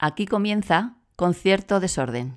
Aquí 0.00 0.26
comienza 0.26 0.94
Concierto 1.16 1.80
Desorden. 1.80 2.36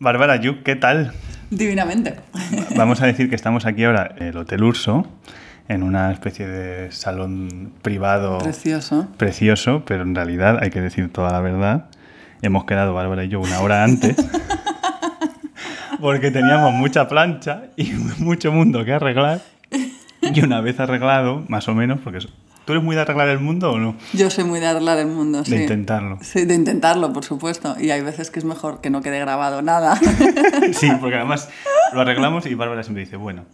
Bárbara 0.00 0.40
¿qué 0.64 0.74
tal? 0.74 1.12
Divinamente. 1.50 2.16
Vamos 2.76 3.00
a 3.00 3.06
decir 3.06 3.28
que 3.28 3.34
estamos 3.36 3.64
aquí 3.66 3.84
ahora 3.84 4.14
en 4.18 4.28
el 4.28 4.36
Hotel 4.36 4.62
Urso, 4.62 5.06
en 5.68 5.82
una 5.82 6.12
especie 6.12 6.46
de 6.46 6.92
salón 6.92 7.72
privado 7.82 8.38
Precioso. 8.38 9.08
precioso, 9.16 9.82
pero 9.86 10.02
en 10.02 10.14
realidad 10.14 10.58
hay 10.62 10.70
que 10.70 10.80
decir 10.80 11.12
toda 11.12 11.32
la 11.32 11.40
verdad. 11.40 11.86
Hemos 12.42 12.64
quedado 12.64 12.94
Bárbara 12.94 13.24
y 13.24 13.28
yo 13.28 13.40
una 13.40 13.60
hora 13.60 13.82
antes 13.82 14.16
porque 16.00 16.30
teníamos 16.30 16.72
mucha 16.72 17.08
plancha 17.08 17.64
y 17.76 17.92
mucho 18.18 18.52
mundo 18.52 18.84
que 18.84 18.92
arreglar. 18.92 19.40
Y 20.20 20.40
una 20.42 20.60
vez 20.60 20.78
arreglado, 20.80 21.44
más 21.48 21.68
o 21.68 21.74
menos, 21.74 22.00
porque 22.02 22.18
¿tú 22.68 22.72
eres 22.72 22.84
muy 22.84 22.94
de 22.94 23.00
arreglar 23.00 23.30
el 23.30 23.38
mundo 23.38 23.72
o 23.72 23.78
no? 23.78 23.96
Yo 24.12 24.28
soy 24.28 24.44
muy 24.44 24.60
de 24.60 24.66
arreglar 24.66 24.98
el 24.98 25.06
mundo, 25.06 25.42
sí. 25.42 25.52
De 25.52 25.62
intentarlo. 25.62 26.18
Sí, 26.20 26.44
de 26.44 26.54
intentarlo, 26.54 27.14
por 27.14 27.24
supuesto. 27.24 27.74
Y 27.80 27.92
hay 27.92 28.02
veces 28.02 28.30
que 28.30 28.40
es 28.40 28.44
mejor 28.44 28.82
que 28.82 28.90
no 28.90 29.00
quede 29.00 29.18
grabado 29.20 29.62
nada. 29.62 29.98
Sí, 30.74 30.90
porque 31.00 31.16
además 31.16 31.48
lo 31.94 32.02
arreglamos 32.02 32.44
y 32.44 32.54
Bárbara 32.54 32.82
siempre 32.82 33.04
dice, 33.04 33.16
bueno, 33.16 33.46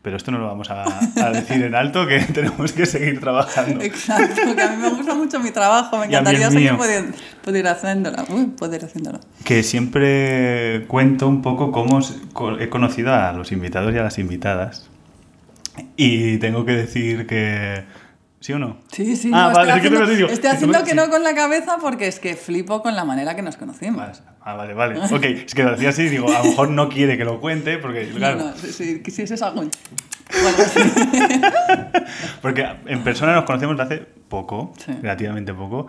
pero 0.00 0.16
esto 0.16 0.30
no 0.30 0.38
lo 0.38 0.46
vamos 0.46 0.70
a, 0.70 0.84
a 0.84 1.30
decir 1.30 1.62
en 1.62 1.74
alto, 1.74 2.06
que 2.06 2.20
tenemos 2.32 2.72
que 2.72 2.86
seguir 2.86 3.20
trabajando. 3.20 3.82
Exacto, 3.82 4.54
que 4.56 4.62
a 4.62 4.70
mí 4.70 4.76
me 4.80 4.88
gusta 4.88 5.14
mucho 5.14 5.40
mi 5.40 5.50
trabajo. 5.50 5.98
Me 5.98 6.06
encantaría 6.06 6.50
seguir 6.50 6.72
mío. 6.72 6.80
poder, 7.44 7.66
haciéndolo. 7.66 8.24
Uy, 8.30 8.46
poder 8.46 8.86
haciéndolo. 8.86 9.20
Que 9.44 9.62
siempre 9.62 10.86
cuento 10.88 11.28
un 11.28 11.42
poco 11.42 11.70
cómo 11.70 12.00
he 12.58 12.70
conocido 12.70 13.12
a 13.12 13.30
los 13.34 13.52
invitados 13.52 13.94
y 13.94 13.98
a 13.98 14.04
las 14.04 14.18
invitadas. 14.18 14.88
Y 15.98 16.38
tengo 16.38 16.64
que 16.64 16.72
decir 16.72 17.26
que... 17.26 18.03
¿Sí 18.44 18.52
o 18.52 18.58
no? 18.58 18.76
Sí, 18.92 19.16
sí, 19.16 19.30
Ah, 19.32 19.48
no, 19.48 19.54
vale, 19.54 19.70
estoy 19.72 19.88
haciendo, 19.88 20.06
digo. 20.14 20.28
estoy 20.28 20.42
que 20.42 20.48
me- 20.48 20.54
haciendo 20.54 20.84
que 20.84 20.90
sí. 20.90 20.96
no 20.96 21.08
con 21.08 21.22
la 21.22 21.34
cabeza 21.34 21.78
porque 21.80 22.08
es 22.08 22.20
que 22.20 22.34
flipo 22.36 22.82
con 22.82 22.94
la 22.94 23.06
manera 23.06 23.34
que 23.34 23.40
nos 23.40 23.56
conocimos. 23.56 24.22
Ah, 24.42 24.52
vale, 24.52 24.74
vale. 24.74 24.98
Ok, 25.00 25.24
es 25.24 25.54
que 25.54 25.62
lo 25.62 25.70
decía 25.70 25.88
así, 25.88 26.10
digo, 26.10 26.26
a 26.28 26.40
lo 26.40 26.44
mejor 26.50 26.68
no 26.68 26.90
quiere 26.90 27.16
que 27.16 27.24
lo 27.24 27.40
cuente, 27.40 27.78
porque, 27.78 28.06
claro, 28.10 28.38
No, 28.40 28.44
no, 28.48 28.52
que 28.54 29.10
sí, 29.10 29.22
es 29.22 29.40
algo. 29.40 29.62
Bueno, 29.62 29.70
sí. 30.74 30.80
porque 32.42 32.66
en 32.86 33.02
persona 33.02 33.34
nos 33.34 33.44
conocemos 33.44 33.78
desde 33.78 33.94
hace 33.94 34.06
poco, 34.28 34.74
Sí. 34.84 34.92
relativamente 35.00 35.54
poco, 35.54 35.86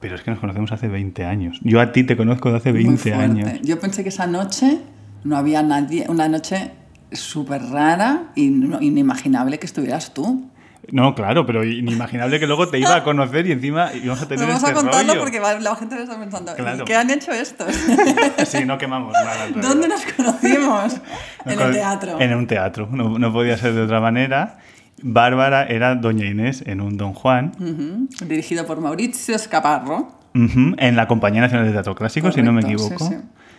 pero 0.00 0.16
es 0.16 0.22
que 0.22 0.32
nos 0.32 0.40
conocemos 0.40 0.72
hace 0.72 0.88
20 0.88 1.24
años. 1.24 1.60
Yo 1.62 1.80
a 1.80 1.92
ti 1.92 2.02
te 2.02 2.16
conozco 2.16 2.50
de 2.50 2.56
hace 2.56 2.72
Muy 2.72 2.82
20 2.82 3.00
fuerte. 3.14 3.22
años. 3.22 3.60
Yo 3.62 3.78
pensé 3.78 4.02
que 4.02 4.08
esa 4.08 4.26
noche 4.26 4.78
no 5.22 5.36
había 5.36 5.62
nadie, 5.62 6.06
una 6.08 6.28
noche 6.28 6.72
súper 7.12 7.62
rara 7.66 8.32
y 8.34 8.48
no- 8.50 8.80
inimaginable 8.80 9.60
que 9.60 9.66
estuvieras 9.66 10.14
tú. 10.14 10.48
No, 10.90 11.14
claro, 11.14 11.46
pero 11.46 11.64
inimaginable 11.64 12.40
que 12.40 12.46
luego 12.46 12.68
te 12.68 12.78
iba 12.78 12.96
a 12.96 13.04
conocer 13.04 13.46
y 13.46 13.52
encima 13.52 13.92
íbamos 13.94 14.20
a 14.22 14.26
tener 14.28 14.44
Vamos 14.46 14.62
este 14.62 14.72
a 14.72 14.74
contarlo 14.74 15.12
rollo. 15.12 15.20
porque 15.22 15.38
la 15.40 15.76
gente 15.76 16.02
está 16.02 16.18
pensando, 16.18 16.54
Claro. 16.56 16.84
¿qué 16.84 16.96
han 16.96 17.08
hecho 17.10 17.30
estos? 17.32 17.68
Sí, 18.46 18.64
no 18.64 18.76
quemamos 18.78 19.12
nada. 19.12 19.48
¿Dónde 19.54 19.86
nos 19.88 20.02
conocimos? 20.04 21.00
En 21.46 21.60
el 21.60 21.70
teatro. 21.72 22.20
En 22.20 22.34
un 22.34 22.46
teatro, 22.46 22.88
no, 22.90 23.18
no 23.18 23.32
podía 23.32 23.56
ser 23.56 23.74
de 23.74 23.82
otra 23.82 24.00
manera. 24.00 24.58
Bárbara 25.04 25.64
era 25.66 25.94
Doña 25.94 26.26
Inés 26.26 26.62
en 26.66 26.80
un 26.80 26.96
Don 26.96 27.12
Juan, 27.12 27.52
Ujú, 27.60 28.26
Dirigido 28.26 28.66
por 28.66 28.80
Mauricio 28.80 29.34
Escaparro. 29.34 30.18
en 30.34 30.96
la 30.96 31.06
Compañía 31.08 31.40
Nacional 31.42 31.66
de 31.66 31.72
Teatro 31.72 31.94
Clásico, 31.94 32.30
si 32.32 32.42
no 32.42 32.52
me 32.52 32.62
sí, 32.62 32.72
equivoco. 32.72 33.08
sí. 33.08 33.16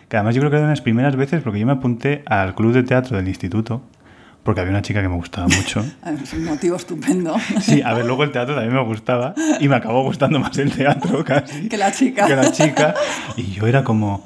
Que 0.09 0.17
además 0.17 0.35
yo 0.35 0.41
creo 0.41 0.51
que 0.51 0.57
era 0.57 0.65
de 0.67 0.71
las 0.71 0.81
primeras 0.81 1.15
veces 1.15 1.41
porque 1.41 1.59
yo 1.59 1.65
me 1.65 1.71
apunté 1.73 2.23
al 2.27 2.53
club 2.55 2.73
de 2.73 2.83
teatro 2.83 3.15
del 3.17 3.27
instituto 3.27 3.81
porque 4.43 4.61
había 4.61 4.71
una 4.71 4.81
chica 4.81 5.01
que 5.01 5.07
me 5.09 5.15
gustaba 5.15 5.47
mucho. 5.47 5.83
Ah, 6.03 6.11
Es 6.21 6.33
un 6.33 6.45
motivo 6.45 6.75
estupendo. 6.75 7.35
Sí, 7.61 7.81
a 7.81 7.93
ver, 7.93 8.05
luego 8.05 8.23
el 8.23 8.31
teatro 8.31 8.55
también 8.55 8.73
me 8.75 8.83
gustaba 8.83 9.33
y 9.59 9.67
me 9.67 9.75
acabó 9.75 10.03
gustando 10.03 10.39
más 10.39 10.57
el 10.57 10.71
teatro 10.71 11.23
casi 11.25 11.69
que 11.69 11.77
la 11.77 11.91
chica. 11.91 12.27
que 12.27 12.35
la 12.35 12.51
chica. 12.51 12.93
Y 13.37 13.43
yo 13.51 13.67
era 13.67 13.83
como, 13.83 14.25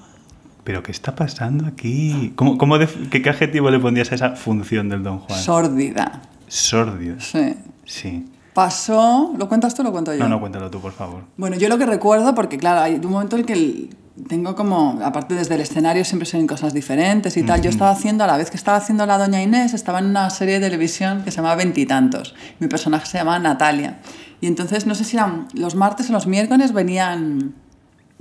¿pero 0.63 0.81
qué 0.83 0.91
está 0.91 1.15
pasando 1.15 1.65
aquí? 1.67 2.33
¿Cómo, 2.35 2.57
cómo 2.57 2.77
qué, 3.11 3.21
qué 3.21 3.29
adjetivo 3.29 3.69
le 3.69 3.79
pondrías 3.79 4.11
a 4.11 4.15
esa 4.15 4.35
función 4.35 4.89
del 4.89 5.03
Don 5.03 5.19
Juan? 5.19 5.39
Sórdida. 5.39 6.21
Sórdido. 6.47 7.19
Sí. 7.19 7.53
Sí. 7.85 8.25
Pasó. 8.53 9.33
¿Lo 9.37 9.47
cuentas 9.47 9.75
tú 9.75 9.83
o 9.83 9.85
lo 9.85 9.91
cuento 9.91 10.13
yo? 10.13 10.19
No, 10.19 10.29
no, 10.29 10.39
cuéntalo 10.39 10.71
tú, 10.71 10.79
por 10.81 10.91
favor. 10.93 11.21
Bueno, 11.37 11.57
yo 11.57 11.69
lo 11.69 11.77
que 11.77 11.85
recuerdo, 11.85 12.33
porque 12.33 12.57
claro, 12.57 12.81
hay 12.81 12.95
un 12.95 13.11
momento 13.11 13.35
en 13.35 13.41
el 13.41 13.45
que 13.45 13.53
el- 13.53 13.89
tengo 14.27 14.55
como, 14.55 14.99
aparte 15.03 15.35
desde 15.35 15.55
el 15.55 15.61
escenario 15.61 16.03
siempre 16.03 16.25
son 16.25 16.47
cosas 16.47 16.73
diferentes 16.73 17.37
y 17.37 17.43
tal, 17.43 17.61
yo 17.61 17.69
estaba 17.69 17.91
haciendo, 17.91 18.23
a 18.23 18.27
la 18.27 18.37
vez 18.37 18.49
que 18.49 18.57
estaba 18.57 18.77
haciendo 18.77 19.05
la 19.05 19.17
Doña 19.17 19.41
Inés, 19.41 19.73
estaba 19.73 19.99
en 19.99 20.05
una 20.05 20.29
serie 20.29 20.55
de 20.55 20.67
televisión 20.67 21.23
que 21.23 21.31
se 21.31 21.37
llamaba 21.37 21.55
Veintitantos. 21.55 22.33
Mi 22.59 22.67
personaje 22.67 23.05
se 23.05 23.17
llamaba 23.19 23.39
Natalia. 23.39 23.99
Y 24.41 24.47
entonces, 24.47 24.85
no 24.85 24.95
sé 24.95 25.03
si 25.03 25.17
eran 25.17 25.47
los 25.53 25.75
martes 25.75 26.09
o 26.09 26.13
los 26.13 26.27
miércoles 26.27 26.73
venían 26.73 27.53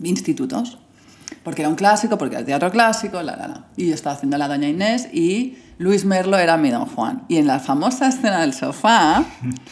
institutos, 0.03 0.79
porque 1.43 1.62
era 1.62 1.69
un 1.69 1.77
clásico, 1.77 2.19
porque 2.19 2.37
era 2.37 2.45
teatro 2.45 2.71
clásico, 2.71 3.23
la, 3.23 3.37
la, 3.37 3.49
la. 3.49 3.65
Y 3.77 3.89
yo 3.89 3.95
estaba 3.95 4.17
haciendo 4.17 4.37
la 4.39 4.49
Doña 4.49 4.69
Inés 4.69 5.09
y 5.13 5.57
Luis 5.78 6.05
Merlo 6.05 6.39
era 6.39 6.57
mi 6.57 6.71
Don 6.71 6.87
Juan. 6.87 7.25
Y 7.28 7.37
en 7.39 7.47
la 7.47 7.59
famosa 7.59 8.09
escena 8.09 8.41
del 8.41 8.53
sofá, 8.53 9.25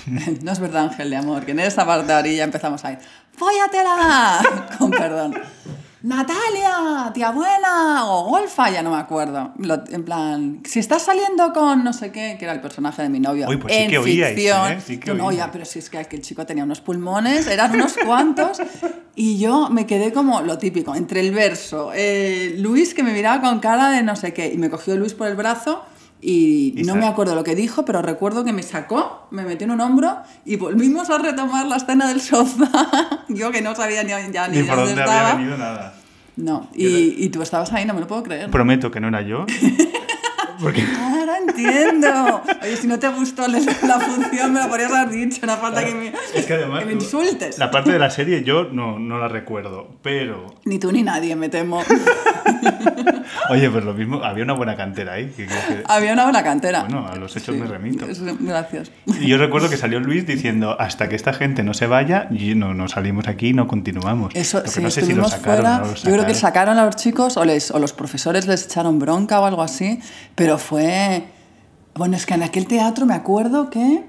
no 0.43 0.53
es 0.53 0.59
verdad, 0.59 0.85
Ángel 0.85 1.11
de 1.11 1.17
Amor, 1.17 1.45
que 1.45 1.53
en 1.53 1.61
esa 1.61 1.85
parte 1.87 2.13
de 2.13 2.19
orilla 2.19 2.45
empezamos 2.45 2.85
a 2.85 2.93
ir, 2.93 2.99
¡fóllatela! 3.37 4.69
Con 4.79 4.91
perdón. 4.91 5.35
Natalia, 6.05 7.11
tía 7.15 7.31
buena, 7.31 8.05
o 8.07 8.25
golfa, 8.29 8.69
ya 8.71 8.83
no 8.83 8.91
me 8.91 8.99
acuerdo. 8.99 9.53
Lo- 9.57 9.83
en 9.89 10.05
plan, 10.05 10.61
si 10.65 10.79
estás 10.79 11.01
saliendo 11.01 11.53
con 11.55 11.83
no 11.83 11.95
sé 11.95 12.13
qué, 12.13 12.37
que 12.39 12.45
era 12.45 12.53
el 12.53 12.61
personaje 12.61 13.01
de 13.03 13.09
mi 13.09 13.21
novio. 13.21 13.49
Uy, 13.49 13.57
pues 13.57 13.73
sí 13.75 13.81
en 13.85 13.91
que 13.91 13.97
oíais, 13.99 14.35
ficción. 14.35 14.73
¿eh? 14.73 14.81
Sí 14.85 14.99
que 14.99 15.15
No, 15.15 15.31
pero 15.51 15.65
si 15.65 15.79
es 15.79 15.89
que 15.89 15.99
el 16.11 16.21
chico 16.21 16.45
tenía 16.45 16.63
unos 16.65 16.83
pulmones, 16.83 17.47
eran 17.47 17.75
unos 17.75 17.97
cuantos, 18.05 18.59
y 19.17 19.39
yo 19.39 19.71
me 19.71 19.87
quedé 19.87 20.13
como 20.13 20.43
lo 20.43 20.59
típico, 20.59 20.95
entre 20.95 21.21
el 21.21 21.33
verso, 21.33 21.91
eh, 21.95 22.55
Luis 22.59 22.93
que 22.93 23.03
me 23.03 23.13
miraba 23.13 23.41
con 23.41 23.61
cara 23.61 23.91
de 23.91 24.03
no 24.03 24.15
sé 24.15 24.35
qué, 24.35 24.53
y 24.53 24.59
me 24.59 24.69
cogió 24.69 24.97
Luis 24.97 25.15
por 25.15 25.27
el 25.29 25.37
brazo. 25.37 25.85
Y, 26.27 26.73
Y 26.75 26.85
no 26.85 26.95
me 26.97 27.07
acuerdo 27.07 27.35
lo 27.35 27.45
que 27.45 27.55
dijo, 27.55 27.85
pero 27.85 28.01
recuerdo 28.01 28.45
que 28.47 28.55
me 28.55 28.63
sacó, 28.63 29.27
me 29.31 29.43
metió 29.43 29.67
en 29.67 29.73
un 29.73 29.81
hombro 29.83 30.17
y 30.47 30.57
volvimos 30.57 31.11
a 31.11 31.19
retomar 31.19 31.67
la 31.67 31.77
escena 31.77 32.09
del 32.09 32.23
sofá. 32.23 33.25
Yo 33.29 33.51
que 33.51 33.61
no 33.61 33.75
sabía 33.75 34.03
ni, 34.05 34.11
ya 34.33 34.49
ni, 34.49 34.57
Ni 34.59 34.63
por 34.63 34.77
dónde 34.77 34.93
dónde 34.95 35.03
estaba. 35.03 35.21
había 35.33 35.35
venido 35.37 35.59
nada. 35.59 35.95
No, 36.37 36.69
y, 36.75 37.23
y 37.23 37.29
tú 37.29 37.43
estabas 37.43 37.73
ahí, 37.75 37.85
no 37.85 37.93
me 37.93 38.01
lo 38.01 38.07
puedo 38.07 38.23
creer. 38.23 38.51
Prometo 38.51 38.91
que 38.91 39.01
no 39.01 39.09
era 39.09 39.21
yo. 39.21 39.45
Porque 40.61 40.83
Ahora 41.01 41.39
entiendo. 41.39 42.43
Oye, 42.63 42.77
si 42.77 42.87
no 42.87 42.99
te 42.99 43.09
gustó 43.09 43.47
la 43.49 43.59
la 43.59 44.01
función, 44.01 44.53
me 44.53 44.61
lo 44.63 44.69
podrías 44.69 44.93
haber 44.93 45.11
dicho. 45.11 45.47
No 45.47 45.57
falta 45.57 45.85
que 45.85 45.95
me, 45.95 46.13
es 46.35 46.47
que 46.47 46.55
además 46.55 46.81
que 46.81 46.87
me 46.87 46.93
insultes. 46.95 47.59
la 47.59 47.71
parte 47.71 47.93
de 47.93 47.99
la 47.99 48.11
serie 48.11 48.43
yo 48.45 48.65
no, 48.65 48.99
no 48.99 49.19
la 49.19 49.29
recuerdo, 49.29 49.89
pero 50.03 50.55
Ni 50.65 50.79
tú 50.79 50.93
ni 50.93 51.03
nadie, 51.03 51.35
me 51.37 51.49
temo. 51.49 51.83
oye, 53.51 53.71
pues 53.71 53.85
lo 53.85 53.95
mismo, 53.95 54.23
había 54.23 54.45
una 54.45 54.53
buena 54.55 54.77
cantera 54.77 55.15
ahí. 55.15 55.27
que- 55.37 55.47
que- 55.47 55.83
Había 55.87 56.13
una 56.13 56.25
buena 56.25 56.43
cantera. 56.43 56.83
Bueno, 56.83 57.07
a 57.09 57.17
los 57.17 57.35
hechos 57.37 57.57
me 57.57 57.67
remito. 57.67 58.07
Gracias. 58.41 58.91
Y 59.07 59.27
yo 59.27 59.39
recuerdo 59.39 59.69
que 59.69 59.77
salió 59.77 60.01
Luis 60.01 60.27
diciendo, 60.27 60.77
hasta 60.79 61.09
que 61.09 61.17
esta 61.17 61.33
gente 61.33 61.63
no 61.63 61.75
se 61.75 61.87
vaya, 61.87 62.29
y 62.31 62.55
no, 62.55 62.75
no 62.75 62.89
salimos 62.89 63.29
aquí, 63.29 63.53
no 63.53 63.67
continuamos. 63.67 64.35
Eso, 64.35 64.63
sí, 64.67 64.81
no 64.83 64.91
sé 64.91 65.03
si 65.03 65.15
lo 65.15 65.29
sacaron 65.29 65.55
fuera. 65.65 65.79
no 65.79 65.87
lo 65.87 65.95
Yo 65.95 66.03
creo 66.13 66.27
que 66.27 66.35
sacaron. 66.35 66.55
sacaron 66.55 66.79
a 66.79 66.85
los 66.87 66.97
chicos 66.97 67.37
o, 67.37 67.45
les, 67.45 67.71
o 67.71 67.79
los 67.79 67.93
profesores 67.93 68.47
les 68.47 68.65
echaron 68.67 68.99
bronca 68.99 69.41
o 69.41 69.47
algo 69.47 69.63
así, 69.63 69.99
pero 70.35 70.44
fue... 70.59 71.25
Bueno, 71.95 72.17
es 72.17 72.27
que 72.27 72.35
en 72.35 72.43
aquel 72.43 72.67
teatro 72.67 73.07
me 73.07 73.15
acuerdo 73.15 73.71
que 73.71 74.05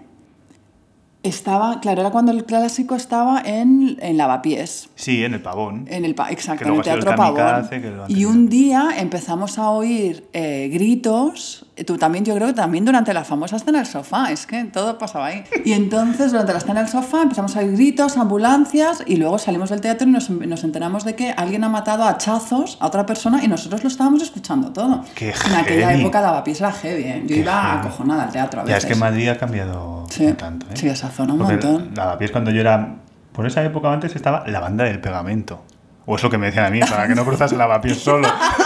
estaba, 1.24 1.80
claro, 1.80 2.02
era 2.02 2.12
cuando 2.12 2.32
el 2.32 2.46
clásico 2.46 2.96
estaba 2.96 3.42
en, 3.44 3.98
en 4.02 4.18
Lavapiés. 4.18 4.90
Sí, 4.96 5.24
en 5.24 5.34
el 5.34 5.42
pavón. 5.42 5.86
En 5.90 6.06
el, 6.06 6.16
exacto, 6.30 6.68
en 6.68 6.76
el 6.76 6.82
Teatro 6.82 7.16
Pavón. 7.16 7.68
Y 8.08 8.26
un 8.26 8.48
día 8.48 8.90
empezamos 8.98 9.58
a 9.58 9.70
oír 9.70 10.28
eh, 10.34 10.70
gritos, 10.72 11.66
tú 11.84 11.98
también, 11.98 12.24
yo 12.24 12.34
creo 12.36 12.48
que 12.48 12.54
también 12.54 12.86
durante 12.86 13.14
la 13.14 13.24
famosa 13.26 13.58
escena 13.58 13.80
del 13.80 13.88
sofá, 13.88 14.32
es 14.32 14.46
que 14.46 14.64
todo 14.66 14.98
pasaba 14.98 15.26
ahí. 15.28 15.44
Y 15.66 15.74
entonces 15.74 16.32
durante 16.32 16.54
la 16.54 16.60
escena 16.60 16.80
del 16.80 16.90
sofá 16.90 17.24
empezamos 17.24 17.56
a 17.56 17.60
oír 17.60 17.74
gritos, 17.74 18.16
ambulancias 18.18 19.04
y 19.06 19.18
luego 19.18 19.38
salimos 19.38 19.70
del 19.72 19.82
teatro 19.82 20.08
y 20.08 20.12
nos, 20.12 20.30
nos 20.30 20.64
enteramos 20.64 21.04
de 21.04 21.16
que 21.16 21.32
alguien 21.32 21.64
ha 21.64 21.70
matado 21.70 22.04
a 22.04 22.10
hachazos 22.12 22.78
a 22.80 22.88
otra 22.88 23.06
persona 23.06 23.44
y 23.44 23.48
nosotros 23.48 23.84
lo 23.84 23.90
estábamos 23.90 24.22
escuchando 24.22 24.72
todo. 24.72 25.04
¡Qué 25.16 25.34
en 25.48 25.54
aquella 25.56 25.94
época 25.94 26.22
Lavapiés 26.22 26.62
era 26.62 26.72
heavy, 26.72 27.04
¿eh? 27.04 27.22
yo 27.24 27.28
Qué 27.28 27.36
iba 27.42 27.62
heavy. 27.62 27.78
acojonada 27.80 28.24
al 28.24 28.32
teatro 28.32 28.62
a 28.62 28.66
Ya 28.66 28.76
veces. 28.76 28.90
es 28.92 28.96
que 28.96 29.00
Madrid 29.00 29.28
ha 29.30 29.38
cambiado 29.38 30.06
Sí, 30.10 30.32
tanto. 30.34 30.68
¿eh? 30.68 30.76
sí, 30.76 30.88
esa 30.88 31.10
zona 31.10 31.34
un 31.34 31.40
Porque 31.40 31.54
montón. 31.54 31.92
Lavapiés 31.96 32.32
cuando 32.32 32.52
yo 32.52 32.62
era... 32.62 32.96
Por 33.34 33.46
esa 33.46 33.62
época 33.66 33.92
antes 33.92 34.16
estaba 34.16 34.46
la 34.48 34.62
banda 34.62 34.86
del 34.86 35.02
pegamento. 35.02 35.62
O 36.06 36.16
es 36.16 36.24
lo 36.24 36.30
que 36.30 36.38
me 36.38 36.46
decían 36.46 36.66
a 36.66 36.70
mí, 36.70 36.80
para 36.80 37.08
que 37.08 37.16
no 37.16 37.26
cruzase 37.26 37.58
Lavapiés 37.58 37.98
solo. 38.00 38.28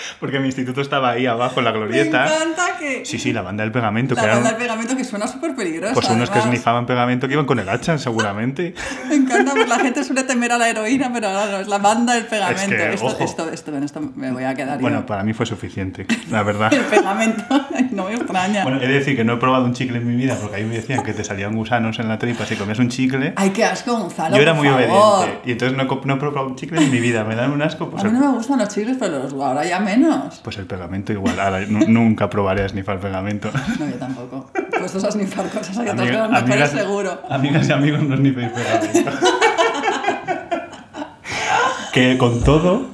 Porque 0.20 0.38
mi 0.38 0.46
instituto 0.46 0.80
estaba 0.80 1.10
ahí 1.10 1.26
abajo 1.26 1.60
en 1.60 1.64
la 1.64 1.72
Me 1.72 1.78
glorieta. 1.78 2.26
encanta 2.26 2.78
que... 2.78 3.04
Sí, 3.04 3.18
sí, 3.18 3.32
la 3.32 3.42
banda 3.42 3.62
del 3.64 3.72
pegamento. 3.72 4.14
La 4.14 4.22
que 4.22 4.26
banda 4.28 4.48
eran, 4.48 4.58
del 4.58 4.62
pegamento 4.68 4.96
que 4.96 5.04
suena 5.04 5.26
súper 5.26 5.54
peligrosa. 5.54 5.94
pues 5.94 6.08
unos 6.10 6.30
que 6.30 6.38
además. 6.38 6.56
snifaban 6.56 6.86
pegamento 6.86 7.26
que 7.28 7.34
iban 7.34 7.46
con 7.46 7.58
el 7.58 7.68
hacha, 7.68 7.98
seguramente. 7.98 8.74
Me 9.08 9.14
encanta, 9.16 9.52
pues 9.52 9.68
la 9.68 9.78
gente 9.78 10.04
suele 10.04 10.22
temer 10.24 10.52
a 10.52 10.58
la 10.58 10.68
heroína, 10.68 11.10
pero 11.12 11.28
ahora 11.28 11.50
no, 11.52 11.58
es 11.58 11.68
la 11.68 11.78
banda 11.78 12.14
del 12.14 12.24
pegamento. 12.26 12.76
que, 12.76 12.94
esto, 12.94 13.06
ojo. 13.06 13.24
esto, 13.24 13.50
esto, 13.50 13.76
esto 13.78 14.00
me 14.14 14.30
voy 14.32 14.44
a 14.44 14.54
quedar 14.54 14.80
Bueno, 14.80 15.00
yo. 15.00 15.06
para 15.06 15.22
mí 15.22 15.32
fue 15.32 15.46
suficiente, 15.46 16.06
la 16.30 16.42
verdad. 16.44 16.72
El 16.72 16.80
pegamento, 16.82 17.44
no 17.90 18.04
me 18.06 18.14
extraña. 18.14 18.62
Bueno, 18.62 18.80
he 18.80 18.86
de 18.86 18.94
decir 18.94 19.16
que 19.16 19.24
no 19.24 19.34
he 19.34 19.36
probado 19.36 19.64
un 19.64 19.72
chicle 19.74 19.98
en 19.98 20.06
mi 20.06 20.16
vida 20.16 20.36
porque 20.40 20.56
ahí 20.56 20.64
me 20.64 20.74
decían 20.76 21.02
que 21.02 21.12
te 21.12 21.24
salían 21.24 21.54
gusanos 21.54 21.98
en 21.98 22.08
la 22.08 22.18
tripa 22.18 22.46
si 22.46 22.56
comías 22.56 22.78
un 22.78 22.88
chicle. 22.88 23.32
Ay, 23.36 23.50
qué 23.50 23.64
asco, 23.64 23.96
Gonzalo. 23.96 24.36
Yo 24.36 24.42
era 24.42 24.54
muy 24.54 24.68
favor. 24.68 24.80
obediente 25.24 25.40
y 25.44 25.52
entonces 25.52 25.76
no 25.76 25.84
no 26.04 26.14
he 26.14 26.16
probado 26.16 26.46
un 26.46 26.56
chicle 26.56 26.82
en 26.82 26.90
mi 26.90 27.00
vida. 27.00 27.24
Me 27.24 27.34
dan 27.36 27.52
un 27.52 27.62
asco. 27.62 27.88
Pues 27.90 28.02
A 28.04 28.08
mí 28.08 28.12
no 28.12 28.20
me 28.20 28.36
gustan 28.36 28.58
los 28.58 28.68
chicles, 28.68 28.96
pero 28.98 29.18
los 29.22 29.32
ahora 29.34 29.64
ya 29.64 29.78
menos. 29.82 30.40
pues 30.42 30.56
el 30.58 30.66
pegamento 30.66 31.12
igual. 31.12 31.38
Ahora, 31.38 31.60
nunca 31.66 32.30
probaré 32.30 32.64
a 32.64 32.68
snifar 32.68 33.00
pegamento. 33.00 33.50
No, 33.78 33.88
yo 33.88 33.96
tampoco. 33.96 34.50
Puestos 34.78 35.04
a 35.04 35.10
snifar 35.10 35.48
cosas, 35.48 35.76
hay 35.78 35.88
otras 35.88 36.10
cosas 36.10 36.42
mejores 36.44 36.70
seguro. 36.70 37.22
amigas 37.28 37.68
y 37.68 37.72
amigos, 37.72 38.02
no 38.02 38.16
sniféis 38.16 38.50
pegamento. 38.52 39.10
que 41.92 42.18
con 42.18 42.42
todo... 42.42 42.91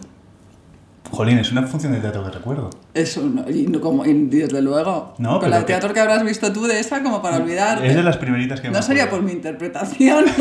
Jolín, 1.10 1.38
es 1.38 1.50
una 1.52 1.62
función 1.66 1.92
de 1.92 2.00
teatro 2.00 2.22
que 2.24 2.30
recuerdo. 2.30 2.70
No, 3.22 3.50
y 3.50 3.66
no 3.66 3.80
como, 3.80 4.04
desde 4.04 4.60
luego. 4.60 5.14
No, 5.18 5.30
Con 5.32 5.40
pero 5.40 5.50
la 5.50 5.58
que- 5.60 5.64
teatro 5.66 5.94
que 5.94 6.00
habrás 6.00 6.22
visto 6.24 6.52
tú 6.52 6.64
de 6.66 6.78
esa, 6.80 7.02
como 7.02 7.22
para 7.22 7.36
olvidar. 7.38 7.84
Es 7.84 7.94
de 7.94 8.02
las 8.02 8.16
primeritas 8.18 8.60
que 8.60 8.68
me 8.68 8.74
No 8.74 8.82
sería 8.82 9.04
acuerdo. 9.04 9.22
por 9.24 9.30
mi 9.32 9.36
interpretación. 9.36 10.24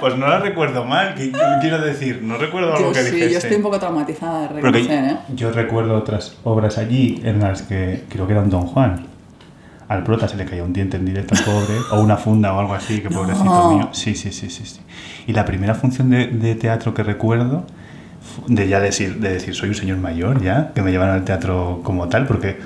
Pues 0.00 0.16
no 0.16 0.28
la 0.28 0.38
recuerdo 0.38 0.84
mal, 0.84 1.14
que- 1.14 1.32
que 1.32 1.38
quiero 1.60 1.80
decir, 1.80 2.20
no 2.22 2.36
recuerdo 2.36 2.74
algo 2.74 2.88
yo 2.88 2.92
que 2.92 3.02
sí, 3.02 3.18
yo 3.30 3.38
estoy 3.38 3.56
un 3.56 3.62
poco 3.62 3.78
traumatizada 3.78 4.42
de 4.42 4.48
que 4.48 4.54
reconocer, 4.60 5.04
¿eh? 5.04 5.16
yo 5.34 5.50
recuerdo 5.50 5.96
otras 5.96 6.36
obras 6.44 6.78
allí 6.78 7.20
en 7.24 7.40
las 7.40 7.62
que 7.62 8.04
creo 8.08 8.26
que 8.26 8.32
era 8.34 8.42
un 8.42 8.50
Don 8.50 8.66
Juan. 8.66 9.06
Al 9.88 10.04
prota 10.04 10.28
se 10.28 10.36
le 10.36 10.44
caía 10.44 10.62
un 10.62 10.72
diente 10.72 10.96
en 10.96 11.04
directo 11.04 11.34
al 11.36 11.44
pobre, 11.44 11.74
o 11.90 12.00
una 12.00 12.16
funda 12.16 12.52
o 12.54 12.60
algo 12.60 12.74
así, 12.74 13.00
que 13.00 13.08
No. 13.10 13.16
pobrecito 13.18 13.70
mío. 13.72 13.88
Sí, 13.92 14.14
sí, 14.14 14.30
sí, 14.32 14.48
sí, 14.50 14.64
sí. 14.64 14.80
Y 15.26 15.32
la 15.32 15.44
primera 15.44 15.74
función 15.74 16.10
de, 16.10 16.28
de 16.28 16.54
teatro 16.54 16.94
que 16.94 17.02
recuerdo, 17.02 17.64
de 18.48 18.68
ya 18.68 18.80
decir, 18.80 19.16
de 19.20 19.30
decir, 19.34 19.54
soy 19.54 19.68
un 19.70 19.74
señor 19.74 19.98
mayor 19.98 20.42
ya, 20.42 20.72
que 20.74 20.82
me 20.82 20.90
llevan 20.90 21.10
al 21.10 21.24
teatro 21.24 21.80
como 21.84 22.08
tal, 22.08 22.26
porque 22.26 22.56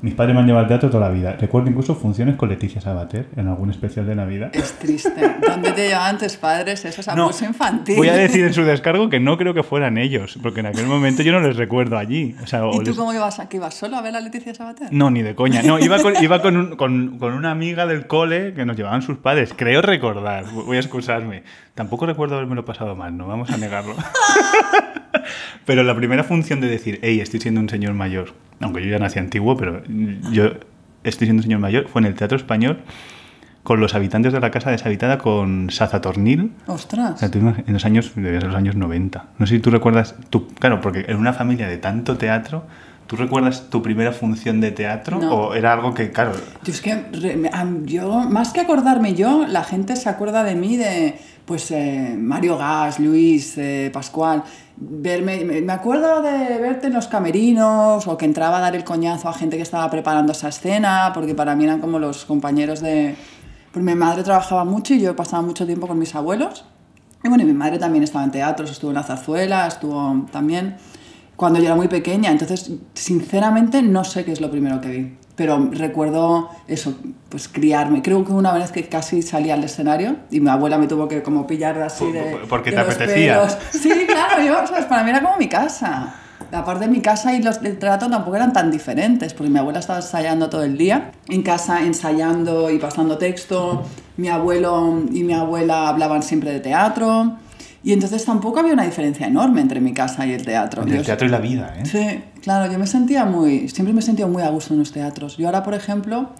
mis 0.00 0.14
padres 0.14 0.32
me 0.32 0.40
han 0.42 0.46
llevado 0.46 0.62
al 0.62 0.68
teatro 0.68 0.90
toda 0.90 1.08
la 1.08 1.12
vida. 1.12 1.32
Recuerdo 1.40 1.70
incluso 1.70 1.96
funciones 1.96 2.36
con 2.36 2.48
Leticia 2.48 2.80
Sabater 2.80 3.26
en 3.36 3.48
algún 3.48 3.70
especial 3.70 4.06
de 4.06 4.14
Navidad. 4.14 4.48
Es 4.52 4.74
triste. 4.78 5.10
¿Dónde 5.44 5.72
te 5.72 5.88
llevaban 5.88 6.18
tus 6.18 6.36
padres? 6.36 6.84
Eso 6.84 7.00
es 7.00 7.08
abuso 7.08 7.44
infantil. 7.44 7.96
Voy 7.96 8.08
a 8.08 8.12
decir 8.14 8.44
en 8.44 8.54
su 8.54 8.62
descargo 8.62 9.08
que 9.10 9.18
no 9.18 9.36
creo 9.36 9.54
que 9.54 9.64
fueran 9.64 9.98
ellos, 9.98 10.38
porque 10.40 10.60
en 10.60 10.66
aquel 10.66 10.86
momento 10.86 11.22
yo 11.24 11.32
no 11.32 11.40
les 11.40 11.56
recuerdo 11.56 11.98
allí. 11.98 12.36
O 12.40 12.46
sea, 12.46 12.60
¿Y 12.68 12.76
tú 12.78 12.82
les- 12.82 12.96
cómo 12.96 13.12
ibas? 13.12 13.40
¿Que 13.50 13.56
ibas 13.56 13.74
solo 13.74 13.96
a 13.96 14.00
ver 14.02 14.14
a 14.14 14.20
Leticia 14.20 14.54
Sabater? 14.54 14.86
No, 14.92 15.10
ni 15.10 15.22
de 15.22 15.34
coña. 15.34 15.62
No, 15.62 15.80
iba 15.80 15.98
con, 16.00 16.14
iba 16.22 16.40
con, 16.42 16.56
un- 16.56 16.76
con- 16.76 17.18
con 17.18 17.32
una 17.32 17.50
amiga 17.50 17.84
del 17.86 18.06
cole 18.06 18.54
que 18.54 18.64
nos 18.64 18.76
llevaban 18.76 19.02
sus 19.02 19.18
padres. 19.18 19.52
Creo 19.56 19.82
recordar. 19.82 20.44
Voy 20.52 20.76
a 20.76 20.80
excusarme. 20.80 21.42
Tampoco 21.78 22.06
recuerdo 22.06 22.34
haberme 22.34 22.60
pasado 22.64 22.96
mal, 22.96 23.16
no 23.16 23.28
vamos 23.28 23.50
a 23.50 23.56
negarlo. 23.56 23.94
pero 25.64 25.84
la 25.84 25.94
primera 25.94 26.24
función 26.24 26.60
de 26.60 26.66
decir, 26.66 26.98
hey, 27.02 27.20
estoy 27.20 27.38
siendo 27.38 27.60
un 27.60 27.68
señor 27.68 27.94
mayor, 27.94 28.34
aunque 28.58 28.82
yo 28.82 28.90
ya 28.90 28.98
nací 28.98 29.20
antiguo, 29.20 29.56
pero 29.56 29.84
yo 30.32 30.54
estoy 31.04 31.28
siendo 31.28 31.38
un 31.38 31.44
señor 31.44 31.60
mayor, 31.60 31.86
fue 31.86 32.00
en 32.00 32.06
el 32.06 32.14
Teatro 32.16 32.36
Español 32.36 32.80
con 33.62 33.78
los 33.78 33.94
habitantes 33.94 34.32
de 34.32 34.40
la 34.40 34.50
casa 34.50 34.72
deshabitada 34.72 35.18
con 35.18 35.70
Saza 35.70 36.00
Tornil. 36.00 36.50
O 36.66 36.72
Ostras. 36.72 37.20
sea, 37.20 37.30
tú 37.30 37.38
en 37.38 37.72
los 37.72 37.84
años, 37.84 38.10
debía 38.16 38.40
ser 38.40 38.48
los 38.48 38.56
años 38.56 38.74
90. 38.74 39.26
No 39.38 39.46
sé 39.46 39.54
si 39.54 39.60
tú 39.60 39.70
recuerdas, 39.70 40.16
tú, 40.30 40.48
claro, 40.48 40.80
porque 40.80 41.04
en 41.06 41.16
una 41.16 41.32
familia 41.32 41.68
de 41.68 41.76
tanto 41.78 42.18
teatro, 42.18 42.64
¿tú 43.06 43.14
recuerdas 43.14 43.70
tu 43.70 43.82
primera 43.82 44.10
función 44.10 44.60
de 44.60 44.72
teatro? 44.72 45.20
No. 45.20 45.32
¿O 45.32 45.54
era 45.54 45.74
algo 45.74 45.94
que, 45.94 46.10
claro, 46.10 46.32
Yo 46.64 46.72
es 46.72 46.80
que, 46.80 47.04
yo, 47.84 48.20
más 48.28 48.52
que 48.52 48.62
acordarme 48.62 49.14
yo, 49.14 49.46
la 49.46 49.62
gente 49.62 49.94
se 49.94 50.08
acuerda 50.08 50.42
de 50.42 50.56
mí 50.56 50.76
de, 50.76 51.14
pues, 51.48 51.70
eh, 51.70 52.14
Mario 52.18 52.58
Gas, 52.58 53.00
Luis, 53.00 53.56
eh, 53.56 53.90
Pascual. 53.90 54.44
Verme, 54.76 55.44
me, 55.44 55.72
acuerdo 55.72 56.20
de 56.20 56.58
verte 56.58 56.88
en 56.88 56.92
los 56.92 57.08
camerinos 57.08 58.06
o 58.06 58.16
que 58.18 58.26
entraba 58.26 58.58
a 58.58 58.60
dar 58.60 58.76
el 58.76 58.84
coñazo 58.84 59.30
a 59.30 59.32
gente 59.32 59.56
que 59.56 59.62
estaba 59.62 59.90
preparando 59.90 60.32
esa 60.32 60.50
escena, 60.50 61.10
porque 61.14 61.34
para 61.34 61.56
mí 61.56 61.64
eran 61.64 61.80
como 61.80 61.98
los 61.98 62.26
compañeros 62.26 62.80
de... 62.80 63.16
Pues 63.72 63.84
mi 63.84 63.94
madre 63.94 64.22
trabajaba 64.22 64.64
mucho 64.64 64.92
y 64.92 65.00
yo 65.00 65.16
pasaba 65.16 65.42
mucho 65.42 65.64
tiempo 65.64 65.88
con 65.88 65.98
mis 65.98 66.14
abuelos. 66.14 66.66
Y 67.24 67.28
bueno, 67.28 67.44
mi 67.44 67.54
madre 67.54 67.78
también 67.78 68.04
estaba 68.04 68.24
en 68.24 68.30
teatros, 68.30 68.70
estuvo 68.70 68.90
en 68.90 68.96
la 68.96 69.02
zarzuela, 69.02 69.66
estuvo 69.66 70.26
también 70.30 70.76
cuando 71.34 71.58
yo 71.60 71.64
era 71.64 71.76
muy 71.76 71.88
pequeña. 71.88 72.30
Entonces, 72.30 72.72
sinceramente, 72.92 73.82
no 73.82 74.04
sé 74.04 74.24
qué 74.24 74.32
es 74.32 74.40
lo 74.42 74.50
primero 74.50 74.80
que 74.80 74.88
vi. 74.88 75.17
Pero 75.38 75.70
recuerdo 75.72 76.50
eso, 76.66 76.94
pues 77.30 77.46
criarme. 77.48 78.02
Creo 78.02 78.24
que 78.24 78.32
una 78.32 78.52
vez 78.52 78.72
que 78.72 78.86
casi 78.88 79.22
salí 79.22 79.50
al 79.50 79.62
escenario 79.64 80.16
y 80.30 80.40
mi 80.40 80.50
abuela 80.50 80.76
me 80.78 80.86
tuvo 80.88 81.06
que 81.08 81.22
como 81.22 81.46
pillar 81.46 81.80
así 81.80 82.10
de. 82.12 82.22
por- 82.32 82.48
porque 82.48 82.70
de 82.72 82.76
te 82.76 82.82
los 82.84 82.94
apetecía. 82.96 83.34
pelos. 83.38 83.56
Sí, 83.70 83.90
claro, 84.06 84.42
yo, 84.42 84.66
¿sabes? 84.66 84.84
para 84.86 85.04
mí 85.04 85.10
era 85.10 85.22
como 85.22 85.36
mi 85.38 85.48
casa. 85.48 86.12
Aparte, 86.50 86.88
mi 86.88 87.00
casa 87.00 87.32
y 87.34 87.42
los 87.42 87.60
del 87.60 87.78
trato 87.78 88.08
tampoco 88.08 88.34
eran 88.36 88.52
tan 88.52 88.70
diferentes, 88.70 89.32
porque 89.34 89.50
mi 89.50 89.58
abuela 89.58 89.78
estaba 89.80 89.98
ensayando 90.00 90.48
todo 90.50 90.62
el 90.64 90.76
día, 90.78 91.12
en 91.28 91.42
casa 91.42 91.82
ensayando 91.82 92.70
y 92.70 92.78
pasando 92.78 93.16
texto. 93.16 93.84
Mi 94.16 94.28
abuelo 94.28 95.02
y 95.12 95.22
mi 95.24 95.34
abuela 95.34 95.88
hablaban 95.88 96.22
siempre 96.22 96.50
de 96.50 96.60
teatro. 96.60 97.36
Y 97.84 97.92
entonces 97.92 98.24
tampoco 98.24 98.58
había 98.58 98.72
una 98.72 98.82
diferencia 98.84 99.26
enorme 99.28 99.60
entre 99.60 99.80
mi 99.80 99.92
casa 99.94 100.26
y 100.26 100.32
el 100.32 100.44
teatro. 100.44 100.82
entre 100.82 100.98
el 100.98 101.04
teatro 101.06 101.26
y 101.28 101.30
la 101.30 101.38
vida, 101.38 101.74
¿eh? 101.78 101.84
Sí, 101.86 102.37
claro, 102.48 102.72
yo 102.72 102.78
me 102.78 102.86
sentía 102.86 103.26
muy, 103.26 103.68
siempre 103.68 103.92
me 103.92 104.00
he 104.00 104.02
sentido 104.02 104.26
muy 104.28 104.42
a 104.42 104.48
gusto 104.48 104.72
en 104.72 104.80
los 104.80 104.90
teatros. 104.90 105.36
Yo 105.36 105.46
ahora, 105.46 105.62
por 105.62 105.74
ejemplo, 105.74 106.30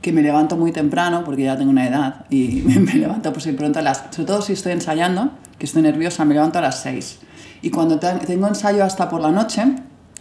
que 0.00 0.10
me 0.12 0.20
levanto 0.20 0.56
muy 0.56 0.72
temprano, 0.72 1.22
porque 1.24 1.44
ya 1.44 1.56
tengo 1.56 1.70
una 1.70 1.86
edad, 1.86 2.24
y 2.30 2.62
me 2.86 2.94
levanto 2.94 3.32
pues 3.32 3.46
pronto 3.56 3.78
a 3.78 3.82
las, 3.82 4.04
sobre 4.10 4.26
todo 4.26 4.42
si 4.42 4.54
estoy 4.54 4.72
ensayando, 4.72 5.30
que 5.58 5.66
estoy 5.66 5.82
nerviosa, 5.82 6.24
me 6.24 6.34
levanto 6.34 6.58
a 6.58 6.62
las 6.62 6.80
6. 6.80 7.18
Y 7.62 7.70
cuando 7.70 8.00
te- 8.00 8.12
tengo 8.26 8.48
ensayo 8.48 8.84
hasta 8.84 9.08
por 9.08 9.20
la 9.20 9.30
noche, 9.30 9.62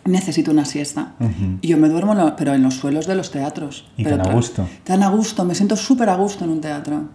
necesito 0.05 0.51
una 0.51 0.65
siesta. 0.65 1.13
Ujú. 1.19 1.57
Y 1.61 1.67
yo 1.69 1.77
me 1.77 1.89
duermo, 1.89 2.15
pero 2.37 2.53
en 2.53 2.61
los 2.61 2.75
suelos 2.75 3.07
de 3.07 3.15
los 3.15 3.31
teatros. 3.31 3.89
Y 3.97 4.03
pero 4.03 4.17
tan 4.17 4.29
a 4.29 4.33
gusto. 4.33 4.67
Tan 4.83 5.01
a 5.01 5.09
gusto, 5.09 5.43
me 5.43 5.55
siento 5.55 5.75
súper 5.75 6.09
a 6.09 6.15
gusto 6.17 6.43
en 6.45 6.51
un 6.51 6.61
teatro. 6.61 7.09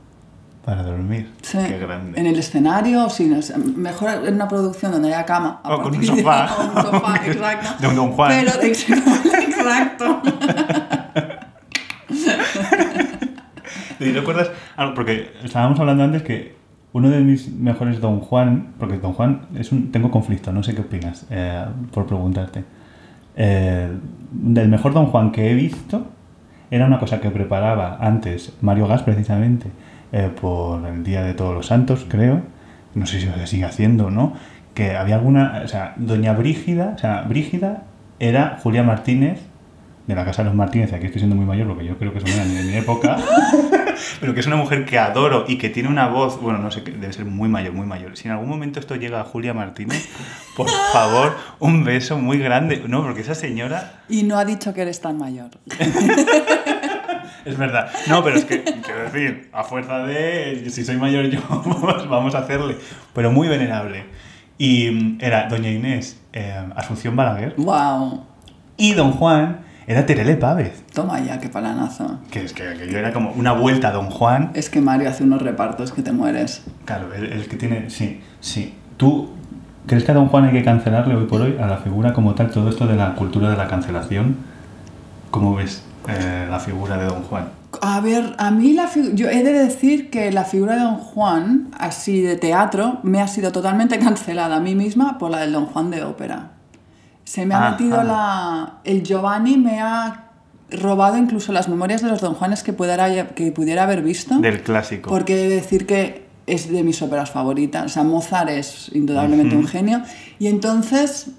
Para 0.67 0.83
dormir. 0.83 1.31
Sí, 1.43 1.59
Qué 1.67 1.79
grande. 1.79 2.21
en 2.21 2.27
el 2.27 2.37
escenario, 2.37 3.09
sí, 3.09 3.33
mejor 3.77 4.11
en 4.27 4.35
una 4.35 4.49
producción 4.49 4.91
donde 4.93 5.09
haya 5.15 5.25
cama. 5.25 5.61
O 5.65 5.81
con 5.81 5.95
un 5.95 6.01
de- 6.01 6.07
sofá. 6.09 6.49
o 6.59 6.65
un 6.65 6.75
sofá, 6.83 7.17
exacto. 7.27 7.69
De 7.81 7.89
un 7.89 7.95
Don 7.97 8.11
Juan. 8.13 8.33
Pero, 8.33 8.51
exacto. 8.63 10.21
¿Y 14.01 14.13
recuerdas 14.13 14.51
algo? 14.77 14.95
Porque 14.95 15.33
estábamos 15.45 15.79
hablando 15.81 16.05
antes 16.05 16.23
que 16.23 16.55
uno 16.93 17.11
de 17.11 17.21
mis 17.21 17.53
mejores 17.53 18.01
Don 18.01 18.21
Juan, 18.21 18.73
porque 18.79 18.99
Don 18.99 19.13
Juan 19.13 19.43
es 19.57 19.73
un. 19.73 19.91
Tengo 19.93 20.11
conflicto, 20.11 20.53
no 20.53 20.63
sé 20.63 20.75
qué 20.75 20.83
opinas, 20.83 21.27
eh, 21.31 21.65
por 21.93 22.07
preguntarte. 22.07 22.65
Eh, 23.37 23.91
del 24.33 24.69
mejor 24.69 24.95
Don 24.95 25.07
Juan 25.07 25.31
que 25.33 25.51
he 25.51 25.55
visto 25.55 26.07
era 26.71 26.87
una 26.87 26.99
cosa 26.99 27.21
que 27.21 27.31
preparaba 27.31 27.99
antes 28.01 28.53
Mario 28.61 28.87
Gas, 28.89 29.03
precisamente, 29.03 29.71
eh, 30.17 30.31
por 30.41 30.87
el 30.87 31.05
Día 31.05 31.23
de 31.23 31.35
Todos 31.35 31.55
los 31.55 31.67
Santos, 31.67 32.07
creo. 32.09 32.43
No 32.95 33.07
sé 33.07 33.21
si 33.21 33.27
se 33.27 33.47
sigue 33.47 33.65
haciendo 33.65 34.07
o 34.07 34.11
no. 34.11 34.35
Que 34.75 34.97
había 34.97 35.17
alguna. 35.17 35.63
O 35.65 35.69
sea, 35.69 35.95
Doña 35.97 36.33
Brígida, 36.33 36.93
o 36.97 36.99
sea, 36.99 37.23
Brígida 37.23 37.85
era 38.19 38.59
Julia 38.63 38.83
Martínez 38.83 39.41
de 40.07 40.15
la 40.15 40.25
casa 40.25 40.43
de 40.43 40.49
los 40.51 40.57
Martínez, 40.57 40.93
aquí 40.93 41.07
estoy 41.07 41.21
siendo 41.21 41.35
muy 41.35 41.45
mayor 41.45 41.67
porque 41.67 41.85
yo 41.85 41.99
creo 41.99 42.13
que 42.13 42.21
son 42.21 42.31
de 42.31 42.63
mi 42.63 42.75
época, 42.77 43.17
pero 44.21 44.35
que 44.35 44.41
es 44.41 44.47
una 44.47 44.55
mujer 44.57 44.85
que 44.85 44.99
adoro 44.99 45.45
y 45.49 45.59
que 45.59 45.69
tiene 45.69 45.89
una 45.89 46.07
voz, 46.07 46.41
bueno, 46.41 46.61
no 46.61 46.71
sé, 46.71 46.85
que 46.85 46.93
debe 46.93 47.13
ser 47.13 47.25
muy 47.25 47.49
mayor, 47.49 47.73
muy 47.73 47.87
mayor. 47.87 48.17
Si 48.17 48.29
en 48.29 48.33
algún 48.33 48.49
momento 48.49 48.79
esto 48.79 48.95
llega 48.95 49.21
a 49.21 49.25
Julia 49.25 49.53
Martínez, 49.53 50.09
por 50.57 50.69
favor, 50.93 51.37
un 51.59 51.83
beso 51.83 52.19
muy 52.19 52.39
grande. 52.39 52.85
No, 52.87 53.03
porque 53.03 53.23
esa 53.23 53.35
señora, 53.35 54.03
Y 54.09 54.23
no 54.23 54.39
ha 54.39 54.45
dicho 54.45 54.73
que 54.73 54.83
eres 54.83 55.01
tan 55.01 55.19
mayor. 55.19 55.51
es 57.47 57.57
verdad. 57.57 57.89
No, 58.09 58.23
pero 58.25 58.37
es 58.37 58.45
que, 58.45 58.63
quiero 58.63 59.05
decir, 59.05 59.49
a 59.53 59.63
fuerza 59.63 59.99
de, 59.99 60.69
si 60.69 60.85
soy 60.85 60.97
mayor 60.97 61.27
yo, 61.27 61.41
pues 61.81 62.09
vamos 62.09 62.35
a 62.35 62.39
hacerle. 62.39 62.77
Pero 63.15 63.31
muy 63.31 63.49
venerable. 63.49 64.05
Y 64.59 65.17
era 65.25 65.49
Doña 65.49 65.71
Inés 65.71 66.19
eh, 66.33 66.59
Asunción 66.77 67.15
Balaguer 67.15 67.55
¡Wow! 67.59 68.25
y 68.79 68.95
Don 68.95 69.13
Juan 69.13 69.61
era 69.87 70.07
Terele 70.07 70.35
Pávez. 70.35 70.83
Toma 70.93 71.21
ya, 71.21 71.39
qué 71.39 71.49
palanazo. 71.49 72.19
Que 72.31 72.43
es 72.43 72.53
que 72.53 72.67
aquello 72.67 72.99
era 72.99 73.13
como 73.13 73.31
una 73.33 73.53
vuelta 73.53 73.89
a 73.89 73.93
Don 73.93 74.11
Juan. 74.11 74.51
Es 74.55 74.69
que 74.69 74.81
Mario 74.81 75.09
hace 75.09 75.23
unos 75.23 75.41
repartos 75.41 75.93
que 75.93 76.03
te 76.03 76.11
mueres. 76.11 76.65
Claro, 76.85 77.15
el, 77.15 77.33
el 77.33 77.47
que 77.47 77.57
tiene. 77.57 77.91
Sí, 77.91 78.21
sí. 78.41 78.75
¿Tú 78.97 79.31
crees 79.87 80.03
que 80.03 80.11
a 80.11 80.15
Don 80.15 80.27
Juan 80.27 80.47
hay 80.47 80.53
que 80.53 80.65
cancelarle 80.65 81.15
hoy 81.15 81.27
por 81.27 81.43
hoy 81.43 81.57
a 81.61 81.67
la 81.67 81.77
figura 81.77 82.13
como 82.13 82.35
tal, 82.35 82.51
todo 82.51 82.69
esto 82.69 82.89
de 82.89 82.97
la 82.97 83.15
cultura 83.15 83.51
de 83.51 83.57
la 83.57 83.69
cancelación? 83.69 84.37
¿Cómo 85.31 85.55
ves 85.55 85.86
eh, 86.09 86.47
la 86.51 86.59
figura 86.61 86.97
de 86.97 87.07
Don 87.07 87.23
Juan? 87.23 87.49
A 87.83 88.01
ver, 88.01 88.35
a 88.39 88.51
mí 88.51 88.73
la 88.73 88.89
figu- 88.89 89.15
yo 89.15 89.29
he 89.29 89.43
de 89.43 89.53
decir 89.53 90.09
que 90.11 90.31
la 90.33 90.45
figura 90.45 90.75
de 90.77 90.81
Don 90.83 90.97
Juan, 90.97 91.69
así 91.79 92.23
de 92.23 92.37
teatro, 92.37 93.01
me 93.03 93.21
ha 93.21 93.29
sido 93.29 93.53
totalmente 93.53 93.99
cancelada 94.07 94.57
a 94.57 94.61
mí 94.61 94.75
misma 94.75 95.19
por 95.19 95.31
la 95.31 95.39
del 95.41 95.53
Don 95.53 95.67
Juan 95.67 95.91
de 95.91 96.03
ópera. 96.03 96.53
Se 97.25 97.45
me 97.45 97.55
ha 97.55 97.59
Ajá. 97.59 97.71
metido 97.73 98.03
la... 98.05 98.75
El 98.85 99.03
Giovanni 99.03 99.57
me 99.57 99.81
ha 99.81 100.23
robado 100.71 101.17
incluso 101.17 101.53
las 101.53 101.69
memorias 101.69 102.03
de 102.03 102.09
los 102.09 102.21
Don 102.21 102.35
Juanes 102.35 102.63
que 102.63 102.73
pudiera, 102.73 103.29
que 103.35 103.53
pudiera 103.53 103.83
haber 103.83 104.03
visto. 104.03 104.39
Del 104.39 104.63
clásico. 104.63 105.11
Porque 105.11 105.35
he 105.45 105.49
de 105.49 105.55
decir 105.57 105.87
que 105.87 106.27
es 106.47 106.71
de 106.71 106.83
mis 106.85 107.03
óperas 107.03 107.31
favoritas. 107.33 107.85
O 107.85 107.89
sea, 107.89 108.05
Mozart 108.05 108.49
es 108.51 108.91
indudablemente 108.95 109.57
un 109.57 109.67
genio. 109.67 110.03
Y 110.39 110.47
entonces, 110.47 111.31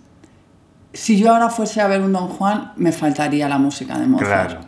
si 0.98 1.18
yo 1.18 1.32
ahora 1.32 1.50
fuese 1.50 1.80
a 1.80 1.88
ver 1.88 2.02
un 2.02 2.12
Don 2.12 2.28
Juan, 2.28 2.72
me 2.76 2.92
faltaría 2.92 3.48
la 3.48 3.60
música 3.60 3.98
de 4.00 4.08
Mozart. 4.08 4.50
Claro. 4.50 4.60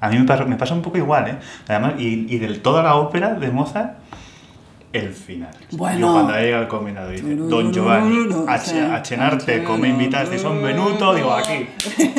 A 0.00 0.08
mí 0.08 0.18
me 0.18 0.56
pasa, 0.56 0.74
un 0.74 0.82
poco 0.82 0.98
igual, 0.98 1.28
¿eh? 1.28 1.38
Además, 1.68 1.94
y, 1.98 2.26
y 2.32 2.38
de 2.38 2.54
toda 2.58 2.82
la 2.82 2.96
ópera 2.96 3.34
de 3.34 3.50
Mozart, 3.50 3.98
el 4.92 5.12
final. 5.12 5.50
Bueno. 5.72 5.98
Yo 6.06 6.12
cuando 6.14 6.32
llega 6.34 6.58
al 6.60 6.68
combinado 6.68 7.10
dice, 7.10 7.36
Don 7.36 7.72
Giovanni, 7.72 8.26
a, 8.48 8.54
a 8.96 9.04
cenarte, 9.04 9.62
come 9.62 9.88
invitaste 9.88 10.38
son 10.38 10.62
Benuto, 10.62 11.14
digo, 11.14 11.30
aquí, 11.32 11.66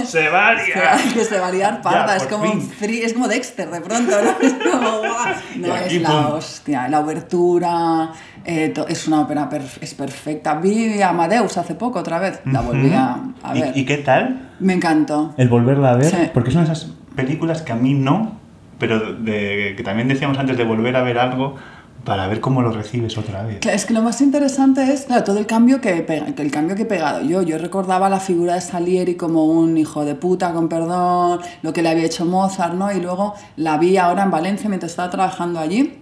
se 0.06 0.30
va 0.30 0.50
a 0.50 0.54
liar. 0.64 0.98
que 1.14 1.26
se 1.26 1.40
va 1.40 1.48
a 1.48 1.52
liar 1.52 1.82
parda, 1.82 2.08
Ya, 2.08 2.16
es 2.18 2.24
como 2.28 2.44
un 2.52 2.62
free- 2.62 3.02
es 3.04 3.14
como 3.14 3.28
Dexter 3.28 3.72
de 3.72 3.82
pronto, 3.82 4.12
¿no? 4.22 4.30
Es 4.48 4.54
como, 4.54 4.98
guau. 5.00 5.36
No, 5.58 5.74
aquí, 5.74 5.96
es 5.96 6.02
la 6.04 6.10
pum. 6.10 6.34
hostia, 6.38 6.88
la 6.88 7.00
obertura, 7.00 8.12
eh, 8.46 8.70
to- 8.70 8.88
es 8.88 9.08
una 9.08 9.22
ópera 9.22 9.50
perf- 9.50 9.80
es 9.82 9.94
perfecta. 9.96 10.54
Vi 10.56 11.02
a 11.02 11.10
Amadeus 11.10 11.58
hace 11.58 11.74
poco 11.76 12.00
otra 12.00 12.20
vez, 12.20 12.40
la 12.46 12.62
volví 12.62 12.92
a, 12.94 13.18
a 13.42 13.58
¿Y- 13.58 13.62
ver. 13.62 13.78
¿Y, 13.78 13.86
qué 13.86 13.98
tal 13.98 14.52
Me 14.60 14.74
encantó. 14.74 15.34
el 15.38 15.50
volverla 15.50 15.92
a 15.92 15.96
ver? 15.96 16.06
Sí. 16.12 16.18
Porque 16.34 16.50
es 16.50 16.56
una 16.56 16.66
de 16.66 16.74
esas 16.74 16.92
películas 17.16 17.64
que 17.64 17.72
a 17.72 17.76
mí 17.76 17.96
no, 17.96 18.38
pero 18.78 19.14
de, 19.14 19.74
que 19.76 19.84
también 19.84 20.08
decíamos 20.08 20.38
antes 20.38 20.56
de 20.56 20.64
volver 20.64 20.96
a 20.96 21.02
ver 21.02 21.18
algo 21.18 21.56
para 22.04 22.28
ver 22.28 22.40
cómo 22.40 22.62
lo 22.62 22.72
recibes 22.72 23.18
otra 23.18 23.44
vez. 23.44 23.60
Claro, 23.60 23.76
Es 23.76 23.86
que 23.86 23.94
lo 23.94 24.02
más 24.02 24.22
interesante 24.22 24.82
es, 24.92 25.06
claro, 25.06 25.24
todo 25.24 25.38
el 25.38 25.46
cambio 25.46 25.82
que, 25.82 25.90
he 25.90 26.42
el 26.42 26.52
cambio 26.52 26.76
que 26.76 26.84
he 26.84 26.86
pegado 26.86 27.22
yo. 27.22 27.42
Yo 27.42 27.58
recordaba 27.58 28.10
la 28.10 28.20
figura 28.20 28.56
de 28.56 28.62
Salieri 28.62 29.16
como 29.16 29.46
un 29.46 29.78
hijo 29.78 30.06
de 30.06 30.16
puta, 30.16 30.54
con 30.54 30.70
perdón, 30.70 31.42
lo 31.62 31.74
que 31.74 31.82
le 31.82 31.90
había 31.90 32.06
hecho 32.06 32.26
Mozart, 32.26 32.74
¿no? 32.74 32.92
Y 32.92 33.02
luego 33.02 33.36
la 33.58 33.78
vi 33.78 33.98
ahora 33.98 34.24
en 34.24 34.32
Valencia 34.32 34.70
mientras 34.70 34.92
estaba 34.92 35.10
trabajando 35.10 35.60
allí, 35.60 36.00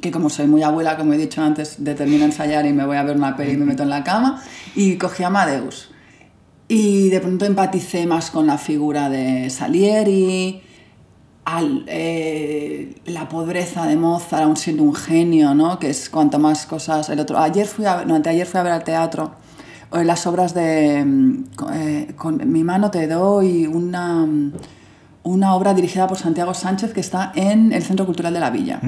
que 0.00 0.10
como 0.10 0.28
soy 0.28 0.46
muy 0.46 0.62
abuela, 0.62 0.96
como 0.96 1.12
he 1.12 1.18
dicho 1.18 1.42
antes, 1.42 1.76
determino 1.78 2.24
ensayar 2.24 2.66
y 2.66 2.72
me 2.72 2.84
voy 2.84 2.96
a 2.96 3.02
ver 3.02 3.16
una 3.16 3.36
peli 3.36 3.52
y 3.52 3.56
me 3.56 3.64
meto 3.64 3.82
en 3.82 3.90
la 3.90 4.04
cama, 4.04 4.42
y 4.74 4.96
cogí 4.96 5.22
a 5.22 5.28
Amadeus. 5.28 5.90
Y 6.68 7.08
de 7.10 7.20
pronto 7.20 7.44
empaticé 7.44 8.06
más 8.06 8.30
con 8.30 8.46
la 8.46 8.58
figura 8.58 9.08
de 9.08 9.48
Salieri, 9.50 10.62
al, 11.48 11.84
eh, 11.86 12.96
la 13.06 13.28
pobreza 13.28 13.86
de 13.86 13.94
Mozart, 13.96 14.42
aún 14.42 14.56
siendo 14.56 14.82
un 14.82 14.94
genio, 14.94 15.54
¿no? 15.54 15.78
Que 15.78 15.90
es 15.90 16.10
cuanto 16.10 16.38
más 16.40 16.66
cosas... 16.66 17.08
El 17.08 17.20
otro, 17.20 17.38
ayer 17.38 17.66
fui 17.66 17.84
a 17.86 18.04
no, 18.04 18.16
anteayer 18.16 18.46
fui 18.46 18.58
a 18.58 18.64
ver 18.64 18.72
al 18.72 18.82
teatro 18.82 19.30
eh, 19.94 20.02
las 20.04 20.26
obras 20.26 20.52
de... 20.54 21.04
mm, 21.04 21.44
eh, 21.72 22.14
con 22.16 22.50
mi 22.52 22.64
mano 22.64 22.90
te 22.90 23.06
doy, 23.06 23.66
una, 23.66 24.26
mm, 24.26 24.52
una 25.22 25.54
obra 25.54 25.72
dirigida 25.72 26.08
por 26.08 26.18
Santiago 26.18 26.52
Sánchez 26.52 26.92
que 26.92 27.00
está 27.00 27.30
en 27.36 27.72
el 27.72 27.82
Centro 27.84 28.04
Cultural 28.06 28.34
de 28.34 28.40
la 28.40 28.50
Villa. 28.50 28.80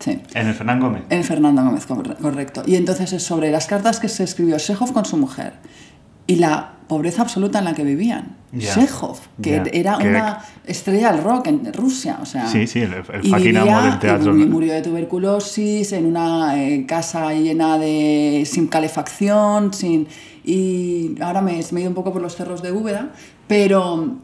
Sí. 0.00 0.20
En 0.34 0.46
el 0.48 0.54
Fernán 0.54 0.80
Gómez. 0.80 1.02
En 1.10 1.22
Fernando 1.22 1.62
Gómez, 1.62 1.86
corre- 1.86 2.16
correcto. 2.16 2.62
Y 2.66 2.76
entonces 2.76 3.12
es 3.12 3.22
sobre 3.22 3.50
las 3.50 3.66
cartas 3.66 4.00
que 4.00 4.08
se 4.08 4.24
escribió 4.24 4.56
Chekhov 4.58 4.92
con 4.94 5.04
su 5.04 5.16
mujer 5.18 5.52
y 6.26 6.36
la 6.36 6.76
pobreza 6.92 7.22
absoluta 7.22 7.58
en 7.60 7.64
la 7.66 7.74
que 7.74 7.84
vivían. 7.84 8.36
Ya, 8.52 8.74
Chekhov, 8.74 9.18
que 9.42 9.50
ya, 9.50 9.62
era 9.72 9.96
una 9.96 10.38
estrella 10.66 11.10
del 11.12 11.22
rock 11.24 11.46
en 11.48 11.72
Rusia, 11.72 12.18
o 12.20 12.26
sea... 12.26 12.46
Sí, 12.46 12.66
sí, 12.66 12.80
el, 12.80 12.92
el 12.92 13.26
y 13.26 13.32
amo 13.32 13.38
vivía- 13.44 13.80
del 13.82 13.98
teatro. 13.98 14.36
y 14.36 14.44
murió 14.46 14.72
de 14.74 14.82
tuberculosis 14.82 15.92
en 15.92 16.04
una 16.06 16.62
eh, 16.62 16.84
casa 16.86 17.32
llena 17.32 17.78
de... 17.78 18.44
sin 18.46 18.66
calefacción, 18.68 19.72
sin... 19.72 20.06
Y 20.44 21.14
ahora 21.22 21.40
me, 21.40 21.52
me 21.72 21.78
he 21.78 21.82
ido 21.82 21.88
un 21.90 21.94
poco 21.94 22.12
por 22.12 22.20
los 22.20 22.34
cerros 22.36 22.62
de 22.62 22.72
Úbeda, 22.72 23.10
pero 23.46 24.16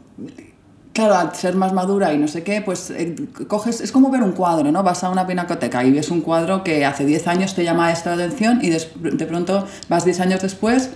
claro, 0.93 1.15
al 1.15 1.33
ser 1.33 1.55
más 1.55 1.71
madura 1.73 2.13
y 2.13 2.17
no 2.17 2.27
sé 2.27 2.43
qué, 2.43 2.61
pues 2.61 2.91
eh, 2.91 3.15
coges, 3.47 3.79
es 3.81 3.91
como 3.91 4.09
ver 4.11 4.21
un 4.21 4.33
cuadro, 4.33 4.71
¿no? 4.71 4.83
Vas 4.83 5.03
a 5.03 5.09
una 5.09 5.25
pinacoteca 5.25 5.83
y 5.85 5.91
ves 5.91 6.11
un 6.11 6.21
cuadro 6.21 6.63
que 6.63 6.85
hace 6.85 7.05
10 7.05 7.27
años 7.27 7.55
te 7.55 7.63
llama 7.63 7.91
esta 7.91 8.13
atención 8.13 8.59
y 8.61 8.69
des- 8.69 8.89
de 9.01 9.25
pronto 9.25 9.65
vas 9.87 10.03
10 10.05 10.19
años 10.19 10.41
después 10.41 10.89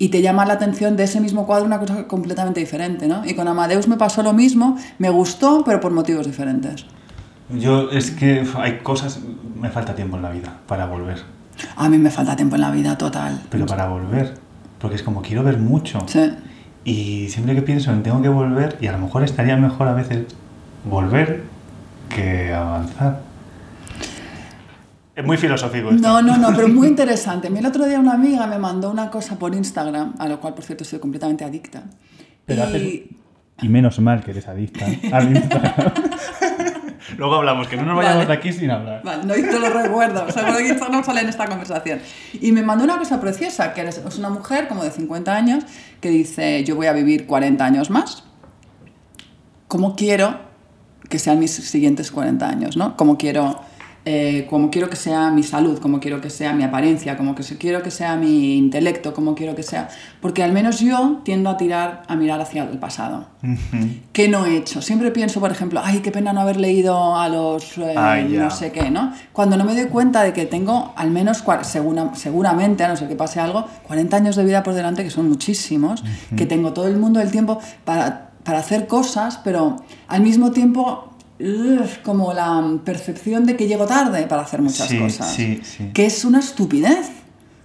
y 0.00 0.08
te 0.08 0.22
llama 0.22 0.46
la 0.46 0.54
atención 0.54 0.96
de 0.96 1.04
ese 1.04 1.20
mismo 1.20 1.46
cuadro 1.46 1.66
una 1.66 1.78
cosa 1.78 2.08
completamente 2.08 2.58
diferente, 2.58 3.06
¿no? 3.06 3.22
Y 3.26 3.34
con 3.34 3.46
Amadeus 3.46 3.86
me 3.86 3.96
pasó 3.98 4.22
lo 4.22 4.32
mismo, 4.32 4.76
me 4.98 5.10
gustó, 5.10 5.62
pero 5.64 5.78
por 5.78 5.92
motivos 5.92 6.26
diferentes. 6.26 6.86
Yo 7.50 7.90
es 7.90 8.10
que 8.10 8.44
hay 8.58 8.78
cosas, 8.78 9.20
me 9.60 9.68
falta 9.68 9.94
tiempo 9.94 10.16
en 10.16 10.22
la 10.22 10.30
vida 10.30 10.56
para 10.66 10.86
volver, 10.86 11.18
A 11.76 11.90
mí 11.90 11.98
me 11.98 12.10
falta 12.10 12.34
tiempo 12.34 12.54
en 12.56 12.62
la 12.62 12.70
vida 12.70 12.96
total. 12.96 13.42
pero 13.50 13.66
para 13.66 13.86
volver, 13.88 14.38
porque 14.78 14.96
es 14.96 15.02
como 15.02 15.20
quiero 15.20 15.42
ver 15.44 15.58
mucho 15.58 15.98
Sí. 16.06 16.30
y 16.84 17.28
siempre 17.28 17.54
que 17.54 17.60
pienso 17.60 17.92
en 17.92 18.02
tengo 18.02 18.22
que 18.22 18.30
volver 18.30 18.78
y 18.80 18.86
a 18.86 18.92
lo 18.92 18.98
mejor 18.98 19.22
estaría 19.22 19.56
mejor 19.58 19.86
a 19.88 19.92
veces 19.92 20.24
volver 20.88 21.42
que 22.08 22.54
avanzar. 22.54 23.20
Es 25.16 25.24
muy 25.24 25.36
filosófico 25.36 25.90
esto. 25.90 26.00
No, 26.00 26.22
no, 26.22 26.36
no, 26.36 26.54
pero 26.54 26.68
muy 26.68 26.86
interesante. 26.88 27.48
A 27.48 27.50
mí 27.50 27.58
el 27.58 27.66
otro 27.66 27.84
día 27.86 27.98
una 27.98 28.12
amiga 28.14 28.46
me 28.46 28.58
mandó 28.58 28.90
una 28.90 29.10
cosa 29.10 29.38
por 29.38 29.54
Instagram, 29.54 30.14
a 30.18 30.28
lo 30.28 30.40
cual, 30.40 30.54
por 30.54 30.64
cierto, 30.64 30.84
estoy 30.84 30.98
completamente 30.98 31.44
adicta. 31.44 31.82
Pero 32.46 32.62
y... 32.62 32.64
haces- 32.64 33.16
Y 33.62 33.68
menos 33.68 33.98
mal 34.00 34.22
que 34.24 34.30
eres 34.30 34.48
adicta 34.48 34.86
al 35.12 35.36
Instagram. 35.36 35.92
Luego 37.18 37.34
hablamos, 37.36 37.66
que 37.66 37.76
no 37.76 37.82
nos 37.84 37.96
vayamos 37.96 38.18
Vale. 38.18 38.26
de 38.28 38.32
aquí 38.34 38.52
sin 38.52 38.70
hablar. 38.70 39.02
Vale, 39.04 39.24
no 39.24 39.34
te 39.34 39.58
lo 39.58 39.68
recuerdo, 39.68 40.30
seguro 40.30 40.58
que 40.58 40.70
esto 40.70 40.88
no 40.88 41.02
sale 41.02 41.22
en 41.22 41.28
esta 41.28 41.46
conversación. 41.46 41.98
Y 42.40 42.52
me 42.52 42.62
mandó 42.62 42.84
una 42.84 42.98
cosa 42.98 43.20
preciosa, 43.20 43.74
que 43.74 43.82
es 43.82 43.98
es 43.98 44.18
una 44.18 44.30
mujer 44.30 44.68
como 44.68 44.84
de 44.84 44.90
50 44.90 45.34
años 45.34 45.64
que 46.00 46.08
dice, 46.08 46.62
yo 46.64 46.76
voy 46.76 46.86
a 46.86 46.92
vivir 46.92 47.26
40 47.26 47.64
años 47.64 47.90
más. 47.90 48.22
¿Cómo 49.68 49.96
quiero 49.96 50.38
que 51.08 51.18
sean 51.18 51.38
mis 51.40 51.50
siguientes 51.52 52.10
40 52.12 52.48
años? 52.48 52.76
¿no? 52.76 52.96
¿Cómo 52.96 53.18
quiero, 53.18 53.60
eh, 54.06 54.46
cómo 54.48 54.70
quiero 54.70 54.88
que 54.88 54.96
sea 54.96 55.30
mi 55.30 55.42
salud? 55.42 55.78
¿Cómo 55.78 56.00
quiero 56.00 56.20
que 56.20 56.30
sea 56.30 56.52
mi 56.54 56.64
apariencia? 56.64 57.16
¿Cómo 57.16 57.34
que 57.34 57.42
se- 57.42 57.58
quiero 57.58 57.82
que 57.82 57.90
sea 57.90 58.16
mi 58.16 58.56
intelecto? 58.56 59.12
¿Cómo 59.12 59.34
quiero 59.34 59.54
que 59.54 59.62
sea? 59.62 59.88
Porque 60.22 60.42
al 60.42 60.52
menos 60.52 60.80
yo 60.80 61.20
tiendo 61.24 61.50
a 61.50 61.56
tirar, 61.56 62.02
a 62.08 62.16
mirar 62.16 62.40
hacia 62.40 62.64
el 62.64 62.78
pasado. 62.78 63.26
¿Qué 64.12 64.28
no 64.28 64.46
he 64.46 64.56
hecho? 64.56 64.80
Siempre 64.82 65.10
pienso, 65.10 65.40
por 65.40 65.50
ejemplo, 65.50 65.80
ay, 65.84 65.98
qué 66.00 66.10
pena 66.10 66.32
no 66.32 66.40
haber 66.40 66.56
leído 66.58 67.16
a 67.16 67.28
los 67.28 67.76
eh, 67.78 67.94
ya. 68.32 68.44
no 68.44 68.50
sé 68.50 68.72
qué, 68.72 68.90
¿no? 68.90 69.12
Cuando 69.32 69.56
no 69.56 69.64
me 69.64 69.74
doy 69.74 69.86
cuenta 69.90 70.22
de 70.22 70.32
que 70.32 70.46
tengo 70.46 70.92
al 70.96 71.10
menos, 71.10 71.42
segura- 71.62 72.14
seguramente, 72.14 72.84
a 72.84 72.88
no 72.88 72.96
ser 72.96 73.08
que 73.08 73.16
pase 73.16 73.40
algo, 73.40 73.66
40 73.86 74.16
años 74.16 74.36
de 74.36 74.44
vida 74.44 74.62
por 74.62 74.74
delante, 74.74 75.04
que 75.04 75.10
son 75.10 75.28
muchísimos, 75.28 76.02
que 76.36 76.46
tengo 76.46 76.72
todo 76.72 76.86
el 76.88 76.96
mundo 76.96 77.20
del 77.20 77.30
tiempo 77.30 77.58
para, 77.84 78.30
para 78.44 78.58
hacer 78.60 78.86
cosas, 78.86 79.38
pero 79.44 79.76
al 80.08 80.22
mismo 80.22 80.50
tiempo 80.52 81.09
como 82.02 82.32
la 82.32 82.62
percepción 82.84 83.46
de 83.46 83.56
que 83.56 83.66
llego 83.66 83.86
tarde 83.86 84.26
para 84.26 84.42
hacer 84.42 84.60
muchas 84.62 84.88
Sí, 84.88 84.98
cosas. 84.98 85.32
sí, 85.32 85.60
sí. 85.62 85.90
Que 85.94 86.06
es 86.06 86.24
una 86.24 86.38
estupidez. 86.40 87.10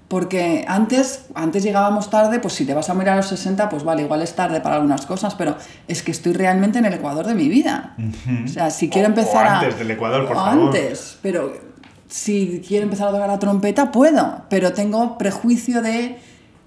Porque 0.08 0.64
antes, 0.68 1.26
antes 1.34 1.64
llegábamos 1.64 2.12
tarde, 2.12 2.40
pues 2.40 2.54
si 2.54 2.64
te 2.64 2.76
vas 2.76 2.92
a 2.92 2.94
mirar 2.94 3.14
a 3.16 3.18
los 3.18 3.28
60, 3.28 3.68
pues 3.70 3.84
vale, 3.84 4.04
igual 4.04 4.22
es 4.22 4.36
tarde 4.36 4.62
para 4.62 4.76
algunas 4.76 5.04
cosas, 5.08 5.34
pero 5.34 5.58
es 5.88 6.04
que 6.04 6.12
estoy 6.12 6.34
realmente 6.34 6.78
en 6.78 6.86
el 6.86 6.94
ecuador 6.94 7.26
de 7.26 7.34
mi 7.34 7.50
vida. 7.50 7.96
O 8.46 8.48
sea, 8.48 8.70
si 8.70 8.88
quiero 8.88 9.08
O- 9.08 9.12
o 9.12 9.14
empezar 9.16 9.48
a... 9.48 9.60
antes 9.62 9.80
del 9.80 9.90
Ecuador, 9.90 10.28
por 10.28 10.38
o 10.38 10.40
favor. 10.40 10.66
antes, 10.68 11.18
pero 11.24 11.52
si 12.08 12.62
quiero 12.66 12.84
empezar 12.84 13.08
a 13.08 13.12
tocar 13.14 13.28
la 13.28 13.40
trompeta, 13.40 13.92
puedo, 13.92 14.44
pero 14.48 14.74
tengo 14.74 15.18
prejuicio 15.18 15.82
de 15.82 16.20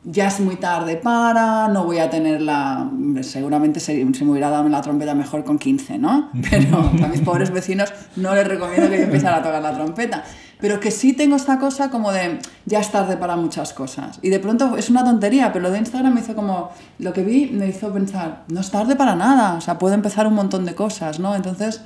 ya 0.04 0.28
es 0.28 0.40
muy 0.40 0.56
tarde 0.56 0.96
para, 0.96 1.68
no 1.68 1.84
voy 1.84 1.98
a 1.98 2.08
tener 2.08 2.40
la... 2.40 2.90
Seguramente 3.22 3.80
se, 3.80 3.94
se 4.14 4.24
me 4.24 4.30
hubiera 4.30 4.50
dado 4.50 4.68
la 4.68 4.80
trompeta 4.80 5.14
mejor 5.14 5.44
con 5.44 5.58
15, 5.58 5.98
¿no? 5.98 6.30
Pero 6.50 6.78
a 6.78 7.08
mis 7.08 7.20
pobres 7.20 7.50
vecinos 7.50 7.92
no 8.16 8.34
les 8.34 8.46
recomiendo 8.46 8.88
que 8.88 8.98
yo 8.98 9.04
empezara 9.04 9.36
a 9.38 9.42
tocar 9.42 9.62
la 9.62 9.72
trompeta. 9.74 10.24
Pero 10.60 10.80
que 10.80 10.90
sí 10.90 11.12
tengo 11.12 11.36
esta 11.36 11.58
cosa 11.58 11.90
como 11.90 12.10
de 12.10 12.38
ya 12.66 12.80
es 12.80 12.90
tarde 12.90 13.16
para 13.16 13.36
muchas 13.36 13.72
cosas. 13.72 14.18
Y 14.22 14.30
de 14.30 14.40
pronto 14.40 14.76
es 14.76 14.90
una 14.90 15.04
tontería, 15.04 15.52
pero 15.52 15.64
lo 15.64 15.70
de 15.70 15.78
Instagram 15.78 16.14
me 16.14 16.20
hizo 16.20 16.34
como... 16.34 16.70
Lo 16.98 17.12
que 17.12 17.22
vi 17.22 17.46
me 17.46 17.68
hizo 17.68 17.92
pensar, 17.92 18.44
no 18.48 18.60
es 18.60 18.70
tarde 18.70 18.96
para 18.96 19.14
nada, 19.14 19.54
o 19.54 19.60
sea, 19.60 19.78
puedo 19.78 19.94
empezar 19.94 20.26
un 20.26 20.34
montón 20.34 20.64
de 20.64 20.74
cosas, 20.74 21.20
¿no? 21.20 21.34
Entonces... 21.34 21.82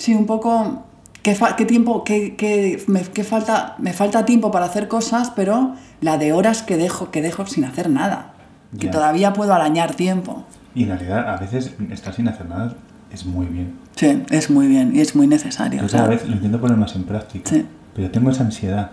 Sí, 0.00 0.14
un 0.14 0.24
poco. 0.24 0.86
¿Qué, 1.22 1.34
fa- 1.34 1.54
qué 1.56 1.66
tiempo, 1.66 2.02
qué, 2.04 2.34
qué- 2.36 2.82
me, 2.86 3.02
qué 3.02 3.24
falta? 3.24 3.74
Me 3.78 3.92
falta 3.92 4.24
tiempo 4.24 4.50
para 4.50 4.66
hacer 4.66 4.88
cosas, 4.88 5.30
pero 5.36 5.74
la 6.00 6.16
de 6.18 6.32
horas 6.32 6.62
que 6.62 6.76
dejo, 6.76 7.10
que 7.10 7.20
dejo 7.22 7.44
sin 7.46 7.64
hacer 7.64 7.90
nada. 7.90 8.32
Que 8.78 8.86
Ya. 8.86 8.90
todavía 8.92 9.32
puedo 9.32 9.52
arañar 9.52 9.94
tiempo. 9.94 10.44
Y 10.74 10.84
en 10.84 10.90
realidad, 10.90 11.28
a 11.28 11.36
veces 11.36 11.72
estar 11.90 12.14
sin 12.14 12.28
hacer 12.28 12.48
nada 12.48 12.74
es 13.12 13.26
muy 13.26 13.46
bien. 13.46 13.74
Sí, 13.96 14.22
es 14.30 14.48
muy 14.50 14.66
bien 14.68 14.94
y 14.94 15.00
es 15.00 15.14
muy 15.16 15.26
necesario. 15.26 15.82
Yo 15.82 15.88
cada 15.88 16.06
vez 16.08 16.26
lo 16.26 16.32
intento 16.34 16.60
poner 16.60 16.76
más 16.76 16.94
en 16.96 17.04
práctica. 17.04 17.50
Sí. 17.50 17.66
Pero 17.94 18.10
tengo 18.10 18.30
esa 18.30 18.44
ansiedad. 18.44 18.92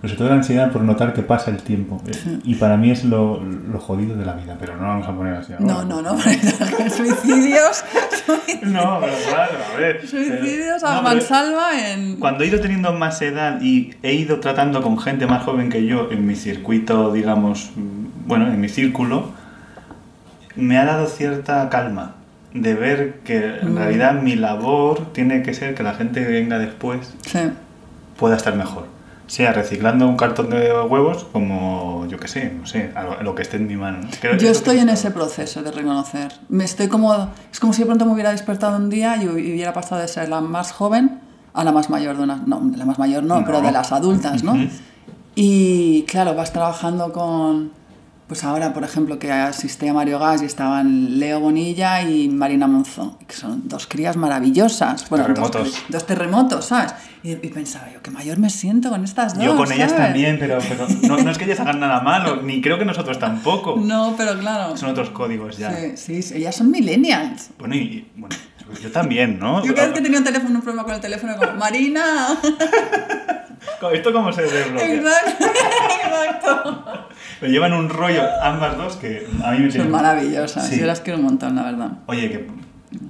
Pero 0.00 0.08
sobre 0.12 0.16
todo 0.18 0.28
la 0.28 0.34
ansiedad 0.36 0.70
por 0.72 0.82
notar 0.82 1.14
que 1.14 1.22
pasa 1.22 1.50
el 1.50 1.62
tiempo. 1.62 2.02
Eh, 2.06 2.38
Y 2.44 2.54
para 2.56 2.76
mí 2.76 2.90
es 2.90 3.04
lo, 3.04 3.42
lo 3.42 3.78
jodido 3.80 4.14
de 4.16 4.26
la 4.26 4.34
vida. 4.34 4.56
Pero 4.60 4.76
no 4.76 4.82
vamos 4.86 5.08
a 5.08 5.12
poner 5.12 5.34
así 5.34 5.52
ahora. 5.54 5.64
No, 5.64 5.84
no, 5.84 6.02
no, 6.02 6.18
suicidios, 6.90 7.84
No, 8.62 8.98
pero 9.00 9.12
claro, 9.28 9.52
a 9.74 9.76
ver. 9.78 10.06
suicidios 10.06 10.82
pero- 10.82 10.92
a 10.92 10.96
no, 10.96 11.02
mansalva 11.02 11.90
en... 11.90 12.16
Cuando 12.16 12.44
he 12.44 12.46
ido 12.48 12.60
teniendo 12.60 12.92
más 12.92 13.20
edad 13.22 13.60
y 13.62 13.94
he 14.02 14.12
ido 14.14 14.38
tratando 14.40 14.82
con 14.82 14.98
gente 14.98 15.26
más 15.26 15.42
joven 15.44 15.70
que 15.70 15.86
yo 15.86 16.10
en 16.10 16.26
mi 16.26 16.34
circuito, 16.36 17.12
digamos, 17.12 17.70
mm, 17.74 18.28
bueno, 18.28 18.48
en 18.48 18.60
mi 18.60 18.68
círculo, 18.68 19.30
me 20.56 20.78
ha 20.78 20.84
dado 20.84 21.06
cierta 21.06 21.68
calma 21.70 22.14
de 22.54 22.74
ver 22.74 23.20
que 23.24 23.58
en 23.60 23.74
Mm. 23.74 23.76
realidad 23.78 24.12
mi 24.22 24.34
labor 24.36 25.12
tiene 25.12 25.42
que 25.42 25.52
ser 25.54 25.74
que 25.74 25.82
la 25.82 25.94
gente 25.94 26.20
que 26.24 26.32
venga 26.32 26.58
después 26.58 27.14
Sí. 27.26 27.40
pueda 28.18 28.36
estar 28.36 28.54
mejor. 28.56 28.86
Sea 29.26 29.52
reciclando 29.52 30.06
un 30.06 30.16
cartón 30.16 30.50
de 30.50 30.70
huevos 30.82 31.24
como, 31.32 32.06
yo 32.08 32.18
qué 32.18 32.28
sé, 32.28 32.52
no 32.52 32.66
sé, 32.66 32.92
algo- 32.94 33.16
lo 33.22 33.34
que 33.34 33.42
esté 33.42 33.56
en 33.56 33.66
mi 33.66 33.76
mano. 33.76 33.98
¿no? 34.02 34.08
Creo- 34.20 34.36
Yo 34.36 34.50
estoy 34.50 34.76
que- 34.76 34.82
en 34.82 34.88
ese 34.88 35.10
proceso 35.10 35.62
de 35.62 35.72
reconocer. 35.72 36.32
Me 36.48 36.64
estoy 36.64 36.88
como, 36.88 37.30
es 37.52 37.58
como 37.58 37.72
si 37.72 37.80
de 37.82 37.86
pronto 37.86 38.06
me 38.06 38.12
hubiera 38.12 38.30
despertado 38.30 38.76
un 38.76 38.88
día 38.88 39.20
y 39.22 39.28
hubiera 39.28 39.72
pasado 39.72 40.00
de 40.00 40.08
ser 40.08 40.28
la 40.28 40.40
más 40.40 40.70
joven 40.72 41.20
a 41.54 41.64
la 41.64 41.72
más 41.72 41.90
mayor 41.90 42.16
de 42.16 42.22
una, 42.22 42.36
no, 42.46 42.62
la 42.76 42.84
más 42.84 42.98
mayor 42.98 43.24
no, 43.24 43.40
No. 43.40 43.44
pero 43.46 43.60
de 43.62 43.72
las 43.72 43.90
adultas, 43.90 44.44
¿no? 44.44 44.52
Ujú. 44.52 44.68
Y 45.34 46.04
claro, 46.04 46.34
vas 46.34 46.52
trabajando 46.52 47.12
con, 47.12 47.72
pues 48.28 48.42
ahora, 48.44 48.72
por 48.74 48.82
ejemplo, 48.82 49.18
que 49.20 49.30
asistí 49.30 49.86
a 49.86 49.92
Mario 49.92 50.18
Gas 50.18 50.42
y 50.42 50.46
estaban 50.46 51.18
Leo 51.20 51.38
Bonilla 51.40 52.02
y 52.02 52.28
Marina 52.28 52.66
Monzó, 52.66 53.16
que 53.26 53.34
son 53.36 53.68
dos 53.68 53.86
crías 53.86 54.16
maravillosas. 54.16 55.08
Bueno, 55.08 55.26
Terremotos. 55.26 55.62
Dos, 55.70 55.82
dos 55.88 56.06
terremotos, 56.06 56.64
¿sabes? 56.64 56.92
Y, 57.22 57.32
y 57.32 57.48
pensaba 57.50 57.88
yo, 57.92 58.02
qué 58.02 58.10
mayor 58.10 58.38
me 58.38 58.50
siento 58.50 58.90
con 58.90 59.04
estas 59.04 59.34
dos. 59.34 59.44
Yo 59.44 59.56
con 59.56 59.70
ellas 59.70 59.92
¿sabes? 59.92 60.06
también, 60.06 60.38
pero, 60.40 60.58
pero 60.68 60.86
no, 61.02 61.22
no 61.22 61.30
es 61.30 61.38
que 61.38 61.44
ellas 61.44 61.60
hagan 61.60 61.78
nada 61.80 62.00
malo, 62.00 62.42
ni 62.42 62.60
creo 62.60 62.78
que 62.78 62.84
nosotros 62.84 63.18
tampoco. 63.18 63.76
No, 63.86 64.14
pero 64.16 64.36
claro. 64.38 64.76
Son 64.76 64.90
otros 64.90 65.10
códigos 65.10 65.56
ya. 65.58 65.70
Sí, 65.70 65.96
sí, 65.96 66.22
sí, 66.22 66.34
ellas 66.38 66.56
son 66.56 66.70
millennials. 66.72 67.50
Bueno, 67.58 67.76
y, 67.76 67.78
y- 67.78 68.10
bueno, 68.16 68.34
yo 68.82 68.90
también, 68.90 69.38
¿no? 69.38 69.64
Yo 69.64 69.72
cada 69.74 69.86
vez 69.88 69.96
que 69.96 70.02
tenía 70.02 70.18
un 70.18 70.24
teléfono, 70.24 70.56
un 70.56 70.62
problema 70.62 70.82
con 70.84 70.94
el 70.94 71.00
teléfono, 71.00 71.36
como, 71.36 71.52
Marina. 71.54 72.26
¿Esto 73.92 74.12
cómo 74.12 74.32
se 74.32 74.42
desbloquea? 74.42 74.94
Exacto. 74.94 75.44
Exacto. 76.04 77.08
Me 77.40 77.48
llevan 77.48 77.72
un 77.72 77.88
rollo 77.88 78.22
ambas 78.42 78.76
dos 78.76 78.96
que 78.96 79.26
a 79.44 79.52
mí 79.52 79.58
me 79.60 79.70
Son 79.70 79.90
maravillosas. 79.90 80.68
Sí. 80.68 80.80
Yo 80.80 80.86
las 80.86 81.00
quiero 81.00 81.18
un 81.18 81.24
montón, 81.24 81.56
la 81.56 81.64
verdad. 81.64 81.90
Oye, 82.06 82.30
que 82.30 82.46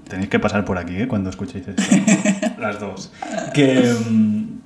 tenéis 0.08 0.28
que 0.28 0.38
pasar 0.38 0.64
por 0.64 0.78
aquí 0.78 0.96
¿eh? 0.96 1.08
cuando 1.08 1.30
escuchéis 1.30 1.68
esto. 1.68 1.82
Las 2.58 2.80
dos. 2.80 3.12
Que 3.54 3.94
mm, 4.08 4.60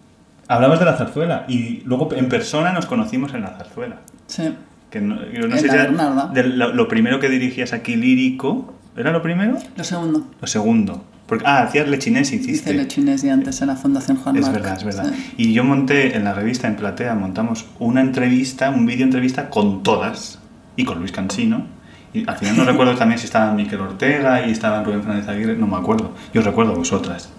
hablabas 0.48 0.78
de 0.78 0.84
la 0.84 0.96
zarzuela 0.96 1.44
y 1.48 1.80
luego 1.84 2.08
en 2.14 2.28
persona 2.28 2.72
nos 2.72 2.86
conocimos 2.86 3.34
en 3.34 3.42
la 3.42 3.50
zarzuela. 3.50 3.96
Sí. 4.26 4.54
Que 4.90 5.00
no, 5.00 5.16
yo 5.30 5.46
no 5.46 5.54
En 5.56 5.60
sé 5.60 5.68
si 5.68 5.74
era 5.74 5.86
de 6.32 6.44
lo, 6.44 6.72
lo 6.72 6.88
primero 6.88 7.20
que 7.20 7.28
dirigías 7.28 7.72
aquí 7.72 7.96
lírico. 7.96 8.74
¿Era 8.96 9.12
lo 9.12 9.22
primero? 9.22 9.56
Lo 9.76 9.84
segundo. 9.84 10.26
Lo 10.40 10.46
segundo. 10.46 11.04
Porque, 11.30 11.44
ah, 11.46 11.62
hacías 11.62 11.86
lechinés, 11.86 12.32
Hice 12.32 12.42
hiciste. 12.42 12.74
Lechines 12.74 13.22
y 13.22 13.28
antes 13.28 13.62
en 13.62 13.68
la 13.68 13.76
Fundación 13.76 14.16
Juan 14.16 14.34
Es 14.34 14.42
Marc. 14.42 14.54
verdad, 14.54 14.76
es 14.78 14.82
verdad. 14.82 15.12
Sí. 15.14 15.34
Y 15.36 15.52
yo 15.52 15.62
monté 15.62 16.16
en 16.16 16.24
la 16.24 16.34
revista, 16.34 16.66
en 16.66 16.74
Platea, 16.74 17.14
montamos 17.14 17.66
una 17.78 18.00
entrevista, 18.00 18.70
un 18.70 18.84
vídeo 18.84 19.04
entrevista 19.04 19.48
con 19.48 19.84
todas 19.84 20.40
y 20.74 20.84
con 20.84 20.98
Luis 20.98 21.12
Cansino. 21.12 21.66
Y 22.12 22.28
al 22.28 22.36
final 22.36 22.56
no 22.56 22.64
recuerdo 22.72 22.96
también 22.96 23.20
si 23.20 23.26
estaba 23.26 23.52
Miquel 23.52 23.78
Ortega 23.78 24.44
y 24.44 24.50
estaban 24.50 24.84
Rubén 24.84 25.04
Fernández 25.04 25.28
Aguirre, 25.28 25.56
no 25.56 25.68
me 25.68 25.76
acuerdo. 25.76 26.10
Yo 26.34 26.42
recuerdo 26.42 26.74
vosotras. 26.74 27.30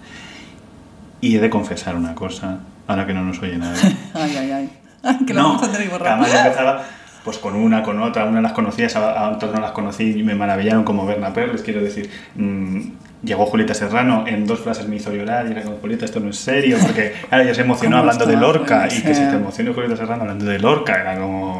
Y 1.19 1.35
he 1.35 1.41
de 1.41 1.49
confesar 1.49 1.97
una 1.97 2.15
cosa, 2.15 2.59
ahora 2.87 3.05
que 3.05 3.13
no 3.13 3.25
nos 3.25 3.41
oye 3.41 3.57
nadie. 3.57 3.81
Ay, 4.13 4.37
ay, 4.37 4.51
ay. 4.51 4.69
Ay, 5.03 5.17
que 5.25 5.33
lo 5.33 5.41
no, 5.41 5.47
vamos 5.55 5.67
a 5.67 5.77
que 5.77 5.89
además 6.07 6.33
empezaba 6.45 6.83
pues 7.25 7.37
con 7.39 7.55
una, 7.55 7.83
con 7.83 8.01
otra, 8.01 8.23
una 8.23 8.39
las 8.39 8.53
conocía, 8.53 8.87
a 8.95 8.99
a 8.99 9.29
otras 9.31 9.53
no 9.53 9.59
las 9.59 9.71
conocí 9.71 10.11
y 10.17 10.23
me 10.23 10.33
maravillaron 10.33 10.85
como 10.85 11.05
Berna 11.05 11.33
Perles, 11.33 11.61
quiero 11.61 11.81
decir. 11.81 12.09
mm, 12.35 12.79
llegó 13.23 13.45
Julieta 13.45 13.73
Serrano, 13.73 14.25
en 14.27 14.45
dos 14.47 14.59
frases 14.61 14.87
me 14.87 14.95
hizo 14.95 15.11
llorar 15.13 15.47
y 15.47 15.51
era 15.51 15.61
como, 15.63 15.77
Julieta, 15.77 16.05
esto 16.05 16.19
no 16.19 16.29
es 16.29 16.37
serio, 16.37 16.77
porque 16.81 17.13
claro, 17.29 17.43
ella 17.43 17.53
se 17.53 17.61
emocionó 17.61 17.97
¿Cómo 17.97 18.09
hablando 18.09 18.25
de? 18.25 18.37
Lorca 18.37 18.87
y 18.87 19.01
que 19.01 19.13
se 19.15 19.25
te 19.27 19.35
emocione 19.35 19.73
Julieta 19.73 19.95
Serrano 19.97 20.21
hablando 20.23 20.45
de 20.45 20.59
Lorca, 20.59 20.95
era 21.01 21.17
como, 21.19 21.59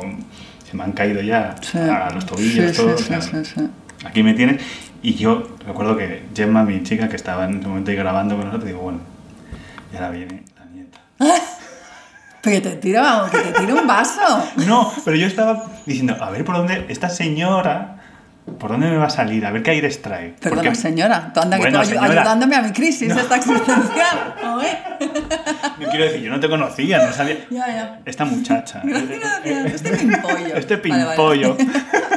se 0.69 0.75
me 0.77 0.83
han 0.83 0.91
caído 0.93 1.21
ya 1.21 1.55
Sí. 1.61 1.77
a 1.77 2.09
los 2.13 2.25
tobillos, 2.25 2.71
Sí, 2.71 2.77
todo. 2.77 2.97
sí, 2.97 3.03
o 3.03 3.07
sea, 3.07 3.21
sí, 3.21 3.31
sí, 3.45 3.53
sí. 3.55 3.69
Aquí 4.05 4.23
me 4.23 4.33
tienes. 4.33 4.61
Y 5.03 5.13
yo 5.15 5.55
recuerdo 5.67 5.95
que 5.97 6.23
Gemma, 6.35 6.63
mi 6.63 6.81
chica, 6.83 7.09
que 7.09 7.15
estaba 7.15 7.45
en 7.45 7.59
ese 7.59 7.67
momento 7.67 7.91
ahí 7.91 7.97
grabando 7.97 8.35
con 8.35 8.45
nosotros, 8.45 8.67
digo, 8.67 8.81
bueno, 8.81 8.99
y 9.91 9.95
ahora 9.95 10.09
viene 10.09 10.43
la 10.57 10.65
nieta. 10.65 10.99
Pero 12.43 12.55
que 12.55 12.69
te 12.69 12.75
tira, 12.77 13.25
que 13.31 13.37
te 13.37 13.51
tira 13.59 13.75
un 13.75 13.85
vaso. 13.85 14.43
No, 14.67 14.91
pero 15.05 15.15
yo 15.15 15.27
estaba 15.27 15.63
diciendo, 15.85 16.17
a 16.19 16.31
ver 16.31 16.43
por 16.43 16.55
dónde 16.57 16.85
esta 16.89 17.07
señora, 17.07 18.00
por 18.59 18.71
dónde 18.71 18.87
me 18.89 18.97
va 18.97 19.05
a 19.05 19.09
salir, 19.09 19.45
a 19.45 19.51
ver 19.51 19.61
qué 19.63 19.71
aires 19.71 20.01
trae. 20.01 20.35
Perdona, 20.39 20.63
Porque- 20.63 20.75
señora. 20.75 21.31
Tú 21.33 21.39
anda 21.41 21.57
Bueno, 21.57 21.83
señora. 21.85 22.07
ayudándome 22.07 22.55
a 22.55 22.61
mi 22.63 22.71
crisis 22.71 23.11
esta 23.15 23.35
existencial. 23.35 24.35
Yo 25.79 25.89
quiero 25.89 26.05
decir, 26.05 26.21
yo 26.21 26.31
no 26.31 26.39
te 26.39 26.49
conocía, 26.49 27.05
no 27.05 27.13
sabía. 27.13 27.37
Ya, 27.49 27.67
ya. 27.67 27.99
Esta 28.05 28.25
muchacha. 28.25 28.81
Gracias. 28.83 29.73
Este 29.75 29.97
pimpollo. 29.97 30.55
Este 30.55 30.75
Vale, 30.77 30.89
vale. 31.03 31.07
pimpollo. 31.15 31.57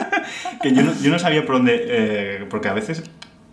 que 0.63 0.73
yo 0.73 0.83
no, 0.83 0.93
yo 1.03 1.11
no 1.11 1.19
sabía 1.19 1.45
por 1.47 1.57
dónde. 1.57 1.85
eh, 1.89 2.47
porque 2.51 2.69
a 2.69 2.73
veces, 2.73 3.03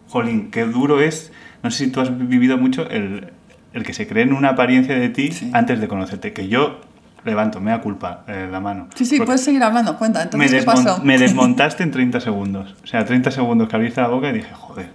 jolín, 0.08 0.52
qué 0.52 0.64
duro 0.66 1.02
es. 1.02 1.32
No 1.64 1.72
sé 1.72 1.86
si 1.86 1.92
tú 1.92 2.02
has 2.02 2.18
vivido 2.28 2.58
mucho 2.58 2.90
el, 2.90 3.32
el 3.74 3.84
que 3.84 3.94
se 3.94 4.08
cree 4.08 4.24
en 4.24 4.34
una 4.34 4.50
apariencia 4.50 4.96
de 4.96 5.10
ti 5.10 5.32
Sí. 5.32 5.52
antes 5.54 5.80
de 5.80 5.88
conocerte. 5.88 6.34
Que 6.34 6.48
yo 6.48 6.82
levanto, 7.26 7.60
me 7.60 7.72
da 7.72 7.82
culpa 7.82 8.24
eh, 8.28 8.48
la 8.52 8.60
mano. 8.60 8.88
Sí, 8.96 9.06
sí, 9.06 9.18
Porque 9.18 9.28
puedes 9.28 9.44
seguir 9.44 9.64
hablando. 9.64 9.98
Cuenta, 9.98 10.20
me, 10.20 10.24
entonces, 10.24 10.52
¿qué 10.52 10.60
desmon- 10.62 10.86
pasó? 10.86 11.04
me 11.04 11.18
desmontaste 11.20 11.84
en 11.84 11.92
30 11.92 12.20
segundos. 12.22 12.76
O 12.84 12.88
sea, 12.88 13.06
30 13.06 13.32
segundos 13.32 13.68
que 13.70 13.76
abriste 13.76 14.02
la 14.02 14.08
boca 14.08 14.30
y 14.30 14.34
dije, 14.34 14.54
joder. 14.54 14.90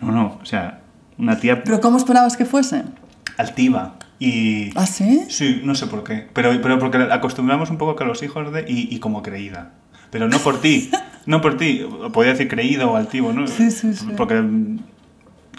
No, 0.00 0.10
no, 0.12 0.38
o 0.42 0.44
sea, 0.44 0.80
una 1.18 1.38
tía 1.38 1.62
¿Pero 1.62 1.80
cómo 1.80 1.96
esperabas 1.98 2.36
que 2.36 2.44
fuese? 2.44 2.82
altiva. 3.38 3.94
Y. 4.18 4.70
¿Ah, 4.76 4.86
sí? 4.86 5.24
Sí, 5.28 5.62
no 5.64 5.74
sé 5.74 5.86
por 5.86 6.04
qué. 6.04 6.28
Pero, 6.32 6.50
pero 6.62 6.78
porque 6.78 6.98
acostumbramos 7.10 7.70
un 7.70 7.78
poco 7.78 7.96
que 7.96 8.04
los 8.04 8.22
hijos 8.22 8.52
de. 8.52 8.64
Y, 8.68 8.94
y 8.94 8.98
como 9.00 9.22
creída. 9.22 9.70
Pero 10.10 10.28
no 10.28 10.38
por 10.38 10.60
ti. 10.60 10.90
No 11.24 11.40
por 11.40 11.56
ti. 11.56 11.86
Podría 12.12 12.32
decir 12.32 12.48
creído 12.48 12.90
o 12.90 12.96
altivo, 12.96 13.32
¿no? 13.32 13.46
Sí, 13.46 13.70
sí, 13.70 13.94
sí. 13.94 14.08
Porque 14.16 14.42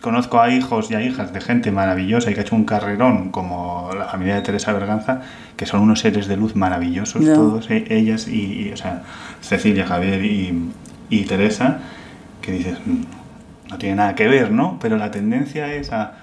conozco 0.03 0.41
a 0.41 0.49
hijos 0.49 0.91
y 0.91 0.95
a 0.95 1.01
hijas 1.01 1.31
de 1.31 1.39
gente 1.39 1.71
maravillosa 1.71 2.29
y 2.29 2.33
que 2.33 2.41
ha 2.41 2.43
hecho 2.43 2.57
un 2.57 2.65
carrerón, 2.65 3.31
como 3.31 3.89
la 3.97 4.03
familia 4.05 4.35
de 4.35 4.41
Teresa 4.41 4.73
Berganza, 4.73 5.21
que 5.55 5.65
son 5.65 5.79
unos 5.79 6.01
seres 6.01 6.27
de 6.27 6.35
luz 6.35 6.57
maravillosos, 6.57 7.23
Ya. 7.25 7.33
todos 7.33 7.69
e- 7.71 7.85
ellas, 7.89 8.27
y, 8.27 8.67
y, 8.67 8.71
o 8.73 8.77
sea, 8.77 9.03
Cecilia, 9.41 9.87
Javier 9.87 10.25
y, 10.25 10.69
y 11.09 11.23
Teresa, 11.23 11.79
que 12.41 12.51
dices, 12.51 12.77
"Mm, 12.85 13.03
no 13.71 13.77
tiene 13.77 13.95
nada 13.95 14.13
que 14.13 14.27
ver, 14.27 14.51
¿no? 14.51 14.77
Pero 14.81 14.97
la 14.97 15.09
tendencia 15.09 15.73
es 15.73 15.93
a, 15.93 16.17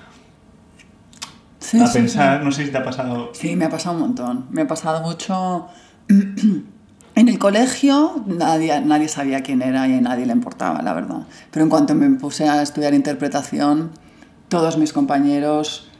Sí, 1.58 1.80
a 1.80 1.86
sí, 1.86 1.98
pensar, 2.00 2.44
no 2.44 2.52
sé 2.52 2.66
si 2.66 2.70
te 2.72 2.76
ha 2.78 2.84
pasado 2.84 3.30
Sí, 3.32 3.56
me 3.56 3.64
ha 3.64 3.70
pasado 3.70 3.94
un 3.96 4.02
montón. 4.02 4.46
Me 4.50 4.62
ha 4.62 4.66
pasado 4.66 5.00
mucho. 5.02 5.68
En 7.20 7.28
el 7.28 7.38
colegio 7.38 8.22
nadie, 8.24 8.80
nadie 8.80 9.06
sabía 9.06 9.42
quién 9.42 9.60
era 9.60 9.86
y 9.86 9.92
a 9.92 10.00
nadie 10.00 10.24
le 10.24 10.32
importaba, 10.32 10.80
la 10.80 10.94
verdad. 10.94 11.26
Pero 11.50 11.64
en 11.64 11.68
cuanto 11.68 11.94
me 11.94 12.08
puse 12.18 12.48
a 12.48 12.62
estudiar 12.62 12.94
interpretación, 12.94 13.90
todos 14.48 14.78
mis 14.78 14.94
compañeros 14.94 15.90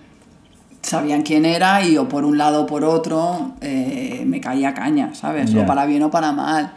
sabían 0.80 1.20
quién 1.20 1.44
era 1.44 1.84
y 1.84 1.98
o 1.98 2.08
por 2.08 2.24
un 2.24 2.38
lado 2.38 2.62
o 2.62 2.66
por 2.66 2.84
otro 2.84 3.52
eh, 3.60 4.24
me 4.26 4.40
caía 4.40 4.72
caña, 4.72 5.14
¿sabes? 5.14 5.52
Ya. 5.52 5.60
O 5.60 5.66
para 5.66 5.84
bien 5.84 6.02
o 6.04 6.10
para 6.10 6.32
mal. 6.32 6.72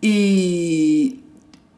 Y 0.00 1.20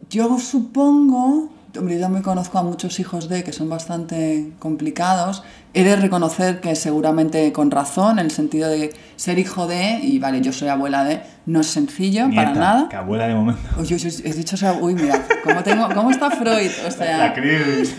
yo 0.09 0.39
supongo, 0.39 1.51
hombre, 1.79 2.01
yo 2.01 2.09
me 2.09 2.23
conozco 2.23 2.59
a 2.59 2.63
muchos 2.63 2.99
hijos 2.99 3.29
de 3.29 3.45
que 3.45 3.53
son 3.53 3.69
bastante 3.69 4.55
complicados. 4.59 5.43
He 5.79 5.85
de 5.85 5.95
reconocer 5.97 6.61
que 6.61 6.75
seguramente 6.75 7.53
con 7.53 7.71
razón, 7.71 8.19
en 8.19 8.25
el 8.25 8.31
sentido 8.31 8.71
de 8.71 8.95
ser 9.17 9.39
hijo 9.39 9.67
de, 9.67 9.99
y 10.03 10.19
vale, 10.19 10.41
yo 10.41 10.51
soy 10.51 10.69
abuela 10.69 11.05
de, 11.05 11.21
no 11.45 11.61
es 11.61 11.67
sencillo 11.67 12.29
para 12.35 12.53
nada. 12.55 12.89
Que 12.89 12.97
abuela 12.97 13.29
de 13.29 13.35
momento. 13.35 13.61
Uy, 13.79 13.87
he 13.93 14.33
dicho, 14.33 14.57
uy, 14.81 14.95
mira, 14.95 15.23
¿cómo, 15.45 15.63
tengo, 15.63 15.87
¿cómo 15.95 16.11
está 16.11 16.31
Freud? 16.31 16.71
O 16.87 16.91
sea, 16.91 17.19
La 17.19 17.35
crisis. 17.35 17.95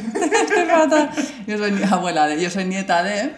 Yo 1.48 1.58
soy 1.60 1.72
abuela 1.90 2.26
de, 2.28 2.42
yo 2.42 2.50
soy 2.50 2.66
nieta 2.66 3.04
de, 3.04 3.34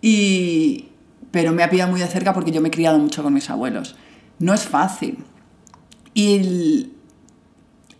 y, 0.00 0.88
pero 1.30 1.52
me 1.52 1.62
ha 1.62 1.68
pillado 1.70 1.90
muy 1.90 2.00
de 2.00 2.06
cerca 2.06 2.32
porque 2.32 2.50
yo 2.50 2.60
me 2.60 2.68
he 2.68 2.70
criado 2.70 2.98
mucho 2.98 3.22
con 3.22 3.34
mis 3.34 3.50
abuelos. 3.50 3.94
No 4.38 4.54
es 4.54 4.62
fácil. 4.64 5.18
Y 6.14 6.36
el- 6.36 6.92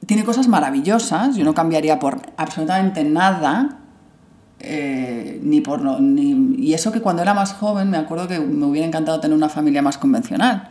tiene 0.07 0.25
cosas 0.25 0.49
maravillosas, 0.49 1.37
yo 1.37 1.45
no 1.45 1.53
cambiaría 1.53 1.99
por 1.99 2.21
absolutamente 2.39 3.05
nada. 3.05 3.81
Eh, 4.61 5.41
ni 5.43 5.61
por 5.61 5.83
lo- 5.83 6.01
ni- 6.01 6.57
y 6.59 6.73
eso 6.75 6.91
que 6.93 7.01
cuando 7.01 7.23
era 7.23 7.35
más 7.35 7.53
joven 7.53 7.91
me 7.91 7.97
acuerdo 7.99 8.27
que 8.29 8.39
me 8.41 8.65
hubiera 8.67 8.87
encantado 8.87 9.21
tener 9.21 9.37
una 9.37 9.49
familia 9.49 9.83
más 9.83 9.99
convencional 9.99 10.71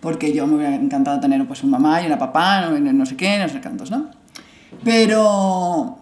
porque 0.00 0.32
yo 0.34 0.46
me 0.46 0.56
hubiera 0.56 0.74
encantado 0.74 1.18
tener 1.20 1.46
pues 1.46 1.64
un 1.64 1.70
mamá 1.70 2.02
y 2.02 2.06
una 2.06 2.18
papá 2.18 2.68
no, 2.68 2.78
no 2.78 3.06
sé 3.06 3.16
qué 3.16 3.38
no 3.38 3.48
sé 3.48 3.60
cuántos 3.60 3.90
no 3.90 4.06
pero 4.84 5.98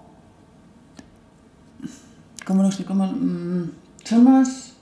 ¿Cómo 2.47 2.63
lo 2.63 2.71
sé? 2.71 2.85
¿Cómo, 2.85 3.07
mm, 3.07 3.71
son 4.05 4.25
más... 4.25 4.75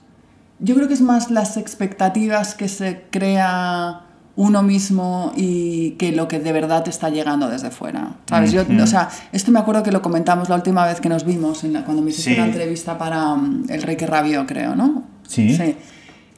Yo 0.59 0.75
creo 0.75 0.89
que 0.89 0.93
es 0.95 1.01
más 1.01 1.31
las 1.31 1.55
expectativas 1.55 2.55
que 2.55 2.67
se 2.67 3.05
crea 3.09 4.01
uno 4.35 4.63
mismo 4.63 5.31
y 5.35 5.91
que 5.91 6.11
lo 6.11 6.27
que 6.27 6.39
de 6.39 6.51
verdad 6.51 6.83
te 6.83 6.89
está 6.89 7.09
llegando 7.09 7.49
desde 7.49 7.69
fuera. 7.69 8.15
¿Sabes? 8.27 8.51
Yo, 8.51 8.63
o 8.81 8.87
sea, 8.87 9.09
esto 9.31 9.51
me 9.51 9.59
acuerdo 9.59 9.83
que 9.83 9.91
lo 9.91 10.01
comentamos 10.01 10.49
la 10.49 10.55
última 10.55 10.85
vez 10.87 10.99
que 10.99 11.09
nos 11.09 11.23
vimos, 11.23 11.63
en 11.63 11.73
la- 11.73 11.83
cuando 11.85 12.01
me 12.01 12.09
hiciste 12.09 12.31
Sí. 12.31 12.37
la 12.39 12.45
entrevista 12.47 12.97
para 12.97 13.35
mm, 13.35 13.65
El 13.69 13.81
Rey 13.83 13.95
que 13.95 14.07
Rabió, 14.07 14.45
creo, 14.47 14.75
¿no? 14.75 15.03
Sí. 15.27 15.55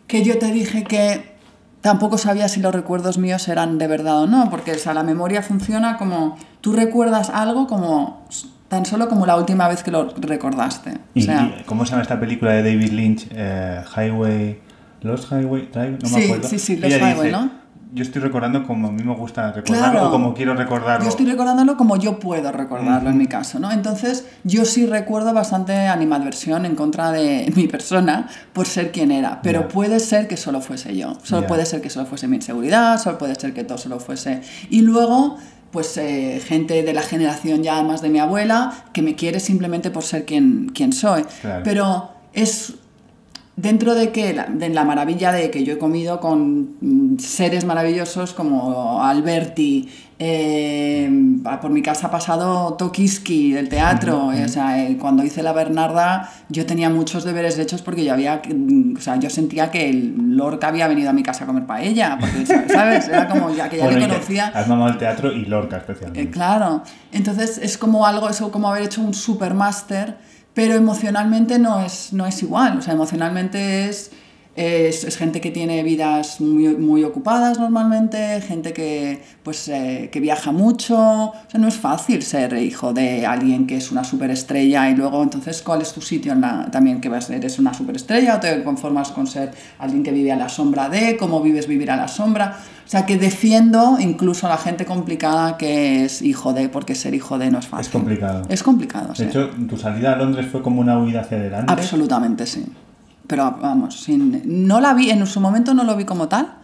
Que 0.07 0.23
yo 0.23 0.37
te 0.37 0.51
dije 0.51 0.83
que 0.83 1.35
tampoco 1.81 2.17
sabía 2.17 2.47
si 2.49 2.59
los 2.59 2.73
recuerdos 2.75 3.17
míos 3.17 3.47
eran 3.47 3.77
de 3.77 3.87
verdad 3.87 4.23
o 4.23 4.27
no, 4.27 4.49
porque 4.49 4.73
o 4.73 4.77
sea, 4.77 4.93
la 4.93 5.03
memoria 5.03 5.41
funciona 5.41 5.97
como 5.97 6.37
tú 6.61 6.73
recuerdas 6.73 7.29
algo 7.29 7.65
como 7.67 8.25
tan 8.67 8.85
solo 8.85 9.07
como 9.07 9.25
la 9.25 9.37
última 9.37 9.67
vez 9.69 9.83
que 9.83 9.91
lo 9.91 10.09
recordaste. 10.09 10.89
O 10.91 10.95
¿Y, 11.13 11.21
sea, 11.21 11.55
y 11.61 11.63
cómo 11.63 11.85
se 11.85 11.91
llama 11.91 12.01
esta 12.03 12.19
película 12.19 12.51
de 12.51 12.63
David 12.63 12.91
Lynch? 12.91 13.27
Eh, 13.31 13.81
Highway... 13.95 14.59
Lost 15.01 15.31
Highway 15.31 15.69
Drive, 15.71 15.99
no 16.01 16.09
me 16.09 16.15
Sí, 16.17 16.23
acuerdo. 16.25 16.47
sí, 16.49 16.57
sí, 16.59 16.79
Ella 16.81 16.97
Highway, 16.97 17.27
dice, 17.27 17.31
¿no? 17.31 17.51
Yo 17.95 18.03
estoy 18.03 18.21
recordando 18.21 18.67
como 18.67 18.89
a 18.89 18.91
mí 18.91 19.03
me 19.03 19.15
gusta 19.15 19.53
recordarlo 19.53 19.91
Claro. 19.91 20.07
o 20.09 20.11
como 20.11 20.33
quiero 20.33 20.53
recordarlo. 20.53 21.05
Yo 21.05 21.09
estoy 21.09 21.25
recordándolo 21.25 21.77
como 21.77 21.95
yo 21.95 22.19
puedo 22.19 22.51
recordarlo 22.51 23.09
en 23.09 23.17
mi 23.17 23.27
caso, 23.27 23.57
¿no? 23.57 23.71
Entonces, 23.71 24.25
yo 24.43 24.65
sí 24.65 24.85
recuerdo 24.85 25.33
bastante 25.33 25.73
animadversión 25.87 26.65
en 26.65 26.75
contra 26.75 27.11
de 27.13 27.49
mi 27.55 27.67
persona 27.69 28.27
por 28.51 28.65
ser 28.65 28.91
quien 28.91 29.13
era, 29.13 29.39
pero 29.41 29.69
puede 29.69 30.01
ser 30.01 30.27
que 30.27 30.35
solo 30.35 30.59
fuese 30.59 30.97
yo, 30.97 31.17
solo 31.23 31.47
puede 31.47 31.65
ser 31.65 31.79
que 31.79 31.89
solo 31.89 32.05
fuese 32.05 32.27
mi 32.27 32.35
inseguridad, 32.35 33.01
solo 33.01 33.17
puede 33.17 33.35
ser 33.35 33.53
que 33.53 33.63
todo 33.63 33.77
solo 33.77 34.01
fuese... 34.01 34.41
Y 34.69 34.81
luego, 34.81 35.37
pues 35.71 35.95
eh, 35.95 36.41
gente 36.45 36.83
de 36.83 36.93
la 36.93 37.01
generación 37.01 37.63
ya 37.63 37.81
más 37.81 38.01
de 38.01 38.09
mi 38.09 38.19
abuela 38.19 38.73
que 38.91 39.01
me 39.03 39.15
quiere 39.15 39.39
simplemente 39.39 39.89
por 39.89 40.03
ser 40.03 40.25
quien, 40.25 40.69
quien 40.75 40.91
soy. 40.91 41.23
Claro. 41.41 41.61
Pero 41.63 42.09
es 42.33 42.73
dentro 43.57 43.95
de 43.95 44.11
que 44.11 44.33
la, 44.33 44.45
de 44.45 44.69
la 44.69 44.83
maravilla 44.83 45.31
de 45.31 45.49
que 45.49 45.63
yo 45.63 45.73
he 45.73 45.77
comido 45.77 46.19
con 46.19 46.75
mm, 46.81 47.19
seres 47.19 47.65
maravillosos 47.65 48.33
como 48.33 49.01
Alberti 49.03 49.89
eh, 50.17 51.09
por 51.61 51.71
mi 51.71 51.81
casa 51.81 52.07
ha 52.07 52.11
pasado 52.11 52.73
Tokiski 52.75 53.51
del 53.51 53.67
teatro 53.69 54.31
eh, 54.31 54.45
o 54.45 54.47
sea 54.47 54.85
eh, 54.85 54.97
cuando 54.97 55.23
hice 55.23 55.43
la 55.43 55.51
Bernarda 55.51 56.29
yo 56.49 56.65
tenía 56.65 56.89
muchos 56.89 57.23
deberes 57.25 57.57
hechos 57.59 57.81
porque 57.81 58.03
yo 58.05 58.13
había 58.13 58.41
mm, 58.47 58.95
o 58.97 59.01
sea 59.01 59.17
yo 59.17 59.29
sentía 59.29 59.71
que 59.71 59.89
el 59.89 60.35
Lorca 60.37 60.67
había 60.67 60.87
venido 60.87 61.09
a 61.09 61.13
mi 61.13 61.23
casa 61.23 61.43
a 61.43 61.47
comer 61.47 61.65
paella 61.65 62.17
porque 62.19 62.45
sabes 62.73 63.07
era 63.07 63.27
como 63.27 63.53
ya 63.53 63.69
que 63.69 63.77
ya 63.77 63.85
Bueno, 63.85 63.99
le 63.99 64.07
conocía. 64.07 64.47
Has 64.53 64.67
mamado 64.67 64.91
el 64.91 64.97
teatro 64.97 65.31
y 65.31 65.45
Lorca 65.45 65.77
eh, 65.77 65.79
especialmente. 65.79 66.29
claro, 66.29 66.83
entonces 67.11 67.57
es 67.57 67.77
como 67.77 68.05
algo, 68.05 68.29
es 68.29 68.39
como 68.39 68.69
haber 68.69 68.83
hecho 68.83 69.01
un 69.01 69.13
supermáster, 69.13 70.15
pero 70.55 70.73
emocionalmente 70.73 71.59
no 71.59 71.81
es, 71.81 72.13
no 72.13 72.25
es 72.25 72.41
igual, 72.41 72.79
o 72.79 72.81
sea, 72.81 72.93
emocionalmente 72.93 73.87
es, 73.87 74.09
es, 74.55 75.03
es 75.03 75.17
gente 75.17 75.41
que 75.41 75.51
tiene 75.51 75.83
vidas 75.83 76.39
muy, 76.39 76.69
muy 76.77 77.03
ocupadas 77.03 77.59
normalmente, 77.59 78.39
gente 78.41 78.71
que, 78.71 79.21
pues, 79.43 79.67
eh, 79.67 80.09
que 80.11 80.21
viaja 80.21 80.53
mucho, 80.53 80.97
o 80.97 81.33
sea, 81.49 81.59
no 81.59 81.67
es 81.67 81.75
fácil 81.75 82.23
ser 82.23 82.53
hijo 82.53 82.93
de 82.93 83.25
alguien 83.25 83.67
que 83.67 83.75
es 83.75 83.91
una 83.91 84.05
superestrella 84.05 84.89
y 84.89 84.95
luego 84.95 85.21
entonces 85.23 85.61
cuál 85.61 85.81
es 85.81 85.91
tu 85.91 85.99
sitio 86.01 86.31
en 86.31 86.41
la, 86.41 86.71
también 86.71 87.01
que 87.01 87.09
vas, 87.09 87.29
eres 87.29 87.59
una 87.59 87.73
superestrella 87.73 88.37
o 88.37 88.39
te 88.39 88.63
conformas 88.63 89.11
con 89.11 89.27
ser 89.27 89.51
alguien 89.77 90.03
que 90.03 90.11
vive 90.11 90.31
a 90.31 90.37
la 90.37 90.47
sombra 90.47 90.87
de, 90.87 91.17
cómo 91.17 91.41
vives 91.41 91.67
vivir 91.67 91.91
a 91.91 91.97
la 91.97 92.07
sombra. 92.07 92.57
O 92.85 92.87
sea, 92.87 93.05
que 93.05 93.17
defiendo 93.17 93.97
incluso 93.99 94.45
a 94.45 94.51
la 94.51 94.57
gente 94.57 94.85
complicada 94.85 95.57
que 95.57 96.05
es 96.05 96.21
hijo 96.21 96.53
de, 96.53 96.69
porque 96.69 96.93
ser 96.93 97.15
hijo 97.15 97.39
de 97.39 97.49
no 97.49 97.57
es 97.57 97.67
fácil. 97.67 97.87
Es 97.87 97.91
complicado. 97.91 98.41
Es 98.47 98.63
complicado, 98.63 99.15
sí. 99.15 99.23
De 99.23 99.29
hecho, 99.29 99.49
tu 99.67 99.75
salida 99.75 100.13
a 100.13 100.15
Londres 100.15 100.45
fue 100.51 100.61
como 100.61 100.81
una 100.81 100.97
huida 100.99 101.21
hacia 101.21 101.37
adelante. 101.37 101.73
Absolutamente 101.73 102.45
sí. 102.45 102.63
Pero 103.27 103.57
vamos, 103.61 103.99
sin, 104.01 104.41
no 104.67 104.79
la 104.79 104.93
vi, 104.93 105.09
en 105.09 105.25
su 105.25 105.39
momento 105.39 105.73
no 105.73 105.83
lo 105.83 105.95
vi 105.95 106.05
como 106.05 106.27
tal, 106.27 106.55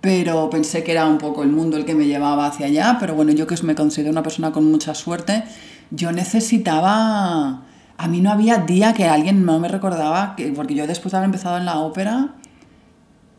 pero 0.00 0.48
pensé 0.50 0.84
que 0.84 0.92
era 0.92 1.06
un 1.06 1.18
poco 1.18 1.42
el 1.42 1.50
mundo 1.50 1.76
el 1.76 1.84
que 1.84 1.94
me 1.94 2.06
llevaba 2.06 2.46
hacia 2.46 2.66
allá, 2.66 2.96
pero 3.00 3.14
bueno, 3.14 3.32
yo 3.32 3.46
que 3.46 3.56
me 3.62 3.74
considero 3.74 4.10
una 4.10 4.22
persona 4.22 4.52
con 4.52 4.70
mucha 4.70 4.94
suerte, 4.94 5.44
yo 5.90 6.12
necesitaba... 6.12 7.62
A 7.96 8.08
mí 8.08 8.20
no 8.20 8.32
había 8.32 8.58
día 8.58 8.92
que 8.92 9.06
alguien 9.06 9.44
no 9.46 9.60
me 9.60 9.68
recordaba, 9.68 10.34
que, 10.36 10.48
porque 10.52 10.74
yo 10.74 10.86
después 10.86 11.12
de 11.12 11.18
haber 11.18 11.26
empezado 11.26 11.58
en 11.58 11.64
la 11.64 11.78
ópera, 11.78 12.30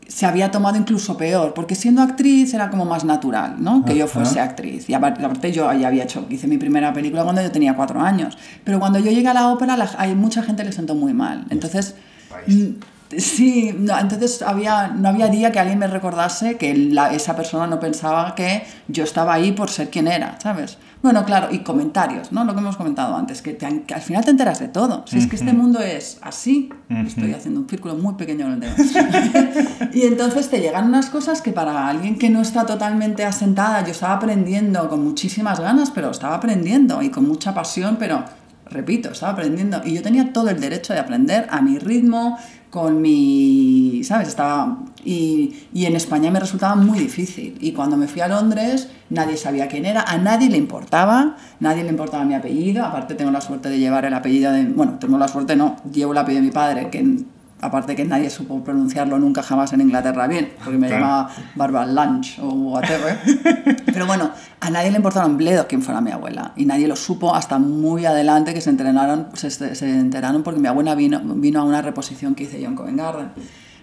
se 0.08 0.24
había 0.24 0.50
tomado 0.50 0.78
incluso 0.78 1.16
peor, 1.18 1.52
porque 1.52 1.74
siendo 1.74 2.00
actriz 2.00 2.54
era 2.54 2.70
como 2.70 2.86
más 2.86 3.04
natural, 3.04 3.56
¿no? 3.58 3.84
Que 3.84 3.94
yo 3.96 4.06
fuese 4.06 4.40
actriz. 4.40 4.88
Y 4.88 4.94
aparte 4.94 5.22
aparte 5.24 5.52
yo 5.52 5.70
ya 5.74 5.88
había 5.88 6.04
hecho, 6.04 6.24
hice 6.30 6.46
mi 6.46 6.56
primera 6.56 6.92
película 6.94 7.22
cuando 7.22 7.42
yo 7.42 7.50
tenía 7.52 7.74
cuatro 7.76 8.00
años. 8.00 8.38
Pero 8.64 8.78
cuando 8.80 8.98
yo 8.98 9.10
llegué 9.10 9.28
a 9.28 9.34
la 9.34 9.48
ópera, 9.48 9.76
la- 9.76 9.90
hay 9.98 10.14
mucha 10.14 10.42
gente 10.42 10.64
le 10.64 10.72
sentó 10.72 10.94
muy 10.94 11.12
mal. 11.12 11.44
Entonces, 11.50 11.96
País. 12.44 12.56
mm, 12.68 13.18
sí, 13.18 13.74
no, 13.78 13.98
entonces 13.98 14.42
había, 14.42 14.88
no 14.88 15.08
había 15.08 15.28
día 15.28 15.52
que 15.52 15.58
alguien 15.60 15.78
me 15.78 15.86
recordase 15.86 16.56
que 16.56 16.74
la- 16.74 17.12
esa 17.12 17.36
persona 17.36 17.66
no 17.66 17.78
pensaba 17.80 18.34
que 18.34 18.64
yo 18.88 19.04
estaba 19.04 19.34
ahí 19.34 19.52
por 19.52 19.70
ser 19.70 19.90
quien 19.90 20.08
era, 20.08 20.38
¿sabes? 20.40 20.78
Bueno, 21.02 21.24
claro, 21.24 21.48
y 21.52 21.58
comentarios, 21.60 22.32
¿no? 22.32 22.44
Lo 22.44 22.52
que 22.54 22.60
hemos 22.60 22.76
comentado 22.76 23.14
antes, 23.14 23.40
que, 23.42 23.52
te- 23.52 23.82
que 23.82 23.94
al 23.94 24.00
final 24.00 24.24
te 24.24 24.32
enteras 24.32 24.58
de 24.58 24.66
todo. 24.66 25.04
Si 25.06 25.18
es 25.18 25.28
que 25.28 25.36
este 25.36 25.52
mundo 25.52 25.78
es 25.80 26.18
así, 26.22 26.68
estoy 27.06 27.32
haciendo 27.32 27.60
un 27.60 27.68
círculo 27.68 27.94
muy 27.94 28.14
pequeño 28.14 28.46
en 28.46 28.52
el 28.54 28.60
dedo. 28.60 28.74
y 29.92 30.02
entonces 30.02 30.48
te 30.50 30.58
llegan 30.60 30.86
unas 30.86 31.06
cosas 31.10 31.42
que 31.42 31.52
para 31.52 31.86
alguien 31.88 32.18
que 32.18 32.28
no 32.30 32.40
está 32.40 32.66
totalmente 32.66 33.24
asentada, 33.24 33.84
yo 33.84 33.92
estaba 33.92 34.14
aprendiendo 34.14 34.88
con 34.88 35.04
muchísimas 35.04 35.60
ganas, 35.60 35.90
pero 35.92 36.10
estaba 36.10 36.34
aprendiendo 36.36 37.00
y 37.02 37.10
con 37.10 37.28
mucha 37.28 37.54
pasión, 37.54 37.96
pero 38.00 38.24
repito, 38.66 39.10
estaba 39.10 39.32
aprendiendo 39.32 39.80
y 39.84 39.94
yo 39.94 40.02
tenía 40.02 40.32
todo 40.32 40.50
el 40.50 40.60
derecho 40.60 40.92
de 40.92 41.00
aprender 41.00 41.46
a 41.50 41.62
mi 41.62 41.78
ritmo, 41.78 42.38
con 42.70 43.00
mi, 43.00 44.02
¿sabes? 44.04 44.28
Estaba 44.28 44.78
y, 45.04 45.54
y 45.72 45.86
en 45.86 45.96
España 45.96 46.30
me 46.30 46.40
resultaba 46.40 46.74
muy 46.74 46.98
difícil 46.98 47.56
y 47.60 47.72
cuando 47.72 47.96
me 47.96 48.08
fui 48.08 48.20
a 48.20 48.28
Londres 48.28 48.90
nadie 49.08 49.36
sabía 49.36 49.68
quién 49.68 49.86
era, 49.86 50.02
a 50.02 50.18
nadie 50.18 50.50
le 50.50 50.58
importaba, 50.58 51.36
nadie 51.60 51.84
le 51.84 51.90
importaba 51.90 52.24
mi 52.24 52.34
apellido, 52.34 52.84
aparte 52.84 53.14
tengo 53.14 53.30
la 53.30 53.40
suerte 53.40 53.68
de 53.68 53.78
llevar 53.78 54.04
el 54.04 54.14
apellido 54.14 54.52
de, 54.52 54.64
bueno, 54.64 54.98
tengo 54.98 55.16
la 55.16 55.28
suerte 55.28 55.54
no, 55.56 55.76
llevo 55.90 56.12
el 56.12 56.18
apellido 56.18 56.42
de 56.42 56.48
mi 56.48 56.52
padre 56.52 56.90
que 56.90 57.24
aparte 57.60 57.96
que 57.96 58.04
nadie 58.04 58.28
supo 58.30 58.62
pronunciarlo 58.62 59.18
nunca 59.18 59.42
jamás 59.42 59.72
en 59.72 59.80
Inglaterra 59.80 60.26
bien, 60.26 60.52
porque 60.62 60.78
me 60.78 60.88
Claro. 60.88 61.02
llamaba 61.02 61.30
Barbara 61.54 61.86
Lunch 61.86 62.38
o 62.40 62.48
whatever. 62.48 63.18
Pero 63.86 64.06
bueno, 64.06 64.30
a 64.60 64.70
nadie 64.70 64.90
le 64.90 64.98
importaba 64.98 65.26
un 65.26 65.36
bledo 65.38 65.66
quién 65.66 65.80
fuera 65.82 66.00
mi 66.00 66.10
abuela. 66.10 66.52
Y 66.56 66.66
nadie 66.66 66.86
lo 66.86 66.96
supo 66.96 67.34
hasta 67.34 67.58
muy 67.58 68.04
adelante 68.04 68.52
que 68.52 68.60
se 68.60 68.70
enteraron, 68.70 69.28
se, 69.34 69.50
se 69.50 69.90
enteraron 69.90 70.42
porque 70.42 70.60
mi 70.60 70.68
abuela 70.68 70.94
vino, 70.94 71.20
vino 71.24 71.60
a 71.60 71.64
una 71.64 71.80
reposición 71.82 72.34
que 72.34 72.44
hice 72.44 72.60
yo 72.60 72.68
en 72.68 72.74
Covent 72.76 72.98
Garden. 72.98 73.30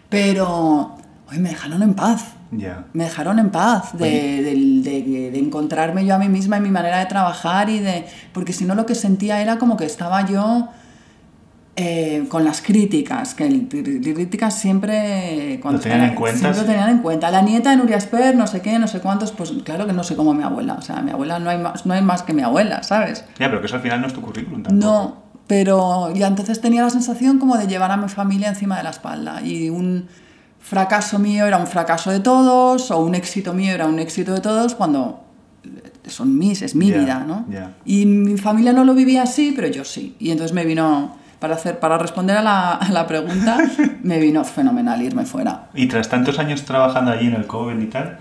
Pero 0.09 0.95
hoy 1.31 1.38
me 1.39 1.49
dejaron 1.49 1.81
en 1.81 1.93
paz. 1.95 2.25
Ya. 2.51 2.86
Me 2.93 3.05
dejaron 3.05 3.39
en 3.39 3.49
paz 3.49 3.97
de, 3.97 4.43
del- 4.43 4.83
de- 4.83 5.31
de 5.31 5.39
encontrarme 5.39 6.05
yo 6.05 6.13
a 6.13 6.19
mí 6.19 6.29
misma 6.29 6.57
en 6.57 6.63
mi 6.63 6.69
manera 6.69 6.99
de 6.99 7.07
trabajar 7.07 7.69
y 7.69 7.79
de... 7.79 8.05
Porque 8.31 8.53
si 8.53 8.65
no 8.65 8.75
lo 8.75 8.86
que 8.86 8.93
sentía 8.93 9.41
era 9.41 9.57
como 9.57 9.75
que 9.75 9.86
estaba 9.86 10.23
yo 10.27 10.67
eh, 11.75 12.25
con 12.29 12.45
las 12.45 12.62
críticas, 12.62 13.33
que 13.33 13.47
el- 13.47 13.67
críticas 13.67 14.59
siempre... 14.59 15.59
Cuando 15.62 15.79
tenían 15.79 16.01
era- 16.01 16.09
en 16.09 16.15
cuenta, 16.15 16.39
Siempre 16.39 16.62
lo 16.62 16.67
tenían 16.67 16.89
en 16.89 16.97
cuenta. 16.99 17.31
La 17.31 17.41
nieta 17.41 17.71
de 17.71 17.77
Nuria 17.77 17.99
Sper, 17.99 18.36
no 18.36 18.45
sé 18.45 18.62
qué, 18.62 18.77
no 18.77 18.88
sé 18.88 18.99
cuántos, 18.99 19.31
pues 19.31 19.51
claro 19.63 19.88
que 19.88 19.93
no 19.93 20.03
sé 20.03 20.15
cómo 20.15 20.33
mi 20.36 20.43
abuela. 20.43 20.75
O 20.75 20.81
sea, 20.81 21.01
mi 21.01 21.12
abuela 21.12 21.39
no 21.39 21.49
hay 21.49 21.57
más, 21.57 21.86
no 21.86 21.93
hay 21.95 22.01
más 22.03 22.21
que 22.21 22.33
mi 22.33 22.43
abuela, 22.43 22.83
¿sabes? 22.83 23.25
Ya, 23.39 23.47
pero 23.49 23.59
que 23.59 23.65
eso 23.67 23.75
al 23.77 23.81
final 23.81 24.01
no 24.01 24.07
es 24.07 24.13
tu 24.13 24.21
currículum 24.21 24.62
tampoco. 24.62 24.86
No, 24.86 25.23
pero 25.47 26.13
ya 26.13 26.27
entonces 26.27 26.62
tenía 26.62 26.83
la 26.83 26.89
sensación 26.91 27.39
como 27.39 27.57
de 27.57 27.67
llevar 27.67 27.89
a 27.91 27.97
mi 27.97 28.07
familia 28.07 28.49
encima 28.49 28.77
de 28.77 28.83
la 28.83 28.91
espalda 28.91 29.41
y 29.41 29.69
un 29.69 30.07
fracaso 30.59 31.19
mío 31.19 31.45
era 31.47 31.57
un 31.57 31.67
fracaso 31.67 32.12
de 32.12 32.19
todos 32.21 32.89
o 32.91 32.99
un 33.03 33.15
éxito 33.15 33.53
mío 33.53 33.73
era 33.73 33.86
un 33.88 33.99
éxito 33.99 34.33
de 34.33 34.39
todos 34.41 34.75
cuando 34.75 35.21
son 36.07 36.38
mis, 36.38 36.62
es 36.62 36.75
mi 36.75 36.89
Ya, 36.91 36.97
vida, 36.97 37.25
¿no? 37.27 37.45
ya. 37.49 37.73
Y 37.83 38.05
mi 38.05 38.38
familia 38.38 38.73
no 38.73 38.83
lo 38.86 38.93
vivía 38.93 39.23
así, 39.23 39.53
pero 39.55 39.67
yo 39.67 39.83
sí. 39.83 40.15
Y 40.19 40.31
entonces 40.31 40.53
me 40.53 40.65
vino, 40.65 41.17
para, 41.43 41.56
hacer, 41.56 41.77
para 41.77 41.97
responder 41.97 42.38
a 42.38 42.41
la, 42.41 42.71
a 42.71 42.89
la 42.89 43.06
pregunta, 43.06 43.58
me 44.03 44.17
vino 44.17 44.45
fenomenal 44.45 45.01
irme 45.01 45.25
fuera. 45.25 45.65
Y 45.73 45.88
tras 45.88 46.08
tantos 46.08 46.39
años 46.39 46.63
trabajando 46.63 47.12
allí 47.12 47.27
en 47.27 47.34
el 47.34 47.47
Coven 47.47 47.82
y 47.82 47.88
tal, 47.88 48.17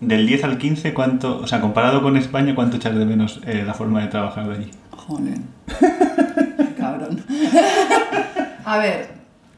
del 0.00 0.26
10 0.26 0.44
al 0.44 0.56
15, 0.56 0.94
¿cuánto, 0.94 1.36
o 1.36 1.46
sea, 1.46 1.60
comparado 1.60 2.00
con 2.02 2.16
España, 2.16 2.54
cuánto 2.54 2.78
echas 2.78 2.96
de 2.96 3.04
menos 3.04 3.42
eh, 3.44 3.62
la 3.66 3.74
forma 3.74 4.00
de 4.00 4.06
trabajar 4.06 4.48
de 4.48 4.54
allí? 4.54 4.70
Joder. 4.90 5.36
Cabrón. 6.78 7.22
A 8.64 8.78
ver, 8.78 9.10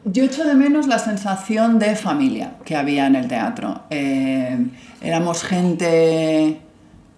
yo 0.04 0.24
echo 0.24 0.42
de 0.42 0.56
menos 0.56 0.88
la 0.88 0.98
sensación 0.98 1.78
de 1.78 1.94
familia 1.94 2.54
que 2.64 2.74
había 2.74 3.06
en 3.06 3.14
el 3.14 3.28
teatro. 3.28 3.82
Eh, 3.90 4.58
éramos 5.00 5.44
gente 5.44 6.60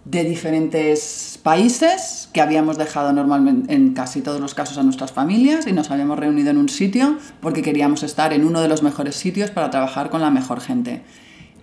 de 0.05 0.23
diferentes 0.23 1.39
países 1.43 2.29
que 2.33 2.43
habíamos 2.43 2.77
dejado 2.77 3.13
normalmente 3.13 3.73
en 3.75 3.95
casi 3.95 4.21
todos 4.21 4.41
los 4.41 4.55
casos 4.55 4.77
a 4.77 4.83
nuestras 4.83 5.13
familias 5.13 5.67
y 5.67 5.73
nos 5.73 5.91
habíamos 5.91 6.19
reunido 6.19 6.51
en 6.51 6.59
un 6.59 6.69
sitio 6.69 7.17
porque 7.41 7.63
queríamos 7.63 8.03
estar 8.03 8.33
en 8.33 8.45
uno 8.45 8.61
de 8.61 8.69
los 8.69 8.83
mejores 8.83 9.17
sitios 9.17 9.51
para 9.51 9.71
trabajar 9.71 10.11
con 10.11 10.21
la 10.21 10.31
mejor 10.31 10.61
gente. 10.61 11.03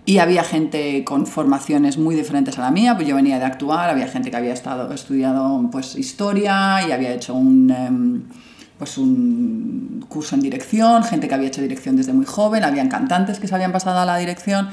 Y 0.04 0.18
había 0.18 0.42
gente 0.42 1.04
con 1.04 1.28
formaciones 1.28 1.96
muy 1.96 2.16
diferentes 2.16 2.58
a 2.58 2.62
la 2.62 2.72
mía, 2.72 2.96
pues 2.96 3.06
yo 3.06 3.14
venía 3.14 3.38
de 3.38 3.44
actuar, 3.44 3.88
había 3.88 4.08
gente 4.08 4.32
que 4.32 4.36
había 4.36 4.52
estado, 4.52 4.92
estudiado 4.92 5.68
pues, 5.70 5.94
historia 5.94 6.84
y 6.86 6.90
había 6.90 7.14
hecho 7.14 7.34
un, 7.34 7.70
em, 7.70 8.22
pues, 8.78 8.98
un 8.98 10.04
curso 10.08 10.34
en 10.34 10.40
dirección, 10.40 11.04
gente 11.04 11.28
que 11.28 11.34
había 11.34 11.46
hecho 11.46 11.62
dirección 11.62 11.94
desde 11.94 12.12
muy 12.12 12.26
joven, 12.26 12.64
habían 12.64 12.88
cantantes 12.88 13.38
que 13.38 13.46
se 13.46 13.54
habían 13.54 13.70
pasado 13.70 14.00
a 14.00 14.04
la 14.04 14.16
dirección, 14.16 14.70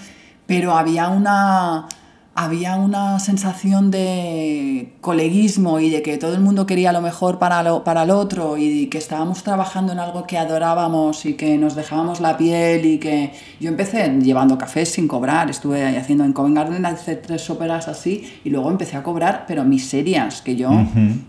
pero 0.48 0.76
había 0.76 1.10
una, 1.10 1.86
había 2.36 2.76
una 2.76 3.20
sensación 3.20 3.92
de 3.92 4.94
coleguismo 5.02 5.80
y 5.80 5.90
de 5.90 6.02
que 6.02 6.18
todo 6.18 6.34
el 6.34 6.40
mundo 6.40 6.66
quería 6.66 6.94
lo 6.94 7.02
mejor 7.02 7.38
para, 7.38 7.62
lo, 7.64 7.84
para 7.84 8.04
el 8.04 8.12
otro 8.12 8.58
y 8.58 8.88
que 8.88 8.98
estábamos 8.98 9.44
trabajando 9.44 9.92
en 9.92 10.00
algo 10.00 10.26
que 10.26 10.38
adorábamos 10.38 11.26
y 11.26 11.34
que 11.34 11.58
nos 11.58 11.76
dejábamos 11.76 12.22
la 12.22 12.38
piel 12.38 12.86
y 12.86 12.98
que 12.98 13.34
yo 13.60 13.70
empecé 13.70 14.08
llevando 14.22 14.58
cafés 14.58 14.90
sin 14.90 15.08
cobrar, 15.08 15.50
estuve 15.50 15.98
haciendo 15.98 16.24
en 16.24 16.32
Covent 16.32 16.56
Garden 16.56 16.86
hace 16.86 17.18
tres 17.18 17.50
óperas 17.50 17.88
así 17.88 18.32
y 18.46 18.50
luego 18.50 18.70
empecé 18.72 18.96
a 18.96 19.04
cobrar, 19.04 19.44
pero 19.46 19.66
miserias, 19.66 20.42
que 20.42 20.56
yo 20.56 20.72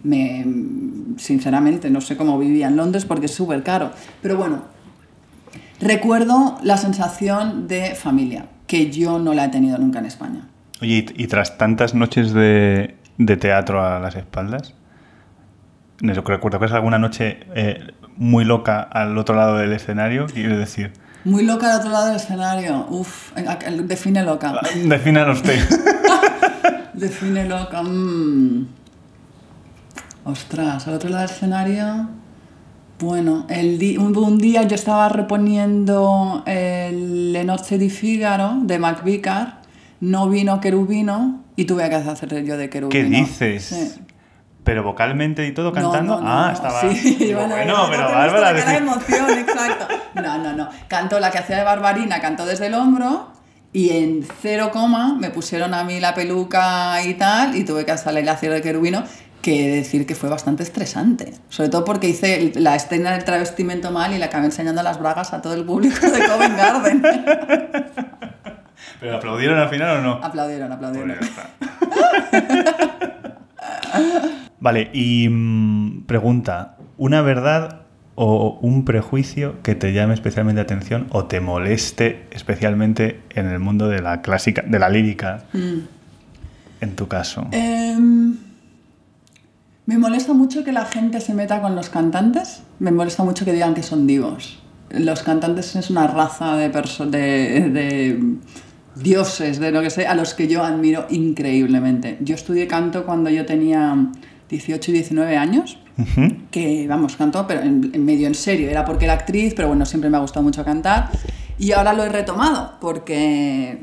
me, 0.04 0.46
sinceramente 1.16 1.90
no 1.90 2.00
sé 2.00 2.16
cómo 2.16 2.38
vivía 2.38 2.68
en 2.68 2.76
Londres 2.76 3.04
porque 3.04 3.26
es 3.26 3.34
súper 3.34 3.64
caro, 3.64 3.90
pero 4.22 4.36
bueno, 4.36 4.62
recuerdo 5.80 6.58
la 6.62 6.76
sensación 6.76 7.66
de 7.66 7.96
familia 7.96 8.46
que 8.68 8.92
yo 8.92 9.18
no 9.18 9.34
la 9.34 9.46
he 9.46 9.48
tenido 9.48 9.76
nunca 9.78 9.98
en 9.98 10.06
España. 10.06 10.49
Oye, 10.82 11.06
y, 11.14 11.26
tras 11.26 11.58
tantas 11.58 11.94
noches 11.94 12.32
de, 12.32 12.96
de, 13.18 13.36
teatro 13.36 13.84
a 13.84 13.98
las 13.98 14.16
espaldas, 14.16 14.74
¿recuerdas 16.00 16.72
alguna 16.72 16.98
noche 16.98 17.40
eh, 17.54 17.92
muy 18.16 18.44
loca 18.44 18.80
al 18.80 19.16
otro 19.18 19.34
lado 19.34 19.56
del 19.56 19.72
escenario? 19.72 20.26
Quiero 20.26 20.56
decir. 20.56 20.92
Muy 21.24 21.44
loca 21.44 21.70
al 21.70 21.80
otro 21.80 21.90
lado 21.90 22.06
del 22.06 22.16
escenario. 22.16 22.86
Uf, 22.88 23.32
define 23.84 24.22
loca. 24.22 24.58
Define 24.84 25.30
usted. 25.30 25.58
define 26.94 27.46
loca. 27.46 27.82
Mm. 27.82 28.66
Ostras, 30.24 30.88
al 30.88 30.94
otro 30.94 31.10
lado 31.10 31.26
del 31.26 31.30
escenario. 31.30 32.08
Bueno, 32.98 33.46
el 33.48 33.98
un, 33.98 34.38
día 34.38 34.62
yo 34.64 34.74
estaba 34.74 35.08
reponiendo 35.08 36.42
el 36.46 37.32
Le 37.32 37.44
Noche 37.44 37.78
di 37.78 37.88
Figaro 37.88 38.58
de 38.62 38.78
Macvicar 38.78 39.59
no 40.00 40.28
vino 40.28 40.60
querubino 40.60 41.44
y 41.56 41.64
tuve 41.66 41.88
que 41.88 41.94
hacer 41.94 42.44
yo 42.44 42.56
de 42.56 42.70
querubino. 42.70 42.90
¿Qué 42.90 43.04
dices? 43.04 44.00
Pero 44.64 44.82
vocalmente 44.82 45.46
y 45.46 45.52
todo 45.52 45.72
cantando. 45.72 46.20
ah, 46.22 46.50
estaba. 46.52 46.80
Sí, 46.80 47.32
bueno, 47.34 47.86
pero 47.90 48.04
Bárbara. 48.04 48.52
La 48.52 48.76
emoción, 48.76 49.30
exacto. 49.30 49.88
No, 50.14 50.38
no, 50.38 50.52
no. 50.52 50.68
Cantó 50.88 51.18
la 51.18 51.30
que 51.30 51.38
hacía 51.38 51.56
de 51.56 51.64
Barbarina, 51.64 52.20
cantó 52.20 52.44
desde 52.46 52.66
el 52.66 52.74
hombro 52.74 53.32
y 53.72 53.90
en 53.90 54.26
cero 54.42 54.70
coma 54.72 55.14
me 55.14 55.30
pusieron 55.30 55.74
a 55.74 55.84
mí 55.84 56.00
la 56.00 56.14
peluca 56.14 57.02
y 57.04 57.14
tal 57.14 57.54
y 57.56 57.64
tuve 57.64 57.86
que 57.86 57.96
salir 57.96 58.28
a 58.28 58.32
hacer 58.32 58.52
de 58.52 58.60
querubino 58.62 59.04
que 59.42 59.76
decir 59.76 60.06
que 60.06 60.14
fue 60.14 60.28
bastante 60.28 60.62
estresante. 60.62 61.32
Sobre 61.48 61.70
todo 61.70 61.84
porque 61.84 62.08
hice 62.08 62.52
la 62.56 62.76
escena 62.76 63.12
del 63.12 63.24
travestimento 63.24 63.90
mal 63.90 64.12
y 64.12 64.18
le 64.18 64.24
acabé 64.24 64.46
enseñando 64.46 64.82
las 64.82 64.98
bragas 64.98 65.32
a 65.32 65.40
todo 65.40 65.54
el 65.54 65.64
público 65.64 66.06
de 66.06 66.26
Covent 66.26 66.56
Garden. 66.56 67.02
¿Pero 68.98 69.16
aplaudieron 69.16 69.58
al 69.58 69.68
final 69.68 69.98
o 69.98 70.02
no? 70.02 70.12
Aplaudieron, 70.22 70.72
aplaudieron. 70.72 71.18
Pues 71.18 71.30
vale, 74.60 74.90
y 74.92 75.28
mm, 75.28 76.04
pregunta, 76.06 76.76
¿una 76.96 77.22
verdad 77.22 77.82
o 78.14 78.58
un 78.60 78.84
prejuicio 78.84 79.62
que 79.62 79.74
te 79.74 79.92
llame 79.92 80.14
especialmente 80.14 80.60
atención 80.60 81.06
o 81.10 81.24
te 81.24 81.40
moleste 81.40 82.26
especialmente 82.30 83.22
en 83.30 83.46
el 83.46 83.58
mundo 83.58 83.88
de 83.88 84.02
la 84.02 84.20
clásica, 84.20 84.62
de 84.62 84.78
la 84.78 84.90
lírica, 84.90 85.44
mm. 85.52 85.78
en 86.82 86.96
tu 86.96 87.08
caso? 87.08 87.46
Em, 87.52 88.36
me 89.86 89.98
molesta 89.98 90.34
mucho 90.34 90.64
que 90.64 90.72
la 90.72 90.84
gente 90.84 91.20
se 91.20 91.34
meta 91.34 91.62
con 91.62 91.74
los 91.74 91.88
cantantes, 91.88 92.62
me 92.78 92.90
molesta 92.90 93.24
mucho 93.24 93.44
que 93.44 93.52
digan 93.52 93.74
que 93.74 93.82
son 93.82 94.06
divos. 94.06 94.62
Los 94.90 95.22
cantantes 95.22 95.74
es 95.76 95.88
una 95.88 96.06
raza 96.06 96.56
de, 96.56 96.68
de, 96.68 97.70
de 97.70 98.36
dioses, 98.94 99.60
de 99.60 99.70
lo 99.70 99.82
que 99.82 99.90
sé, 99.90 100.06
a 100.06 100.14
los 100.14 100.34
que 100.34 100.48
yo 100.48 100.64
admiro 100.64 101.06
increíblemente. 101.10 102.18
Yo 102.20 102.34
estudié 102.34 102.66
canto 102.66 103.04
cuando 103.04 103.30
yo 103.30 103.46
tenía 103.46 104.10
18 104.48 104.90
y 104.90 104.94
19 104.94 105.36
años, 105.36 105.78
que 106.50 106.86
vamos, 106.88 107.16
canto, 107.16 107.46
pero 107.46 107.60
en, 107.60 108.04
medio 108.04 108.26
en 108.26 108.34
serio, 108.34 108.70
era 108.70 108.84
porque 108.84 109.04
era 109.04 109.14
actriz, 109.14 109.52
pero 109.54 109.68
bueno, 109.68 109.84
siempre 109.84 110.10
me 110.10 110.16
ha 110.16 110.20
gustado 110.20 110.42
mucho 110.42 110.64
cantar. 110.64 111.10
Y 111.58 111.72
ahora 111.72 111.92
lo 111.92 112.04
he 112.04 112.08
retomado 112.08 112.74
porque 112.80 113.78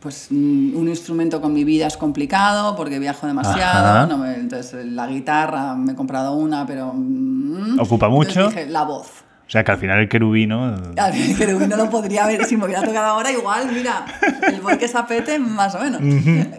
pues 0.00 0.26
mm, 0.30 0.76
un 0.76 0.88
instrumento 0.88 1.40
con 1.40 1.54
mi 1.54 1.64
vida 1.64 1.86
es 1.86 1.96
complicado 1.96 2.76
porque 2.76 2.98
viajo 2.98 3.26
demasiado, 3.26 4.26
entonces 4.26 4.84
la 4.84 5.06
guitarra 5.06 5.74
me 5.74 5.92
he 5.92 5.94
comprado 5.94 6.34
una, 6.34 6.66
pero... 6.66 6.92
Mm, 6.92 7.78
¿Ocupa 7.80 8.08
mucho? 8.08 8.48
Dije, 8.48 8.66
la 8.66 8.82
voz. 8.82 9.23
O 9.46 9.50
sea 9.50 9.62
que 9.62 9.72
al 9.72 9.78
final 9.78 10.00
el 10.00 10.08
querubino. 10.08 10.74
El 10.96 11.36
querubino 11.36 11.76
lo 11.76 11.90
podría 11.90 12.26
ver, 12.26 12.44
si 12.46 12.56
me 12.56 12.64
hubiera 12.64 12.82
tocado 12.82 13.06
ahora, 13.06 13.30
igual, 13.30 13.70
mira, 13.72 14.06
el 14.48 14.60
boy 14.60 14.78
que 14.78 14.88
sapete, 14.88 15.38
más 15.38 15.74
o 15.74 15.80
menos. 15.80 16.00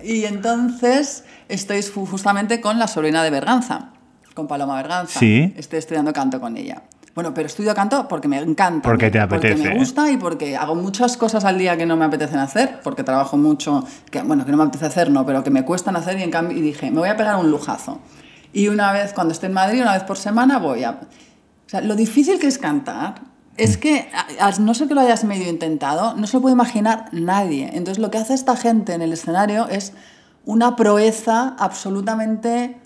Y 0.04 0.26
entonces 0.26 1.24
estoy 1.50 1.82
justamente 1.82 2.62
con 2.62 2.78
la 2.78 2.88
sobrina 2.88 3.24
de 3.24 3.32
Berganza, 3.32 3.89
con 4.34 4.48
Paloma 4.48 4.76
Berganza. 4.78 5.19
Sí. 5.19 5.54
Estoy 5.58 5.80
estudiando 5.80 6.13
canto 6.13 6.39
con 6.39 6.58
ella. 6.58 6.84
Bueno, 7.15 7.34
pero 7.34 7.48
estudio 7.48 7.74
canto 7.74 8.10
porque 8.10 8.28
me 8.28 8.38
encanta. 8.38 8.89
Porque 8.89 9.10
te 9.10 9.19
apetece. 9.19 9.56
Porque 9.56 9.69
me 9.69 9.78
gusta 9.78 10.12
y 10.12 10.17
porque 10.17 10.58
hago 10.58 10.76
muchas 10.76 11.15
cosas 11.15 11.45
al 11.45 11.58
día 11.58 11.78
que 11.78 11.86
no 11.86 11.95
me 11.95 12.04
apetecen 12.04 12.39
hacer, 12.39 12.82
porque 12.84 13.04
trabajo 13.04 13.38
mucho, 13.38 13.86
que 14.12 14.21
bueno, 14.21 14.45
que 14.45 14.52
no 14.52 14.58
me 14.58 14.63
apetece 14.63 14.86
hacer, 14.86 15.10
no, 15.10 15.26
pero 15.26 15.41
que 15.41 15.50
me 15.50 15.63
cuestan 15.63 15.95
hacer 15.95 16.19
y 16.19 16.24
en 16.24 16.32
cambio 16.32 16.58
y 16.58 16.62
dije, 16.62 16.91
me 16.91 17.00
voy 17.00 17.08
a 17.08 17.15
pegar 17.15 17.38
un 17.38 17.50
lujazo. 17.50 18.02
Y 18.52 18.67
una 18.67 18.91
vez, 18.91 19.13
cuando 19.13 19.34
esté 19.34 19.48
en 19.48 19.54
Madrid, 19.54 19.82
una 19.82 19.93
vez 19.93 20.04
por 20.04 20.17
semana, 20.17 20.60
voy 20.60 20.84
a 20.84 21.00
o 21.65 21.69
sea, 21.69 21.82
lo 21.82 21.95
difícil 21.95 22.39
que 22.39 22.47
es 22.47 22.58
cantar 22.58 23.21
es 23.58 23.78
mm. 23.78 23.80
que, 23.80 24.10
no 24.60 24.73
sé 24.73 24.88
que 24.88 24.93
lo 24.93 25.01
hayas 25.01 25.23
medio 25.23 25.49
intentado, 25.49 26.15
no 26.15 26.28
se 26.28 26.38
lo 26.38 26.41
puede 26.41 26.54
imaginar 26.54 27.10
nadie. 27.12 27.69
Entonces, 27.73 27.99
lo 27.99 28.12
que 28.12 28.17
hace 28.17 28.34
esta 28.34 28.56
gente 28.56 28.93
en 28.93 29.01
el 29.01 29.13
escenario 29.13 29.67
es 29.67 29.93
una 30.45 30.75
proeza 30.75 31.56
absolutamente 31.58 32.78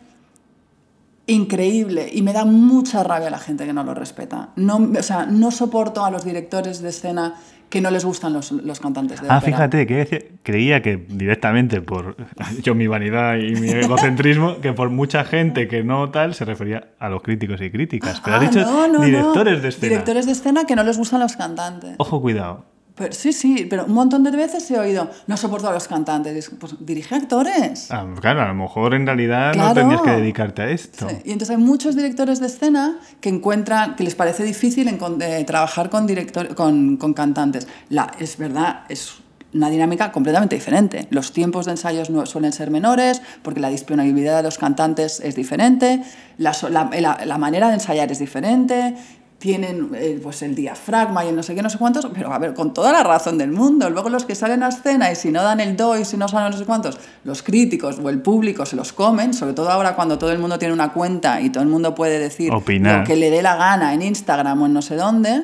increíble 1.27 2.09
y 2.11 2.21
me 2.23 2.33
da 2.33 2.43
mucha 2.45 3.03
rabia 3.03 3.29
la 3.29 3.37
gente 3.37 3.65
que 3.65 3.73
no 3.73 3.83
lo 3.83 3.93
respeta. 3.93 4.49
No, 4.55 4.89
o 4.97 5.03
sea, 5.03 5.25
no 5.25 5.51
soporto 5.51 6.03
a 6.03 6.11
los 6.11 6.23
directores 6.23 6.81
de 6.81 6.89
escena 6.89 7.35
que 7.69 7.81
no 7.81 7.91
les 7.91 8.03
gustan 8.03 8.33
los, 8.33 8.51
los 8.51 8.79
cantantes 8.79 9.21
de 9.21 9.27
Ah, 9.29 9.41
fíjate, 9.41 9.85
que 9.85 10.33
creía 10.43 10.81
que 10.81 10.97
directamente 10.97 11.81
por 11.81 12.15
yo 12.63 12.75
mi 12.75 12.87
vanidad 12.87 13.37
y 13.37 13.55
mi 13.55 13.69
egocentrismo, 13.69 14.59
que 14.59 14.73
por 14.73 14.89
mucha 14.89 15.23
gente 15.23 15.67
que 15.67 15.83
no 15.83 16.09
tal 16.09 16.33
se 16.33 16.45
refería 16.45 16.89
a 16.99 17.09
los 17.09 17.21
críticos 17.21 17.61
y 17.61 17.69
críticas. 17.69 18.21
Pero 18.21 18.37
ha 18.37 18.39
ah, 18.39 18.41
dicho 18.41 18.99
directores 19.01 19.61
de 19.61 19.69
escena. 19.69 19.89
Directores 19.89 20.25
de 20.25 20.31
escena 20.31 20.65
que 20.65 20.75
no 20.75 20.83
les 20.83 20.97
gustan 20.97 21.19
los 21.19 21.35
cantantes. 21.35 21.95
Ojo, 21.97 22.21
cuidado 22.21 22.65
sí, 23.11 23.33
sí, 23.33 23.67
pero 23.69 23.85
un 23.85 23.93
montón 23.93 24.23
de 24.23 24.31
veces 24.31 24.69
he 24.71 24.79
oído, 24.79 25.09
no 25.27 25.37
soporto 25.37 25.69
a 25.69 25.73
los 25.73 25.87
cantantes. 25.87 26.51
Pues 26.59 26.75
dirige 26.79 27.15
actores. 27.15 27.91
Ah, 27.91 28.05
claro, 28.19 28.41
a 28.41 28.47
lo 28.47 28.53
mejor 28.53 28.93
en 28.93 29.05
realidad 29.05 29.53
no 29.55 29.73
tendrías 29.73 30.01
que 30.01 30.11
dedicarte 30.11 30.61
a 30.61 30.69
esto. 30.69 31.07
Y 31.23 31.31
entonces 31.31 31.55
hay 31.55 31.63
muchos 31.63 31.95
directores 31.95 32.39
de 32.39 32.47
escena 32.47 32.99
que 33.21 33.29
encuentran, 33.29 33.95
que 33.95 34.03
les 34.03 34.15
parece 34.15 34.43
difícil 34.43 34.87
eh, 35.21 35.43
trabajar 35.45 35.89
con, 35.89 36.07
director, 36.07 36.55
con, 36.55 36.97
con 36.97 37.13
cantantes. 37.13 37.67
La, 37.89 38.11
es 38.19 38.37
verdad, 38.37 38.83
es 38.89 39.21
una 39.53 39.69
dinámica 39.69 40.11
completamente 40.11 40.55
diferente. 40.55 41.07
Los 41.09 41.33
tiempos 41.33 41.65
de 41.65 41.71
ensayos 41.71 42.09
no, 42.09 42.25
suelen 42.25 42.53
ser 42.53 42.69
menores 42.69 43.21
porque 43.41 43.59
la 43.59 43.69
disponibilidad 43.69 44.37
de 44.37 44.43
los 44.43 44.57
cantantes 44.57 45.19
es 45.21 45.35
diferente, 45.35 46.03
la, 46.37 46.55
la, 46.69 47.19
la, 47.25 47.37
manera 47.37 47.67
de 47.69 47.75
ensayar 47.75 48.11
es 48.11 48.19
diferente, 48.19 48.95
tienen 49.39 49.89
eh, 49.95 50.19
pues 50.21 50.41
el 50.41 50.53
diafragma 50.53 51.25
y 51.25 51.31
no 51.31 51.41
sé 51.41 51.55
qué, 51.55 51.61
no 51.61 51.69
sé 51.69 51.77
cuántos, 51.77 52.05
pero 52.13 52.31
a 52.33 52.37
ver, 52.37 52.53
con 52.53 52.73
toda 52.73 52.91
la 52.91 53.03
razón 53.03 53.37
del 53.37 53.51
mundo. 53.51 53.89
Luego 53.89 54.09
los 54.09 54.25
que 54.25 54.35
salen 54.35 54.63
a 54.63 54.67
escena 54.67 55.11
y 55.11 55.15
si 55.15 55.31
no 55.31 55.41
dan 55.41 55.61
el 55.61 55.77
do 55.77 55.97
y 55.97 56.03
si 56.03 56.17
no 56.17 56.27
salen 56.27 56.51
no 56.51 56.57
sé 56.57 56.65
cuántos, 56.65 56.99
los 57.23 57.41
críticos 57.41 57.99
o 58.03 58.09
el 58.09 58.21
público 58.21 58.65
se 58.65 58.75
los 58.75 58.91
comen, 58.91 59.33
sobre 59.33 59.53
todo 59.53 59.71
ahora 59.71 59.95
cuando 59.95 60.19
todo 60.19 60.31
el 60.31 60.39
mundo 60.39 60.59
tiene 60.59 60.73
una 60.73 60.91
cuenta 60.91 61.39
y 61.39 61.49
todo 61.49 61.63
el 61.63 61.69
mundo 61.69 61.95
puede 61.95 62.19
decir 62.19 62.51
lo 62.51 62.63
que 63.05 63.15
le 63.15 63.29
dé 63.29 63.41
la 63.41 63.55
gana 63.55 63.93
en 63.93 64.01
Instagram 64.01 64.61
o 64.61 64.65
en 64.65 64.73
no 64.73 64.81
sé 64.81 64.97
dónde. 64.97 65.43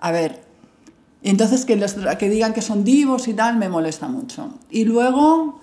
A 0.00 0.10
ver, 0.10 0.42
entonces 1.22 1.64
que, 1.64 1.76
los, 1.76 1.94
que 2.18 2.28
digan 2.28 2.52
que 2.52 2.62
son 2.62 2.82
divos 2.82 3.28
y 3.28 3.34
tal 3.34 3.56
me 3.56 3.68
molesta 3.68 4.08
mucho. 4.08 4.58
Y 4.70 4.84
luego 4.84 5.60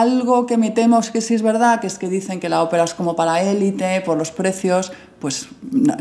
algo 0.00 0.46
que 0.46 0.56
me 0.56 0.70
temo 0.70 0.98
es 1.00 1.10
que 1.10 1.20
sí 1.20 1.34
es 1.34 1.42
verdad, 1.42 1.80
que 1.80 1.86
es 1.86 1.98
que 1.98 2.08
dicen 2.08 2.40
que 2.40 2.48
la 2.48 2.62
ópera 2.62 2.84
es 2.84 2.94
como 2.94 3.14
para 3.14 3.42
élite 3.42 4.00
por 4.00 4.16
los 4.16 4.30
precios, 4.30 4.90
pues 5.20 5.48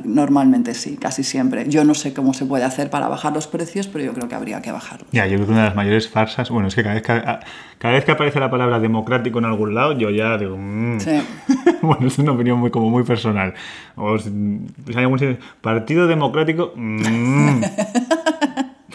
normalmente 0.06 0.73
sí, 0.73 0.95
casi 0.95 1.23
siempre. 1.23 1.67
Yo 1.67 1.84
no 1.84 1.93
sé 1.93 2.13
cómo 2.13 2.34
se 2.34 2.45
puede 2.45 2.63
hacer 2.63 2.89
para 2.89 3.10
bajar 3.10 3.34
los 3.34 3.47
precios, 3.47 3.88
pero 3.88 4.06
yo 4.06 4.13
creo 4.13 4.30
que 4.30 4.36
habría 4.36 4.62
que 4.62 4.71
bajarlos. 4.71 5.10
Ya, 5.12 5.27
yo 5.27 5.36
creo 5.36 5.45
que 5.45 5.51
una 5.51 5.62
de 5.63 5.67
las 5.67 5.75
mayores 5.75 6.08
farsas, 6.08 6.49
bueno, 6.49 6.69
es 6.69 6.75
que 6.75 6.84
cada 6.84 6.95
vez 6.95 7.04
que, 7.04 7.21
cada 7.77 7.93
vez 7.93 8.06
que 8.06 8.12
aparece 8.13 8.39
la 8.39 8.49
palabra 8.49 8.80
democrático 8.80 9.39
en 9.39 9.45
algún 9.45 9.75
lado, 9.75 9.91
yo 9.97 10.10
ya 10.10 10.38
digo, 10.38 10.56
mm". 10.58 10.99
sí. 11.01 11.21
bueno, 11.82 12.08
es 12.08 12.17
una 12.17 12.32
opinión 12.32 12.60
muy, 12.60 12.71
como 12.71 12.89
muy 12.89 13.04
personal. 13.04 13.54
O 13.97 14.17
si, 14.17 14.30
hay 14.95 15.04
algún 15.04 15.38
partido 15.60 16.08
democrático, 16.08 16.71
mm". 16.75 17.62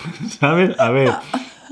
¿sabes? 0.41 0.79
A 0.79 0.91
ver. 0.91 1.13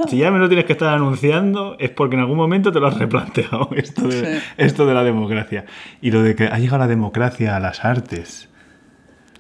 Si 0.09 0.19
ya 0.19 0.31
me 0.31 0.39
lo 0.39 0.49
tienes 0.49 0.65
que 0.67 0.73
estar 0.73 0.89
anunciando, 0.95 1.77
es 1.79 1.91
porque 1.91 2.15
en 2.17 2.21
algún 2.21 2.37
momento 2.37 2.73
te 2.73 2.81
lo 2.81 2.87
has 2.89 2.99
replanteado, 2.99 3.69
esto 3.77 4.09
de, 4.09 4.41
esto 4.57 4.87
de 4.87 4.95
la 4.95 5.05
democracia. 5.05 5.65
Y 6.01 6.11
lo 6.11 6.23
de 6.23 6.35
que 6.35 6.47
ha 6.49 6.59
llegado 6.59 6.79
la 6.79 6.87
democracia 6.89 7.57
a 7.57 7.61
las 7.61 7.85
artes. 7.85 8.49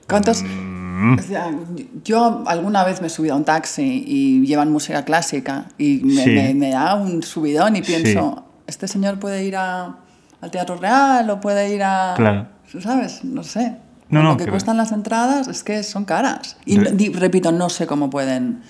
¿Cuántos? 0.08 0.42
Mm. 0.44 1.16
yo 2.04 2.44
alguna 2.46 2.84
vez 2.84 3.00
me 3.00 3.06
he 3.06 3.10
subido 3.10 3.34
a 3.34 3.36
un 3.38 3.44
taxi 3.44 4.04
y 4.06 4.46
llevan 4.46 4.70
música 4.70 5.04
clásica 5.04 5.64
y 5.78 6.00
me, 6.54 6.70
da 6.70 6.94
un 6.94 7.22
subidón 7.22 7.76
y 7.76 7.82
pienso, 7.82 8.44
Este 8.66 8.86
señor 8.88 9.18
puede 9.18 9.44
ir 9.44 9.56
a- 9.56 9.96
al 10.40 10.50
Teatro 10.50 10.76
Real 10.76 11.28
o 11.30 11.40
puede 11.40 11.74
ir 11.74 11.82
a... 11.82 12.14
Claro. 12.16 12.46
¿Sabes? 12.80 13.24
No 13.24 13.42
sé. 13.42 13.76
No, 14.10 14.22
no, 14.22 14.32
Lo 14.32 14.36
que 14.36 14.44
que- 14.44 14.50
cuestan 14.50 14.76
las 14.76 14.92
entradas 14.92 15.48
es 15.48 15.64
que 15.64 15.82
son 15.82 16.04
caras. 16.04 16.56
Y 16.66 16.78
di- 16.78 17.08
repito, 17.10 17.50
no 17.52 17.68
sé 17.70 17.86
cómo 17.86 18.10
pueden 18.10 18.60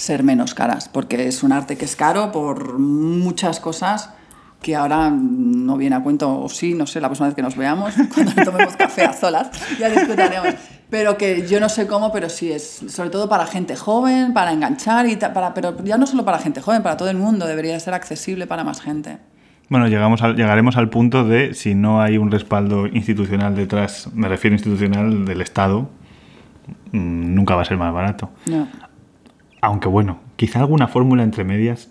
ser 0.00 0.22
menos 0.24 0.54
caras, 0.54 0.88
porque 0.88 1.26
es 1.28 1.42
un 1.42 1.52
arte 1.52 1.76
que 1.76 1.84
es 1.84 1.96
caro 1.96 2.32
por 2.32 2.78
muchas 2.78 3.60
cosas 3.60 4.10
que 4.62 4.76
ahora 4.76 5.10
no 5.10 5.76
viene 5.78 5.96
a 5.96 6.02
cuento, 6.02 6.38
o 6.38 6.48
sí, 6.50 6.74
no 6.74 6.86
sé, 6.86 7.00
la 7.00 7.08
próxima 7.08 7.28
vez 7.28 7.34
que 7.34 7.42
nos 7.42 7.56
veamos, 7.56 7.94
cuando 8.14 8.32
tomemos 8.44 8.76
café 8.76 9.04
a 9.04 9.12
solas, 9.14 9.50
ya 9.78 9.88
discutiremos. 9.88 10.54
Pero 10.90 11.16
que 11.16 11.46
yo 11.46 11.60
no 11.60 11.68
sé 11.68 11.86
cómo, 11.86 12.12
pero 12.12 12.28
sí 12.28 12.50
es, 12.52 12.84
sobre 12.88 13.10
todo 13.10 13.28
para 13.28 13.46
gente 13.46 13.74
joven, 13.76 14.34
para 14.34 14.52
enganchar, 14.52 15.06
y 15.08 15.16
para, 15.16 15.54
pero 15.54 15.82
ya 15.84 15.96
no 15.96 16.06
solo 16.06 16.24
para 16.24 16.38
gente 16.38 16.60
joven, 16.60 16.82
para 16.82 16.96
todo 16.98 17.08
el 17.08 17.16
mundo, 17.16 17.46
debería 17.46 17.78
ser 17.80 17.94
accesible 17.94 18.46
para 18.46 18.64
más 18.64 18.80
gente. 18.82 19.18
Bueno, 19.70 19.86
llegamos 19.86 20.20
al- 20.22 20.34
llegaremos 20.36 20.76
al 20.76 20.90
punto 20.90 21.24
de 21.24 21.54
si 21.54 21.74
no 21.74 22.02
hay 22.02 22.18
un 22.18 22.30
respaldo 22.30 22.86
institucional 22.88 23.54
detrás, 23.54 24.08
me 24.14 24.28
refiero 24.28 24.54
institucional 24.56 25.24
del 25.24 25.40
Estado, 25.42 25.88
mm, 26.92 27.34
nunca 27.34 27.54
va 27.54 27.62
a 27.62 27.64
ser 27.64 27.76
más 27.78 27.94
barato. 27.94 28.30
No, 28.46 28.66
Aunque 29.60 29.88
bueno, 29.88 30.20
quizá 30.36 30.60
alguna 30.60 30.88
fórmula 30.88 31.22
entre 31.22 31.44
medias 31.44 31.90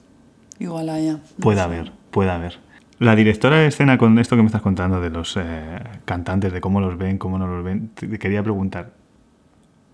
igual 0.59 0.89
haya. 0.89 1.19
pueda 1.39 1.63
haber, 1.63 1.91
pueda 2.11 2.35
haber. 2.35 2.59
La 2.99 3.15
directora 3.15 3.57
de 3.57 3.67
escena, 3.67 3.97
con 3.97 4.19
esto 4.19 4.35
que 4.35 4.41
me 4.41 4.47
estás 4.47 4.61
contando 4.61 4.99
de 4.99 5.09
los 5.09 5.37
eh, 5.37 5.79
cantantes, 6.03 6.51
de 6.51 6.59
cómo 6.59 6.81
los 6.81 6.97
ven, 6.97 7.17
cómo 7.17 7.37
no 7.37 7.47
los 7.47 7.63
ven, 7.63 7.89
te 7.89 8.19
quería 8.19 8.43
preguntar, 8.43 8.91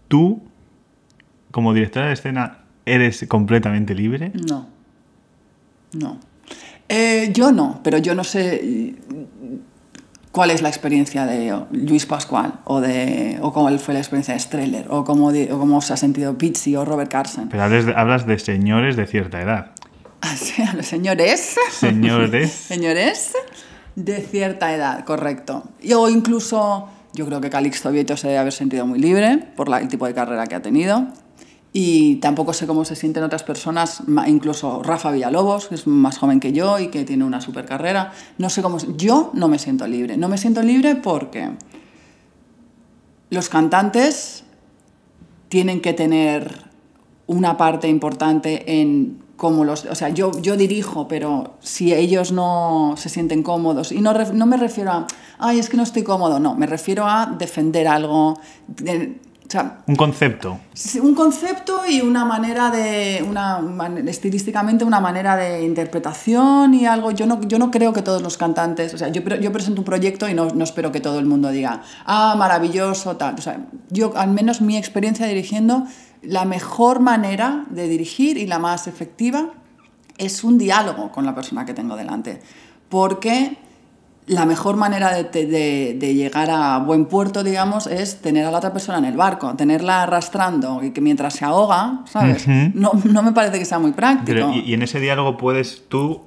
¿tú, 0.08 0.42
como 1.52 1.74
directora 1.74 2.08
de 2.08 2.14
escena, 2.14 2.60
eres 2.86 3.26
completamente 3.28 3.94
libre? 3.94 4.32
No. 4.48 4.68
No. 5.94 6.20
Eh, 6.90 7.32
yo 7.34 7.52
no, 7.52 7.82
pero 7.84 8.00
yo 8.00 8.16
no 8.16 8.24
sé 8.24 8.96
cuál 10.36 10.52
es 10.52 10.62
la 10.62 10.68
experiencia 10.68 11.26
de 11.26 11.58
Luis 11.72 12.06
Pascual 12.06 12.56
o, 12.66 12.82
de, 12.82 13.38
o 13.42 13.54
cuál 13.54 13.80
fue 13.80 13.94
la 13.94 14.02
experiencia 14.02 14.34
de 14.34 14.40
Streller 14.42 14.86
o 14.90 15.06
cómo, 15.06 15.32
de- 15.32 15.52
o 15.54 15.58
cómo 15.58 15.82
se 15.82 15.94
ha 15.94 15.98
sentido 15.98 16.38
Pizzi 16.38 16.76
o 16.76 16.84
Robert 16.84 17.10
Carson. 17.10 17.48
Pero 17.50 17.64
hablas 17.64 17.86
de, 17.86 17.94
hablas 17.96 18.28
de 18.28 18.38
señores 18.38 18.98
de 18.98 19.08
cierta 19.08 19.42
edad. 19.42 19.72
Ah, 20.22 20.36
sí, 20.36 20.62
a 20.62 20.74
los 20.74 20.86
señores. 20.86 21.56
Señores. 21.72 22.52
señores 22.68 23.32
de 23.96 24.20
cierta 24.22 24.74
edad, 24.76 25.06
correcto. 25.06 25.64
O 25.96 26.10
incluso, 26.10 26.90
yo 27.14 27.26
creo 27.26 27.40
que 27.40 27.50
Calixto 27.50 27.90
Vieto 27.92 28.18
se 28.18 28.28
debe 28.28 28.40
haber 28.40 28.52
sentido 28.52 28.86
muy 28.86 29.00
libre 29.00 29.38
por 29.56 29.70
la- 29.70 29.80
el 29.80 29.88
tipo 29.88 30.06
de 30.06 30.14
carrera 30.14 30.48
que 30.48 30.56
ha 30.56 30.62
tenido. 30.62 31.08
Y 31.78 32.16
tampoco 32.22 32.54
sé 32.54 32.68
cómo 32.68 32.86
se 32.86 32.96
sienten 32.96 33.22
otras 33.24 33.44
personas, 33.44 34.02
incluso 34.28 34.82
Rafa 34.82 35.12
Villalobos, 35.12 35.68
que 35.68 35.76
es 35.76 35.88
más 35.88 36.18
joven 36.18 36.40
que 36.40 36.54
yo 36.54 36.80
y 36.80 36.88
que 36.88 37.04
tiene 37.04 37.26
una 37.26 37.42
super 37.42 37.66
carrera. 37.66 38.14
No 38.38 38.50
sé 38.50 38.62
cómo. 38.62 38.78
Yo 38.96 39.30
no 39.34 39.50
me 39.50 39.60
siento 39.60 39.86
libre. 39.86 40.16
No 40.16 40.30
me 40.30 40.38
siento 40.38 40.62
libre 40.62 40.96
porque 40.96 41.52
los 43.30 43.50
cantantes 43.50 44.46
tienen 45.50 45.82
que 45.82 45.92
tener 45.92 46.64
una 47.28 47.58
parte 47.58 47.90
importante 47.90 48.80
en 48.80 49.22
cómo 49.36 49.66
los... 49.66 49.84
O 49.84 49.96
sea, 49.96 50.08
yo, 50.08 50.32
yo 50.42 50.56
dirijo, 50.56 51.10
pero 51.10 51.58
si 51.60 51.94
ellos 51.94 52.32
no 52.32 52.94
se 52.96 53.10
sienten 53.10 53.44
cómodos, 53.44 53.92
y 53.92 54.00
no, 54.00 54.14
no 54.14 54.46
me 54.46 54.56
refiero 54.56 54.94
a, 54.94 55.08
ay, 55.40 55.60
es 55.60 55.68
que 55.68 55.76
no 55.76 55.84
estoy 55.84 56.04
cómodo, 56.04 56.40
no, 56.40 56.56
me 56.56 56.68
refiero 56.68 57.06
a 57.06 57.36
defender 57.38 57.90
algo, 57.90 58.40
o 59.48 59.50
sea, 59.50 59.80
Un 59.86 59.96
concepto. 59.96 60.60
Un 61.02 61.14
concepto 61.14 61.82
y 61.88 62.02
una 62.02 62.26
manera 62.26 62.72
de 62.72 63.24
una 63.28 63.62
estilísticamente 64.08 64.84
una 64.84 65.00
manera 65.00 65.36
de 65.36 65.64
interpretación 65.64 66.74
y 66.74 66.86
algo. 66.86 67.12
Yo 67.12 67.26
no 67.26 67.42
yo 67.42 67.60
no 67.60 67.70
creo 67.72 67.94
que 67.94 68.02
todos 68.02 68.22
los 68.22 68.38
cantantes 68.38 68.94
o 68.94 68.98
sea 68.98 69.10
yo 69.10 69.22
yo 69.22 69.52
presento 69.52 69.82
un 69.82 69.86
proyecto 69.86 70.28
y 70.28 70.34
no, 70.34 70.48
no 70.50 70.64
espero 70.64 70.92
que 70.92 71.00
todo 71.00 71.20
el 71.20 71.26
mundo 71.26 71.50
diga 71.50 71.82
ah 72.06 72.36
maravilloso 72.38 73.18
tal 73.18 73.36
o 73.36 73.42
sea 73.42 73.60
yo 73.90 74.14
al 74.16 74.32
menos 74.32 74.62
mi 74.62 74.78
experiencia 74.78 75.28
dirigiendo 75.28 75.86
la 76.28 76.46
mejor 76.46 77.00
manera 77.00 77.66
de 77.70 77.88
dirigir 77.88 78.38
y 78.38 78.48
la 78.48 78.60
más 78.60 78.88
efectiva 78.88 79.52
es 80.18 80.44
un 80.44 80.58
diálogo 80.58 81.12
con 81.12 81.26
la 81.26 81.36
persona 81.36 81.66
que 81.66 81.74
tengo 81.74 81.96
delante. 81.96 82.42
Porque 82.90 83.58
la 84.28 84.46
mejor 84.46 84.76
manera 84.76 85.12
de, 85.14 85.24
de- 85.46 85.96
de 86.00 86.14
llegar 86.16 86.50
a 86.50 86.80
buen 86.80 87.06
puerto, 87.06 87.44
digamos, 87.44 87.86
es 87.88 88.22
tener 88.22 88.46
a 88.46 88.52
la 88.52 88.58
otra 88.58 88.74
persona 88.74 88.98
en 88.98 89.06
el 89.06 89.16
barco, 89.16 89.54
tenerla 89.56 90.04
arrastrando 90.04 90.84
y 90.84 90.92
que 90.92 91.02
mientras 91.02 91.34
se 91.36 91.46
ahoga, 91.46 92.02
¿sabes? 92.06 92.48
No, 92.74 92.92
no 93.04 93.22
me 93.24 93.34
parece 93.34 93.60
que 93.60 93.66
sea 93.66 93.78
muy 93.80 93.92
práctico. 93.92 94.26
Pero, 94.26 94.52
y, 94.54 94.62
y 94.62 94.74
en 94.74 94.82
ese 94.82 95.00
diálogo 95.00 95.38
puedes 95.38 95.88
tú 95.90 96.24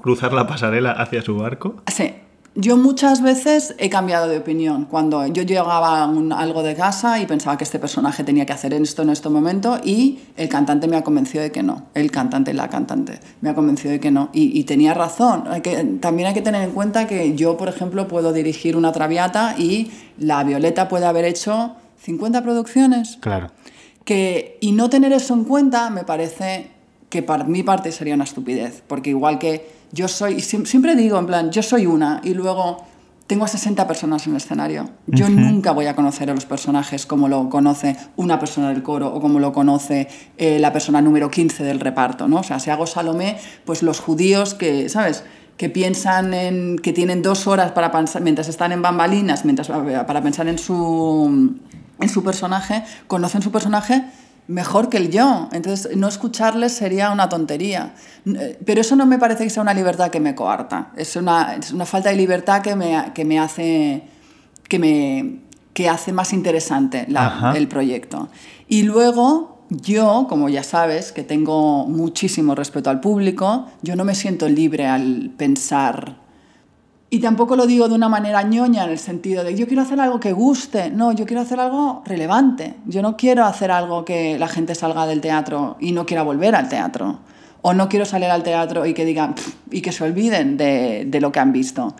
cruzar 0.00 0.32
la 0.32 0.46
pasarela 0.46 0.90
hacia 0.92 1.22
su 1.22 1.36
barco? 1.36 1.76
Sí. 1.86 2.12
Yo 2.58 2.78
muchas 2.78 3.20
veces 3.20 3.74
he 3.76 3.90
cambiado 3.90 4.28
de 4.28 4.38
opinión. 4.38 4.86
Cuando 4.86 5.26
yo 5.26 5.42
llegaba 5.42 6.02
a 6.02 6.06
un- 6.06 6.32
algo 6.32 6.62
de 6.62 6.74
casa 6.74 7.20
y 7.20 7.26
pensaba 7.26 7.58
que 7.58 7.64
este 7.64 7.78
personaje 7.78 8.24
tenía 8.24 8.46
que 8.46 8.54
hacer 8.54 8.72
esto 8.72 9.02
en 9.02 9.10
este 9.10 9.28
momento 9.28 9.78
y 9.84 10.20
el 10.38 10.48
cantante 10.48 10.88
me 10.88 10.96
ha 10.96 11.04
convencido 11.04 11.42
de 11.44 11.52
que 11.52 11.62
no. 11.62 11.82
El 11.92 12.10
cantante, 12.10 12.54
la 12.54 12.68
cantante, 12.70 13.20
me 13.42 13.50
ha 13.50 13.54
convencido 13.54 13.90
de 13.92 14.00
que 14.00 14.10
no. 14.10 14.30
Y, 14.32 14.58
y 14.58 14.64
tenía 14.64 14.94
razón. 14.94 15.44
Hay 15.48 15.60
que, 15.60 15.76
también 16.00 16.28
hay 16.28 16.34
que 16.34 16.40
tener 16.40 16.62
en 16.62 16.70
cuenta 16.70 17.06
que 17.06 17.34
yo, 17.36 17.58
por 17.58 17.68
ejemplo, 17.68 18.08
puedo 18.08 18.32
dirigir 18.32 18.74
una 18.74 18.90
traviata 18.90 19.54
y 19.58 19.90
la 20.18 20.42
Violeta 20.42 20.88
puede 20.88 21.04
haber 21.04 21.26
hecho 21.26 21.72
50 22.00 22.42
producciones. 22.42 23.18
Claro. 23.20 23.50
Que, 24.04 24.56
y 24.62 24.72
no 24.72 24.88
tener 24.88 25.12
eso 25.12 25.34
en 25.34 25.44
cuenta 25.44 25.90
me 25.90 26.04
parece 26.04 26.70
que 27.10 27.22
para 27.22 27.44
mi 27.44 27.62
parte 27.62 27.92
sería 27.92 28.14
una 28.14 28.24
estupidez, 28.24 28.82
porque 28.86 29.10
igual 29.10 29.38
que 29.38 29.75
yo 29.92 30.08
soy, 30.08 30.40
siempre 30.40 30.94
digo 30.96 31.18
en 31.18 31.26
plan, 31.26 31.50
yo 31.50 31.62
soy 31.62 31.86
una 31.86 32.20
y 32.22 32.34
luego 32.34 32.84
tengo 33.26 33.44
a 33.44 33.48
60 33.48 33.86
personas 33.88 34.24
en 34.26 34.32
el 34.32 34.36
escenario. 34.36 34.88
Yo 35.06 35.28
nunca 35.28 35.72
voy 35.72 35.86
a 35.86 35.96
conocer 35.96 36.30
a 36.30 36.34
los 36.34 36.46
personajes 36.46 37.06
como 37.06 37.28
lo 37.28 37.48
conoce 37.48 37.96
una 38.16 38.38
persona 38.38 38.68
del 38.68 38.82
coro 38.82 39.12
o 39.12 39.20
como 39.20 39.40
lo 39.40 39.52
conoce 39.52 40.08
eh, 40.38 40.58
la 40.60 40.72
persona 40.72 41.00
número 41.00 41.30
15 41.30 41.64
del 41.64 41.80
reparto, 41.80 42.28
¿no? 42.28 42.38
O 42.38 42.42
sea, 42.44 42.60
si 42.60 42.70
hago 42.70 42.86
Salomé, 42.86 43.36
pues 43.64 43.82
los 43.82 43.98
judíos 43.98 44.54
que, 44.54 44.88
¿sabes? 44.88 45.24
que 45.56 45.70
piensan 45.70 46.34
en 46.34 46.78
que 46.78 46.92
tienen 46.92 47.22
dos 47.22 47.46
horas 47.46 47.72
para 47.72 47.90
pensar, 47.90 48.22
mientras 48.22 48.48
están 48.48 48.72
en 48.72 48.82
bambalinas, 48.82 49.44
mientras, 49.44 49.68
para 49.68 50.22
pensar 50.22 50.48
en 50.48 50.58
su, 50.58 51.56
en 51.98 52.08
su 52.08 52.22
personaje, 52.22 52.84
conocen 53.06 53.42
su 53.42 53.50
personaje 53.50 54.04
mejor 54.48 54.88
que 54.88 54.96
el 54.98 55.10
yo. 55.10 55.48
Entonces, 55.52 55.96
no 55.96 56.08
escucharles 56.08 56.72
sería 56.72 57.10
una 57.10 57.28
tontería. 57.28 57.94
N- 58.24 58.58
Pero 58.64 58.80
eso 58.80 58.96
no 58.96 59.06
me 59.06 59.18
parece 59.18 59.44
que 59.44 59.50
sea 59.50 59.62
una 59.62 59.74
libertad 59.74 60.10
que 60.10 60.20
me 60.20 60.34
coarta. 60.34 60.92
Es 60.96 61.16
una, 61.16 61.54
es 61.56 61.72
una 61.72 61.86
falta 61.86 62.10
de 62.10 62.16
libertad 62.16 62.62
que 62.62 62.76
me, 62.76 63.12
que 63.14 63.24
me 63.24 63.38
hace 63.38 64.02
que 64.68 64.78
me 64.78 65.40
que 65.72 65.88
hace 65.90 66.10
más 66.12 66.32
interesante 66.32 67.04
la- 67.08 67.28
el 67.56 67.68
proyecto. 67.68 68.28
Y 68.66 68.82
luego, 68.84 69.64
yo, 69.68 70.26
como 70.28 70.48
ya 70.48 70.62
sabes, 70.62 71.12
que 71.12 71.22
tengo 71.22 71.86
muchísimo 71.86 72.54
respeto 72.54 72.88
al 72.88 73.00
público, 73.00 73.66
yo 73.82 73.94
no 73.94 74.04
me 74.04 74.14
siento 74.14 74.48
libre 74.48 74.86
al 74.86 75.32
pensar. 75.36 76.16
Y 77.08 77.20
tampoco 77.20 77.54
lo 77.54 77.66
digo 77.66 77.88
de 77.88 77.94
una 77.94 78.08
manera 78.08 78.42
ñoña 78.42 78.84
en 78.84 78.90
el 78.90 78.98
sentido 78.98 79.44
de 79.44 79.54
yo 79.54 79.66
quiero 79.66 79.82
hacer 79.82 80.00
algo 80.00 80.18
que 80.18 80.32
guste. 80.32 80.90
No, 80.90 81.12
yo 81.12 81.24
quiero 81.24 81.42
hacer 81.42 81.60
algo 81.60 82.02
relevante. 82.04 82.74
Yo 82.86 83.00
no 83.00 83.16
quiero 83.16 83.44
hacer 83.44 83.70
algo 83.70 84.04
que 84.04 84.38
la 84.38 84.48
gente 84.48 84.74
salga 84.74 85.06
del 85.06 85.20
teatro 85.20 85.76
y 85.78 85.92
no 85.92 86.04
quiera 86.04 86.22
volver 86.22 86.56
al 86.56 86.68
teatro. 86.68 87.20
O 87.62 87.74
no 87.74 87.88
quiero 87.88 88.04
salir 88.04 88.28
al 88.28 88.42
teatro 88.42 88.86
y 88.86 88.94
que 88.94 89.04
digan 89.04 89.34
y 89.70 89.82
que 89.82 89.92
se 89.92 90.02
olviden 90.02 90.56
de, 90.56 91.04
de 91.06 91.20
lo 91.20 91.30
que 91.30 91.38
han 91.38 91.52
visto. 91.52 91.94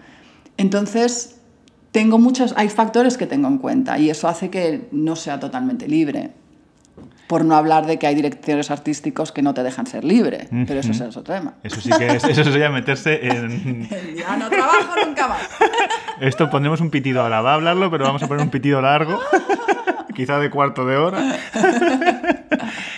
Entonces, 0.56 1.36
tengo 1.92 2.18
muchos, 2.18 2.52
hay 2.56 2.68
factores 2.68 3.16
que 3.16 3.26
tengo 3.26 3.46
en 3.48 3.58
cuenta 3.58 3.98
y 3.98 4.10
eso 4.10 4.26
hace 4.28 4.50
que 4.50 4.88
no 4.90 5.14
sea 5.14 5.38
totalmente 5.38 5.86
libre. 5.86 6.32
Por 7.26 7.44
no 7.44 7.56
hablar 7.56 7.86
de 7.86 7.98
que 7.98 8.06
hay 8.06 8.14
directores 8.14 8.70
artísticos 8.70 9.32
que 9.32 9.42
no 9.42 9.52
te 9.52 9.62
dejan 9.62 9.86
ser 9.86 10.04
libre, 10.04 10.48
pero 10.66 10.80
eso 10.80 10.92
es 10.92 11.00
otro 11.00 11.22
tema. 11.22 11.54
Eso 11.62 11.80
sí 11.80 11.90
que 11.98 12.06
es, 12.06 12.24
eso 12.24 12.44
sería 12.44 12.70
meterse 12.70 13.26
en... 13.26 13.88
Ya 14.16 14.36
no 14.36 14.48
trabajo 14.48 14.94
nunca 15.04 15.28
más. 15.28 15.48
Esto 16.20 16.48
pondremos 16.50 16.80
un 16.80 16.90
pitido 16.90 17.22
ahora, 17.22 17.40
va 17.40 17.52
a 17.52 17.54
hablarlo, 17.54 17.90
pero 17.90 18.04
vamos 18.04 18.22
a 18.22 18.28
poner 18.28 18.44
un 18.44 18.50
pitido 18.50 18.80
largo, 18.80 19.20
quizá 20.14 20.38
de 20.38 20.50
cuarto 20.50 20.86
de 20.86 20.96
hora. 20.96 21.36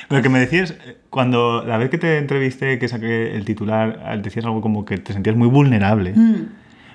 Lo 0.08 0.22
que 0.22 0.28
me 0.28 0.38
decías, 0.38 0.74
cuando 1.10 1.64
la 1.64 1.76
vez 1.76 1.90
que 1.90 1.98
te 1.98 2.18
entrevisté, 2.18 2.78
que 2.78 2.88
saqué 2.88 3.34
el 3.34 3.44
titular, 3.44 4.20
decías 4.22 4.44
algo 4.44 4.60
como 4.60 4.84
que 4.84 4.98
te 4.98 5.12
sentías 5.12 5.36
muy 5.36 5.48
vulnerable. 5.48 6.14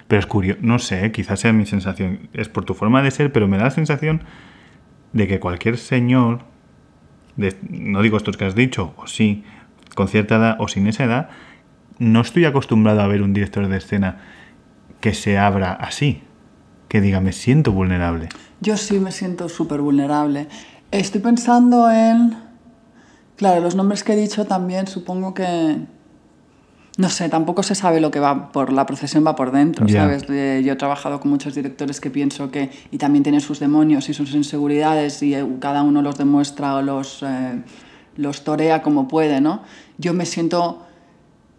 Pero 0.07 0.19
es 0.19 0.25
curioso, 0.25 0.59
no 0.61 0.79
sé, 0.79 1.11
quizás 1.11 1.39
sea 1.39 1.53
mi 1.53 1.65
sensación, 1.65 2.29
es 2.33 2.49
por 2.49 2.65
tu 2.65 2.73
forma 2.73 3.01
de 3.01 3.11
ser, 3.11 3.31
pero 3.31 3.47
me 3.47 3.57
da 3.57 3.65
la 3.65 3.71
sensación 3.71 4.23
de 5.11 5.27
que 5.27 5.39
cualquier 5.39 5.77
señor, 5.77 6.43
no 7.37 8.01
digo 8.01 8.17
estos 8.17 8.37
que 8.37 8.45
has 8.45 8.55
dicho, 8.55 8.93
o 8.97 9.07
sí, 9.07 9.43
con 9.95 10.07
cierta 10.07 10.35
edad 10.35 10.55
o 10.59 10.67
sin 10.67 10.87
esa 10.87 11.03
edad, 11.03 11.29
no 11.99 12.21
estoy 12.21 12.45
acostumbrado 12.45 13.01
a 13.01 13.07
ver 13.07 13.21
un 13.21 13.33
director 13.33 13.67
de 13.67 13.77
escena 13.77 14.17
que 14.99 15.13
se 15.13 15.37
abra 15.37 15.73
así, 15.73 16.21
que 16.87 17.01
diga, 17.01 17.19
me 17.19 17.33
siento 17.33 17.71
vulnerable. 17.71 18.29
Yo 18.61 18.77
sí 18.77 18.99
me 18.99 19.11
siento 19.11 19.49
súper 19.49 19.81
vulnerable. 19.81 20.47
Estoy 20.91 21.21
pensando 21.21 21.89
en... 21.91 22.37
Claro, 23.35 23.61
los 23.61 23.75
nombres 23.75 24.03
que 24.03 24.13
he 24.13 24.15
dicho 24.15 24.45
también 24.45 24.87
supongo 24.87 25.33
que... 25.33 25.77
no 26.97 27.09
sé, 27.09 27.27
tampoco 27.27 27.63
se 27.63 27.73
sabe 27.73 27.99
lo 27.99 28.11
que 28.11 28.19
va 28.19 28.51
por 28.51 28.71
la 28.71 28.85
procesión 28.85 29.25
va 29.25 29.35
por 29.35 29.51
dentro. 29.51 29.87
¿sabes? 29.89 30.23
Eh, 30.29 30.61
yo 30.63 30.73
he 30.73 30.75
trabajado 30.75 31.19
con 31.19 31.31
muchos 31.31 31.55
directores 31.55 31.99
que 31.99 32.11
pienso 32.11 32.51
que 32.51 32.69
y 32.91 32.97
también 32.97 33.23
tienen 33.23 33.41
sus 33.41 33.59
demonios 33.59 34.09
y 34.09 34.13
sus 34.13 34.33
inseguridades 34.33 35.23
y 35.23 35.33
eh, 35.33 35.45
cada 35.59 35.81
uno 35.81 36.01
los 36.01 36.17
demuestra 36.17 36.75
o 36.75 36.81
los 36.81 37.23
eh, 37.23 37.61
los 38.15 38.43
torea 38.43 38.83
como 38.83 39.07
puede, 39.07 39.41
¿no? 39.41 39.63
Yo 39.97 40.13
me 40.13 40.27
siento 40.27 40.85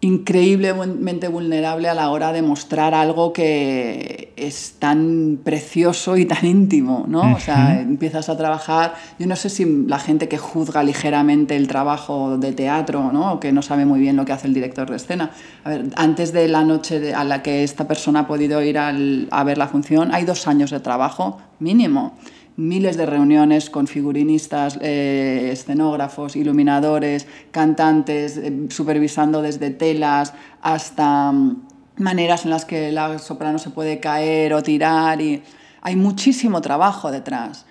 increíblemente 0.05 1.29
vulnerable 1.29 1.89
a 1.89 1.95
la 1.95 2.11
hora 2.11 2.33
de 2.33 2.43
mostrar 2.43 2.95
algo 2.95 3.33
que 3.33 4.33
es 4.37 4.75
tan 4.79 5.39
precioso 5.43 6.17
y 6.17 6.27
tan 6.27 6.45
íntimo, 6.45 7.05
¿no? 7.09 7.35
O 7.35 7.41
sea, 7.41 7.81
empiezas 7.81 8.29
a 8.29 8.37
trabajar, 8.37 8.95
yo 9.19 9.27
no 9.27 9.37
sé 9.37 9.49
si 9.49 9.65
la 9.87 9.99
gente 9.99 10.29
que 10.29 10.39
juzga 10.39 10.83
ligeramente 10.83 11.57
el 11.57 11.69
trabajo 11.69 12.37
de 12.39 12.53
teatro, 12.53 13.13
¿no? 13.13 13.35
O 13.35 13.41
que 13.41 13.53
no 13.53 13.63
sabe 13.63 13.85
muy 13.87 14.01
bien 14.01 14.17
lo 14.17 14.25
que 14.25 14.33
hace 14.33 14.47
el 14.47 14.55
director 14.55 14.91
de 14.91 14.97
escena. 14.97 15.31
A 15.65 15.71
ver, 15.71 15.85
antes 15.97 16.33
de 16.33 16.49
la 16.49 16.65
noche 16.65 17.01
de- 17.01 17.15
a 17.15 17.25
la 17.25 17.43
que 17.43 17.63
esta 17.65 17.87
persona 17.87 18.21
ha 18.21 18.27
podido 18.27 18.63
ir 18.63 18.79
al- 18.79 19.29
a 19.31 19.45
ver 19.45 19.59
la 19.59 19.69
función, 19.69 20.13
hay 20.15 20.25
dos 20.25 20.47
años 20.49 20.71
de 20.71 20.81
trabajo 20.81 21.39
mínimo 21.61 22.15
miles 22.57 22.97
de 22.97 23.07
reuniones 23.07 23.71
con 23.71 23.87
figurinistas, 23.87 24.79
eh, 24.81 25.51
escenógrafos, 25.53 26.37
iluminadores, 26.37 27.27
cantantes, 27.51 28.37
eh, 28.37 28.67
supervisando 28.71 29.43
desde 29.43 29.71
telas 29.71 30.35
hasta 30.63 31.33
mm, 31.33 31.67
maneras 31.99 32.45
en 32.45 32.51
las 32.51 32.65
que 32.65 32.93
la 32.93 33.19
soprano 33.19 33.59
se 33.59 33.71
puede 33.71 34.01
caer 34.01 34.55
o 34.55 34.63
tirar. 34.63 35.21
Y 35.21 35.43
hay 35.83 35.97
muchísimo 35.97 36.61
trabajo 36.61 37.11
detrás. 37.11 37.67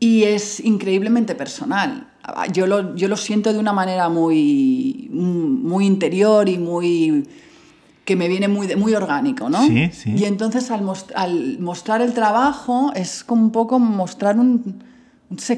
Y 0.00 0.24
es 0.24 0.60
increíblemente 0.60 1.34
personal. 1.34 2.10
Yo 2.52 2.66
lo, 2.66 2.96
yo 2.96 3.08
lo 3.08 3.16
siento 3.16 3.52
de 3.52 3.58
una 3.58 3.72
manera 3.72 4.08
muy, 4.08 5.08
muy 5.12 5.86
interior 5.86 6.48
y 6.48 6.58
muy 6.58 7.26
que 8.04 8.16
me 8.16 8.28
viene 8.28 8.48
muy, 8.48 8.74
muy 8.76 8.94
orgánico, 8.94 9.48
¿no? 9.48 9.66
Sí, 9.66 9.90
sí. 9.92 10.14
Y 10.16 10.24
entonces 10.24 10.70
al, 10.70 10.82
most- 10.82 11.12
al 11.14 11.58
mostrar 11.58 12.02
el 12.02 12.12
trabajo 12.12 12.92
es 12.94 13.24
como 13.24 13.42
un 13.42 13.50
poco 13.50 13.78
mostrar 13.78 14.38
un, 14.38 14.82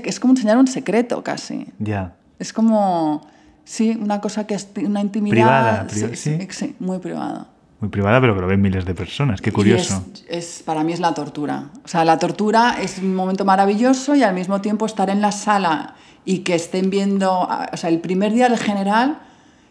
es 0.04 0.20
como 0.20 0.32
enseñar 0.32 0.56
un 0.56 0.66
secreto 0.68 1.22
casi. 1.24 1.66
Ya. 1.78 2.14
Es 2.38 2.52
como, 2.52 3.26
sí, 3.64 3.98
una 4.00 4.20
cosa 4.20 4.46
que 4.46 4.54
es 4.54 4.68
una 4.84 5.00
intimidad. 5.00 5.32
Privada, 5.34 5.86
pri- 5.88 6.16
sí, 6.16 6.38
sí. 6.38 6.46
sí, 6.50 6.76
muy 6.78 6.98
privada. 6.98 7.48
Muy 7.80 7.90
privada, 7.90 8.20
pero 8.20 8.34
que 8.34 8.40
lo 8.40 8.46
ven 8.46 8.62
miles 8.62 8.84
de 8.86 8.94
personas. 8.94 9.40
Qué 9.40 9.52
curioso. 9.52 10.02
Es, 10.28 10.56
es- 10.58 10.62
para 10.62 10.82
mí 10.84 10.92
es 10.92 11.00
la 11.00 11.12
tortura. 11.14 11.70
O 11.84 11.88
sea, 11.88 12.04
la 12.04 12.18
tortura 12.18 12.76
es 12.80 12.98
un 12.98 13.14
momento 13.14 13.44
maravilloso 13.44 14.14
y 14.14 14.22
al 14.22 14.34
mismo 14.34 14.60
tiempo 14.60 14.86
estar 14.86 15.10
en 15.10 15.20
la 15.20 15.32
sala 15.32 15.94
y 16.24 16.38
que 16.38 16.54
estén 16.54 16.90
viendo, 16.90 17.30
a- 17.32 17.70
o 17.72 17.76
sea, 17.76 17.90
el 17.90 17.98
primer 18.00 18.32
día 18.32 18.48
del 18.48 18.58
general, 18.58 19.18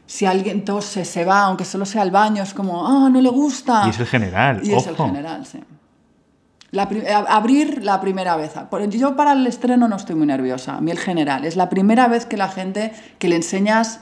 si 0.06 0.26
alguien 0.26 0.64
tose, 0.66 1.06
se 1.06 1.26
va, 1.26 1.42
aunque 1.42 1.66
solo 1.66 1.86
sea 1.86 2.02
al 2.02 2.12
baño, 2.12 2.44
es 2.44 2.54
como, 2.54 2.86
ah, 2.88 3.10
no 3.10 3.22
le 3.22 3.30
gusta. 3.30 3.84
Y 3.88 3.90
es 3.90 4.00
el 4.00 4.06
general, 4.06 4.62
Y 4.64 4.74
es 4.74 4.86
el 4.88 4.94
ojo. 4.94 5.08
general, 5.08 5.46
sí. 5.46 5.60
La 6.72 6.90
abrir 7.30 7.84
la 7.84 8.02
primera 8.02 8.36
vez. 8.36 8.54
Yo 8.90 9.16
para 9.16 9.32
el 9.32 9.48
estreno 9.48 9.88
no 9.88 9.96
estoy 9.96 10.16
muy 10.16 10.28
nerviosa. 10.28 10.76
A 10.76 10.82
mí 10.82 10.92
el 10.92 10.98
general. 11.00 11.46
Es 11.46 11.56
la 11.56 11.70
primera 11.70 12.08
vez 12.10 12.26
que 12.26 12.36
la 12.36 12.50
gente, 12.50 12.92
que 13.18 13.30
le 13.30 13.38
enseñas 13.38 14.02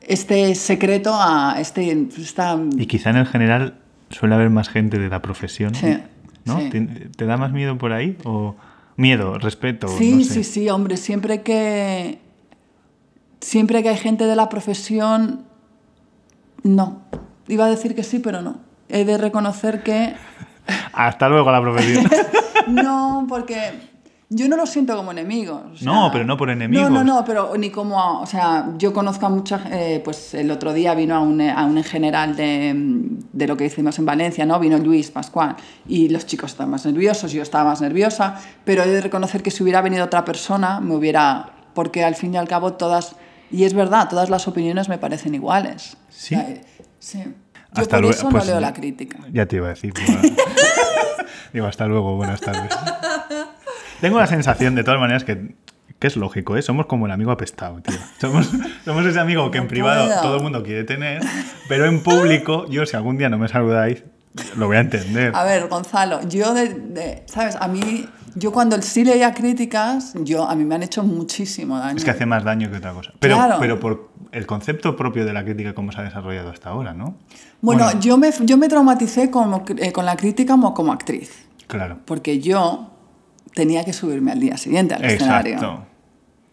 este 0.00 0.54
secreto 0.54 1.12
a 1.14 1.56
este... 1.60 2.08
Esta, 2.16 2.58
Y 2.78 2.86
quizá 2.86 3.10
en 3.10 3.16
el 3.16 3.26
general 3.26 3.74
suele 4.08 4.34
haber 4.36 4.48
más 4.48 4.70
gente 4.70 4.98
de 4.98 5.08
la 5.10 5.20
profesión. 5.20 5.74
Sí, 5.74 5.98
¿No? 6.46 6.58
sí. 6.60 6.70
¿Te, 6.70 6.80
te 6.80 7.26
da 7.26 7.36
más 7.36 7.52
miedo 7.52 7.76
por 7.76 7.92
ahí? 7.92 8.16
¿O 8.24 8.54
miedo, 8.96 9.38
respeto? 9.38 9.88
Sí, 9.88 10.14
no 10.14 10.24
sé. 10.24 10.34
sí, 10.34 10.44
sí, 10.44 10.70
hombre, 10.70 10.96
siempre 10.96 11.42
que 11.42 12.20
siempre 13.44 13.82
que 13.82 13.90
hay 13.90 13.96
gente 13.96 14.26
de 14.26 14.36
la 14.36 14.48
profesión, 14.48 15.44
no. 16.62 17.02
Iba 17.48 17.66
a 17.66 17.70
decir 17.70 17.94
que 17.94 18.02
sí, 18.02 18.18
pero 18.18 18.42
no. 18.42 18.56
He 18.88 19.04
de 19.04 19.18
reconocer 19.18 19.82
que 19.82 20.14
Hasta 20.92 21.28
luego 21.28 21.50
la 21.50 21.60
profesión. 21.60 22.08
no, 22.68 23.26
porque 23.28 23.94
yo 24.30 24.48
no 24.48 24.56
lo 24.56 24.66
siento 24.66 24.96
como 24.96 25.12
enemigos. 25.12 25.60
o 25.72 25.76
sea, 25.76 25.92
No, 25.92 26.10
pero 26.12 26.24
no 26.24 26.36
por 26.36 26.50
enemigos. 26.50 26.90
No, 26.90 27.04
no, 27.04 27.14
no, 27.16 27.24
pero 27.24 27.56
ni 27.56 27.70
como, 27.70 28.20
o 28.20 28.26
sea, 28.26 28.70
yo 28.78 28.92
conozco 28.92 29.26
a 29.26 29.28
mucha, 29.28 29.62
eh, 29.70 30.00
pues 30.04 30.34
el 30.34 30.50
otro 30.50 30.72
día 30.72 30.94
vino 30.94 31.14
a 31.14 31.20
un, 31.20 31.40
a 31.40 31.64
un 31.66 31.78
en 31.78 31.84
general 31.84 32.36
de, 32.36 32.72
de 33.32 33.46
lo 33.46 33.56
que 33.56 33.66
hicimos 33.66 33.98
en 33.98 34.06
Valencia, 34.06 34.46
¿no? 34.46 34.58
Vino 34.58 34.78
Luis 34.78 35.10
Pascual 35.10 35.56
y 35.86 36.08
los 36.08 36.26
chicos 36.26 36.52
estaban 36.52 36.70
más 36.70 36.86
nerviosos, 36.86 37.32
yo 37.32 37.42
estaba 37.42 37.70
más 37.70 37.80
nerviosa, 37.80 38.40
pero 38.64 38.82
he 38.82 38.88
de 38.88 39.00
reconocer 39.00 39.42
que 39.42 39.50
si 39.50 39.62
hubiera 39.62 39.82
venido 39.82 40.04
otra 40.04 40.24
persona 40.24 40.80
me 40.80 40.94
hubiera, 40.94 41.50
porque 41.74 42.04
al 42.04 42.14
fin 42.14 42.34
y 42.34 42.36
al 42.36 42.48
cabo 42.48 42.72
todas, 42.74 43.16
y 43.50 43.64
es 43.64 43.74
verdad, 43.74 44.08
todas 44.08 44.30
las 44.30 44.46
opiniones 44.48 44.88
me 44.88 44.98
parecen 44.98 45.34
iguales. 45.34 45.96
¿Sí? 46.08 46.34
O 46.34 46.38
sea, 46.38 46.48
eh, 46.50 46.64
sí. 46.98 47.22
Yo 47.74 47.82
Hasta 47.82 47.96
por 47.96 48.04
lue- 48.06 48.10
eso 48.10 48.28
pues, 48.28 48.44
no 48.44 48.50
leo 48.52 48.60
la 48.60 48.72
crítica. 48.72 49.18
Ya 49.32 49.46
te 49.46 49.56
iba 49.56 49.66
a 49.66 49.70
decir. 49.70 49.92
bueno. 50.06 50.22
Digo, 51.52 51.66
hasta 51.66 51.86
luego, 51.86 52.16
buenas 52.16 52.40
tardes. 52.40 52.70
Tengo 54.00 54.18
la 54.18 54.26
sensación, 54.26 54.74
de 54.74 54.84
todas 54.84 55.00
maneras, 55.00 55.24
que, 55.24 55.54
que 55.98 56.06
es 56.06 56.16
lógico, 56.16 56.56
¿eh? 56.56 56.62
Somos 56.62 56.86
como 56.86 57.06
el 57.06 57.12
amigo 57.12 57.30
apestado, 57.30 57.80
tío. 57.80 57.96
Somos, 58.20 58.50
somos 58.84 59.06
ese 59.06 59.18
amigo 59.20 59.50
que 59.50 59.58
en 59.58 59.64
No 59.64 59.68
privado 59.70 60.06
puedo. 60.06 60.20
todo 60.20 60.36
el 60.36 60.42
mundo 60.42 60.62
quiere 60.62 60.84
tener, 60.84 61.22
pero 61.68 61.86
en 61.86 62.02
público, 62.02 62.66
yo 62.68 62.86
si 62.86 62.96
algún 62.96 63.16
día 63.18 63.28
no 63.28 63.38
me 63.38 63.48
saludáis, 63.48 64.04
lo 64.56 64.66
voy 64.66 64.76
a 64.76 64.80
entender. 64.80 65.32
A 65.34 65.44
ver, 65.44 65.68
Gonzalo, 65.68 66.20
yo 66.28 66.54
de, 66.54 66.68
de- 66.74 67.22
¿sabes? 67.26 67.56
A 67.60 67.68
mí, 67.68 68.06
yo 68.34 68.52
cuando 68.52 68.80
sí 68.82 69.04
leía 69.04 69.32
críticas, 69.34 70.14
yo, 70.22 70.48
a 70.48 70.54
mí 70.54 70.64
me 70.64 70.74
han 70.74 70.82
hecho 70.82 71.02
muchísimo 71.02 71.78
daño. 71.78 71.96
Es 71.96 72.04
que 72.04 72.10
hace 72.10 72.26
más 72.26 72.44
daño 72.44 72.70
que 72.70 72.76
otra 72.78 72.92
cosa. 72.92 73.12
Pero, 73.20 73.36
Claro. 73.36 73.56
pero 73.60 73.80
por 73.80 74.10
el 74.32 74.46
concepto 74.46 74.96
propio 74.96 75.24
de 75.24 75.32
la 75.32 75.44
crítica, 75.44 75.74
cómo 75.74 75.92
se 75.92 76.00
ha 76.00 76.04
desarrollado 76.04 76.50
hasta 76.50 76.70
ahora, 76.70 76.92
¿no? 76.94 77.16
Bueno, 77.60 77.98
Yo, 78.00 78.16
me, 78.18 78.30
yo 78.40 78.56
me 78.56 78.68
traumaticé 78.68 79.30
como, 79.30 79.64
eh, 79.78 79.92
con 79.92 80.04
la 80.04 80.16
crítica 80.16 80.52
como, 80.54 80.74
como 80.74 80.92
actriz, 80.92 81.46
Claro. 81.66 81.98
porque 82.04 82.40
yo 82.40 82.90
tenía 83.54 83.84
que 83.84 83.92
subirme 83.92 84.32
al 84.32 84.40
día 84.40 84.56
siguiente 84.56 84.94
al 84.94 85.04
escenario. 85.04 85.54
Exacto. 85.54 85.86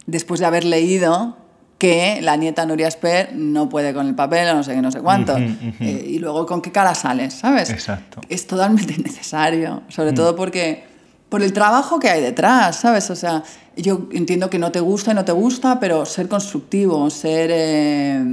Después 0.05 0.39
de 0.39 0.45
haber 0.45 0.63
leído 0.65 1.37
que 1.77 2.19
la 2.21 2.35
nieta 2.37 2.63
Nuria 2.67 2.87
Esper 2.87 3.33
no 3.35 3.67
puede 3.67 3.91
con 3.93 4.07
el 4.07 4.13
papel 4.13 4.47
o 4.49 4.53
no 4.53 4.63
sé 4.63 4.75
qué, 4.75 4.81
no 4.83 4.91
sé 4.91 4.99
cuánto. 5.01 5.35
Eh, 5.37 6.05
y 6.09 6.19
luego 6.19 6.45
con 6.45 6.61
qué 6.61 6.71
cara 6.71 6.93
sales, 6.93 7.33
¿sabes? 7.33 7.71
Exacto. 7.71 8.21
Es 8.29 8.45
totalmente 8.45 8.93
innecesario, 8.97 9.81
Mm. 9.87 9.91
sobre 9.91 10.13
todo 10.13 10.35
porque 10.35 10.83
por 11.31 11.41
el 11.41 11.53
trabajo 11.53 11.97
que 11.97 12.09
hay 12.09 12.21
detrás, 12.21 12.75
¿sabes? 12.81 13.09
O 13.09 13.15
sea, 13.15 13.41
yo 13.77 14.09
entiendo 14.11 14.49
que 14.49 14.59
no 14.59 14.69
te 14.73 14.81
gusta 14.81 15.11
y 15.11 15.15
no 15.15 15.23
te 15.23 15.31
gusta, 15.31 15.79
pero 15.79 16.05
ser 16.05 16.27
constructivo, 16.27 17.09
ser 17.09 17.49
eh, 17.53 18.25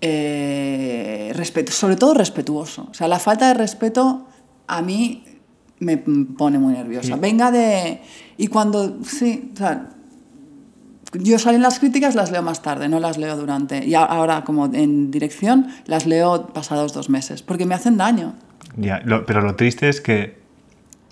eh, 0.00 1.32
respetu- 1.36 1.70
sobre 1.70 1.96
todo 1.96 2.14
respetuoso. 2.14 2.88
O 2.90 2.94
sea, 2.94 3.08
la 3.08 3.18
falta 3.18 3.48
de 3.48 3.54
respeto 3.54 4.26
a 4.66 4.80
mí 4.82 5.22
me 5.80 5.98
pone 5.98 6.58
muy 6.58 6.72
nerviosa. 6.72 7.14
Sí. 7.14 7.20
Venga 7.20 7.50
de... 7.50 8.00
Y 8.38 8.46
cuando... 8.46 8.98
Sí, 9.04 9.50
o 9.54 9.56
sea, 9.58 9.90
yo 11.12 11.38
salen 11.38 11.60
las 11.62 11.78
críticas, 11.78 12.14
las 12.14 12.30
leo 12.32 12.42
más 12.42 12.62
tarde, 12.62 12.88
no 12.88 13.00
las 13.00 13.18
leo 13.18 13.36
durante. 13.36 13.84
Y 13.84 13.94
ahora, 13.94 14.44
como 14.44 14.66
en 14.72 15.10
dirección, 15.10 15.68
las 15.86 16.06
leo 16.06 16.46
pasados 16.54 16.94
dos 16.94 17.10
meses, 17.10 17.42
porque 17.42 17.66
me 17.66 17.74
hacen 17.74 17.98
daño. 17.98 18.34
Ya, 18.76 19.00
lo- 19.04 19.26
pero 19.26 19.42
lo 19.42 19.56
triste 19.56 19.88
es 19.90 20.00
que 20.00 20.42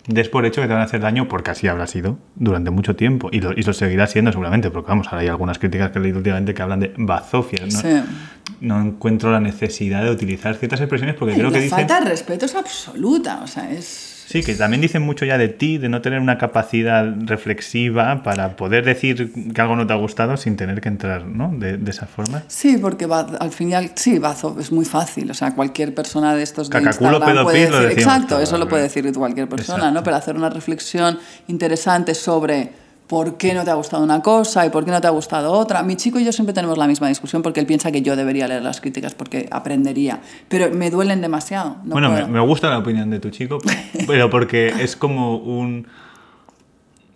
des 0.07 0.29
por 0.29 0.45
hecho 0.47 0.61
que 0.61 0.67
te 0.67 0.73
van 0.73 0.83
a 0.83 0.85
hacer 0.85 1.01
daño 1.01 1.29
porque 1.29 1.53
así 1.53 1.69
habrá 1.69 1.87
sido 1.87 2.19
durante 2.35 2.71
mucho 2.71 2.97
tiempo 2.97 3.29
y 3.31 3.41
lo, 3.41 3.53
y 3.53 3.63
lo 3.63 3.73
seguirá 3.73 4.07
siendo 4.07 4.33
seguramente 4.33 4.71
porque 4.71 4.89
vamos, 4.89 5.07
ahora 5.09 5.21
hay 5.21 5.29
algunas 5.29 5.59
críticas 5.59 5.91
que 5.91 5.99
he 5.99 6.03
leído 6.03 6.19
últimamente 6.19 6.55
que 6.55 6.63
hablan 6.63 6.81
de 6.81 6.93
bazofias, 6.97 7.73
¿no? 7.73 7.81
Sí. 7.81 8.03
No 8.61 8.81
encuentro 8.81 9.31
la 9.31 9.41
necesidad 9.41 10.03
de 10.03 10.11
utilizar 10.11 10.57
ciertas 10.57 10.81
expresiones 10.81 11.15
porque 11.17 11.35
creo 11.35 11.51
la 11.51 11.53
que 11.53 11.63
dicen... 11.63 11.79
falta 11.79 12.01
de 12.01 12.11
respeto 12.11 12.47
es 12.47 12.55
absoluta, 12.55 13.41
o 13.43 13.47
sea, 13.47 13.71
es... 13.71 14.12
Sí, 14.27 14.43
que 14.43 14.55
también 14.55 14.81
dicen 14.81 15.03
mucho 15.03 15.25
ya 15.25 15.39
de 15.39 15.49
ti, 15.49 15.79
de 15.79 15.89
no 15.89 16.01
tener 16.01 16.21
una 16.21 16.39
capacidad 16.39 17.05
reflexiva 17.25 18.23
para 18.23 18.57
poder 18.57 18.85
decir 18.85 19.33
que 19.53 19.61
algo 19.61 19.77
no 19.77 19.87
te 19.87 19.93
ha 19.93 19.97
gustado 19.97 20.37
sin 20.37 20.57
tener 20.57 20.81
que 20.81 20.89
entrar, 20.89 21.27
¿no? 21.27 21.53
De, 21.55 21.77
de 21.77 21.91
esa 21.91 22.07
forma. 22.07 22.43
Sí, 22.49 22.79
porque 22.79 23.07
va, 23.07 23.21
al 23.41 23.51
final, 23.51 23.93
sí, 23.95 24.21
es 24.59 24.73
muy 24.73 24.85
fácil. 24.85 25.31
O 25.31 25.35
sea, 25.35 25.55
cualquier 25.55 25.95
persona 25.95 26.35
de 26.35 26.43
estos 26.43 26.71
de 26.71 26.79
Cacaculo, 26.81 27.19
Instagram 27.19 27.45
puede 27.45 27.71
lo 27.71 27.81
decir, 27.81 27.99
exacto, 27.99 28.41
eso 28.41 28.59
lo 28.59 28.69
puede 28.69 28.85
decir 28.85 29.03
cualquier 29.13 29.49
persona, 29.49 29.79
Exacto. 29.79 29.95
¿no? 29.95 30.05
Pero 30.05 30.17
hacer 30.17 30.37
una 30.37 30.51
reflexión 30.51 31.19
interesante 31.49 32.15
sobre 32.15 32.82
por 33.13 33.37
qué 33.37 33.53
no 33.53 33.63
te 33.63 33.71
ha 33.71 33.75
gustado 33.75 34.03
una 34.03 34.23
cosa 34.23 34.65
y 34.65 34.71
por 34.71 34.87
qué 34.87 34.91
no 34.91 34.99
te 34.99 35.07
ha 35.07 35.11
gustado 35.11 35.53
otra. 35.53 35.83
Mi 35.83 35.97
chico 35.97 36.19
y 36.19 36.25
yo 36.25 36.33
siempre 36.33 36.55
tenemos 36.55 36.79
la 36.79 36.87
misma 36.87 37.09
discusión 37.09 37.43
porque 37.43 37.61
él 37.61 37.67
piensa 37.67 37.93
que 37.93 38.01
yo 38.01 38.17
debería 38.17 38.49
leer 38.49 38.63
las 38.63 38.81
críticas 38.81 39.15
porque 39.15 39.51
aprendería, 39.51 40.23
pero 40.49 40.71
me 40.71 40.89
duelen 40.89 41.21
demasiado. 41.21 41.77
no 41.85 41.93
bueno, 41.93 42.27
me, 42.27 42.41
gusta 42.41 42.71
la 42.71 42.79
opinión 42.79 43.11
de 43.11 43.21
tu 43.21 43.29
chico, 43.29 43.59
pero 44.07 44.31
porque 44.31 44.69
es 44.79 44.97
como 44.97 45.37
un 45.37 45.87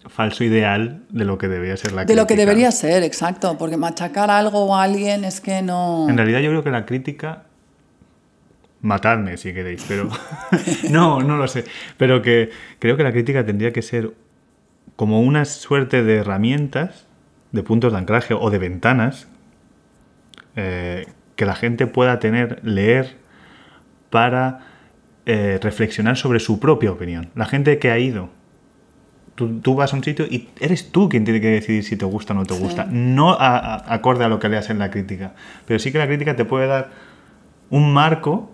falso 0.07 0.45
ideal 0.45 1.01
de 1.09 1.25
lo 1.25 1.39
que 1.39 1.49
debería 1.49 1.79
ser 1.79 1.93
la 1.93 2.05
de 2.05 2.15
lo 2.15 2.27
que 2.27 2.35
crítica. 2.35 2.47
debería 2.47 2.71
ser, 2.73 3.03
exacto, 3.03 3.57
porque 3.57 3.79
machacar 3.79 4.31
algo 4.31 4.67
o 4.67 4.77
a 4.77 4.83
alguien 4.83 5.25
es 5.25 5.41
que 5.41 5.63
no... 5.63 6.11
En 6.11 6.19
realidad 6.19 6.41
yo 6.41 6.51
creo 6.51 6.63
que 6.63 6.71
la 6.73 6.85
crítica... 6.85 7.45
Matadme 8.83 9.39
si 9.39 9.55
queréis, 9.55 9.83
pero... 9.89 10.11
no, 10.91 11.23
no 11.23 11.39
lo 11.39 11.49
sé. 11.49 11.65
Pero 11.97 12.21
que 12.21 12.51
creo 12.79 12.99
que 12.99 13.03
la 13.03 13.13
crítica 13.13 13.47
tendría 13.47 13.73
que 13.73 13.81
ser 13.81 14.13
como 14.97 15.21
una 15.23 15.45
suerte 15.45 16.03
de 16.03 16.17
herramientas, 16.17 17.07
de 17.53 17.63
puntos 17.63 17.93
de 17.93 17.99
anclaje 17.99 18.35
o 18.35 18.51
de 18.51 18.59
ventanas, 18.59 19.29
eh, 20.57 21.07
que 21.37 21.45
la 21.47 21.55
gente 21.55 21.87
pueda 21.87 22.19
tener, 22.19 22.61
leer 22.65 23.17
para 24.11 24.61
eh, 25.27 25.59
reflexionar 25.61 26.17
sobre 26.17 26.39
su 26.41 26.61
propia 26.61 26.93
opinión. 26.93 27.31
La 27.35 27.47
gente 27.47 27.79
que 27.79 27.91
ha 27.91 27.99
ido. 27.99 28.31
Tú, 29.35 29.61
tú 29.61 29.75
vas 29.75 29.93
a 29.93 29.97
un 29.97 30.05
sitio 30.05 30.25
y 30.25 30.49
eres 30.61 30.93
tú 30.93 31.09
quien 31.11 31.25
tiene 31.25 31.41
que 31.43 31.49
decidir 31.49 31.83
si 31.85 31.97
te 31.97 32.07
gusta 32.07 32.33
o 32.33 32.37
no 32.37 32.45
te 32.47 32.55
Sí. 32.55 32.61
gusta. 32.63 32.87
No 32.91 33.33
a- 33.33 33.59
a- 33.59 33.93
acorde 33.95 34.25
a 34.25 34.29
lo 34.29 34.39
que 34.39 34.49
leas 34.49 34.71
en 34.71 34.79
la 34.79 34.91
crítica. 34.91 35.35
Pero 35.67 35.79
sí 35.79 35.93
que 35.93 35.99
la 35.99 36.07
crítica 36.07 36.37
te 36.37 36.45
puede 36.47 36.69
dar 36.69 36.91
un 37.69 37.93
marco 37.93 38.51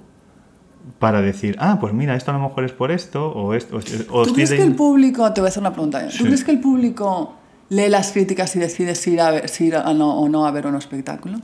para 0.99 1.21
decir, 1.23 1.57
ah, 1.59 1.79
pues 1.81 1.93
mira, 1.93 2.15
esto 2.17 2.31
a 2.31 2.35
lo 2.35 2.41
mejor 2.41 2.65
es 2.65 2.73
por 2.73 2.91
esto, 2.93 3.29
o 3.33 3.55
esto. 3.55 3.79
O, 4.11 4.25
¿Tú 4.27 4.35
crees 4.35 4.51
que 4.53 4.63
el 4.63 4.75
público, 4.75 5.33
te 5.33 5.41
voy 5.41 5.49
a 5.49 5.51
hacer 5.51 5.61
una 5.63 5.73
pregunta, 5.73 6.03
¿eh? 6.05 6.09
¿tú 6.11 6.19
Sí. 6.19 6.25
crees 6.25 6.45
que 6.45 6.51
el 6.53 6.61
público 6.61 7.35
lee 7.69 7.89
las 7.89 8.13
críticas 8.13 8.55
y 8.57 8.59
decide 8.59 8.95
si 8.95 9.13
ir, 9.13 9.21
a 9.21 9.31
ver, 9.31 9.49
si 9.49 9.67
ir 9.67 9.77
a 9.77 9.93
no, 9.95 10.19
o 10.19 10.29
no 10.29 10.47
a 10.47 10.51
ver 10.51 10.67
un 10.67 10.77
espectáculo? 10.77 11.39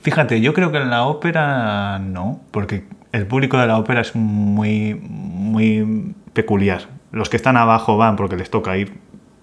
Fíjate, 0.00 0.40
yo 0.40 0.54
creo 0.54 0.70
que 0.70 0.78
en 0.78 0.90
la 0.90 1.04
ópera 1.06 1.98
no, 1.98 2.40
porque 2.50 2.84
el 3.12 3.26
público 3.26 3.58
de 3.58 3.66
la 3.66 3.78
ópera 3.78 4.00
es 4.00 4.14
muy, 4.14 4.94
muy 4.94 6.14
peculiar. 6.34 6.82
Los 7.10 7.28
que 7.28 7.36
están 7.36 7.56
abajo 7.56 7.96
van 7.96 8.16
porque 8.16 8.36
les 8.36 8.50
toca 8.50 8.76
ir 8.76 8.92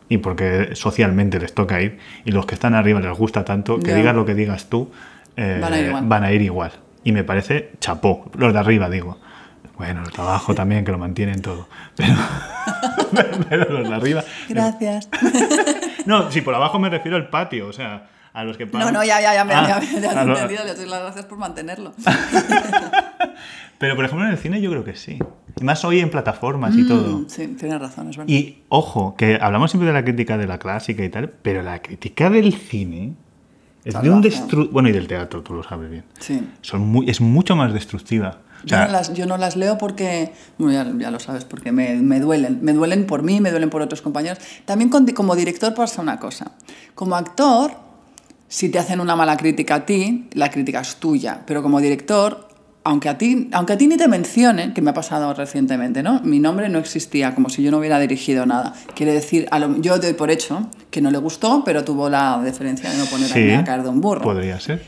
y 0.08 0.20
porque 0.20 0.70
socialmente 0.76 1.40
les 1.40 1.54
toca 1.54 1.82
ir, 1.82 1.98
y 2.26 2.32
los 2.32 2.46
que 2.46 2.54
están 2.54 2.76
arriba 2.76 3.00
les 3.02 3.18
gusta 3.18 3.44
tanto 3.44 3.80
que 3.80 3.94
digas 3.96 4.16
lo 4.16 4.24
que 4.26 4.36
digas 4.36 4.68
tú, 4.70 4.92
eh, 5.36 5.58
Van 5.62 5.74
a 5.74 5.80
ir 5.80 5.86
igual. 5.88 6.04
van 6.08 6.24
a 6.24 6.32
ir 6.32 6.42
igual. 6.44 6.72
Y 7.06 7.14
me 7.14 7.24
parece 7.24 7.72
chapó, 7.80 8.30
los 8.38 8.52
de 8.52 8.60
arriba 8.60 8.90
digo. 8.90 9.18
Bueno, 9.78 10.02
los 10.02 10.12
de 10.14 10.22
abajo 10.22 10.54
también, 10.56 10.84
que 10.84 10.92
lo 10.92 10.98
mantienen 10.98 11.42
todo. 11.42 11.68
Pero, 11.96 12.14
pero 13.50 13.70
los 13.80 13.88
de 13.90 13.96
arriba... 13.96 14.24
Gracias. 14.50 15.08
No, 16.06 16.30
si 16.32 16.42
por 16.42 16.54
abajo 16.54 16.78
me 16.78 16.88
refiero 16.88 17.18
al 17.18 17.30
patio, 17.32 17.68
o 17.68 17.74
sea, 17.74 18.08
a 18.32 18.44
los 18.44 18.58
que 18.58 18.68
No, 18.68 18.74
pagan- 18.74 18.94
no, 18.94 19.04
ya, 19.04 19.20
ya, 19.22 19.34
ya, 19.34 19.44
me, 19.44 19.56
Ah, 19.56 19.82
ya, 19.82 20.00
ya 20.00 20.24
lo- 20.24 20.34
entendido, 20.36 20.64
le 20.64 20.76
doy 20.76 20.86
las 20.88 21.02
gracias 21.02 21.26
por 21.26 21.40
mantenerlo. 21.40 21.94
Pero 23.78 23.96
por 23.96 24.06
ejemplo 24.06 24.26
en 24.26 24.32
el 24.32 24.38
cine 24.38 24.62
yo 24.62 24.70
creo 24.72 24.84
que 24.84 24.96
sí. 24.96 25.20
Y 25.60 25.64
más 25.64 25.84
hoy 25.84 26.00
en 26.00 26.10
plataformas 26.10 26.76
y 26.76 26.88
todo. 26.88 27.20
Mm, 27.20 27.26
Sí, 27.30 27.48
tienes 27.60 27.80
razón, 27.80 28.10
es 28.10 28.18
verdad. 28.18 28.32
Y 28.32 28.64
ojo, 28.70 29.16
que 29.18 29.38
hablamos 29.42 29.72
siempre 29.72 29.88
de 29.88 29.94
la 29.94 30.04
crítica 30.04 30.38
de 30.38 30.48
la 30.48 30.60
clásica 30.60 31.04
y 31.04 31.10
tal, 31.10 31.30
pero 31.30 31.62
la 31.62 31.82
crítica 31.82 32.30
del 32.30 32.54
cine 32.54 33.14
es 33.86 34.02
de 34.02 34.10
un 34.10 34.22
destru... 34.22 34.70
Bueno, 34.72 34.90
y 34.90 34.92
del 34.92 35.08
teatro, 35.08 35.42
tú 35.42 35.54
lo 35.54 35.64
sabes 35.64 35.90
bien. 35.90 36.04
Sí. 36.20 36.42
Son 36.62 36.82
muy... 36.82 37.10
Es 37.10 37.22
mucho 37.22 37.56
más 37.56 37.72
destructiva. 37.74 38.40
O 38.64 38.68
Yo 38.68 38.78
no, 38.80 38.88
las, 38.88 39.14
yo 39.14 39.26
no 39.28 39.38
las 39.38 39.56
leo 39.56 39.78
porque, 39.78 40.34
bueno, 40.58 40.74
ya, 40.74 40.92
ya 41.00 41.12
lo 41.12 41.20
sabes, 41.20 41.46
porque 41.46 41.72
me, 41.72 41.96
me 41.96 42.20
duelen. 42.20 42.60
Me 42.64 42.74
duelen 42.74 43.06
por 43.06 43.22
mí, 43.24 43.40
me 43.40 43.52
duelen 43.52 43.70
por 43.70 43.82
otros 43.84 44.02
compañeros. 44.02 44.40
También 44.66 44.90
con- 44.90 45.06
como 45.08 45.36
director 45.36 45.74
pasa 45.76 46.02
una 46.02 46.20
cosa. 46.20 46.52
Como 46.96 47.16
actor, 47.16 47.72
si 48.48 48.70
te 48.70 48.80
hacen 48.80 49.00
una 49.00 49.16
mala 49.16 49.38
crítica 49.38 49.76
a 49.76 49.86
ti, 49.86 50.30
la 50.34 50.50
crítica 50.50 50.82
es 50.82 50.96
tuya. 50.96 51.42
Pero 51.46 51.62
como 51.62 51.80
director, 51.80 52.45
aunque 52.86 53.10
a 53.10 53.18
ti, 53.18 53.50
aunque 53.52 53.74
a 53.74 53.78
ti 53.78 53.88
ni 53.88 53.98
te 53.98 54.08
mencionen, 54.08 54.74
que 54.74 54.82
me 54.82 54.92
ha 54.92 54.94
pasado 54.94 55.34
recientemente, 55.34 56.02
¿no? 56.04 56.22
Mi 56.24 56.40
nombre 56.40 56.70
no 56.70 56.80
existía, 56.80 57.36
como 57.36 57.50
si 57.50 57.62
yo 57.64 57.72
no 57.72 57.80
hubiera 57.80 58.00
dirigido 58.00 58.46
nada. 58.46 58.74
Quiere 58.96 59.12
decir, 59.12 59.48
a 59.52 59.60
lo- 59.60 59.76
yo 59.82 59.98
doy 60.00 60.14
por 60.14 60.30
hecho 60.32 60.70
que 60.92 61.02
no 61.02 61.12
le 61.12 61.18
gustó, 61.18 61.64
pero 61.66 61.84
tuvo 61.84 62.10
la 62.10 62.40
deferencia 62.44 62.90
de 62.90 62.98
no 62.98 63.06
poner 63.06 63.28
sí, 63.28 63.52
a 63.52 63.64
caer 63.64 63.84
de 63.84 63.90
un 63.90 64.00
burro. 64.02 64.22
podría 64.22 64.60
ser. 64.60 64.82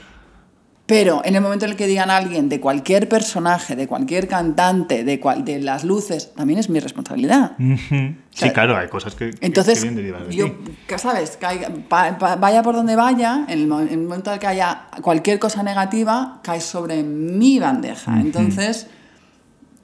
Pero 0.87 1.21
en 1.25 1.35
el 1.35 1.41
momento 1.41 1.65
en 1.65 1.71
el 1.71 1.77
que 1.77 1.85
digan 1.85 2.09
a 2.09 2.15
alguien 2.15 2.47
de 2.47 2.61
cualquier 2.61 3.09
personaje, 3.09 3.75
de 3.75 3.87
cualquier 3.87 4.25
cantante, 4.29 5.03
de, 5.03 5.19
cual- 5.19 5.43
de 5.43 5.59
las 5.59 5.83
luces, 5.83 6.31
también 6.33 6.59
es 6.59 6.69
mi 6.69 6.79
responsabilidad. 6.79 7.57
Sí, 7.57 8.15
sea, 8.31 8.53
claro, 8.53 8.77
hay 8.77 8.87
cosas 8.87 9.13
que, 9.13 9.31
Entonces, 9.41 9.83
que 9.83 9.91
de 9.91 10.33
yo, 10.33 10.45
que 10.87 10.97
¿sabes? 10.97 11.37
Caiga- 11.41 11.69
pa- 11.89 12.17
pa- 12.17 12.37
vaya 12.37 12.63
por 12.63 12.73
donde 12.75 12.95
vaya, 12.95 13.43
en 13.49 13.59
el, 13.59 13.71
en 13.71 13.89
el 13.89 13.97
momento 13.99 14.29
en 14.29 14.35
el 14.35 14.39
que 14.39 14.47
haya 14.47 14.83
cualquier 15.01 15.39
cosa 15.39 15.61
negativa, 15.61 16.39
cae 16.41 16.61
sobre 16.61 17.03
mi 17.03 17.59
bandeja. 17.59 18.21
Entonces, 18.21 18.87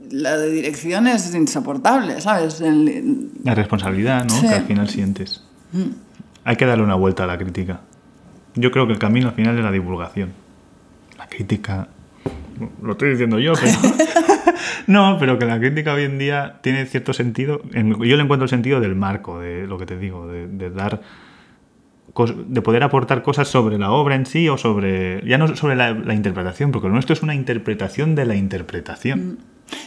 la 0.09 0.37
de 0.37 0.51
dirección 0.51 1.07
es 1.07 1.35
insoportable, 1.35 2.21
¿sabes? 2.21 2.61
El- 2.61 3.29
La 3.43 3.53
responsabilidad, 3.55 4.23
¿no? 4.23 4.35
Sí. 4.35 4.47
Que 4.47 4.53
al 4.55 4.63
final 4.65 4.87
sientes. 4.87 5.43
Hay 6.45 6.55
que 6.55 6.65
darle 6.65 6.85
una 6.85 6.95
vuelta 6.95 7.25
a 7.25 7.27
la 7.27 7.37
crítica. 7.37 7.81
Yo 8.55 8.71
creo 8.71 8.85
que 8.87 8.93
el 8.93 8.99
camino 8.99 9.27
al 9.29 9.33
final 9.35 9.57
es 9.57 9.63
la 9.65 9.71
divulgación. 9.71 10.41
Crítica. 11.35 11.87
Lo 12.81 12.91
estoy 12.93 13.11
diciendo 13.11 13.39
yo, 13.39 13.53
pero. 13.53 13.73
no, 14.87 15.17
pero 15.19 15.39
que 15.39 15.45
la 15.45 15.59
crítica 15.59 15.93
hoy 15.93 16.03
en 16.03 16.19
día 16.19 16.59
tiene 16.61 16.85
cierto 16.85 17.13
sentido. 17.13 17.61
en- 17.73 17.99
yo 18.03 18.15
le 18.15 18.23
encuentro 18.23 18.43
el 18.43 18.49
sentido 18.49 18.79
del 18.79 18.95
marco, 18.95 19.39
de 19.39 19.65
lo 19.67 19.77
que 19.77 19.85
te 19.85 19.97
digo, 19.97 20.27
de, 20.27 20.47
de 20.47 20.69
dar. 20.69 21.01
de 22.47 22.61
poder 22.61 22.83
aportar 22.83 23.23
cosas 23.23 23.47
sobre 23.47 23.77
la 23.79 23.91
obra 23.91 24.15
en 24.15 24.25
sí 24.25 24.47
o 24.49 24.57
sobre. 24.57 25.25
ya 25.27 25.37
no 25.37 25.55
sobre 25.55 25.75
la, 25.75 25.91
la 25.93 26.13
interpretación, 26.13 26.71
porque 26.71 26.87
lo 26.87 26.93
nuestro 26.93 27.13
es 27.13 27.23
una 27.23 27.33
interpretación 27.35 28.13
de 28.15 28.25
la 28.25 28.35
interpretación. 28.35 29.39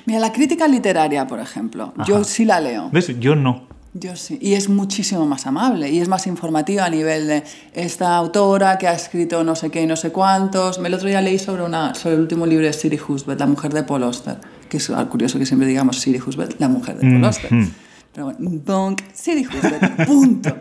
Mira, 0.07 0.19
la 0.19 0.33
crítica 0.33 0.67
literaria, 0.67 1.27
por 1.27 1.39
ejemplo, 1.39 1.95
yo 2.07 2.25
sí 2.25 2.45
la 2.45 2.61
leo. 2.61 2.89
¿Ves? 2.93 3.19
Yo 3.21 3.37
no. 3.37 3.69
Yo 3.99 4.15
sí. 4.15 4.39
Y 4.43 4.55
es 4.55 4.69
muchísimo 4.69 5.25
más 5.27 5.47
amable 5.47 5.91
y 5.91 6.01
es 6.01 6.09
más 6.09 6.27
informativa 6.27 6.85
a 6.85 6.91
nivel 6.91 7.29
de 7.29 7.45
esta 7.73 8.17
autora 8.17 8.77
que 8.77 8.87
ha 8.87 8.93
escrito 8.93 9.43
no 9.43 9.57
sé 9.57 9.71
qué 9.71 9.83
y 9.83 9.87
no 9.87 9.97
sé 9.97 10.11
cuántos. 10.11 10.79
El 10.79 10.93
otro 10.93 11.09
día 11.09 11.23
leí 11.23 11.39
sobre, 11.39 11.63
una, 11.63 11.95
sobre 11.95 12.17
el 12.17 12.21
último 12.21 12.45
libro 12.45 12.67
de 12.67 12.73
Siri 12.75 13.01
Husband, 13.09 13.41
La 13.41 13.47
mujer 13.47 13.73
de 13.73 13.85
Paul 13.85 14.03
Auster. 14.03 14.37
Que 14.69 14.77
es 14.77 14.91
curioso 15.11 15.39
que 15.39 15.47
siempre 15.47 15.67
digamos 15.67 15.99
Siri 15.99 16.21
Husband, 16.21 16.57
la 16.59 16.69
mujer 16.69 16.99
de 16.99 17.11
Paul 17.11 17.25
Auster. 17.25 17.53
Mhm. 17.53 17.73
Pero 18.13 18.27
bueno, 18.27 18.51
bonk, 18.65 19.03
Siri 19.15 19.47
Husband, 19.47 20.07
punto. 20.07 20.57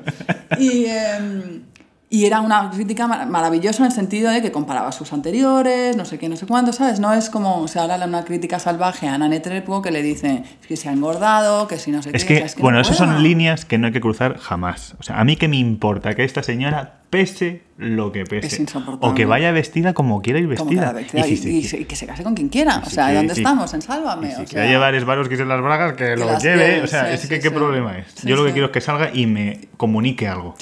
Y, 0.57 0.85
em, 0.85 1.61
y 2.09 2.25
era 2.25 2.39
una 2.39 2.69
crítica 2.69 3.07
mar- 3.07 3.27
maravillosa 3.27 3.79
en 3.83 3.87
el 3.87 3.91
sentido 3.91 4.29
de 4.31 4.41
que 4.41 4.51
comparaba 4.51 4.91
sus 4.91 5.11
anteriores, 5.11 5.97
no 5.97 6.05
sé 6.05 6.17
qué, 6.19 6.29
no 6.29 6.35
sé 6.37 6.45
cuánto, 6.45 6.71
¿sabes? 6.71 6.99
No 6.99 7.11
es 7.13 7.29
como, 7.29 7.61
o 7.61 7.67
sea, 7.67 7.81
ahora 7.83 8.05
una 8.05 8.23
crítica 8.23 8.59
salvaje 8.59 9.07
a 9.07 9.15
Ana 9.15 9.27
Netrebko 9.27 9.81
que 9.81 9.91
le 9.91 10.01
dice 10.03 10.43
que 10.67 10.77
se 10.77 10.87
ha 10.89 10.93
engordado, 10.93 11.67
que 11.67 11.77
si 11.79 11.91
no 11.91 12.01
sé 12.03 12.11
Es 12.13 12.23
qué. 12.25 12.37
que, 12.39 12.43
o 12.43 12.47
sea, 12.47 12.55
no 12.57 12.61
bueno, 12.63 12.79
esas 12.79 12.97
puedo. 12.97 13.11
son 13.13 13.23
líneas 13.23 13.65
que 13.65 13.77
no 13.77 13.87
hay 13.87 13.93
que 13.93 14.01
cruzar 14.01 14.37
jamás. 14.37 14.95
O 14.99 15.03
sea, 15.03 15.19
a 15.19 15.23
mí 15.23 15.35
que 15.35 15.47
me 15.47 15.57
importa 15.57 16.13
que 16.15 16.23
esta 16.23 16.43
señora 16.43 16.99
pese 17.09 17.63
lo 17.77 18.11
que 18.11 18.25
pese. 18.25 18.47
Es 18.47 18.59
insoportable. 18.59 19.11
O 19.11 19.15
que 19.15 19.25
vaya 19.25 19.51
vestida 19.51 19.93
como 19.93 20.21
quiera 20.21 20.39
ir 20.39 20.47
vestida. 20.47 20.91
vez, 20.91 21.13
y, 21.13 21.17
Y 21.17 21.57
y- 21.57 21.63
se- 21.63 21.79
y 21.79 21.85
que 21.85 21.95
se 21.95 22.05
case 22.05 22.23
con 22.23 22.35
quien 22.35 22.49
quiera. 22.49 22.81
O 22.85 22.89
sea, 22.89 23.13
¿dónde 23.13 23.33
estamos? 23.33 23.73
En 23.73 23.81
Sálvame. 23.81 24.29
o 24.33 24.35
quiere 24.35 24.47
sea, 24.47 24.65
llevar 24.67 24.93
esbarosquis 24.95 25.39
en 25.39 25.47
las 25.49 25.61
bragas, 25.61 25.93
que, 25.93 26.05
que 26.05 26.15
lo 26.17 26.37
lleve. 26.37 26.81
o 26.81 26.87
sea, 26.87 27.11
es 27.11 27.25
que 27.27 27.39
qué 27.39 27.51
problema 27.51 27.97
es. 27.97 28.15
Yo 28.23 28.35
lo 28.35 28.45
que 28.45 28.51
quiero 28.51 28.67
es 28.67 28.71
que 28.73 28.81
salga 28.81 29.09
y 29.13 29.25
me 29.27 29.69
comunique 29.77 30.27
algo. 30.27 30.55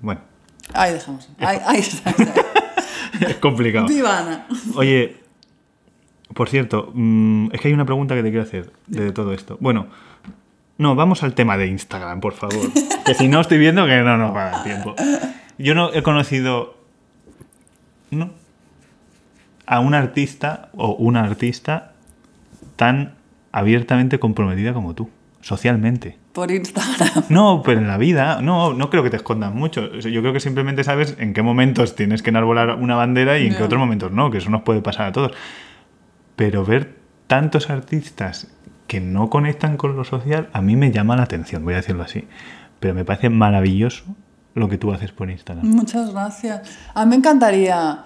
Bueno, 0.00 0.20
Ahí 0.74 0.92
dejamos. 0.92 1.28
Ahí, 1.38 1.58
ahí 1.66 1.80
está. 1.80 2.10
ahí 2.10 2.16
está. 2.18 2.42
es 3.28 3.36
complicado. 3.36 3.86
Viva 3.86 4.18
Ana. 4.18 4.46
Oye, 4.76 5.16
por 6.34 6.48
cierto, 6.48 6.90
mm, 6.94 7.48
es 7.52 7.60
que 7.60 7.68
hay 7.68 7.74
una 7.74 7.84
pregunta 7.84 8.14
que 8.14 8.22
te 8.22 8.30
quiero 8.30 8.44
hacer 8.44 8.72
de 8.86 9.12
todo 9.12 9.32
esto. 9.32 9.56
Bueno, 9.60 9.88
no, 10.78 10.94
vamos 10.94 11.22
al 11.22 11.34
tema 11.34 11.56
de 11.56 11.66
Instagram, 11.66 12.20
por 12.20 12.34
favor. 12.34 12.72
que 13.04 13.14
si 13.14 13.28
no 13.28 13.40
estoy 13.40 13.58
viendo 13.58 13.86
que 13.86 14.00
no 14.00 14.16
nos 14.16 14.34
va 14.34 14.48
a 14.48 14.50
dar 14.50 14.64
tiempo. 14.64 14.94
Yo 15.58 15.74
no 15.74 15.92
he 15.92 16.02
conocido, 16.02 16.76
no, 18.10 18.30
a 19.66 19.80
un 19.80 19.94
artista 19.94 20.70
o 20.74 20.94
una 20.94 21.22
artista 21.22 21.92
tan 22.76 23.14
abiertamente 23.52 24.18
comprometida 24.18 24.72
como 24.72 24.94
tú, 24.94 25.10
socialmente. 25.42 26.19
Por 26.32 26.50
Instagram. 26.52 27.24
No, 27.28 27.62
pero 27.64 27.80
en 27.80 27.88
la 27.88 27.98
vida, 27.98 28.40
no, 28.40 28.72
no 28.72 28.88
creo 28.90 29.02
que 29.02 29.10
te 29.10 29.16
escondas 29.16 29.52
mucho. 29.52 29.92
Yo 29.98 30.20
creo 30.20 30.32
que 30.32 30.38
simplemente 30.40 30.84
sabes 30.84 31.16
en 31.18 31.34
qué 31.34 31.42
momentos 31.42 31.96
tienes 31.96 32.22
que 32.22 32.30
enarbolar 32.30 32.76
una 32.76 32.94
bandera 32.94 33.38
y 33.38 33.48
en 33.48 33.56
qué 33.56 33.62
otros 33.64 33.80
momentos 33.80 34.12
no, 34.12 34.30
que 34.30 34.38
eso 34.38 34.48
nos 34.50 34.62
puede 34.62 34.80
pasar 34.80 35.06
a 35.08 35.12
todos. 35.12 35.32
Pero 36.36 36.64
ver 36.64 36.96
tantos 37.26 37.68
artistas 37.70 38.48
que 38.86 39.00
no 39.00 39.28
conectan 39.30 39.76
con 39.76 39.96
lo 39.96 40.04
social, 40.04 40.48
a 40.52 40.62
mí 40.62 40.76
me 40.76 40.90
llama 40.90 41.16
la 41.16 41.22
atención, 41.24 41.64
voy 41.64 41.74
a 41.74 41.78
decirlo 41.78 42.02
así. 42.02 42.26
Pero 42.80 42.94
me 42.94 43.04
parece 43.04 43.28
maravilloso 43.28 44.04
lo 44.54 44.68
que 44.68 44.78
tú 44.78 44.92
haces 44.92 45.12
por 45.12 45.30
Instagram. 45.30 45.66
Muchas 45.66 46.12
gracias. 46.12 46.78
A 46.94 47.04
mí 47.04 47.10
me 47.10 47.16
encantaría. 47.16 48.04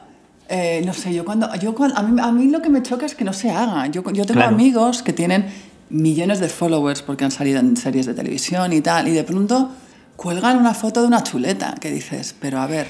eh, 0.48 0.82
no 0.84 0.92
sé, 0.92 1.14
yo 1.14 1.24
cuando. 1.24 1.54
Yo 1.56 1.74
cuando 1.74 1.96
a, 1.96 2.02
mí, 2.02 2.20
a 2.20 2.32
mí 2.32 2.50
lo 2.50 2.60
que 2.60 2.68
me 2.70 2.82
choca 2.82 3.06
es 3.06 3.14
que 3.14 3.24
no 3.24 3.32
se 3.32 3.50
haga. 3.50 3.86
Yo, 3.86 4.02
yo 4.12 4.24
tengo 4.26 4.40
Claro. 4.40 4.54
amigos 4.54 5.02
que 5.02 5.12
tienen 5.12 5.46
millones 5.94 6.40
de 6.40 6.48
followers 6.48 7.02
porque 7.02 7.24
han 7.24 7.30
salido 7.30 7.60
en 7.60 7.76
series 7.76 8.06
de 8.06 8.14
televisión 8.14 8.72
y 8.72 8.80
tal, 8.80 9.08
y 9.08 9.12
de 9.12 9.24
pronto 9.24 9.70
cuelgan 10.16 10.58
una 10.58 10.74
foto 10.74 11.00
de 11.00 11.06
una 11.06 11.22
chuleta 11.22 11.74
que 11.80 11.90
dices, 11.90 12.34
pero 12.38 12.60
a 12.60 12.66
ver. 12.66 12.88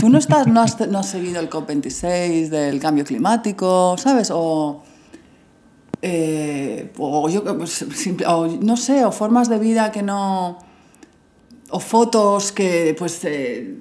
Tú 0.00 0.08
no, 0.08 0.16
estás, 0.16 0.46
no, 0.46 0.62
has, 0.62 0.80
no 0.88 1.00
has 1.00 1.08
seguido 1.10 1.38
el 1.38 1.50
COP26 1.50 2.48
del 2.48 2.80
cambio 2.80 3.04
climático, 3.04 3.96
¿sabes? 3.98 4.30
O, 4.32 4.82
eh, 6.00 6.92
o 6.96 7.28
yo, 7.28 7.44
pues, 7.58 7.84
o 8.26 8.46
no 8.46 8.76
sé, 8.78 9.04
o 9.04 9.12
formas 9.12 9.50
de 9.50 9.58
vida 9.58 9.92
que 9.92 10.02
no 10.02 10.58
o 11.70 11.80
fotos 11.80 12.52
que 12.52 12.94
pues 12.98 13.20
eh, 13.24 13.76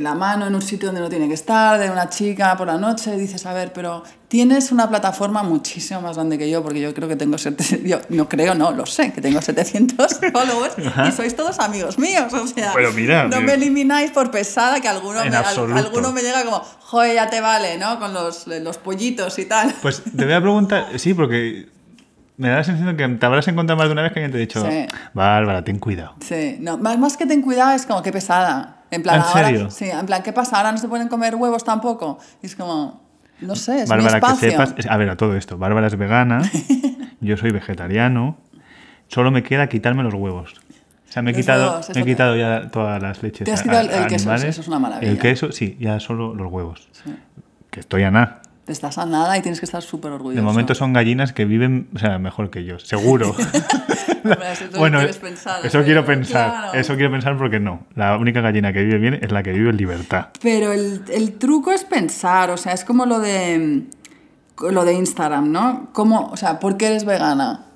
la 0.00 0.14
mano 0.14 0.46
en 0.46 0.54
un 0.54 0.62
sitio 0.62 0.86
donde 0.88 1.00
no 1.00 1.08
tiene 1.08 1.28
que 1.28 1.34
estar, 1.34 1.78
de 1.78 1.90
una 1.90 2.08
chica 2.08 2.56
por 2.56 2.66
la 2.66 2.76
noche, 2.78 3.14
y 3.14 3.18
dices, 3.18 3.44
a 3.46 3.52
ver, 3.52 3.72
pero 3.72 4.02
tienes 4.28 4.70
una 4.72 4.88
plataforma 4.88 5.42
muchísimo 5.42 6.00
más 6.02 6.16
grande 6.16 6.36
que 6.38 6.48
yo, 6.50 6.62
porque 6.62 6.80
yo 6.80 6.92
creo 6.94 7.08
que 7.08 7.16
tengo 7.16 7.38
700, 7.38 7.84
yo 7.88 8.00
no 8.10 8.28
creo, 8.28 8.54
no, 8.54 8.70
lo 8.72 8.86
sé, 8.86 9.12
que 9.12 9.20
tengo 9.20 9.40
700 9.42 10.20
followers 10.32 10.74
y 11.08 11.12
sois 11.12 11.34
todos 11.34 11.58
amigos 11.58 11.98
míos, 11.98 12.32
o 12.32 12.46
sea, 12.46 12.72
Pero 12.74 12.92
mira, 12.92 13.24
no 13.24 13.36
mira. 13.40 13.40
me 13.40 13.54
elimináis 13.54 14.10
por 14.10 14.30
pesada, 14.30 14.80
que 14.80 14.88
alguno, 14.88 15.22
En 15.22 15.30
me, 15.30 15.36
al- 15.36 15.72
alguno 15.76 16.12
me 16.12 16.22
llega 16.22 16.44
como, 16.44 16.58
joder, 16.80 17.14
ya 17.14 17.28
te 17.30 17.40
vale, 17.40 17.78
¿no? 17.78 17.98
Con 17.98 18.12
los, 18.14 18.46
los 18.46 18.78
pollitos 18.78 19.38
y 19.38 19.44
tal. 19.46 19.74
Pues 19.82 20.02
te 20.04 20.24
voy 20.24 20.34
a 20.34 20.40
preguntar, 20.40 20.86
sí, 20.98 21.14
porque 21.14 21.68
me 22.36 22.48
da 22.50 22.56
la 22.58 22.64
sensación 22.64 22.96
que 22.96 23.08
te 23.08 23.26
habrás 23.26 23.48
encontrado 23.48 23.76
más 23.78 23.88
de 23.88 23.92
una 23.94 24.02
vez 24.02 24.12
que 24.12 24.20
alguien 24.20 24.30
te 24.30 24.36
ha 24.38 24.40
dicho, 24.40 24.64
Sí. 24.70 24.86
Bárbara, 25.12 25.64
ten 25.64 25.78
cuidado. 25.80 26.14
Sí, 26.20 26.56
no, 26.60 26.78
más, 26.78 26.96
más 26.98 27.16
que 27.16 27.26
ten 27.26 27.42
cuidado 27.42 27.72
es 27.72 27.84
como, 27.84 28.00
qué 28.02 28.12
pesada. 28.12 28.76
En 28.90 29.02
plan, 29.02 29.16
¿En 29.16 29.22
ahora, 29.22 29.44
serio? 29.48 29.70
sí, 29.70 29.84
en 29.90 30.06
plan, 30.06 30.22
¿qué 30.22 30.32
pasa? 30.32 30.56
Ahora 30.56 30.72
no 30.72 30.78
se 30.78 30.88
pueden 30.88 31.08
comer 31.08 31.34
huevos 31.34 31.64
tampoco. 31.64 32.18
Y 32.42 32.46
es 32.46 32.56
como, 32.56 33.02
no 33.40 33.54
sé, 33.56 33.82
es 33.82 33.88
Bárbara, 33.88 34.16
mi 34.16 34.20
que 34.20 34.26
espacio. 34.26 34.50
sepas, 34.50 34.74
es- 34.78 34.86
a 34.86 34.96
ver, 34.96 35.10
a 35.10 35.16
todo 35.16 35.36
esto, 35.36 35.58
Bárbara 35.58 35.86
es 35.88 35.96
vegana, 35.96 36.40
yo 37.20 37.36
soy 37.36 37.50
vegetariano, 37.50 38.36
solo 39.08 39.30
me 39.30 39.42
queda 39.42 39.68
quitarme 39.68 40.02
los 40.02 40.14
huevos. 40.14 40.54
O 41.08 41.10
sea, 41.12 41.22
me 41.22 41.30
he 41.30 41.32
Los 41.34 41.40
quitado, 41.42 41.70
huevos, 41.70 41.90
me 41.94 42.00
he 42.00 42.04
quitado 42.04 42.36
ya 42.36 42.68
todas 42.70 43.00
las 43.02 43.22
leches. 43.22 43.44
Te 43.46 43.52
has 43.52 43.62
quitado 43.62 43.80
el- 43.80 44.06
queso, 44.08 44.34
eso 44.34 44.60
es 44.60 44.68
una 44.68 44.78
maravilla. 44.78 45.10
El 45.10 45.18
queso, 45.18 45.52
sí, 45.52 45.76
ya 45.80 46.00
solo 46.00 46.34
los 46.34 46.50
huevos. 46.52 46.88
Sí. 46.92 47.14
Que 47.70 47.80
estoy 47.80 48.02
a 48.02 48.10
nada. 48.10 48.42
Estás 48.68 48.98
a 48.98 49.06
nada 49.06 49.36
y 49.38 49.42
tienes 49.42 49.60
que 49.60 49.66
estar 49.66 49.82
súper 49.82 50.12
orgulloso. 50.12 50.36
De 50.36 50.42
momento 50.42 50.74
son 50.74 50.92
gallinas 50.92 51.32
que 51.32 51.44
viven, 51.44 51.88
o 51.94 51.98
sea, 51.98 52.18
mejor 52.18 52.50
que 52.50 52.64
yo, 52.64 52.78
seguro. 52.78 53.34
Eso 54.52 54.64
bueno, 54.78 54.98
pensar, 55.22 55.60
eso 55.64 55.68
pero 55.72 55.84
quiero 55.84 56.04
pensar, 56.04 56.50
claro. 56.50 56.78
eso 56.78 56.94
quiero 56.96 57.10
pensar 57.10 57.38
porque 57.38 57.60
no. 57.60 57.86
La 57.94 58.16
única 58.18 58.40
gallina 58.42 58.72
que 58.72 58.82
vive 58.82 58.98
bien 58.98 59.14
es 59.22 59.30
la 59.32 59.42
que 59.42 59.52
vive 59.52 59.70
en 59.70 59.76
libertad. 59.76 60.28
Pero 60.42 60.72
el, 60.72 61.02
el 61.10 61.32
truco 61.38 61.72
es 61.72 61.84
pensar, 61.84 62.50
o 62.50 62.56
sea, 62.56 62.72
es 62.72 62.84
como 62.84 63.06
lo 63.06 63.20
de 63.20 63.84
lo 64.60 64.84
de 64.84 64.92
Instagram, 64.94 65.50
¿no? 65.52 65.88
¿Cómo, 65.92 66.28
o 66.32 66.36
sea, 66.36 66.58
¿por 66.58 66.76
qué 66.76 66.88
eres 66.88 67.04
vegana? 67.04 67.66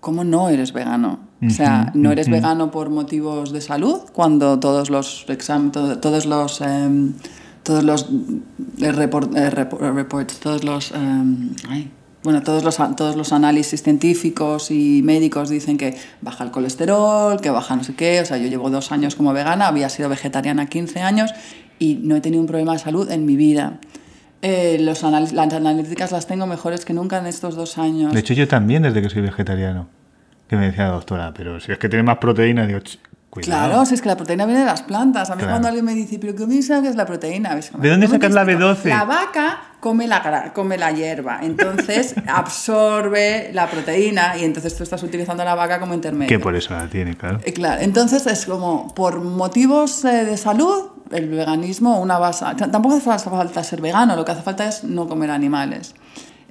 ¿Cómo 0.00 0.24
no 0.24 0.48
eres 0.48 0.72
vegano? 0.72 1.20
O 1.46 1.50
sea, 1.50 1.90
¿no 1.94 2.10
eres 2.10 2.28
vegano 2.28 2.70
por 2.70 2.90
motivos 2.90 3.52
de 3.52 3.60
salud? 3.60 4.00
Cuando 4.12 4.58
todos 4.58 4.90
los 4.90 5.24
todo- 5.72 5.98
todos 5.98 6.26
los 6.26 6.60
em, 6.62 7.12
todos 7.62 7.84
los 7.84 8.08
report- 8.78 9.36
eh, 9.36 9.50
repo- 9.50 9.78
reports, 9.94 10.40
todos 10.40 10.64
los 10.64 10.92
em, 10.92 11.50
bueno, 12.22 12.42
todos 12.42 12.62
los, 12.64 12.76
todos 12.96 13.16
los 13.16 13.32
análisis 13.32 13.82
científicos 13.82 14.70
y 14.70 15.00
médicos 15.02 15.48
dicen 15.48 15.78
que 15.78 15.96
baja 16.20 16.44
el 16.44 16.50
colesterol, 16.50 17.40
que 17.40 17.48
baja 17.50 17.76
no 17.76 17.82
sé 17.84 17.94
qué. 17.94 18.20
O 18.20 18.26
sea, 18.26 18.36
yo 18.36 18.46
llevo 18.48 18.68
dos 18.68 18.92
años 18.92 19.14
como 19.14 19.32
vegana, 19.32 19.68
había 19.68 19.88
sido 19.88 20.08
vegetariana 20.10 20.66
15 20.66 21.00
años 21.00 21.32
y 21.78 21.94
no 22.02 22.16
he 22.16 22.20
tenido 22.20 22.42
un 22.42 22.46
problema 22.46 22.72
de 22.74 22.78
salud 22.78 23.10
en 23.10 23.24
mi 23.24 23.36
vida. 23.36 23.78
Eh, 24.42 24.78
los 24.80 25.02
las 25.02 25.52
analíticas 25.52 26.12
las 26.12 26.26
tengo 26.26 26.46
mejores 26.46 26.84
que 26.84 26.92
nunca 26.92 27.18
en 27.18 27.26
estos 27.26 27.56
dos 27.56 27.78
años. 27.78 28.12
De 28.12 28.20
hecho, 28.20 28.34
yo 28.34 28.46
también 28.48 28.82
desde 28.82 29.00
que 29.02 29.08
soy 29.10 29.22
vegetariano. 29.22 29.88
Que 30.48 30.56
me 30.56 30.66
decía 30.66 30.84
la 30.88 30.90
doctora, 30.92 31.32
pero 31.34 31.60
si 31.60 31.72
es 31.72 31.78
que 31.78 31.88
tiene 31.88 32.02
más 32.02 32.18
proteína, 32.18 32.66
digo, 32.66 32.80
"Ch, 32.80 32.98
cuidado. 33.30 33.68
Claro, 33.68 33.86
si 33.86 33.94
es 33.94 34.02
que 34.02 34.08
la 34.08 34.16
proteína 34.16 34.44
viene 34.44 34.60
de 34.60 34.66
las 34.66 34.82
plantas. 34.82 35.30
A 35.30 35.34
mí 35.34 35.38
Claro. 35.38 35.52
cuando 35.52 35.68
alguien 35.68 35.84
me 35.84 35.94
dice, 35.94 36.18
¿pero 36.18 36.34
qué 36.34 36.46
me 36.46 36.60
sabe 36.62 36.82
que 36.82 36.88
es 36.88 36.96
la 36.96 37.06
proteína? 37.06 37.54
¿Ves? 37.54 37.70
¿De 37.78 37.88
dónde 37.88 38.06
¿Cómo 38.06 38.16
sacas 38.18 38.32
la 38.34 38.42
explico? 38.42 38.60
B12? 38.74 38.84
La 38.88 39.04
vaca 39.04 39.58
come 39.80 40.06
la, 40.06 40.22
gra- 40.22 40.52
come 40.52 40.76
la 40.76 40.90
hierba, 40.92 41.38
entonces 41.42 42.14
absorbe 42.26 43.50
la 43.54 43.66
proteína 43.68 44.36
y 44.36 44.44
entonces 44.44 44.76
tú 44.76 44.82
estás 44.82 45.02
utilizando 45.02 45.44
la 45.44 45.54
vaca 45.54 45.80
como 45.80 45.94
intermedio. 45.94 46.28
Que 46.28 46.38
por 46.38 46.54
eso 46.54 46.74
la 46.74 46.86
tiene, 46.88 47.16
claro. 47.16 47.40
Eh, 47.44 47.52
Claro, 47.52 47.80
entonces 47.82 48.26
es 48.26 48.46
como 48.46 48.94
por 48.94 49.20
motivos 49.20 50.04
eh, 50.04 50.24
de 50.24 50.36
salud, 50.36 50.90
el 51.10 51.28
veganismo, 51.28 52.00
una 52.00 52.18
base. 52.18 52.44
Tampoco 52.70 52.96
hace 52.96 53.04
fa- 53.04 53.18
falta 53.18 53.64
ser 53.64 53.80
vegano, 53.80 54.16
lo 54.16 54.24
que 54.24 54.32
hace 54.32 54.42
falta 54.42 54.66
es 54.68 54.84
no 54.84 55.08
comer 55.08 55.30
animales. 55.30 55.94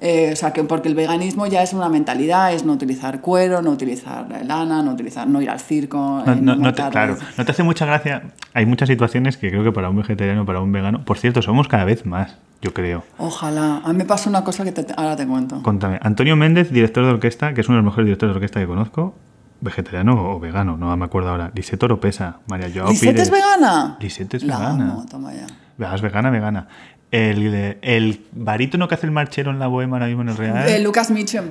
Eh, 0.02 0.30
o 0.32 0.36
sea, 0.36 0.52
que 0.52 0.64
porque 0.64 0.88
el 0.88 0.94
veganismo 0.94 1.46
ya 1.46 1.62
es 1.62 1.74
una 1.74 1.88
mentalidad, 1.90 2.54
es 2.54 2.64
no 2.64 2.72
utilizar 2.72 3.20
cuero, 3.20 3.60
no 3.60 3.70
utilizar 3.70 4.26
lana, 4.46 4.82
no 4.82 4.92
utilizar, 4.92 5.26
no 5.28 5.42
ir 5.42 5.50
al 5.50 5.60
circo. 5.60 6.22
No, 6.24 6.34
no- 6.36 6.56
no 6.56 6.56
no 6.56 6.74
te, 6.74 6.82
claro, 6.88 7.16
no 7.36 7.44
te 7.44 7.50
hace 7.52 7.62
mucha 7.62 7.84
gracia. 7.84 8.22
Hay 8.54 8.64
muchas 8.64 8.88
situaciones 8.88 9.36
que 9.36 9.50
creo 9.50 9.62
que 9.62 9.72
para 9.72 9.90
un 9.90 9.96
vegetariano, 9.96 10.46
para 10.46 10.60
un 10.60 10.72
vegano. 10.72 11.04
Por 11.04 11.18
cierto, 11.18 11.42
somos 11.42 11.68
cada 11.68 11.84
vez 11.84 12.06
más, 12.06 12.36
yo 12.62 12.72
creo. 12.72 13.04
Ojalá. 13.18 13.82
A 13.84 13.88
mí 13.92 13.98
me 13.98 14.04
pasa 14.06 14.30
una 14.30 14.42
cosa 14.42 14.64
que 14.64 14.72
te- 14.72 14.86
ahora 14.96 15.16
te 15.16 15.26
cuento. 15.26 15.62
Contame. 15.62 15.98
Antonio 16.02 16.34
Méndez, 16.34 16.70
director 16.72 17.04
de 17.04 17.10
orquesta, 17.10 17.52
que 17.52 17.60
es 17.60 17.68
uno 17.68 17.76
de 17.76 17.82
los 17.82 17.92
mejores 17.92 18.06
directores 18.06 18.32
de 18.32 18.36
orquesta 18.38 18.58
que 18.60 18.66
conozco, 18.66 19.14
vegetariano 19.60 20.14
o 20.34 20.40
vegano, 20.40 20.78
no 20.78 20.96
me 20.96 21.04
acuerdo 21.04 21.28
ahora. 21.28 21.50
Lisette 21.54 21.82
Oropesa, 21.82 22.38
María 22.48 22.70
Joao 22.74 22.88
¿Lisette 22.88 23.10
Pires. 23.10 23.22
es 23.24 23.30
vegana? 23.30 23.98
Lisette 24.00 24.34
es 24.34 24.42
La 24.44 24.58
vegana. 24.58 24.84
amo, 24.92 25.04
toma 25.10 25.34
ya. 25.34 25.46
Vegas, 25.76 26.00
vegana, 26.00 26.30
vegana. 26.30 26.68
El, 27.10 27.78
el 27.82 28.24
barítono 28.32 28.86
que 28.88 28.94
hace 28.94 29.06
el 29.06 29.12
marchero 29.12 29.50
en 29.50 29.58
la 29.58 29.66
bohema 29.66 29.96
ahora 29.96 30.06
mismo 30.06 30.22
en 30.22 30.28
el 30.28 30.36
Real. 30.36 30.68
Eh, 30.68 30.78
Lucas 30.80 31.10
Mitchum. 31.10 31.46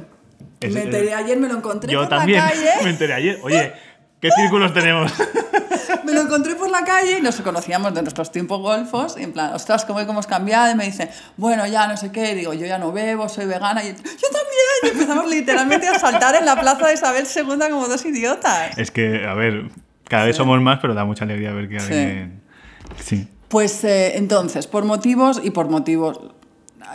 Es- 0.61 0.73
Me 0.73 0.83
enteré 0.83 1.13
ayer, 1.13 1.37
me 1.37 1.47
lo 1.47 1.57
encontré 1.57 1.91
Yo 1.91 1.99
por 2.01 2.09
también. 2.09 2.39
la 2.39 2.49
calle. 2.49 2.69
Me 2.83 2.89
enteré 2.91 3.13
ayer. 3.13 3.39
Oye, 3.43 3.73
¿qué 4.21 4.29
círculos 4.31 4.73
tenemos? 4.73 5.11
Me 6.05 6.13
lo 6.13 6.21
encontré 6.21 6.55
por 6.55 6.69
la 6.69 6.83
calle 6.83 7.17
y 7.19 7.21
nos 7.21 7.39
conocíamos 7.41 7.93
de 7.93 8.01
nuestros 8.01 8.31
tiempos 8.31 8.59
golfos. 8.61 9.15
Y 9.19 9.23
en 9.23 9.33
plan, 9.33 9.53
ostras, 9.53 9.85
¿cómo 9.85 9.99
hemos 9.99 10.27
cambiado? 10.27 10.71
Y 10.71 10.75
me 10.75 10.85
dice, 10.85 11.09
bueno, 11.37 11.65
ya 11.67 11.87
no 11.87 11.97
sé 11.97 12.11
qué. 12.11 12.31
Y 12.31 12.35
digo, 12.35 12.53
yo 12.53 12.65
ya 12.65 12.77
no 12.77 12.91
bebo, 12.91 13.27
soy 13.29 13.45
vegana. 13.45 13.83
Y 13.83 13.87
yo 13.89 13.93
también. 13.95 14.13
Y 14.83 14.87
empezamos 14.89 15.29
literalmente 15.29 15.87
a 15.87 15.99
saltar 15.99 16.35
en 16.35 16.45
la 16.45 16.59
plaza 16.59 16.87
de 16.87 16.93
Isabel 16.93 17.25
II 17.33 17.69
como 17.69 17.87
dos 17.87 18.05
idiotas. 18.05 18.77
es 18.77 18.91
que, 18.91 19.25
a 19.25 19.33
ver, 19.33 19.65
cada 20.07 20.25
vez 20.25 20.35
somos 20.37 20.59
más, 20.61 20.79
pero 20.81 20.93
da 20.93 21.05
mucha 21.05 21.25
alegría 21.25 21.51
ver 21.53 21.67
que 21.69 21.79
Sí. 21.79 21.93
alguien. 21.93 22.41
Sí. 22.99 23.27
Pues 23.49 23.83
eh, 23.83 24.17
entonces, 24.17 24.67
por 24.67 24.85
motivos 24.85 25.41
y 25.43 25.49
por 25.49 25.69
motivos, 25.69 26.19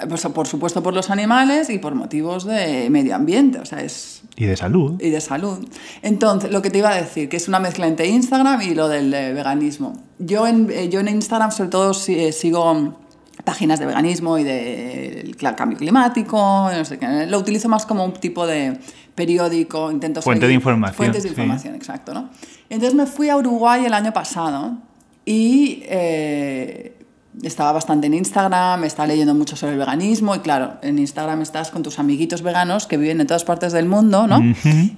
eh, 0.00 0.06
pues, 0.08 0.22
por 0.22 0.46
supuesto 0.46 0.82
por 0.82 0.94
los 0.94 1.10
animales 1.10 1.68
y 1.68 1.78
por 1.78 1.94
motivos 1.94 2.44
de 2.44 2.88
medio 2.90 3.14
ambiente. 3.16 3.58
O 3.58 3.64
sea, 3.66 3.80
es 3.82 4.22
Y 4.36 4.44
de 4.46 4.56
salud. 4.56 5.00
y 5.02 5.10
de 5.10 5.20
salud. 5.20 5.66
Entonces, 6.02 6.50
lo 6.52 6.62
que 6.62 6.70
te 6.70 6.78
iba 6.78 6.90
a 6.90 6.94
decir, 6.94 7.28
que 7.28 7.36
es 7.36 7.48
una 7.48 7.58
mezcla 7.58 7.86
entre 7.86 8.06
Instagram 8.06 8.62
y 8.62 8.74
lo 8.74 8.88
del 8.88 9.12
eh, 9.12 9.32
veganismo. 9.32 9.94
Yo 10.20 10.46
en, 10.46 10.70
eh, 10.70 10.88
yo 10.88 11.00
en 11.00 11.08
Instagram 11.08 11.50
sobre 11.50 11.70
todo 11.70 11.92
si- 11.92 12.30
sigo 12.32 12.98
páginas 13.42 13.78
de 13.80 13.86
veganismo 13.86 14.38
y 14.38 14.44
de 14.44 15.20
el 15.20 15.36
cla- 15.36 15.54
cambio 15.56 15.76
climático, 15.76 16.70
no 16.72 16.84
sé 16.84 16.98
qué. 16.98 17.26
Lo 17.26 17.38
utilizo 17.38 17.68
más 17.68 17.84
como 17.84 18.04
un 18.04 18.12
tipo 18.14 18.46
de 18.46 18.78
periódico, 19.16 19.90
intento 19.90 20.22
Fuente 20.22 20.46
de 20.46 20.52
seguir- 20.52 20.54
información, 20.60 20.96
Fuentes 20.96 21.22
de 21.24 21.28
sí. 21.30 21.34
información, 21.34 21.74
exacto, 21.74 22.14
¿no? 22.14 22.30
Entonces 22.70 22.94
me 22.94 23.06
fui 23.06 23.28
a 23.28 23.36
Uruguay 23.36 23.84
el 23.84 23.92
año 23.92 24.12
pasado 24.12 24.78
y 25.24 25.82
eh, 25.84 26.96
estaba 27.42 27.72
bastante 27.72 28.06
en 28.06 28.14
Instagram, 28.14 28.84
estaba 28.84 29.08
leyendo 29.08 29.34
mucho 29.34 29.56
sobre 29.56 29.72
el 29.72 29.78
veganismo 29.78 30.34
y 30.34 30.40
claro, 30.40 30.74
en 30.82 30.98
Instagram 30.98 31.42
estás 31.42 31.70
con 31.70 31.82
tus 31.82 31.98
amiguitos 31.98 32.42
veganos 32.42 32.86
que 32.86 32.96
viven 32.96 33.20
en 33.20 33.26
todas 33.26 33.44
partes 33.44 33.72
del 33.72 33.86
mundo, 33.86 34.26
¿no? 34.26 34.40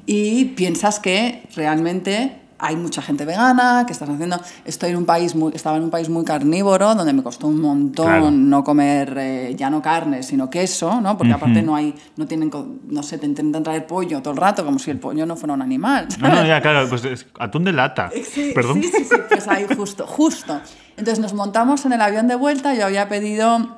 Y 0.06 0.46
piensas 0.56 1.00
que 1.00 1.42
realmente 1.54 2.45
hay 2.58 2.76
mucha 2.76 3.02
gente 3.02 3.24
vegana, 3.24 3.84
que 3.86 3.92
estás 3.92 4.08
haciendo... 4.08 4.40
Estoy 4.64 4.90
en 4.90 4.96
un 4.96 5.06
país 5.06 5.34
muy, 5.34 5.52
estaba 5.54 5.76
en 5.76 5.84
un 5.84 5.90
país 5.90 6.08
muy 6.08 6.24
carnívoro, 6.24 6.94
donde 6.94 7.12
me 7.12 7.22
costó 7.22 7.46
un 7.48 7.60
montón 7.60 8.06
Claro. 8.06 8.30
no 8.30 8.64
comer 8.64 9.14
eh, 9.18 9.54
ya 9.56 9.68
no 9.70 9.82
carne, 9.82 10.22
sino 10.22 10.48
queso, 10.48 11.00
¿no? 11.00 11.16
Porque 11.18 11.32
aparte 11.32 11.62
no 11.62 11.76
hay, 11.76 11.94
no 12.16 12.26
tienen, 12.26 12.50
no 12.88 13.02
sé, 13.02 13.18
te 13.18 13.26
intentan 13.26 13.62
traer 13.62 13.86
pollo 13.86 14.22
todo 14.22 14.32
el 14.34 14.38
rato, 14.40 14.64
como 14.64 14.78
si 14.78 14.90
el 14.90 14.98
pollo 14.98 15.26
no 15.26 15.36
fuera 15.36 15.54
un 15.54 15.62
animal. 15.62 16.08
No, 16.18 16.28
no, 16.28 16.46
ya, 16.46 16.60
claro, 16.60 16.86
pues 16.88 17.04
es 17.04 17.26
atún 17.38 17.64
de 17.64 17.72
lata. 17.72 18.10
Sí, 18.24 18.52
Perdón. 18.54 18.82
Sí, 18.82 18.90
sí, 18.94 19.04
sí, 19.04 19.16
pues 19.28 19.46
ahí 19.48 19.66
justo, 19.76 20.06
justo. 20.06 20.60
Entonces 20.96 21.18
nos 21.20 21.34
montamos 21.34 21.84
en 21.84 21.92
el 21.92 22.00
avión 22.00 22.26
de 22.26 22.36
vuelta, 22.36 22.74
yo 22.74 22.86
había 22.86 23.08
pedido 23.08 23.75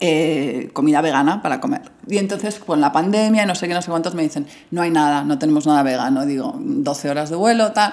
eh, 0.00 0.70
comida 0.72 1.00
vegana 1.00 1.42
para 1.42 1.60
comer. 1.60 1.82
Y 2.06 2.18
entonces 2.18 2.58
con 2.58 2.80
la 2.80 2.92
pandemia 2.92 3.46
no 3.46 3.54
sé 3.54 3.68
qué, 3.68 3.74
no 3.74 3.82
sé 3.82 3.90
cuántos 3.90 4.14
me 4.14 4.22
dicen, 4.22 4.46
no 4.70 4.82
hay 4.82 4.90
nada, 4.90 5.24
no 5.24 5.38
tenemos 5.38 5.66
nada 5.66 5.82
vegano. 5.82 6.24
Digo, 6.24 6.54
12 6.56 7.10
horas 7.10 7.30
de 7.30 7.36
vuelo, 7.36 7.72
tal. 7.72 7.92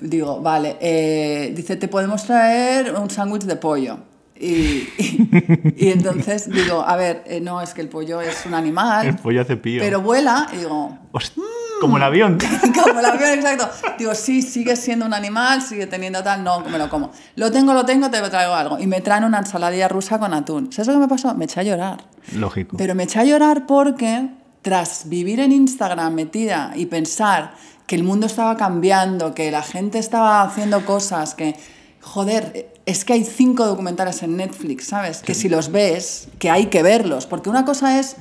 Digo, 0.00 0.40
vale, 0.40 0.76
eh, 0.80 1.52
dice, 1.54 1.76
te 1.76 1.88
podemos 1.88 2.24
traer 2.24 2.94
un 2.94 3.10
sándwich 3.10 3.44
de 3.44 3.56
pollo. 3.56 3.98
Y, 4.38 4.88
y, 4.98 5.74
y 5.76 5.88
entonces 5.90 6.50
digo, 6.50 6.82
a 6.86 6.96
ver, 6.96 7.24
eh, 7.26 7.40
no, 7.40 7.60
es 7.60 7.72
que 7.74 7.80
el 7.80 7.88
pollo 7.88 8.20
es 8.20 8.44
un 8.46 8.54
animal, 8.54 9.06
El 9.06 9.16
pollo 9.16 9.40
hace 9.42 9.56
pío. 9.56 9.80
pero 9.80 10.00
vuela, 10.02 10.46
y 10.52 10.58
digo, 10.58 10.98
Host- 11.12 11.38
Como 11.80 11.96
el 11.96 12.02
avión. 12.02 12.38
como 12.84 12.98
el 13.00 13.04
avión, 13.06 13.30
exacto. 13.30 13.68
Digo, 13.98 14.14
sí, 14.14 14.42
sigue 14.42 14.76
siendo 14.76 15.06
un 15.06 15.14
animal, 15.14 15.62
sigue 15.62 15.86
teniendo 15.86 16.22
tal, 16.22 16.42
no, 16.44 16.60
me 16.60 16.78
lo 16.78 16.88
como. 16.88 17.10
Lo 17.36 17.50
tengo, 17.50 17.72
lo 17.74 17.84
tengo, 17.84 18.10
te 18.10 18.20
traigo 18.20 18.54
algo. 18.54 18.78
Y 18.78 18.86
me 18.86 19.00
traen 19.00 19.24
una 19.24 19.38
ensaladilla 19.38 19.88
rusa 19.88 20.18
con 20.18 20.32
atún. 20.34 20.72
¿Sabes 20.72 20.88
lo 20.88 20.94
que 20.94 21.00
me 21.00 21.08
pasó? 21.08 21.34
Me 21.34 21.44
eché 21.46 21.60
a 21.60 21.62
llorar. 21.62 22.04
Lógico. 22.34 22.76
Pero 22.76 22.94
me 22.94 23.04
eché 23.04 23.20
a 23.20 23.24
llorar 23.24 23.66
porque 23.66 24.28
tras 24.62 25.08
vivir 25.08 25.40
en 25.40 25.52
Instagram 25.52 26.12
metida 26.14 26.72
y 26.74 26.86
pensar 26.86 27.52
que 27.86 27.94
el 27.94 28.02
mundo 28.02 28.26
estaba 28.26 28.56
cambiando, 28.56 29.32
que 29.34 29.50
la 29.50 29.62
gente 29.62 29.98
estaba 29.98 30.42
haciendo 30.42 30.84
cosas, 30.84 31.34
que, 31.34 31.54
joder, 32.00 32.72
es 32.86 33.04
que 33.04 33.12
hay 33.12 33.24
cinco 33.24 33.66
documentales 33.66 34.22
en 34.22 34.36
Netflix, 34.36 34.86
¿sabes? 34.86 35.20
Que 35.20 35.34
si 35.34 35.48
los 35.48 35.72
ves, 35.72 36.28
que 36.38 36.50
hay 36.50 36.66
que 36.66 36.82
verlos, 36.84 37.26
porque 37.26 37.50
una 37.50 37.64
cosa 37.64 37.98
es 37.98 38.16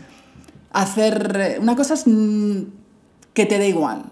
hacer, 0.73 1.59
una 1.61 1.75
cosa 1.75 1.93
es 1.93 2.05
mm, 2.07 2.63
que 3.33 3.45
te 3.45 3.59
dé 3.59 3.69
igual, 3.69 4.05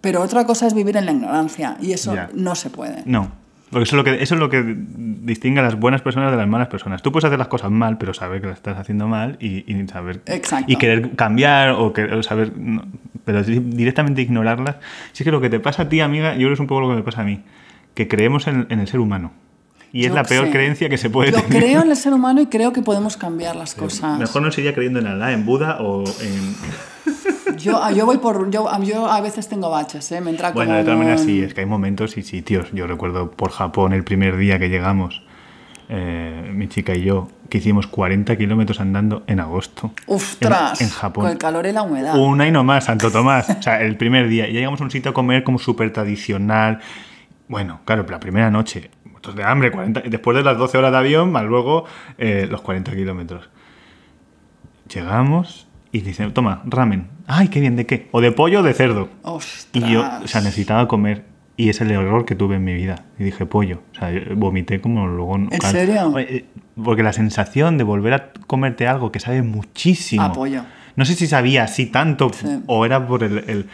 pero 0.00 0.20
otra 0.20 0.44
cosa 0.44 0.66
es 0.66 0.74
vivir 0.74 0.96
en 0.96 1.06
la 1.06 1.12
ignorancia 1.12 1.76
y 1.80 1.92
eso 1.92 2.14
no 2.34 2.56
se 2.56 2.68
puede. 2.68 3.02
No. 3.06 3.40
Porque 3.70 3.84
eso 3.84 3.96
es, 3.96 3.98
lo 3.98 4.04
que, 4.04 4.22
eso 4.22 4.34
es 4.34 4.40
lo 4.40 4.50
que 4.50 4.62
distingue 4.76 5.60
a 5.60 5.62
las 5.62 5.76
buenas 5.76 6.02
personas 6.02 6.30
de 6.30 6.36
las 6.36 6.46
malas 6.46 6.68
personas. 6.68 7.00
Tú 7.00 7.10
puedes 7.10 7.24
hacer 7.24 7.38
las 7.38 7.48
cosas 7.48 7.70
mal, 7.70 7.96
pero 7.96 8.12
saber 8.12 8.42
que 8.42 8.48
las 8.48 8.56
estás 8.56 8.76
haciendo 8.76 9.08
mal 9.08 9.38
y, 9.40 9.64
y 9.72 9.88
saber. 9.88 10.20
Exacto. 10.26 10.70
Y 10.70 10.76
querer 10.76 11.12
cambiar 11.16 11.70
o, 11.70 11.94
que, 11.94 12.04
o 12.04 12.22
saber. 12.22 12.52
no, 12.54 12.84
pero 13.24 13.42
directamente 13.42 14.20
ignorarlas. 14.20 14.76
Sí 15.12 15.24
que 15.24 15.30
lo 15.30 15.40
que 15.40 15.48
te 15.48 15.58
pasa 15.58 15.84
a 15.84 15.88
ti, 15.88 16.00
amiga, 16.00 16.32
yo 16.34 16.40
creo 16.40 16.48
que 16.48 16.54
es 16.54 16.60
un 16.60 16.66
poco 16.66 16.82
lo 16.82 16.90
que 16.90 16.96
me 16.96 17.02
pasa 17.02 17.22
a 17.22 17.24
mí. 17.24 17.44
Que 17.94 18.08
creemos 18.08 18.46
en, 18.46 18.66
en 18.68 18.80
el 18.80 18.88
ser 18.88 19.00
humano. 19.00 19.32
Y 19.92 20.04
es 20.04 20.08
Yo 20.08 20.14
la 20.14 20.22
peor 20.24 20.46
sé. 20.46 20.50
creencia 20.52 20.88
que 20.88 20.96
se 20.96 21.10
puede 21.10 21.32
Yo 21.32 21.42
tener. 21.42 21.62
creo 21.62 21.82
en 21.82 21.90
el 21.90 21.96
ser 21.96 22.14
humano 22.14 22.40
y 22.40 22.46
creo 22.46 22.72
que 22.72 22.80
podemos 22.82 23.16
cambiar 23.18 23.56
las 23.56 23.74
cosas. 23.74 24.18
Mejor 24.18 24.40
no 24.42 24.50
sería 24.50 24.72
creyendo 24.74 25.00
en 25.00 25.06
Alá, 25.06 25.32
en 25.32 25.44
Buda 25.44 25.78
o 25.80 26.02
en. 26.22 26.56
Yo, 27.58 27.80
ah, 27.82 27.92
yo 27.92 28.06
voy 28.06 28.16
por. 28.18 28.50
Yo, 28.50 28.68
ah, 28.68 28.80
yo 28.82 29.06
a 29.06 29.20
veces 29.20 29.46
tengo 29.48 29.68
baches, 29.70 30.10
¿eh? 30.12 30.20
Me 30.22 30.30
entra 30.30 30.50
Bueno, 30.52 30.70
como 30.70 30.78
de 30.78 30.84
todas 30.84 30.98
maneras 30.98 31.20
un- 31.20 31.26
sí, 31.26 31.42
es 31.42 31.52
que 31.54 31.60
hay 31.60 31.66
momentos 31.66 32.16
y 32.16 32.22
sitios. 32.22 32.68
Yo 32.72 32.86
recuerdo 32.86 33.30
por 33.30 33.50
Japón 33.50 33.92
el 33.92 34.02
primer 34.04 34.36
día 34.38 34.58
que 34.58 34.68
llegamos, 34.70 35.22
eh, 35.88 36.50
mi 36.54 36.68
chica 36.68 36.94
y 36.94 37.02
yo, 37.02 37.28
que 37.50 37.58
hicimos 37.58 37.86
40 37.86 38.36
kilómetros 38.38 38.80
andando 38.80 39.22
en 39.26 39.38
agosto. 39.40 39.92
¡Ostras! 40.06 40.80
En, 40.80 40.86
en 40.86 40.92
Japón. 40.92 41.24
Con 41.24 41.32
el 41.32 41.38
calor 41.38 41.66
y 41.66 41.72
la 41.72 41.82
humedad. 41.82 42.16
Una 42.18 42.48
y 42.48 42.50
no 42.50 42.64
más, 42.64 42.86
Santo 42.86 43.10
Tomás. 43.10 43.48
O 43.50 43.62
sea, 43.62 43.82
el 43.82 43.96
primer 43.98 44.28
día. 44.28 44.48
Y 44.48 44.54
ya 44.54 44.60
llegamos 44.60 44.80
a 44.80 44.84
un 44.84 44.90
sitio 44.90 45.10
a 45.10 45.14
comer 45.14 45.44
como 45.44 45.58
súper 45.58 45.92
tradicional. 45.92 46.80
Bueno, 47.48 47.80
claro, 47.84 48.06
la 48.08 48.18
primera 48.18 48.50
noche, 48.50 48.90
muertos 49.22 49.36
de 49.36 49.44
hambre, 49.44 49.70
40, 49.70 50.00
después 50.08 50.36
de 50.36 50.42
las 50.42 50.58
12 50.58 50.78
horas 50.78 50.90
de 50.92 50.98
avión, 50.98 51.30
más 51.30 51.44
luego 51.44 51.84
eh, 52.18 52.48
los 52.50 52.60
40 52.60 52.92
kilómetros. 52.92 53.48
Llegamos 54.92 55.68
y 55.92 56.00
dicen, 56.00 56.32
toma, 56.32 56.62
ramen. 56.66 57.06
Ay, 57.28 57.48
qué 57.48 57.60
bien, 57.60 57.76
¿de 57.76 57.86
qué? 57.86 58.08
O 58.10 58.20
de 58.20 58.32
pollo 58.32 58.60
o 58.60 58.62
de 58.62 58.74
cerdo. 58.74 59.08
¡Ostras! 59.22 59.68
Y 59.72 59.92
yo, 59.92 60.04
o 60.24 60.26
sea, 60.26 60.40
necesitaba 60.40 60.88
comer. 60.88 61.24
Y 61.56 61.68
es 61.68 61.80
el 61.80 61.90
error 61.92 62.24
que 62.24 62.34
tuve 62.34 62.56
en 62.56 62.64
mi 62.64 62.74
vida. 62.74 63.04
Y 63.18 63.24
dije, 63.24 63.46
pollo. 63.46 63.82
O 63.92 63.98
sea, 63.98 64.10
vomité 64.34 64.80
como 64.80 65.06
luego... 65.06 65.36
¿En 65.36 65.60
serio? 65.60 66.18
Eh, 66.18 66.46
Porque 66.82 67.02
la 67.02 67.12
sensación 67.12 67.78
de 67.78 67.84
volver 67.84 68.14
a 68.14 68.32
comerte 68.46 68.88
algo 68.88 69.12
que 69.12 69.20
sabe 69.20 69.42
muchísimo. 69.42 70.22
A 70.22 70.32
pollo. 70.32 70.62
No 70.96 71.04
sé 71.04 71.14
si 71.14 71.26
sabía 71.26 71.62
así 71.64 71.86
tanto 71.86 72.30
Sí. 72.32 72.46
o 72.66 72.84
era 72.84 73.06
por 73.06 73.22
el, 73.22 73.38
el- 73.48 73.66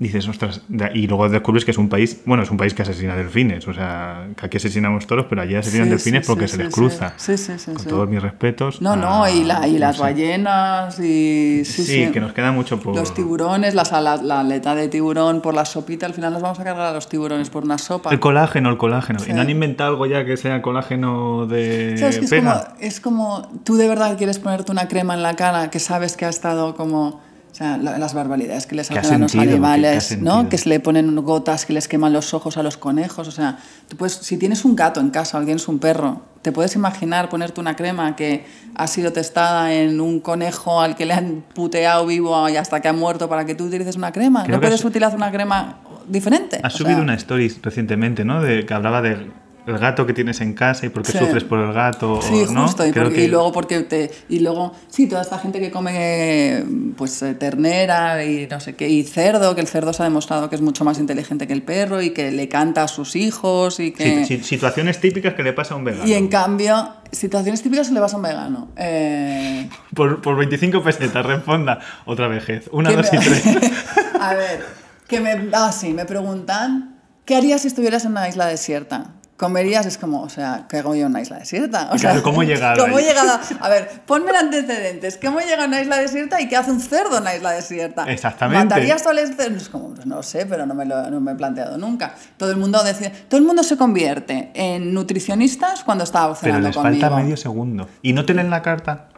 Dices, 0.00 0.28
ostras, 0.28 0.62
y 0.94 1.08
luego 1.08 1.28
descubres 1.28 1.64
que 1.64 1.72
es 1.72 1.76
un 1.78 1.88
país, 1.88 2.20
bueno, 2.24 2.44
es 2.44 2.50
un 2.52 2.56
país 2.56 2.72
que 2.72 2.82
asesina 2.82 3.16
delfines, 3.16 3.66
o 3.66 3.74
sea, 3.74 4.28
que 4.36 4.46
aquí 4.46 4.56
asesinamos 4.58 5.08
toros, 5.08 5.26
pero 5.28 5.42
allí 5.42 5.56
asesinan 5.56 5.86
Sí, 5.86 5.90
delfines 5.90 6.24
sí, 6.24 6.32
porque 6.32 6.46
sí, 6.46 6.56
se 6.56 6.62
les 6.62 6.72
cruza. 6.72 7.14
sí. 7.16 7.36
Sí, 7.36 7.58
sí, 7.58 7.72
Con 7.72 7.84
todos 7.84 8.08
mis 8.08 8.22
respetos. 8.22 8.80
No, 8.80 8.94
no, 8.94 9.28
y, 9.28 9.42
la, 9.42 9.66
y 9.66 9.76
las 9.76 9.98
ballenas 9.98 11.00
y... 11.00 11.64
Sí, 11.64 11.82
Sí, 11.82 12.04
sí, 12.06 12.12
que 12.12 12.20
nos 12.20 12.32
queda 12.32 12.52
mucho 12.52 12.78
por... 12.78 12.94
Los 12.94 13.12
tiburones, 13.12 13.74
las 13.74 13.92
alas- 13.92 14.22
la 14.22 14.38
aleta 14.40 14.76
de 14.76 14.86
tiburón 14.86 15.40
por 15.40 15.54
la 15.54 15.64
sopita, 15.64 16.06
al 16.06 16.14
final 16.14 16.32
nos 16.32 16.42
vamos 16.42 16.60
a 16.60 16.64
cargar 16.64 16.86
a 16.86 16.92
los 16.92 17.08
tiburones 17.08 17.50
por 17.50 17.64
una 17.64 17.78
sopa. 17.78 18.10
El 18.10 18.20
colágeno, 18.20 18.70
el 18.70 18.76
colágeno. 18.78 19.18
¿Y 19.26 19.32
no 19.32 19.40
han 19.40 19.50
inventado 19.50 19.90
algo 19.90 20.06
ya 20.06 20.24
que 20.24 20.36
sea 20.36 20.62
colágeno 20.62 21.46
de 21.46 21.96
¿Sabes 21.98 22.18
que 22.20 22.24
es 22.26 22.30
como, 22.34 22.54
es 22.78 23.00
como 23.00 23.48
tú 23.64 23.74
de 23.76 23.88
verdad 23.88 24.16
quieres 24.16 24.38
ponerte 24.38 24.70
una 24.70 24.86
crema 24.86 25.14
en 25.14 25.22
la 25.24 25.34
cara 25.34 25.70
que 25.70 25.80
sabes 25.80 26.16
que 26.16 26.24
ha 26.24 26.28
estado 26.28 26.76
como... 26.76 27.26
O 27.58 27.60
sea, 27.60 27.76
la- 27.76 27.98
las 27.98 28.14
barbaridades 28.14 28.66
que 28.66 28.76
les 28.76 28.88
¿Qué 28.88 28.98
ha 28.98 29.00
hacen 29.00 29.14
a 29.16 29.18
los 29.18 29.34
animales, 29.34 30.16
¿no? 30.20 30.48
Que 30.48 30.58
se 30.58 30.68
le 30.68 30.78
ponen 30.78 31.16
gotas 31.16 31.66
que 31.66 31.72
les 31.72 31.88
queman 31.88 32.12
los 32.12 32.32
ojos 32.32 32.56
a 32.56 32.62
los 32.62 32.76
conejos. 32.76 33.26
O 33.26 33.32
sea, 33.32 33.58
tú 33.88 33.96
puedes, 33.96 34.12
si 34.14 34.36
tienes 34.36 34.64
un 34.64 34.76
gato 34.76 35.00
en 35.00 35.10
casa 35.10 35.38
o 35.38 35.44
tienes 35.44 35.66
un 35.66 35.80
perro, 35.80 36.22
¿te 36.42 36.52
puedes 36.52 36.76
imaginar 36.76 37.28
ponerte 37.28 37.60
una 37.60 37.74
crema 37.74 38.14
que 38.14 38.44
ha 38.76 38.86
sido 38.86 39.12
testada 39.12 39.72
en 39.74 40.00
un 40.00 40.20
conejo 40.20 40.80
al 40.80 40.94
que 40.94 41.04
le 41.04 41.14
han 41.14 41.42
puteado 41.52 42.06
vivo 42.06 42.48
y 42.48 42.56
hasta 42.56 42.80
que 42.80 42.86
ha 42.86 42.92
muerto 42.92 43.28
para 43.28 43.44
que 43.44 43.56
tú 43.56 43.64
utilices 43.64 43.96
una 43.96 44.12
crema? 44.12 44.44
Creo 44.44 44.58
¿No 44.58 44.60
puedes 44.60 44.78
has- 44.78 44.84
utilizar 44.84 45.16
una 45.16 45.32
crema 45.32 45.80
diferente? 46.06 46.60
Has 46.62 46.76
O 46.76 46.78
subido 46.78 46.94
sea, 46.98 47.02
una 47.02 47.14
story 47.14 47.48
recientemente, 47.60 48.24
¿no? 48.24 48.40
De, 48.40 48.66
que 48.66 48.72
hablaba 48.72 49.02
del 49.02 49.32
el 49.68 49.78
gato 49.78 50.06
que 50.06 50.12
tienes 50.12 50.40
en 50.40 50.54
casa 50.54 50.86
y 50.86 50.88
por 50.88 51.02
qué 51.02 51.12
Sí. 51.12 51.18
sufres 51.18 51.44
por 51.44 51.58
el 51.58 51.72
gato. 51.72 52.20
Sí, 52.22 52.44
¿no? 52.50 52.62
justo. 52.62 52.86
Y, 52.86 52.90
Creo 52.92 53.04
porque- 53.04 53.16
que- 53.18 53.24
y 53.24 53.28
luego 53.28 53.52
porque 53.52 53.80
te 53.80 54.10
y 54.28 54.40
luego 54.40 54.74
sí 54.88 55.06
toda 55.08 55.22
esta 55.22 55.38
gente 55.38 55.60
que 55.60 55.70
come 55.70 56.64
pues 56.96 57.22
eh, 57.22 57.34
ternera 57.34 58.24
y 58.24 58.46
no 58.50 58.60
sé 58.60 58.74
qué 58.76 58.88
y 58.88 59.04
cerdo 59.04 59.54
que 59.54 59.60
el 59.60 59.66
cerdo 59.68 59.92
se 59.92 60.02
ha 60.02 60.04
demostrado 60.04 60.48
que 60.48 60.56
es 60.56 60.62
mucho 60.62 60.84
más 60.84 60.98
inteligente 60.98 61.46
que 61.46 61.52
el 61.52 61.62
perro 61.62 62.00
y 62.02 62.10
que 62.10 62.30
le 62.30 62.48
canta 62.48 62.82
a 62.84 62.88
sus 62.88 63.16
hijos 63.16 63.80
y 63.80 63.92
que 63.92 64.24
Sí, 64.24 64.42
situaciones 64.42 65.00
típicas 65.00 65.34
que 65.34 65.42
le 65.42 65.52
pasa 65.52 65.74
a 65.74 65.76
un 65.76 65.84
vegano. 65.84 66.06
y 66.06 66.14
en 66.14 66.28
cambio 66.28 66.94
situaciones 67.12 67.62
típicas 67.62 67.86
se 67.86 67.94
le 67.94 68.00
vas 68.00 68.12
a 68.12 68.16
un 68.16 68.22
vegano. 68.22 68.68
Eh, 68.76 69.68
Por, 69.94 70.20
por 70.20 70.36
25 70.36 70.82
pesetas, 70.82 71.24
responda. 71.24 71.78
Otra 72.04 72.28
vejez. 72.28 72.68
Una, 72.70 72.90
que 72.90 72.96
dos 72.96 73.12
me- 73.12 73.18
y 73.18 73.20
tres. 73.22 73.44
a 74.20 74.34
ver, 74.34 74.64
que 75.06 75.20
me 75.20 75.48
ah 75.54 75.72
sí, 75.72 75.92
me 75.94 76.04
preguntan 76.04 76.96
¿qué 77.24 77.36
harías 77.36 77.62
si 77.62 77.68
estuvieras 77.68 78.04
en 78.04 78.12
una 78.12 78.28
isla 78.28 78.46
desierta? 78.46 79.12
Comerías, 79.38 79.86
es 79.86 79.98
como, 79.98 80.20
o 80.22 80.28
sea, 80.28 80.66
¿qué 80.68 80.78
hago 80.78 80.96
yo 80.96 81.02
en 81.02 81.12
una 81.12 81.20
isla 81.22 81.38
desierta? 81.38 81.90
O 81.92 81.96
sea, 81.98 82.10
Claro, 82.10 82.24
¿cómo 82.24 82.42
he 82.42 82.46
llegado 82.46 82.82
¿Cómo 82.84 82.98
he 82.98 83.04
llegado? 83.04 83.38
A 83.60 83.68
ver, 83.68 83.88
ponme 84.04 84.32
antecedentes. 84.36 85.16
¿Cómo 85.22 85.38
llega 85.38 85.62
a 85.62 85.66
una 85.68 85.80
isla 85.80 85.96
desierta 85.96 86.40
y 86.40 86.48
qué 86.48 86.56
hace 86.56 86.72
un 86.72 86.80
cerdo 86.80 87.16
en 87.18 87.22
una 87.22 87.36
isla 87.36 87.52
desierta? 87.52 88.02
Exactamente. 88.10 88.64
¿Matarías 88.64 89.06
al 89.06 89.16
cerdo? 89.36 89.56
Es 89.56 89.68
como, 89.68 89.94
pues 89.94 90.06
no 90.06 90.24
sé, 90.24 90.44
pero 90.46 90.66
no 90.66 90.74
me 90.74 90.84
lo 90.84 91.08
no 91.08 91.20
me 91.20 91.32
he 91.32 91.34
planteado 91.36 91.78
nunca. 91.78 92.14
Todo 92.36 92.50
el 92.50 92.56
mundo 92.56 92.82
decide, 92.82 93.10
todo 93.28 93.38
el 93.38 93.46
mundo 93.46 93.62
se 93.62 93.76
convierte 93.76 94.50
en 94.54 94.92
nutricionistas 94.92 95.84
cuando 95.84 96.02
está 96.02 96.22
Pero 96.24 96.34
cenando 96.34 96.68
les 96.68 96.76
conmigo. 96.76 97.00
falta 97.00 97.16
medio 97.16 97.36
segundo. 97.36 97.88
¿Y 98.02 98.14
no 98.14 98.24
te 98.26 98.34
leen 98.34 98.50
la 98.50 98.60
carta? 98.62 99.08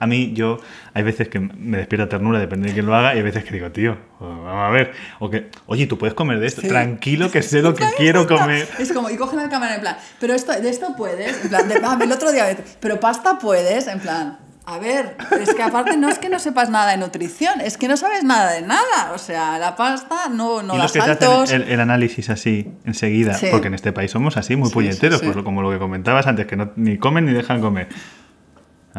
A 0.00 0.06
mí, 0.06 0.32
yo, 0.32 0.58
hay 0.94 1.02
veces 1.02 1.28
que 1.28 1.40
me 1.40 1.76
despierta 1.78 2.08
ternura, 2.08 2.38
depende 2.38 2.68
de 2.68 2.74
quién 2.74 2.86
lo 2.86 2.94
haga, 2.94 3.14
y 3.14 3.18
hay 3.18 3.22
veces 3.22 3.44
que 3.44 3.52
digo, 3.52 3.70
tío, 3.72 3.96
vamos 4.20 4.48
a 4.54 4.70
ver. 4.70 4.92
O 5.18 5.28
que, 5.28 5.50
oye, 5.66 5.86
tú 5.86 5.98
puedes 5.98 6.14
comer 6.14 6.38
de 6.40 6.46
esto. 6.46 6.60
Sí. 6.60 6.68
Tranquilo, 6.68 7.30
que 7.30 7.42
sé 7.42 7.62
lo 7.62 7.74
que 7.74 7.84
quiero 7.96 8.26
comer. 8.26 8.68
Es 8.78 8.92
como, 8.92 9.10
y 9.10 9.16
cogen 9.16 9.38
la 9.38 9.48
cámara 9.48 9.74
en 9.74 9.80
plan, 9.80 9.96
pero 10.20 10.34
esto, 10.34 10.52
de 10.52 10.68
esto 10.68 10.94
puedes, 10.96 11.42
en 11.42 11.48
plan, 11.48 11.68
de- 11.68 11.80
ah, 11.84 11.98
el 12.00 12.12
otro 12.12 12.30
día, 12.32 12.44
pero 12.80 13.00
pasta 13.00 13.38
puedes, 13.38 13.86
en 13.88 14.00
plan, 14.00 14.38
a 14.70 14.78
ver, 14.78 15.16
es 15.40 15.54
que 15.54 15.62
aparte 15.62 15.96
no 15.96 16.10
es 16.10 16.18
que 16.18 16.28
no 16.28 16.38
sepas 16.38 16.68
nada 16.68 16.90
de 16.90 16.98
nutrición, 16.98 17.62
es 17.62 17.78
que 17.78 17.88
no 17.88 17.96
sabes 17.96 18.22
nada 18.22 18.52
de 18.52 18.60
nada, 18.60 19.12
o 19.14 19.18
sea, 19.18 19.58
la 19.58 19.74
pasta 19.76 20.28
no, 20.30 20.62
no 20.62 20.74
y 20.74 20.78
los 20.78 20.92
que 20.92 20.98
te 21.00 21.06
saltos. 21.06 21.44
hacen 21.44 21.62
el, 21.62 21.68
el 21.70 21.80
análisis 21.80 22.28
así, 22.28 22.70
enseguida, 22.84 23.32
Sí. 23.32 23.46
porque 23.50 23.68
en 23.68 23.74
este 23.74 23.92
país 23.92 24.10
somos 24.10 24.36
así, 24.36 24.56
muy 24.56 24.68
Sí, 24.68 24.74
puñeteros, 24.74 25.20
sí. 25.20 25.26
pues 25.32 25.42
como 25.42 25.62
lo 25.62 25.70
que 25.70 25.78
comentabas 25.78 26.26
antes, 26.26 26.46
que 26.46 26.56
no, 26.56 26.70
ni 26.76 26.98
comen 26.98 27.24
ni 27.24 27.32
dejan 27.32 27.62
comer. 27.62 27.88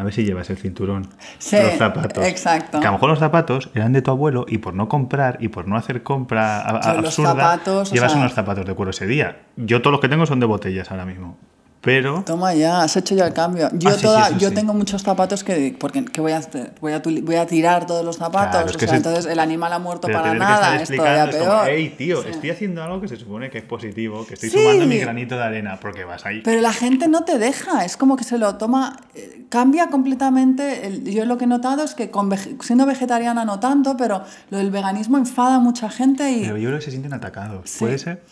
A 0.00 0.02
ver 0.02 0.14
si 0.14 0.24
llevas 0.24 0.48
el 0.48 0.56
cinturón, 0.56 1.06
Sí, 1.38 1.56
los 1.62 1.74
zapatos. 1.74 2.24
exacto. 2.26 2.80
Que 2.80 2.86
a 2.86 2.90
lo 2.90 2.94
mejor 2.96 3.10
los 3.10 3.18
zapatos 3.18 3.68
eran 3.74 3.92
de 3.92 4.00
tu 4.00 4.10
abuelo 4.10 4.46
y 4.48 4.56
por 4.56 4.72
no 4.72 4.88
comprar 4.88 5.36
y 5.40 5.48
por 5.48 5.68
no 5.68 5.76
hacer 5.76 6.02
compra 6.02 6.60
a- 6.62 6.70
a- 6.70 6.90
absurda, 6.98 7.30
zapatos, 7.34 7.92
llevas 7.92 8.12
sea- 8.12 8.20
unos 8.20 8.32
zapatos 8.32 8.64
de 8.64 8.72
cuero 8.74 8.90
ese 8.92 9.06
día. 9.06 9.42
Yo 9.56 9.82
todos 9.82 9.92
los 9.92 10.00
que 10.00 10.08
tengo 10.08 10.24
son 10.24 10.40
de 10.40 10.46
botellas 10.46 10.90
ahora 10.90 11.04
mismo. 11.04 11.36
Pero 11.82 12.22
Toma 12.26 12.52
ya, 12.52 12.82
has 12.82 12.94
hecho 12.98 13.14
ya 13.14 13.26
el 13.26 13.32
cambio. 13.32 13.70
Yo, 13.72 13.88
Ah, 13.88 13.96
toda, 14.00 14.28
sí, 14.28 14.34
yo 14.38 14.50
sí. 14.50 14.54
tengo 14.54 14.74
muchos 14.74 15.02
zapatos 15.02 15.42
que. 15.42 15.74
Porque, 15.80 16.04
¿qué 16.04 16.20
voy 16.20 16.32
a 16.32 16.36
hacer? 16.36 16.72
Voy 16.80 16.92
a, 16.92 17.00
voy 17.22 17.36
a 17.36 17.46
tirar 17.46 17.86
todos 17.86 18.04
los 18.04 18.18
zapatos. 18.18 18.50
Claro, 18.60 18.76
o 18.76 18.78
sea, 18.78 18.88
se- 18.88 18.96
entonces 18.96 19.24
el 19.24 19.38
animal 19.38 19.72
ha 19.72 19.78
muerto 19.78 20.06
Pero 20.06 20.18
para 20.20 20.32
tener 20.32 20.46
que 20.46 20.52
estar 20.52 20.98
nada. 20.98 21.24
Es 21.30 21.36
como, 21.36 21.48
peor. 21.48 21.68
hey, 21.70 21.94
tío, 21.96 22.22
estoy 22.22 22.50
haciendo 22.50 22.82
algo 22.82 23.00
que 23.00 23.08
se 23.08 23.16
supone 23.16 23.48
que 23.48 23.58
es 23.58 23.64
positivo, 23.64 24.26
que 24.26 24.34
estoy 24.34 24.50
sumando 24.50 24.84
mi 24.86 24.98
granito 24.98 25.36
de 25.38 25.42
arena, 25.42 25.78
porque 25.80 26.04
vas 26.04 26.26
ahí. 26.26 26.42
Pero 26.44 26.60
la 26.60 26.74
gente 26.74 27.08
no 27.08 27.24
te 27.24 27.38
deja, 27.38 27.84
es 27.86 27.96
como 27.96 28.16
que 28.18 28.24
se 28.24 28.36
lo 28.36 28.56
toma, 28.56 28.98
eh, 29.14 29.46
cambia 29.48 29.86
completamente. 29.86 30.86
el- 30.86 31.04
yo 31.10 31.24
lo 31.24 31.38
que 31.38 31.44
he 31.44 31.48
notado 31.48 31.82
es 31.82 31.94
que 31.94 32.10
con 32.10 32.30
vege- 32.30 32.60
siendo 32.62 32.84
vegetariana 32.84 33.44
no 33.46 33.58
tanto, 33.58 33.96
pero 33.96 34.22
lo 34.50 34.58
del 34.58 34.70
veganismo 34.70 35.16
enfada 35.16 35.54
a 35.54 35.60
mucha 35.60 35.88
gente 35.88 36.30
y 36.30 36.42
Pero 36.42 36.58
yo 36.58 36.68
creo 36.68 36.78
que 36.78 36.84
se 36.84 36.90
sienten 36.90 37.14
atacados. 37.14 37.74
¿Puede 37.78 37.96
ser? 37.98 38.22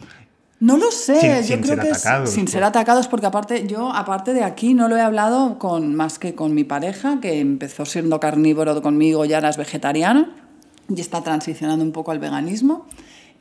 No 0.60 0.76
lo 0.76 0.90
sé. 0.90 1.20
Sin- 1.20 1.30
yo 1.36 1.42
sin 1.42 1.60
creo 1.62 1.78
que 1.78 1.88
es- 1.90 1.98
atacados, 1.98 2.30
sin 2.30 2.44
pues. 2.44 2.52
ser 2.52 2.64
atacados, 2.64 3.08
porque 3.08 3.26
aparte 3.26 3.66
yo 3.66 3.92
aparte 3.94 4.32
de 4.34 4.42
aquí 4.44 4.74
no 4.74 4.88
lo 4.88 4.96
he 4.96 5.00
hablado 5.00 5.58
con 5.58 5.94
más 5.94 6.18
que 6.18 6.34
con 6.34 6.54
mi 6.54 6.64
pareja 6.64 7.20
que 7.20 7.40
empezó 7.40 7.84
siendo 7.86 8.18
carnívoro 8.20 8.80
conmigo 8.82 9.24
y 9.24 9.32
ahora 9.34 9.50
es 9.50 9.56
vegetariano 9.56 10.28
y 10.88 11.00
está 11.00 11.22
transicionando 11.22 11.84
un 11.84 11.92
poco 11.92 12.10
al 12.10 12.18
veganismo 12.18 12.86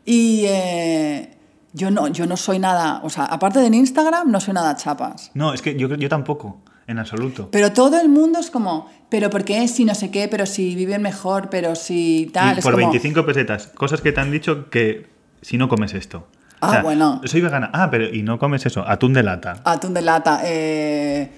y 0.06 0.44
eh, 0.48 1.30
yo 1.74 1.92
no 1.92 2.08
yo 2.08 2.26
no 2.28 2.38
soy 2.38 2.60
nada, 2.60 3.02
o 3.04 3.10
sea, 3.10 3.26
aparte 3.26 3.60
de 3.60 3.68
en 3.68 3.74
Instagram 3.74 4.32
no 4.32 4.40
soy 4.40 4.54
nada 4.54 4.76
chapas. 4.76 5.32
No, 5.34 5.54
es 5.54 5.62
que 5.62 5.76
yo, 5.76 5.88
yo 5.96 6.10
tampoco, 6.10 6.62
en 6.88 7.00
absoluto. 7.00 7.50
Pero 7.52 7.74
todo 7.74 8.00
el 8.00 8.10
mundo 8.10 8.40
es 8.40 8.50
como, 8.52 8.88
pero 9.10 9.30
¿por 9.30 9.44
qué 9.44 9.68
si 9.68 9.86
no 9.86 9.94
sé 9.96 10.10
qué? 10.12 10.28
Pero 10.28 10.46
si 10.46 10.76
viven 10.76 11.02
mejor, 11.02 11.50
pero 11.50 11.76
si 11.76 12.30
tal. 12.34 12.56
y 12.56 12.60
es 12.60 12.64
por 12.64 12.74
como, 12.76 12.88
25 12.90 13.26
pesetas, 13.26 13.68
cosas 13.68 14.02
que 14.02 14.12
te 14.12 14.22
han 14.22 14.32
dicho 14.32 14.70
que 14.70 15.08
si 15.42 15.58
no 15.58 15.68
comes 15.68 15.94
esto. 15.94 16.28
Ah, 16.62 16.82
bueno. 16.84 17.22
Soy 17.26 17.42
vegana. 17.42 17.70
Ah, 17.74 17.90
pero 17.92 18.06
y 18.14 18.24
no 18.24 18.40
comes 18.40 18.66
eso, 18.66 18.84
atún 18.88 19.14
de 19.14 19.24
lata. 19.24 19.58
Atún 19.64 19.94
de 19.94 20.02
lata. 20.02 20.42
eh, 20.44 21.30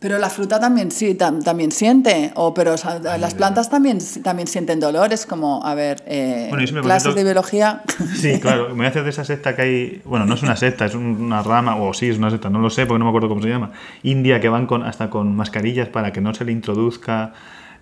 pero 0.00 0.16
la 0.18 0.30
fruta 0.30 0.60
también 0.60 0.92
sí, 0.92 1.16
tam- 1.18 1.42
también 1.42 1.72
siente. 1.72 2.30
O, 2.36 2.54
pero 2.54 2.74
o 2.74 2.76
sea, 2.76 3.00
las 3.18 3.34
plantas 3.34 3.68
también, 3.68 3.98
también 4.22 4.46
sienten 4.46 4.78
dolores, 4.78 5.26
como, 5.26 5.64
a 5.66 5.74
ver, 5.74 6.04
eh, 6.06 6.46
Bueno, 6.50 6.64
me 6.72 6.80
clases 6.82 7.16
de 7.16 7.24
biología. 7.24 7.82
Sí, 8.14 8.38
claro, 8.40 8.68
me 8.68 8.74
voy 8.74 8.86
a 8.86 8.88
hacer 8.90 9.02
de 9.02 9.10
esa 9.10 9.24
secta 9.24 9.56
que 9.56 9.62
hay. 9.62 10.02
Bueno, 10.04 10.24
no 10.24 10.34
es 10.34 10.42
una 10.44 10.54
secta, 10.54 10.84
es 10.86 10.94
un- 10.94 11.20
una 11.20 11.42
rama, 11.42 11.74
o 11.74 11.92
sí, 11.94 12.08
es 12.08 12.16
una 12.18 12.30
secta, 12.30 12.48
no 12.48 12.60
lo 12.60 12.70
sé 12.70 12.86
porque 12.86 13.00
no 13.00 13.06
me 13.06 13.08
acuerdo 13.10 13.28
cómo 13.28 13.42
se 13.42 13.48
llama. 13.48 13.72
India, 14.04 14.40
que 14.40 14.48
van 14.48 14.66
con, 14.68 14.84
hasta 14.84 15.10
con 15.10 15.34
mascarillas 15.34 15.88
para 15.88 16.12
que 16.12 16.20
no 16.20 16.32
se 16.32 16.44
le 16.44 16.52
introduzca 16.52 17.32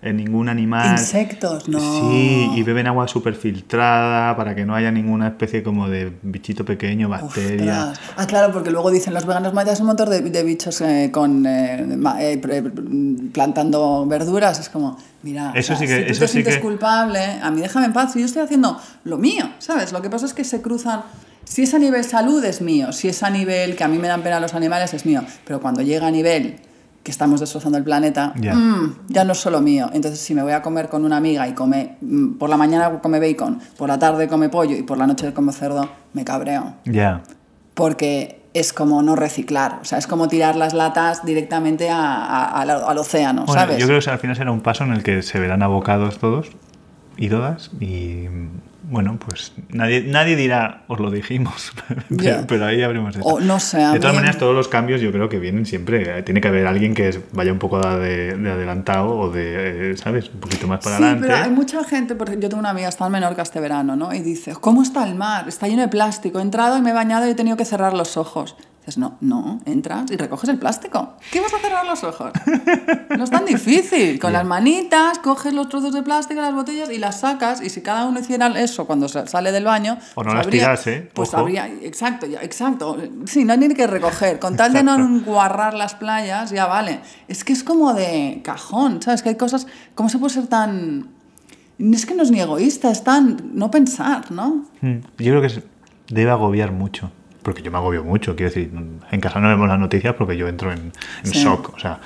ningún 0.01 0.47
animal. 0.49 0.91
Insectos, 0.91 1.67
no. 1.67 1.79
Sí, 1.79 2.51
y 2.55 2.63
beben 2.63 2.87
agua 2.87 3.07
súper 3.07 3.33
filtrada 3.35 4.35
para 4.37 4.55
que 4.55 4.65
no 4.65 4.75
haya 4.75 4.91
ninguna 4.91 5.27
especie 5.27 5.63
como 5.63 5.89
de 5.89 6.11
bichito 6.21 6.63
pequeño, 6.65 7.09
bacteria. 7.09 7.87
Ostras. 7.91 8.11
Ah, 8.15 8.27
claro, 8.27 8.53
porque 8.53 8.71
luego 8.71 8.91
dicen 8.91 9.13
los 9.13 9.25
veganos 9.25 9.53
matan 9.53 9.75
un 9.79 9.87
montón 9.87 10.09
de, 10.09 10.21
de 10.21 10.43
bichos 10.43 10.79
eh, 10.81 11.09
con 11.11 11.45
eh, 11.45 11.97
eh, 12.19 12.63
plantando 13.33 14.05
verduras. 14.07 14.59
Es 14.59 14.69
como, 14.69 14.97
mira, 15.23 15.51
Eso 15.55 15.75
sí 15.75 15.85
que- 15.87 15.97
si 15.99 16.05
tú 16.05 16.11
eso 16.11 16.19
te 16.21 16.27
sí 16.27 16.31
sientes 16.33 16.55
que- 16.55 16.61
culpable, 16.61 17.19
a 17.41 17.49
mí 17.51 17.61
déjame 17.61 17.87
en 17.87 17.93
paz. 17.93 18.13
Si 18.13 18.19
yo 18.19 18.25
estoy 18.25 18.43
haciendo 18.43 18.79
lo 19.03 19.17
mío, 19.17 19.49
¿sabes? 19.59 19.91
Lo 19.91 20.01
que 20.01 20.09
pasa 20.09 20.25
es 20.25 20.33
que 20.33 20.43
se 20.43 20.61
cruzan. 20.61 21.01
Si 21.43 21.63
es 21.63 21.73
a 21.73 21.79
nivel 21.79 22.03
salud, 22.03 22.43
es 22.43 22.61
mío. 22.61 22.91
Si 22.91 23.07
es 23.07 23.23
a 23.23 23.29
nivel 23.29 23.75
que 23.75 23.83
a 23.83 23.87
mí 23.87 23.97
me 23.97 24.07
dan 24.09 24.21
pena 24.21 24.39
los 24.39 24.53
animales, 24.53 24.93
es 24.93 25.05
mío. 25.05 25.23
Pero 25.45 25.61
cuando 25.61 25.81
llega 25.81 26.07
a 26.07 26.11
nivel 26.11 26.57
que 27.07 27.11
estamos 27.11 27.39
destrozando 27.39 27.77
el 27.77 27.85
planeta, 27.85 28.33
Ya. 28.35 28.53
mm, 28.53 29.05
ya 29.07 29.23
no 29.23 29.31
es 29.31 29.37
solo 29.37 29.61
mío. 29.61 29.89
Entonces, 29.93 30.19
si 30.19 30.35
me 30.35 30.43
voy 30.43 30.51
a 30.51 30.61
comer 30.61 30.89
con 30.89 31.05
una 31.05 31.15
amiga 31.15 31.47
y 31.47 31.53
come, 31.53 31.95
mm, 32.01 32.33
por 32.33 32.49
la 32.49 32.57
mañana 32.57 32.99
come 33.01 33.17
bacon, 33.21 33.59
por 33.77 33.87
la 33.87 33.97
tarde 33.97 34.27
come 34.27 34.49
pollo 34.49 34.75
y 34.75 34.83
por 34.83 34.97
la 34.97 35.07
noche 35.07 35.31
come 35.33 35.53
cerdo, 35.53 35.87
me 36.11 36.25
cabreo 36.25 36.73
Ya. 36.83 37.21
porque 37.73 38.41
es 38.53 38.73
como 38.73 39.01
no 39.03 39.15
reciclar, 39.15 39.79
o 39.81 39.85
sea, 39.85 39.99
es 39.99 40.05
como 40.07 40.27
tirar 40.27 40.57
las 40.57 40.73
latas 40.73 41.23
directamente 41.23 41.89
a- 41.89 42.25
a- 42.25 42.61
al, 42.61 42.69
al 42.71 42.97
océano, 42.97 43.45
Bueno, 43.45 43.61
¿sabes? 43.61 43.77
yo 43.77 43.87
creo 43.87 44.01
que 44.01 44.09
al 44.09 44.19
final 44.19 44.35
será 44.35 44.51
un 44.51 44.59
paso 44.61 44.83
en 44.83 44.91
el 44.91 45.01
que 45.01 45.21
se 45.21 45.39
verán 45.39 45.63
abocados 45.63 46.17
todos 46.17 46.49
y 47.15 47.29
todas 47.29 47.71
y 47.79 48.25
bueno, 48.89 49.19
pues 49.23 49.51
nadie, 49.69 50.01
nadie 50.03 50.35
dirá, 50.35 50.83
os 50.87 50.99
lo 50.99 51.11
dijimos, 51.11 51.71
pero, 52.47 52.65
ahí 52.65 52.81
habremos 52.83 53.15
O 53.21 53.39
no 53.39 53.59
sé, 53.59 53.77
De 53.77 53.99
todas 53.99 54.13
mí- 54.13 54.17
maneras, 54.19 54.37
todos 54.37 54.55
los 54.55 54.67
cambios 54.67 55.01
yo 55.01 55.11
creo 55.11 55.29
que 55.29 55.39
vienen 55.39 55.65
siempre. 55.65 56.19
eh, 56.19 56.23
Tiene 56.23 56.39
que 56.41 56.47
haber 56.47 56.65
alguien 56.67 56.93
que 56.93 57.19
vaya 57.33 57.51
un 57.51 57.59
poco 57.59 57.79
de, 57.79 58.35
de 58.37 58.51
adelantado 58.51 59.09
o 59.17 59.29
de, 59.29 59.91
eh, 59.91 59.97
¿sabes? 59.97 60.29
Un 60.33 60.39
poquito 60.39 60.67
más 60.67 60.83
para 60.83 60.97
sí, 60.97 61.03
adelante. 61.03 61.27
pero 61.27 61.43
hay 61.43 61.49
mucha 61.51 61.83
gente, 61.83 62.15
porque 62.15 62.35
yo 62.39 62.49
tengo 62.49 62.59
una 62.59 62.69
amiga, 62.69 62.87
está 62.89 63.05
en 63.05 63.11
Menorca 63.11 63.41
este 63.41 63.59
verano, 63.59 63.95
¿no? 63.95 64.13
Y 64.13 64.19
dice, 64.21 64.53
¿cómo 64.59 64.81
está 64.81 65.07
el 65.07 65.15
mar? 65.15 65.47
Está 65.47 65.67
lleno 65.67 65.81
de 65.81 65.87
plástico, 65.89 66.39
he 66.39 66.41
entrado 66.41 66.77
y 66.77 66.81
me 66.81 66.91
he 66.91 66.93
bañado 66.93 67.27
y 67.27 67.31
he 67.31 67.35
tenido 67.35 67.57
que 67.57 67.65
cerrar 67.65 67.93
los 67.93 68.17
ojos. 68.17 68.55
Dices, 68.87 68.99
no, 68.99 69.17
no, 69.19 69.59
entras 69.65 70.09
y 70.11 70.15
recoges 70.15 70.47
el 70.49 70.57
plástico. 70.59 71.15
¿Qué 71.29 71.41
vas 71.41 71.53
a 71.53 71.57
cerrar 71.59 71.85
los 71.85 72.01
ojos? 72.05 72.31
No 73.17 73.21
es 73.25 73.29
tan 73.29 73.43
difícil. 73.43 74.17
Con 74.17 74.31
Ya. 74.31 74.37
las 74.39 74.47
manitas, 74.47 75.19
coges 75.19 75.51
los 75.53 75.67
trozos 75.67 75.93
de 75.93 76.03
plástico, 76.03 76.39
las 76.39 76.53
botellas 76.53 76.89
y 76.89 76.97
las 76.97 77.19
sacas. 77.19 77.61
Y 77.61 77.69
si 77.69 77.81
cada 77.81 78.05
uno 78.05 78.21
hiciera 78.21 78.47
eso 78.59 78.87
cuando 78.87 79.09
sa- 79.09 79.27
sale 79.27 79.51
del 79.51 79.65
baño... 79.65 79.97
O 80.15 80.23
no 80.23 80.29
pues 80.29 80.35
las 80.37 80.45
habría- 80.45 80.61
tirase, 80.61 81.09
Pues 81.13 81.29
ojo. 81.33 81.39
habría... 81.39 81.67
Exacto, 81.67 82.27
ya, 82.27 82.41
exacto. 82.41 82.95
Sí, 83.25 83.43
no 83.43 83.51
hay 83.51 83.59
ni 83.59 83.73
que 83.73 83.87
recoger. 83.87 84.39
Con 84.39 84.55
tal 84.55 84.71
de 84.71 84.83
no 84.83 84.93
Exacto. 84.95 85.15
enguarrar 85.15 85.73
las 85.73 85.93
playas, 85.95 86.51
ya 86.51 86.65
vale. 86.65 87.01
Es 87.27 87.43
que 87.43 87.51
es 87.51 87.65
como 87.65 87.93
de 87.93 88.39
cajón, 88.41 89.01
¿sabes? 89.01 89.21
Que 89.21 89.29
hay 89.29 89.35
cosas... 89.35 89.67
¿Cómo 89.95 90.07
se 90.07 90.17
puede 90.17 90.33
ser 90.33 90.47
tan...? 90.47 91.09
Es 91.77 92.05
que 92.05 92.15
no 92.15 92.23
es 92.23 92.31
ni 92.31 92.39
egoísta, 92.39 92.89
es 92.89 93.03
tan... 93.03 93.51
No 93.53 93.69
pensar, 93.69 94.31
¿no? 94.31 94.65
Mm, 94.79 94.99
Yo 95.17 95.37
creo 95.37 95.41
que 95.41 95.61
debe 96.07 96.31
agobiar 96.31 96.71
mucho. 96.71 97.11
Porque 97.47 97.61
yo 97.61 97.71
me 97.71 97.77
agobio 97.77 98.03
mucho. 98.03 98.35
Quiero 98.35 98.49
decir, 98.53 98.69
en 99.09 99.21
casa 99.21 99.39
no 99.39 99.47
vemos 99.47 99.69
las 99.69 99.79
noticias 99.79 100.13
porque 100.15 100.35
yo 100.35 100.49
entro 100.49 100.73
en, 100.73 100.91
en 101.23 101.31
Sí. 101.31 101.39
shock. 101.45 101.71
O 101.75 101.79
sea, 101.79 102.01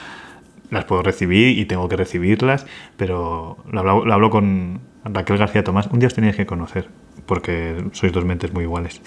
las 0.70 0.86
puedo 0.86 1.02
recibir 1.02 1.58
y 1.58 1.66
tengo 1.66 1.90
que 1.90 1.96
recibirlas, 1.96 2.68
pero 2.96 3.58
lo 3.72 3.80
hablo, 3.80 4.06
lo 4.06 4.14
hablo 4.14 4.30
con 4.30 4.82
Raquel 5.04 5.40
García 5.40 5.64
Tomás. 5.64 5.88
Un 5.88 5.98
día 5.98 6.06
os 6.06 6.14
tenéis 6.14 6.36
que 6.36 6.46
conocer 6.46 6.90
porque 7.26 7.84
sois 7.94 8.14
dos 8.14 8.24
mentes 8.24 8.54
muy 8.54 8.66
iguales. 8.66 9.02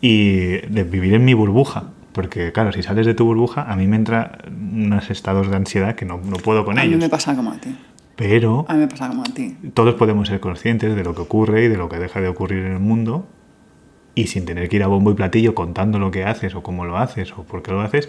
Y 0.00 0.58
de 0.68 0.84
vivir 0.84 1.14
en 1.14 1.24
mi 1.24 1.34
burbuja. 1.34 1.90
Porque, 2.12 2.52
claro, 2.52 2.70
si 2.70 2.84
sales 2.84 3.04
de 3.06 3.14
tu 3.14 3.24
burbuja, 3.24 3.62
a 3.62 3.74
mí 3.74 3.88
me 3.88 3.96
entra 3.96 4.38
unos 4.48 5.10
estados 5.10 5.50
de 5.50 5.56
ansiedad 5.56 5.96
que 5.96 6.04
no, 6.04 6.20
no 6.24 6.36
puedo 6.36 6.64
con 6.64 6.78
a 6.78 6.82
mí 6.82 6.86
ellos. 6.90 7.00
me 7.00 7.08
pasa 7.08 7.34
como 7.34 7.50
a 7.50 7.56
ti. 7.58 7.74
Pero 8.14 8.64
A 8.68 8.74
mí 8.74 8.78
me 8.78 8.86
pasa 8.86 9.08
como 9.08 9.22
a 9.22 9.24
ti. 9.34 9.56
todos 9.74 9.94
podemos 9.96 10.28
ser 10.28 10.38
conscientes 10.38 10.94
de 10.94 11.02
lo 11.02 11.16
que 11.16 11.22
ocurre 11.22 11.64
y 11.64 11.68
de 11.68 11.76
lo 11.76 11.88
que 11.88 11.98
deja 11.98 12.20
de 12.20 12.28
ocurrir 12.28 12.60
en 12.66 12.72
el 12.74 12.78
mundo 12.78 13.26
y 14.14 14.26
sin 14.28 14.44
tener 14.44 14.68
que 14.68 14.76
ir 14.76 14.82
a 14.82 14.86
bombo 14.86 15.10
y 15.10 15.14
platillo 15.14 15.54
contando 15.54 15.98
lo 15.98 16.10
que 16.10 16.24
haces 16.24 16.54
o 16.54 16.62
cómo 16.62 16.84
lo 16.84 16.98
haces 16.98 17.32
o 17.32 17.42
por 17.42 17.62
qué 17.62 17.72
lo 17.72 17.80
haces, 17.80 18.08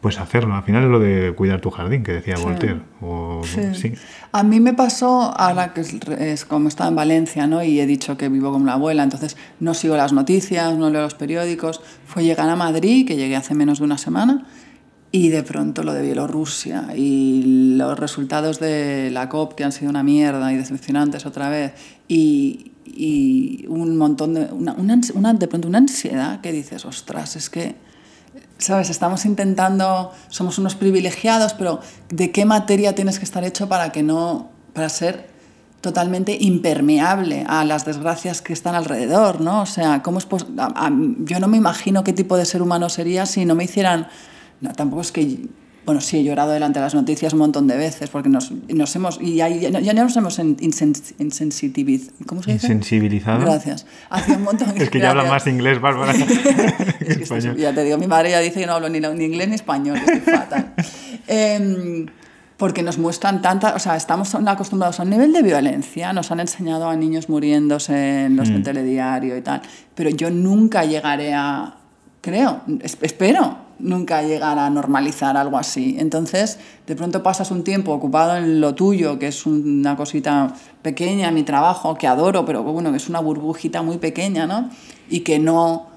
pues 0.00 0.18
hacerlo. 0.18 0.54
Al 0.54 0.64
final 0.64 0.82
es 0.82 0.90
lo 0.90 0.98
de 0.98 1.32
cuidar 1.32 1.60
tu 1.60 1.70
jardín 1.70 2.02
que 2.02 2.12
decía 2.12 2.36
Sí. 2.36 2.42
Voltaire. 2.42 2.80
O, 3.00 3.42
Sí. 3.44 3.74
sí. 3.74 3.92
A 4.32 4.42
mí 4.42 4.58
me 4.58 4.72
pasó, 4.74 5.32
ahora 5.38 5.72
que 5.72 5.82
es, 6.18 6.44
como 6.44 6.66
estaba 6.66 6.88
en 6.90 6.96
Valencia, 6.96 7.46
¿no? 7.46 7.62
Y 7.62 7.78
he 7.78 7.86
dicho 7.86 8.16
que 8.16 8.28
vivo 8.28 8.50
como 8.50 8.66
la 8.66 8.72
abuela, 8.72 9.04
entonces 9.04 9.36
no 9.60 9.74
sigo 9.74 9.96
las 9.96 10.12
noticias, 10.12 10.76
no 10.76 10.90
leo 10.90 11.02
los 11.02 11.14
periódicos. 11.14 11.80
Fue 12.04 12.24
llegar 12.24 12.48
a 12.48 12.56
Madrid, 12.56 13.06
que 13.06 13.14
llegué 13.16 13.36
hace 13.36 13.54
menos 13.54 13.78
de 13.78 13.84
una 13.84 13.96
semana, 13.96 14.44
y 15.12 15.28
de 15.28 15.44
pronto 15.44 15.84
lo 15.84 15.92
de 15.92 16.02
Bielorrusia 16.02 16.86
y 16.96 17.76
los 17.76 17.96
resultados 17.98 18.58
de 18.58 19.10
la 19.12 19.28
COP 19.28 19.54
que 19.54 19.62
han 19.62 19.70
sido 19.70 19.90
una 19.90 20.02
mierda 20.02 20.52
y 20.52 20.56
decepcionantes 20.56 21.26
otra 21.26 21.48
vez. 21.48 21.74
Y, 22.08 22.71
y 22.94 23.66
un 23.68 23.96
montón 23.96 24.34
de. 24.34 24.44
Una, 24.52 25.32
de 25.34 25.48
pronto 25.48 25.68
una 25.68 25.78
ansiedad 25.78 26.40
que 26.40 26.52
dices, 26.52 26.84
ostras, 26.84 27.36
es 27.36 27.50
que. 27.50 27.76
¿Sabes? 28.58 28.90
Estamos 28.90 29.24
intentando, 29.24 30.12
somos 30.28 30.58
unos 30.58 30.76
privilegiados, 30.76 31.52
pero 31.54 31.80
¿de 32.10 32.30
qué 32.30 32.44
materia 32.44 32.94
tienes 32.94 33.18
que 33.18 33.24
estar 33.24 33.42
hecho 33.44 33.68
para 33.68 33.90
que 33.90 34.02
no, 34.04 34.50
para 34.72 34.88
ser 34.88 35.28
totalmente 35.80 36.36
impermeable 36.40 37.44
a 37.48 37.64
las 37.64 37.84
desgracias 37.84 38.40
que 38.40 38.52
están 38.52 38.76
alrededor, 38.76 39.40
¿no? 39.40 39.62
O 39.62 39.66
sea, 39.66 40.00
¿cómo 40.04 40.18
es 40.18 40.26
pos- 40.26 40.46
yo 41.24 41.40
no 41.40 41.48
me 41.48 41.56
imagino 41.56 42.04
qué 42.04 42.12
tipo 42.12 42.36
de 42.36 42.44
ser 42.44 42.62
humano 42.62 42.88
sería 42.88 43.26
si 43.26 43.44
no 43.44 43.56
me 43.56 43.64
hicieran, 43.64 44.06
no, 44.60 44.72
tampoco 44.74 45.02
es 45.02 45.10
que, 45.10 45.48
bueno, 45.84 46.00
sí 46.00 46.18
he 46.18 46.24
llorado 46.24 46.52
delante 46.52 46.78
de 46.78 46.84
las 46.84 46.94
noticias 46.94 47.32
un 47.32 47.40
montón 47.40 47.66
de 47.66 47.76
veces 47.76 48.08
porque 48.10 48.28
nos, 48.28 48.52
nos 48.68 48.94
hemos, 48.96 49.20
y 49.20 49.40
ahí 49.40 49.60
ya, 49.60 49.80
ya 49.80 49.92
nos 49.94 50.16
hemos 50.16 50.38
insensitivizado, 50.38 52.12
¿cómo 52.26 52.42
se 52.42 52.52
dice? 52.52 52.66
Insensibilizado. 52.66 53.40
Gracias. 53.40 53.86
Hace 54.10 54.32
un 54.32 54.42
montón 54.44 54.68
Es 54.76 54.90
que 54.90 55.00
ya 55.00 55.10
habla 55.10 55.24
más 55.24 55.46
inglés, 55.46 55.80
Bárbara. 55.80 56.12
Es 56.22 56.26
que 56.26 57.14
que 57.16 57.22
estoy- 57.24 57.38
español. 57.38 57.56
ya 57.56 57.74
te 57.74 57.84
digo, 57.84 57.98
mi 57.98 58.06
madre 58.06 58.30
ya 58.30 58.40
dice 58.40 58.60
que 58.60 58.66
no 58.66 58.74
hablo 58.74 58.88
ni, 58.88 59.00
ni 59.00 59.24
inglés 59.24 59.48
ni 59.48 59.54
español, 59.56 59.96
estoy 59.98 60.20
fatal. 60.20 60.74
Em, 61.28 62.06
porque 62.56 62.82
nos 62.82 62.98
muestran 62.98 63.42
tanta, 63.42 63.74
o 63.74 63.78
sea, 63.78 63.96
estamos 63.96 64.34
acostumbrados 64.34 65.00
a 65.00 65.02
un 65.04 65.10
nivel 65.10 65.32
de 65.32 65.42
violencia, 65.42 66.12
nos 66.12 66.30
han 66.30 66.40
enseñado 66.40 66.88
a 66.88 66.94
niños 66.96 67.28
muriéndose 67.28 68.24
en 68.26 68.36
los 68.36 68.50
Mm. 68.50 68.62
telediario 68.62 69.36
y 69.36 69.40
tal, 69.42 69.62
pero 69.94 70.10
yo 70.10 70.30
nunca 70.30 70.84
llegaré 70.84 71.32
a, 71.34 71.74
creo, 72.20 72.60
es- 72.82 72.98
espero, 73.00 73.56
nunca 73.82 74.22
llegar 74.22 74.58
a 74.58 74.70
normalizar 74.70 75.36
algo 75.36 75.58
así. 75.58 75.96
Entonces, 75.98 76.58
de 76.86 76.96
pronto 76.96 77.22
pasas 77.22 77.50
un 77.50 77.64
tiempo 77.64 77.92
ocupado 77.92 78.36
en 78.36 78.60
lo 78.60 78.74
tuyo, 78.74 79.18
que 79.18 79.26
es 79.26 79.44
una 79.44 79.96
cosita 79.96 80.54
pequeña, 80.82 81.30
mi 81.30 81.42
trabajo, 81.42 81.94
que 81.96 82.06
adoro, 82.06 82.44
pero 82.44 82.62
bueno, 82.62 82.90
que 82.90 82.96
es 82.96 83.08
una 83.08 83.20
burbujita 83.20 83.82
muy 83.82 83.98
pequeña, 83.98 84.46
¿no? 84.46 84.70
Y 85.10 85.20
que 85.20 85.38
no 85.38 85.88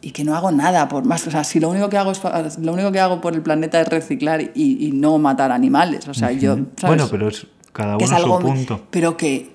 y 0.00 0.10
que 0.10 0.22
no 0.22 0.36
hago 0.36 0.52
nada 0.52 0.86
por 0.88 1.04
más. 1.06 1.26
O 1.26 1.30
sea, 1.30 1.44
si 1.44 1.60
lo 1.60 1.70
único 1.70 1.88
que 1.88 1.96
hago, 1.96 2.12
es, 2.12 2.20
lo 2.58 2.72
único 2.74 2.92
que 2.92 3.00
hago 3.00 3.22
por 3.22 3.32
el 3.34 3.40
planeta 3.40 3.80
es 3.80 3.88
reciclar 3.88 4.42
y, 4.54 4.86
y 4.86 4.92
no 4.92 5.16
matar 5.18 5.50
animales. 5.50 6.06
O 6.08 6.12
sea, 6.14 6.30
yo. 6.30 6.56
¿sabes? 6.76 6.96
Bueno, 6.98 7.08
pero 7.10 7.28
es 7.28 7.46
cada 7.72 7.96
uno 7.96 8.04
es 8.04 8.10
su 8.10 8.14
algo, 8.16 8.38
punto. 8.38 8.82
Pero 8.90 9.16
que, 9.16 9.50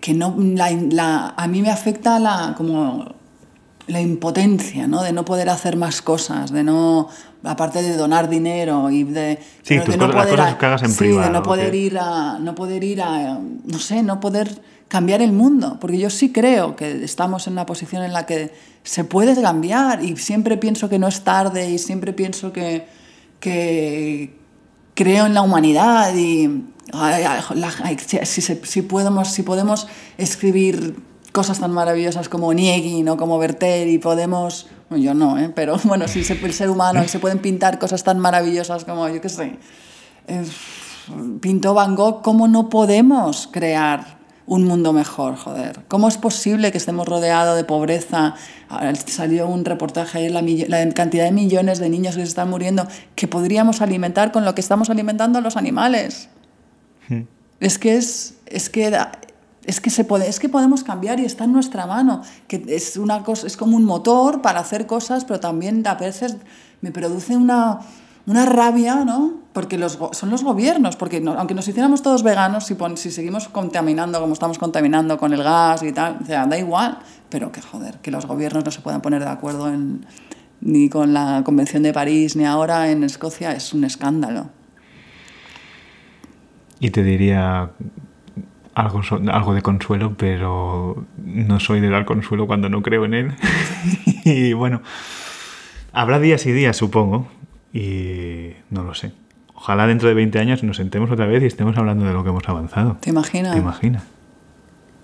que 0.00 0.12
no. 0.12 0.34
La, 0.36 0.72
la- 0.90 1.34
a 1.36 1.46
mí 1.46 1.62
me 1.62 1.70
afecta 1.70 2.18
la. 2.18 2.54
como 2.56 3.14
la 3.86 4.00
impotencia, 4.00 4.86
¿no? 4.86 5.02
De 5.02 5.12
no 5.12 5.24
poder 5.24 5.48
hacer 5.48 5.76
más 5.76 6.02
cosas, 6.02 6.50
de 6.52 6.62
no. 6.64 7.08
Aparte 7.44 7.82
de 7.82 7.96
donar 7.96 8.28
dinero 8.28 8.88
y 8.90 9.02
de. 9.04 9.38
Sí, 9.62 9.76
tus 9.80 9.94
de 9.94 9.98
cosas- 9.98 10.14
las 10.14 10.24
poder 10.26 10.36
cosas 10.38 10.54
que 10.56 10.66
hagas 10.66 10.82
en 10.84 10.90
sí, 10.92 10.98
privado, 10.98 11.26
de 11.26 11.32
no 11.32 11.42
poder 11.42 11.74
ir 11.74 11.98
a. 11.98 12.38
No 12.38 12.54
poder 12.54 12.84
ir 12.84 13.02
a. 13.02 13.38
No 13.64 13.78
sé, 13.80 14.02
no 14.04 14.20
poder 14.20 14.60
cambiar 14.88 15.22
el 15.22 15.32
mundo. 15.32 15.78
Porque 15.80 15.98
yo 15.98 16.08
sí 16.10 16.30
creo 16.30 16.76
que 16.76 17.02
estamos 17.02 17.46
en 17.48 17.54
una 17.54 17.66
posición 17.66 18.04
en 18.04 18.12
la 18.12 18.26
que 18.26 18.52
se 18.84 19.02
puede 19.04 19.40
cambiar 19.42 20.04
y 20.04 20.16
siempre 20.16 20.56
pienso 20.56 20.88
que 20.88 20.98
no 21.00 21.08
es 21.08 21.22
tarde 21.22 21.70
y 21.70 21.78
siempre 21.78 22.12
pienso 22.12 22.52
que. 22.52 22.86
que 23.40 24.36
creo 24.94 25.26
en 25.26 25.34
la 25.34 25.42
humanidad 25.42 26.14
y 26.14 26.44
ay, 26.92 27.24
ay, 27.24 27.40
la- 27.56 27.72
ay, 27.82 27.96
si, 28.06 28.18
si 28.24 28.40
se- 28.40 28.64
si 28.64 28.82
podemos, 28.82 29.28
si 29.28 29.42
podemos 29.42 29.88
escribir 30.18 30.96
cosas 31.32 31.60
tan 31.60 31.72
maravillosas 31.72 32.28
como 32.28 32.52
Niegin 32.52 33.08
o 33.08 33.16
como 33.16 33.38
Werther 33.38 33.88
y 33.88 33.98
podemos, 33.98 34.66
bueno, 34.90 35.02
yo 35.04 35.14
no, 35.14 35.38
¿eh? 35.38 35.50
pero 35.54 35.76
bueno, 35.84 36.06
si 36.08 36.24
se, 36.24 36.34
el 36.34 36.52
ser 36.52 36.70
humano 36.70 37.06
se 37.08 37.18
pueden 37.18 37.38
pintar 37.38 37.78
cosas 37.78 38.04
tan 38.04 38.18
maravillosas 38.18 38.84
como, 38.84 39.08
yo 39.08 39.20
qué 39.20 39.28
sé, 39.28 39.56
eh, 40.28 40.44
pintó 41.40 41.74
Van 41.74 41.94
Gogh, 41.96 42.22
¿cómo 42.22 42.48
no 42.48 42.68
podemos 42.68 43.48
crear 43.50 44.20
un 44.46 44.64
mundo 44.64 44.92
mejor, 44.92 45.36
joder? 45.36 45.80
¿Cómo 45.88 46.08
es 46.08 46.18
posible 46.18 46.70
que 46.72 46.78
estemos 46.78 47.06
rodeados 47.08 47.56
de 47.56 47.64
pobreza? 47.64 48.34
Ahora 48.68 48.92
Salió 48.94 49.46
un 49.48 49.64
reportaje 49.64 50.18
ayer, 50.18 50.30
la, 50.32 50.42
la 50.42 50.92
cantidad 50.92 51.24
de 51.24 51.32
millones 51.32 51.78
de 51.78 51.88
niños 51.88 52.16
que 52.16 52.22
se 52.22 52.28
están 52.28 52.50
muriendo, 52.50 52.86
que 53.14 53.28
podríamos 53.28 53.80
alimentar 53.80 54.32
con 54.32 54.44
lo 54.44 54.54
que 54.54 54.60
estamos 54.60 54.90
alimentando 54.90 55.38
a 55.38 55.42
los 55.42 55.56
animales. 55.56 56.28
Es 57.60 57.78
que 57.78 57.96
es, 57.96 58.34
es 58.46 58.68
que 58.70 58.90
da- 58.90 59.12
es 59.64 59.80
que 59.80 59.90
se 59.90 60.04
puede, 60.04 60.28
es 60.28 60.40
que 60.40 60.48
podemos 60.48 60.84
cambiar 60.84 61.20
y 61.20 61.24
está 61.24 61.44
en 61.44 61.52
nuestra 61.52 61.86
mano. 61.86 62.22
Que 62.48 62.64
es 62.68 62.96
una 62.96 63.22
cosa, 63.22 63.46
es 63.46 63.56
como 63.56 63.76
un 63.76 63.84
motor 63.84 64.42
para 64.42 64.60
hacer 64.60 64.86
cosas, 64.86 65.24
pero 65.24 65.40
también 65.40 65.86
a 65.86 65.94
veces 65.94 66.36
me 66.80 66.90
produce 66.90 67.36
una 67.36 67.80
una 68.24 68.46
rabia, 68.46 69.04
¿no? 69.04 69.32
Porque 69.52 69.76
los, 69.76 69.98
son 70.12 70.30
los 70.30 70.44
gobiernos, 70.44 70.94
porque 70.94 71.20
no- 71.20 71.32
aunque 71.32 71.54
nos 71.54 71.66
hiciéramos 71.66 72.02
todos 72.02 72.22
veganos, 72.22 72.64
si, 72.66 72.74
pon- 72.76 72.96
si 72.96 73.10
seguimos 73.10 73.48
contaminando 73.48 74.20
como 74.20 74.32
estamos 74.32 74.58
contaminando 74.60 75.18
con 75.18 75.32
el 75.32 75.42
gas 75.42 75.82
y 75.82 75.90
tal, 75.90 76.18
o 76.22 76.24
sea, 76.24 76.46
da 76.46 76.56
igual, 76.56 76.98
pero 77.28 77.50
que 77.50 77.60
joder, 77.60 77.98
que 77.98 78.12
los 78.12 78.26
gobiernos 78.26 78.64
no 78.64 78.70
se 78.70 78.80
puedan 78.80 79.00
poner 79.02 79.24
de 79.24 79.28
acuerdo 79.30 79.68
en, 79.68 80.06
ni 80.60 80.88
con 80.88 81.12
la 81.12 81.42
Convención 81.44 81.82
de 81.82 81.92
París, 81.92 82.36
ni 82.36 82.44
ahora 82.44 82.92
en 82.92 83.02
Escocia, 83.02 83.50
es 83.56 83.72
un 83.74 83.82
escándalo. 83.82 84.50
Y 86.78 86.90
te 86.90 87.02
diría 87.02 87.70
algo, 88.74 89.02
so- 89.02 89.20
algo 89.30 89.54
de 89.54 89.62
consuelo, 89.62 90.14
pero 90.16 91.04
no 91.24 91.60
soy 91.60 91.80
de 91.80 91.88
dar 91.90 92.04
consuelo 92.04 92.46
cuando 92.46 92.68
no 92.68 92.82
creo 92.82 93.04
en 93.04 93.14
él. 93.14 93.32
y 94.24 94.52
bueno, 94.52 94.82
habrá 95.92 96.18
días 96.18 96.46
y 96.46 96.52
días, 96.52 96.76
supongo, 96.76 97.28
y 97.72 98.50
no 98.70 98.82
lo 98.84 98.94
sé. 98.94 99.12
Ojalá 99.54 99.86
dentro 99.86 100.08
de 100.08 100.14
20 100.14 100.38
años 100.40 100.62
nos 100.64 100.76
sentemos 100.76 101.10
otra 101.10 101.26
vez 101.26 101.42
y 101.42 101.46
estemos 101.46 101.76
hablando 101.76 102.04
de 102.04 102.12
lo 102.12 102.24
que 102.24 102.30
hemos 102.30 102.48
avanzado. 102.48 102.96
¿Te 103.00 103.10
imaginas? 103.10 103.52
¿Te 103.52 103.58
imaginas? 103.60 104.04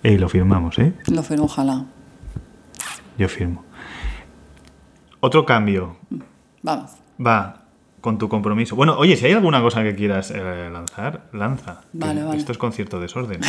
Y 0.03 0.17
lo 0.17 0.27
firmamos, 0.29 0.77
¿eh? 0.79 0.93
Lo 1.07 1.23
firmo, 1.23 1.45
ojalá. 1.45 1.85
Yo 3.17 3.27
firmo. 3.29 3.63
Otro 5.19 5.45
cambio. 5.45 5.97
Vamos. 6.61 6.91
Va 7.25 7.58
con 8.01 8.17
tu 8.17 8.29
compromiso. 8.29 8.75
Bueno, 8.75 8.97
oye, 8.97 9.15
si 9.15 9.25
hay 9.25 9.33
alguna 9.33 9.61
cosa 9.61 9.83
que 9.83 9.95
quieras 9.95 10.31
eh, 10.31 10.69
lanzar, 10.71 11.23
lanza. 11.33 11.81
Vale, 11.93 12.23
vale. 12.23 12.37
Esto 12.37 12.51
es 12.51 12.57
concierto 12.57 12.99
desorden. 12.99 13.41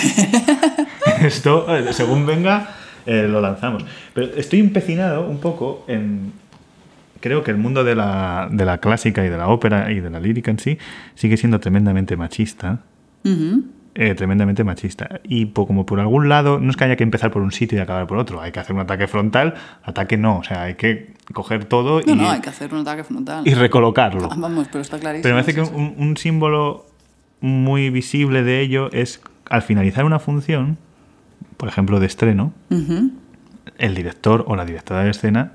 Esto, 1.21 1.77
eh, 1.77 1.93
según 1.93 2.27
venga, 2.27 2.75
eh, 3.07 3.27
lo 3.29 3.41
lanzamos. 3.41 3.85
Pero 4.15 4.29
estoy 4.35 4.61
empecinado 4.61 5.29
un 5.29 5.39
poco 5.39 5.85
en... 5.89 6.33
Creo 7.21 7.45
que 7.45 7.51
el 7.51 7.59
mundo 7.59 7.85
de 7.85 7.95
la, 7.95 8.49
de 8.51 8.65
la 8.65 8.79
clásica 8.79 9.25
y 9.25 9.29
de 9.29 9.37
la 9.37 9.49
ópera 9.49 9.93
y 9.93 10.01
de 10.01 10.09
la 10.09 10.21
lírica 10.21 10.51
en 10.51 10.59
sí 10.59 10.79
sigue 11.15 11.37
siendo 11.37 11.61
tremendamente 11.61 12.17
machista. 12.17 12.81
Eh, 13.95 14.15
tremendamente 14.15 14.63
machista. 14.65 15.21
Y 15.25 15.47
po- 15.47 15.67
como 15.67 15.85
por 15.87 15.99
algún 16.01 16.29
lado, 16.29 16.61
no 16.61 16.71
es 16.71 16.77
que 16.77 16.85
haya 16.85 16.97
que 16.97 17.03
empezar 17.03 17.31
por 17.31 17.43
un 17.43 17.51
sitio 17.53 17.79
y 17.79 17.81
acabar 17.81 18.07
por 18.07 18.19
otro. 18.19 18.41
Hay 18.41 18.53
que 18.53 18.61
hacer 18.61 18.75
un 18.75 18.81
ataque 18.83 19.07
frontal, 19.09 19.55
ataque 19.83 20.17
no. 20.17 20.39
O 20.39 20.45
sea, 20.45 20.63
hay 20.63 20.75
que 20.75 21.15
coger 21.33 21.65
todo 21.65 22.01
No, 22.07 22.13
y, 22.13 22.17
no, 22.17 22.31
hay 22.31 22.41
que 22.41 22.49
hacer 22.51 22.73
un 22.73 22.81
ataque 22.81 23.05
frontal. 23.05 23.47
y 23.47 23.55
recolocarlo. 23.55 24.29
Ah, 24.31 24.37
Vamos, 24.39 24.69
pero 24.71 24.83
está 24.83 24.99
clarísimo. 24.99 25.23
Pero 25.25 25.35
me 25.37 25.43
parece 25.43 25.55
que 25.61 25.77
un, 25.77 25.95
un 25.99 26.17
símbolo 26.17 26.87
muy 27.41 27.91
visible 27.91 28.43
de 28.43 28.61
ello 28.61 28.91
es 28.93 29.21
al 29.49 29.63
finalizar 29.63 30.05
una 30.05 30.19
función, 30.19 30.79
por 31.57 31.69
ejemplo 31.69 31.99
de 31.99 32.07
estreno, 32.07 32.53
el 33.79 33.95
director 33.95 34.45
o 34.47 34.57
la 34.57 34.65
directora 34.65 35.03
de 35.05 35.11
escena 35.11 35.53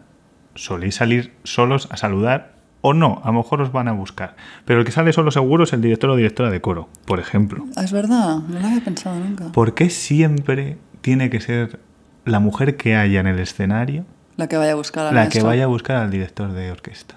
soléis 0.56 0.96
salir 0.96 1.34
solos 1.44 1.88
a 1.92 1.98
saludar 1.98 2.55
o 2.88 2.94
no, 2.94 3.22
a 3.24 3.28
lo 3.28 3.34
mejor 3.40 3.62
os 3.62 3.72
van 3.72 3.88
a 3.88 3.92
buscar. 3.94 4.36
Pero 4.66 4.80
el 4.80 4.86
que 4.86 4.92
sale 4.92 5.12
solo 5.12 5.32
seguro 5.32 5.64
es 5.64 5.74
el 5.74 5.82
director 5.82 6.10
o 6.12 6.16
directora 6.16 6.50
de 6.52 6.62
coro, 6.62 6.88
por 7.06 7.20
ejemplo. 7.20 7.66
Ah, 7.76 7.84
Es 7.84 7.92
verdad, 7.92 8.38
no 8.48 8.60
lo 8.60 8.68
había 8.68 8.82
pensado 8.84 9.18
nunca. 9.20 9.52
¿Por 9.52 9.74
qué 9.74 9.90
siempre 9.90 10.78
tiene 11.02 11.30
que 11.30 11.40
ser 11.42 11.80
la 12.26 12.40
mujer 12.40 12.78
que 12.78 12.96
haya 12.96 13.20
en 13.20 13.28
el 13.28 13.40
escenario 13.40 14.06
La 14.38 14.48
que 14.48 14.58
vaya 14.58 14.74
a 14.74 14.76
buscar 14.76 15.08
al 15.08 15.16
la 15.16 15.30
que 15.30 15.42
vaya 15.42 15.64
a 15.64 15.68
buscar 15.68 15.98
al 15.98 16.12
director 16.12 16.52
de 16.52 16.72
orquesta? 16.72 17.16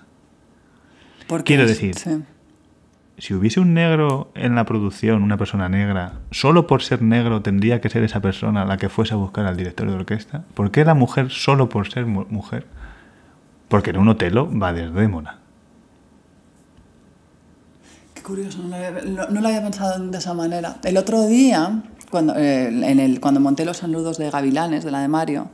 Porque 1.27 1.45
quiero 1.45 1.67
decir, 1.67 1.95
sí. 1.97 2.23
Si 3.19 3.35
hubiese 3.35 3.59
un 3.61 3.75
negro 3.75 4.31
en 4.37 4.55
la 4.55 4.65
producción, 4.65 5.23
una 5.25 5.37
persona 5.37 5.69
negra, 5.69 6.13
solo 6.31 6.67
por 6.69 6.83
ser 6.83 7.03
negro 7.03 7.43
tendría 7.43 7.81
que 7.81 7.89
ser 7.91 8.05
esa 8.05 8.21
persona 8.21 8.65
la 8.65 8.77
que 8.77 8.89
fuese 8.89 9.13
a 9.15 9.17
buscar 9.17 9.45
al 9.45 9.57
director 9.57 9.89
de 9.89 9.95
orquesta. 9.97 10.45
¿Por 10.55 10.71
qué 10.71 10.85
la 10.85 10.95
mujer 10.95 11.29
solo 11.31 11.69
por 11.69 11.91
ser 11.91 12.07
mu- 12.07 12.27
mujer? 12.31 12.67
Porque 13.69 13.91
en 13.91 13.99
un 13.99 14.09
Otelo 14.09 14.49
va 14.57 14.73
Desdémona. 14.73 15.39
Curioso, 18.29 18.59
no 18.63 18.69
lo, 18.69 18.77
había, 18.77 18.91
no- 19.05 19.27
no 19.29 19.41
lo 19.41 19.49
había 19.49 19.63
pensado 19.63 20.07
de 20.07 20.19
esa 20.19 20.35
manera. 20.35 20.77
El 20.85 20.97
otro 20.99 21.27
día, 21.27 21.83
cuando, 22.11 22.35
eh, 22.37 22.69
en 22.69 23.01
el, 23.01 23.21
cuando 23.21 23.41
monté 23.41 23.65
los 23.65 23.79
saludos 23.79 24.19
de 24.19 24.31
Gavilanes, 24.31 24.85
de 24.85 24.91
la 24.91 25.01
de 25.01 25.09
Mario, 25.09 25.49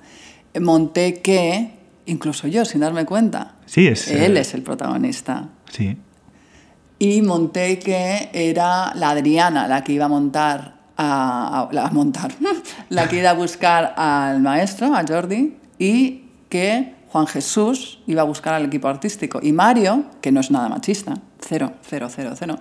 eh, 0.52 0.58
monté 0.60 1.20
que, 1.22 1.70
incluso 2.06 2.48
yo, 2.48 2.64
sin 2.64 2.80
darme 2.80 3.04
cuenta, 3.06 3.54
Sí, 3.66 3.86
es, 3.86 4.08
él 4.08 4.36
eh, 4.36 4.40
es 4.40 4.54
el 4.54 4.62
protagonista. 4.62 5.48
Sí. 5.70 5.96
Y 6.98 7.22
monté 7.22 7.78
que 7.78 8.30
era 8.32 8.92
la 8.94 9.10
Adriana 9.10 9.68
la 9.68 9.84
que 9.84 9.92
iba 9.92 10.06
a 10.06 10.08
montar, 10.08 10.74
a, 10.96 11.60
a- 11.62 11.72
la- 11.72 11.86
a 11.86 11.90
montar, 11.90 12.32
la 12.88 13.08
que 13.08 13.18
iba 13.20 13.30
a 13.30 13.34
buscar 13.34 13.94
al 13.96 14.40
maestro, 14.42 14.94
a 14.94 15.04
Jordi, 15.06 15.56
y 15.78 16.24
que 16.48 16.93
Juan 17.14 17.28
Jesús 17.28 18.00
iba 18.08 18.22
a 18.22 18.24
buscar 18.24 18.54
al 18.54 18.64
equipo 18.64 18.88
artístico. 18.88 19.38
Y 19.40 19.52
Mario, 19.52 20.06
que 20.20 20.32
no 20.32 20.40
es 20.40 20.50
nada 20.50 20.68
machista, 20.68 21.14
cero, 21.38 21.74
cero, 21.88 22.08
cero, 22.12 22.32
cero, 22.36 22.58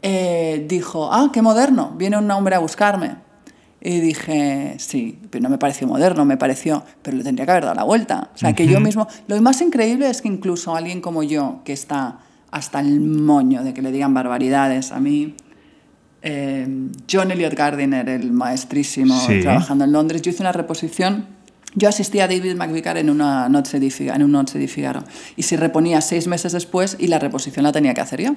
eh, 0.00 0.64
dijo, 0.66 1.12
ah, 1.12 1.28
qué 1.30 1.42
moderno, 1.42 1.92
viene 1.94 2.16
un 2.16 2.30
hombre 2.30 2.54
a 2.54 2.58
buscarme. 2.58 3.16
Y 3.82 4.00
dije, 4.00 4.76
sí, 4.78 5.18
pero 5.28 5.42
no 5.42 5.50
me 5.50 5.58
pareció 5.58 5.86
moderno, 5.86 6.24
me 6.24 6.38
pareció, 6.38 6.84
pero 7.02 7.18
le 7.18 7.22
tendría 7.22 7.44
que 7.44 7.50
haber 7.52 7.64
dado 7.64 7.74
la 7.74 7.84
vuelta. 7.84 8.30
O 8.34 8.38
sea, 8.38 8.54
que 8.54 8.66
yo 8.66 8.80
mismo, 8.80 9.08
lo 9.28 9.38
más 9.42 9.60
increíble 9.60 10.08
es 10.08 10.22
que 10.22 10.28
incluso 10.28 10.74
alguien 10.74 11.02
como 11.02 11.22
yo, 11.22 11.60
que 11.62 11.74
está 11.74 12.20
hasta 12.50 12.80
el 12.80 12.98
moño 13.00 13.62
de 13.62 13.74
que 13.74 13.82
le 13.82 13.92
digan 13.92 14.14
barbaridades, 14.14 14.90
a 14.90 15.00
mí, 15.00 15.34
eh, 16.22 16.66
John 17.12 17.30
Elliot 17.30 17.52
Gardiner, 17.52 18.08
el 18.08 18.32
maestrísimo, 18.32 19.20
Sí. 19.20 19.42
trabajando 19.42 19.84
en 19.84 19.92
Londres, 19.92 20.22
yo 20.22 20.30
hice 20.30 20.42
una 20.42 20.52
reposición. 20.52 21.35
Yo 21.78 21.90
asistí 21.90 22.20
a 22.20 22.26
David 22.26 22.54
McVicar 22.56 22.96
en, 22.96 23.10
una 23.10 23.50
noche 23.50 23.78
di 23.78 23.90
Figa- 23.90 24.14
en 24.16 24.22
un 24.22 24.32
Noche 24.32 24.58
di 24.58 24.66
Figaro 24.66 25.04
y 25.36 25.42
se 25.42 25.58
reponía 25.58 26.00
seis 26.00 26.26
meses 26.26 26.52
después 26.52 26.96
y 26.98 27.06
la 27.08 27.18
reposición 27.18 27.64
la 27.64 27.72
tenía 27.72 27.92
que 27.92 28.00
hacer 28.00 28.22
yo. 28.22 28.34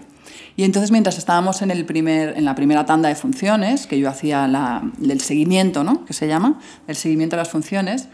Y 0.57 0.65
entonces 0.65 0.91
mientras 0.91 1.17
estábamos 1.17 1.61
en, 1.61 1.71
el 1.71 1.85
primer, 1.85 2.37
en 2.37 2.43
la 2.43 2.53
primera 2.53 2.85
tanda 2.85 3.07
de 3.07 3.15
funciones, 3.15 3.87
que 3.87 3.97
yo 3.97 4.09
hacía 4.09 4.45
la, 4.49 4.83
el 5.01 5.21
seguimiento, 5.21 5.85
¿no? 5.85 6.03
que 6.03 6.11
se 6.13 6.27
llama, 6.27 6.59
el 6.87 6.97
seguimiento 6.97 7.37
de 7.37 7.41
las 7.43 7.49
funciones, 7.49 8.09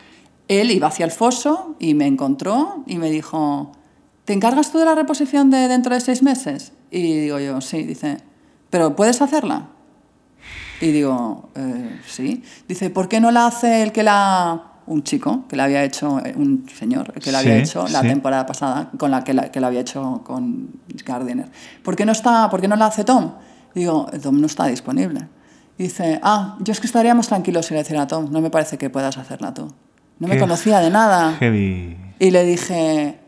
él 0.47 0.69
iba 0.69 0.87
hacia 0.89 1.05
el 1.05 1.11
foso 1.11 1.75
y 1.79 1.95
me 1.95 2.05
encontró 2.05 2.83
y 2.85 2.99
me 2.99 3.09
dijo, 3.09 3.71
¿te 4.25 4.33
encargas 4.33 4.71
tú 4.71 4.77
de 4.77 4.85
la 4.85 4.93
reposición 4.93 5.49
de 5.49 5.67
dentro 5.67 5.95
de 5.95 6.01
seis 6.01 6.21
meses? 6.21 6.71
Y 6.91 7.01
digo 7.21 7.39
yo, 7.39 7.61
sí, 7.61 7.81
dice, 7.81 8.17
¿pero 8.69 8.95
puedes 8.95 9.23
hacerla? 9.23 9.69
Y 10.81 10.91
digo, 10.91 11.49
"Eh, 11.55 11.99
sí. 12.07 12.43
Dice, 12.67 12.91
¿por 12.91 13.07
qué 13.07 13.19
no 13.19 13.31
la 13.31 13.47
hace 13.47 13.81
el 13.81 13.91
que 13.91 14.03
la... 14.03 14.73
Un 14.87 15.03
chico 15.03 15.45
que 15.47 15.55
la 15.55 15.63
había 15.63 15.83
hecho, 15.83 16.19
eh, 16.23 16.33
un 16.35 16.67
señor 16.69 17.13
que 17.13 17.31
la 17.31 17.39
había 17.39 17.57
hecho 17.57 17.87
la 17.87 18.01
sí. 18.01 18.07
temporada 18.07 18.45
pasada, 18.45 18.91
con 18.97 19.09
la 19.11 19.23
que 19.23 19.33
la, 19.33 19.51
que 19.51 19.59
la 19.59 19.67
había 19.67 19.81
hecho 19.81 20.21
con 20.23 20.69
Gardiner. 21.05 21.47
¿Por 21.83 21.95
qué 21.95 22.05
no, 22.05 22.11
está, 22.11 22.49
¿Por 22.49 22.61
qué 22.61 22.67
no 22.67 22.75
la 22.75 22.87
hace 22.87 23.03
Tom? 23.03 23.31
Digo, 23.73 24.07
Tom 24.21 24.39
no 24.39 24.45
está 24.45 24.67
disponible. 24.67 25.27
Dice, 25.77 26.19
ah, 26.23 26.57
yo 26.61 26.71
es 26.71 26.79
que 26.79 26.87
estaríamos 26.87 27.27
tranquilos 27.27 27.65
si 27.65 27.73
le 27.73 27.81
hiciera 27.81 28.03
a 28.03 28.07
Tom, 28.07 28.31
no 28.31 28.41
me 28.41 28.49
parece 28.49 28.77
que 28.77 28.89
puedas 28.89 29.17
hacerla 29.17 29.53
tú. 29.53 29.73
No 30.19 30.27
me 30.27 30.39
conocía 30.39 30.79
de 30.79 30.89
nada. 30.89 31.33
Heavy. 31.39 31.97
Y 32.19 32.31
le 32.31 32.45
dije, 32.45 33.19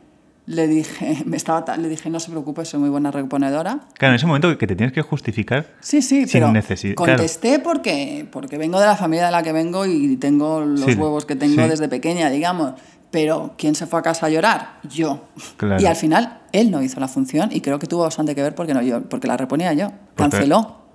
le 0.48 0.68
dije, 0.68 1.22
me 1.26 1.38
estaba, 1.38 1.64
ta- 1.64 1.78
le 1.78 1.88
dije, 1.89 2.10
no 2.10 2.20
se 2.20 2.32
preocupe, 2.32 2.66
soy 2.66 2.80
muy 2.80 2.89
buena 2.89 3.12
reponedora. 3.12 3.82
Claro, 3.93 4.14
en 4.14 4.16
ese 4.16 4.26
momento 4.26 4.58
que 4.58 4.66
te 4.66 4.76
tienes 4.76 4.93
que 4.93 5.02
justificar. 5.04 5.68
Sí, 5.82 6.02
sí, 6.02 6.26
Sin 6.26 6.41
pero 6.41 6.48
necesi- 6.52 6.95
claro. 6.95 7.14
contesté 7.14 7.60
porque, 7.60 8.28
porque 8.32 8.58
vengo 8.58 8.80
de 8.80 8.88
la 8.88 8.95
familia 8.95 9.26
de 9.28 9.32
la 9.32 9.43
que 9.43 9.52
vengo 9.52 9.86
y 9.86 10.16
tengo 10.18 10.62
los 10.62 10.82
Sí, 10.82 10.93
huevos 10.95 11.26
que 11.26 11.36
tengo 11.36 11.62
sí. 11.64 11.70
desde 11.70 11.88
pequeña, 11.88 12.30
digamos. 12.32 12.74
Pero 13.12 13.54
¿quién 13.58 13.74
se 13.76 13.86
fue 13.88 14.00
a 14.00 14.02
casa 14.04 14.26
a 14.26 14.30
llorar? 14.30 14.80
Yo. 14.89 15.28
Claro. 15.56 15.82
Y 15.82 15.86
al 15.86 15.95
final 15.95 16.39
él 16.52 16.72
no 16.72 16.82
hizo 16.82 17.00
la 17.00 17.08
función 17.08 17.50
y 17.54 17.62
creo 17.62 17.80
que 17.80 17.88
tuvo 17.88 18.04
bastante 18.04 18.36
que 18.36 18.41
ver 18.41 18.54
porque, 18.54 18.74
no, 18.74 18.82
yo, 18.82 19.02
porque 19.04 19.28
la 19.28 19.38
reponía 19.38 19.72
yo. 19.74 19.91
Canceló. 20.16 20.86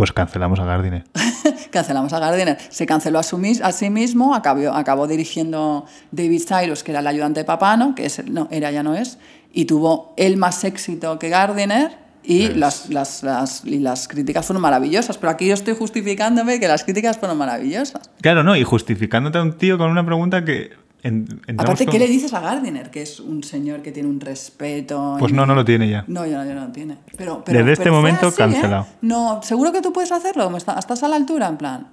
Pues 0.00 0.12
cancelamos 0.12 0.58
a 0.58 0.64
Gardiner. 0.64 1.04
Cancelamos 1.70 2.10
a 2.14 2.18
Gardiner. 2.18 2.56
Se 2.70 2.86
canceló 2.86 3.18
a, 3.18 3.22
su 3.22 3.38
a 3.62 3.70
sí 3.70 3.90
mismo, 3.90 4.34
acabó, 4.34 4.70
acabó 4.70 5.06
dirigiendo 5.06 5.84
David 6.10 6.40
Cyrus, 6.48 6.82
que 6.82 6.92
era 6.92 7.00
el 7.00 7.06
ayudante 7.06 7.40
de 7.40 7.44
Papano, 7.44 7.94
que 7.94 8.06
es, 8.06 8.24
no, 8.26 8.48
era 8.50 8.70
ya 8.70 8.82
no 8.82 8.94
es, 8.94 9.18
y 9.52 9.66
tuvo 9.66 10.14
él 10.16 10.38
más 10.38 10.64
éxito 10.64 11.18
que 11.18 11.28
Gardiner. 11.28 11.98
Y 12.24 12.48
las, 12.48 12.88
las, 12.88 13.22
las- 13.22 13.62
y 13.66 13.78
las 13.78 14.08
críticas 14.08 14.46
fueron 14.46 14.62
maravillosas, 14.62 15.18
pero 15.18 15.32
aquí 15.32 15.46
yo 15.48 15.52
estoy 15.52 15.74
justificándome 15.74 16.58
que 16.60 16.66
las 16.68 16.82
críticas 16.84 17.18
fueron 17.18 17.36
maravillosas. 17.36 18.08
Claro, 18.22 18.42
no, 18.42 18.56
y 18.56 18.64
justificándote 18.64 19.36
a 19.36 19.42
un 19.42 19.58
tío 19.58 19.76
con 19.76 19.90
una 19.90 20.06
pregunta 20.06 20.42
que. 20.46 20.70
En- 21.02 21.40
Aparte, 21.58 21.84
con- 21.84 21.92
¿qué 21.92 21.98
le 21.98 22.06
dices 22.06 22.32
a 22.34 22.40
Gardiner? 22.40 22.90
Que 22.90 23.02
es 23.02 23.20
un 23.20 23.42
señor 23.42 23.82
que 23.82 23.92
tiene 23.92 24.08
un 24.08 24.20
respeto. 24.20 25.16
Pues 25.18 25.32
y- 25.32 25.34
no, 25.34 25.46
no 25.46 25.54
lo 25.54 25.64
tiene 25.64 25.88
ya. 25.88 26.04
No, 26.06 26.26
ya, 26.26 26.44
ya 26.44 26.54
no 26.54 26.66
lo 26.66 26.72
tiene. 26.72 26.96
Pero, 27.16 27.42
pero, 27.44 27.58
Desde 27.58 27.72
este 27.72 27.84
pero 27.84 27.94
fue 27.94 27.98
momento, 28.00 28.26
así, 28.28 28.34
¿eh? 28.36 28.44
cancelado. 28.44 28.86
No, 29.02 29.40
seguro 29.42 29.72
que 29.72 29.80
tú 29.82 29.92
puedes 29.92 30.12
hacerlo. 30.12 30.54
Estás 30.56 31.02
a 31.02 31.08
la 31.08 31.16
altura, 31.16 31.48
en 31.48 31.56
plan. 31.56 31.86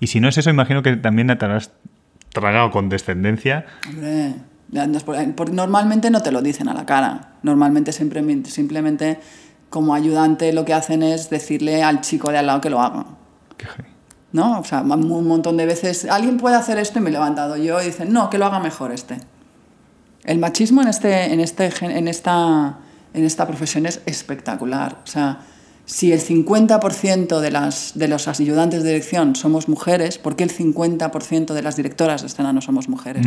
Y 0.00 0.08
si 0.08 0.20
no 0.20 0.28
es 0.28 0.36
eso, 0.38 0.50
imagino 0.50 0.82
que 0.82 0.96
también 0.96 1.28
te 1.28 1.44
habrás 1.44 1.70
tragado 2.30 2.70
con 2.70 2.88
descendencia. 2.88 3.66
Hombre, 3.88 4.34
no 4.72 4.86
normalmente 5.52 6.10
no 6.10 6.22
te 6.22 6.32
lo 6.32 6.42
dicen 6.42 6.68
a 6.68 6.74
la 6.74 6.86
cara. 6.86 7.34
Normalmente 7.42 7.92
siempre, 7.92 8.22
simplemente 8.46 9.20
como 9.68 9.94
ayudante 9.94 10.52
lo 10.52 10.64
que 10.64 10.74
hacen 10.74 11.02
es 11.02 11.30
decirle 11.30 11.82
al 11.82 12.00
chico 12.00 12.30
de 12.30 12.38
al 12.38 12.46
lado 12.46 12.60
que 12.60 12.70
lo 12.70 12.80
haga. 12.80 13.04
Qué. 13.56 13.66
¿No? 14.32 14.60
O 14.60 14.64
sea, 14.64 14.80
un 14.80 15.26
montón 15.26 15.56
de 15.58 15.66
veces 15.66 16.06
alguien 16.06 16.38
puede 16.38 16.56
hacer 16.56 16.78
esto 16.78 16.98
y 16.98 17.02
me 17.02 17.10
he 17.10 17.12
levantado 17.12 17.56
yo 17.56 17.82
y 17.82 17.86
dicen, 17.86 18.12
no, 18.12 18.30
que 18.30 18.38
lo 18.38 18.46
haga 18.46 18.60
mejor 18.60 18.92
este. 18.92 19.18
El 20.24 20.38
machismo 20.38 20.82
en, 20.82 20.88
este, 20.88 21.32
en, 21.32 21.40
este, 21.40 21.70
en, 21.82 22.08
esta, 22.08 22.78
en 23.12 23.24
esta 23.24 23.46
profesión 23.46 23.86
es 23.86 24.00
espectacular. 24.06 24.98
O 25.04 25.06
sea, 25.06 25.40
si 25.84 26.12
el 26.12 26.20
50% 26.20 27.40
de, 27.40 27.50
las, 27.50 27.92
de 27.94 28.08
los 28.08 28.28
ayudantes 28.28 28.82
de 28.82 28.90
dirección 28.90 29.34
somos 29.34 29.68
mujeres, 29.68 30.18
¿por 30.18 30.36
qué 30.36 30.44
el 30.44 30.50
50% 30.50 31.52
de 31.52 31.62
las 31.62 31.76
directoras 31.76 32.22
de 32.22 32.28
escena 32.28 32.52
no 32.52 32.60
somos 32.60 32.88
mujeres? 32.88 33.26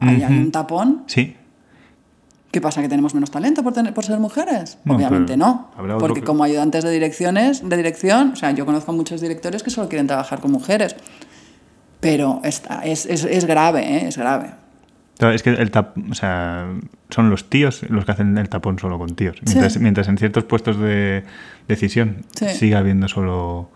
¿Hay, 0.00 0.24
un 0.24 0.50
tapón? 0.50 1.04
Sí. 1.06 1.36
¿Qué 2.54 2.60
pasa? 2.60 2.80
¿Que 2.80 2.88
tenemos 2.88 3.12
menos 3.14 3.32
talento 3.32 3.64
por, 3.64 3.72
tener, 3.72 3.92
por 3.92 4.04
ser 4.04 4.20
mujeres? 4.20 4.78
No, 4.84 4.94
Obviamente 4.94 5.36
no. 5.36 5.72
Porque 5.98 6.20
que- 6.20 6.26
como 6.26 6.44
ayudantes 6.44 6.84
de 6.84 6.90
direcciones, 6.92 7.68
de 7.68 7.76
dirección, 7.76 8.30
o 8.34 8.36
sea, 8.36 8.52
yo 8.52 8.64
conozco 8.64 8.92
muchos 8.92 9.20
directores 9.20 9.64
que 9.64 9.70
solo 9.70 9.88
quieren 9.88 10.06
trabajar 10.06 10.38
con 10.38 10.52
mujeres. 10.52 10.94
Pero 11.98 12.40
está, 12.44 12.82
es, 12.84 13.06
es, 13.06 13.24
es 13.24 13.44
grave, 13.44 13.80
¿eh? 13.82 14.06
es 14.06 14.16
grave. 14.16 14.52
Es 15.18 15.42
que 15.42 15.50
el 15.50 15.70
tap, 15.72 15.96
o 16.10 16.14
sea, 16.14 16.68
son 17.10 17.28
los 17.28 17.50
tíos 17.50 17.82
los 17.88 18.04
que 18.04 18.12
hacen 18.12 18.38
el 18.38 18.48
tapón 18.48 18.78
solo 18.78 18.98
con 18.98 19.16
tíos. 19.16 19.36
Mientras, 19.44 19.72
Sí. 19.72 19.78
mientras 19.80 20.06
en 20.06 20.16
ciertos 20.18 20.44
puestos 20.44 20.78
de 20.78 21.24
decisión 21.66 22.18
Sí. 22.36 22.46
siga 22.50 22.78
habiendo 22.78 23.08
solo 23.08 23.68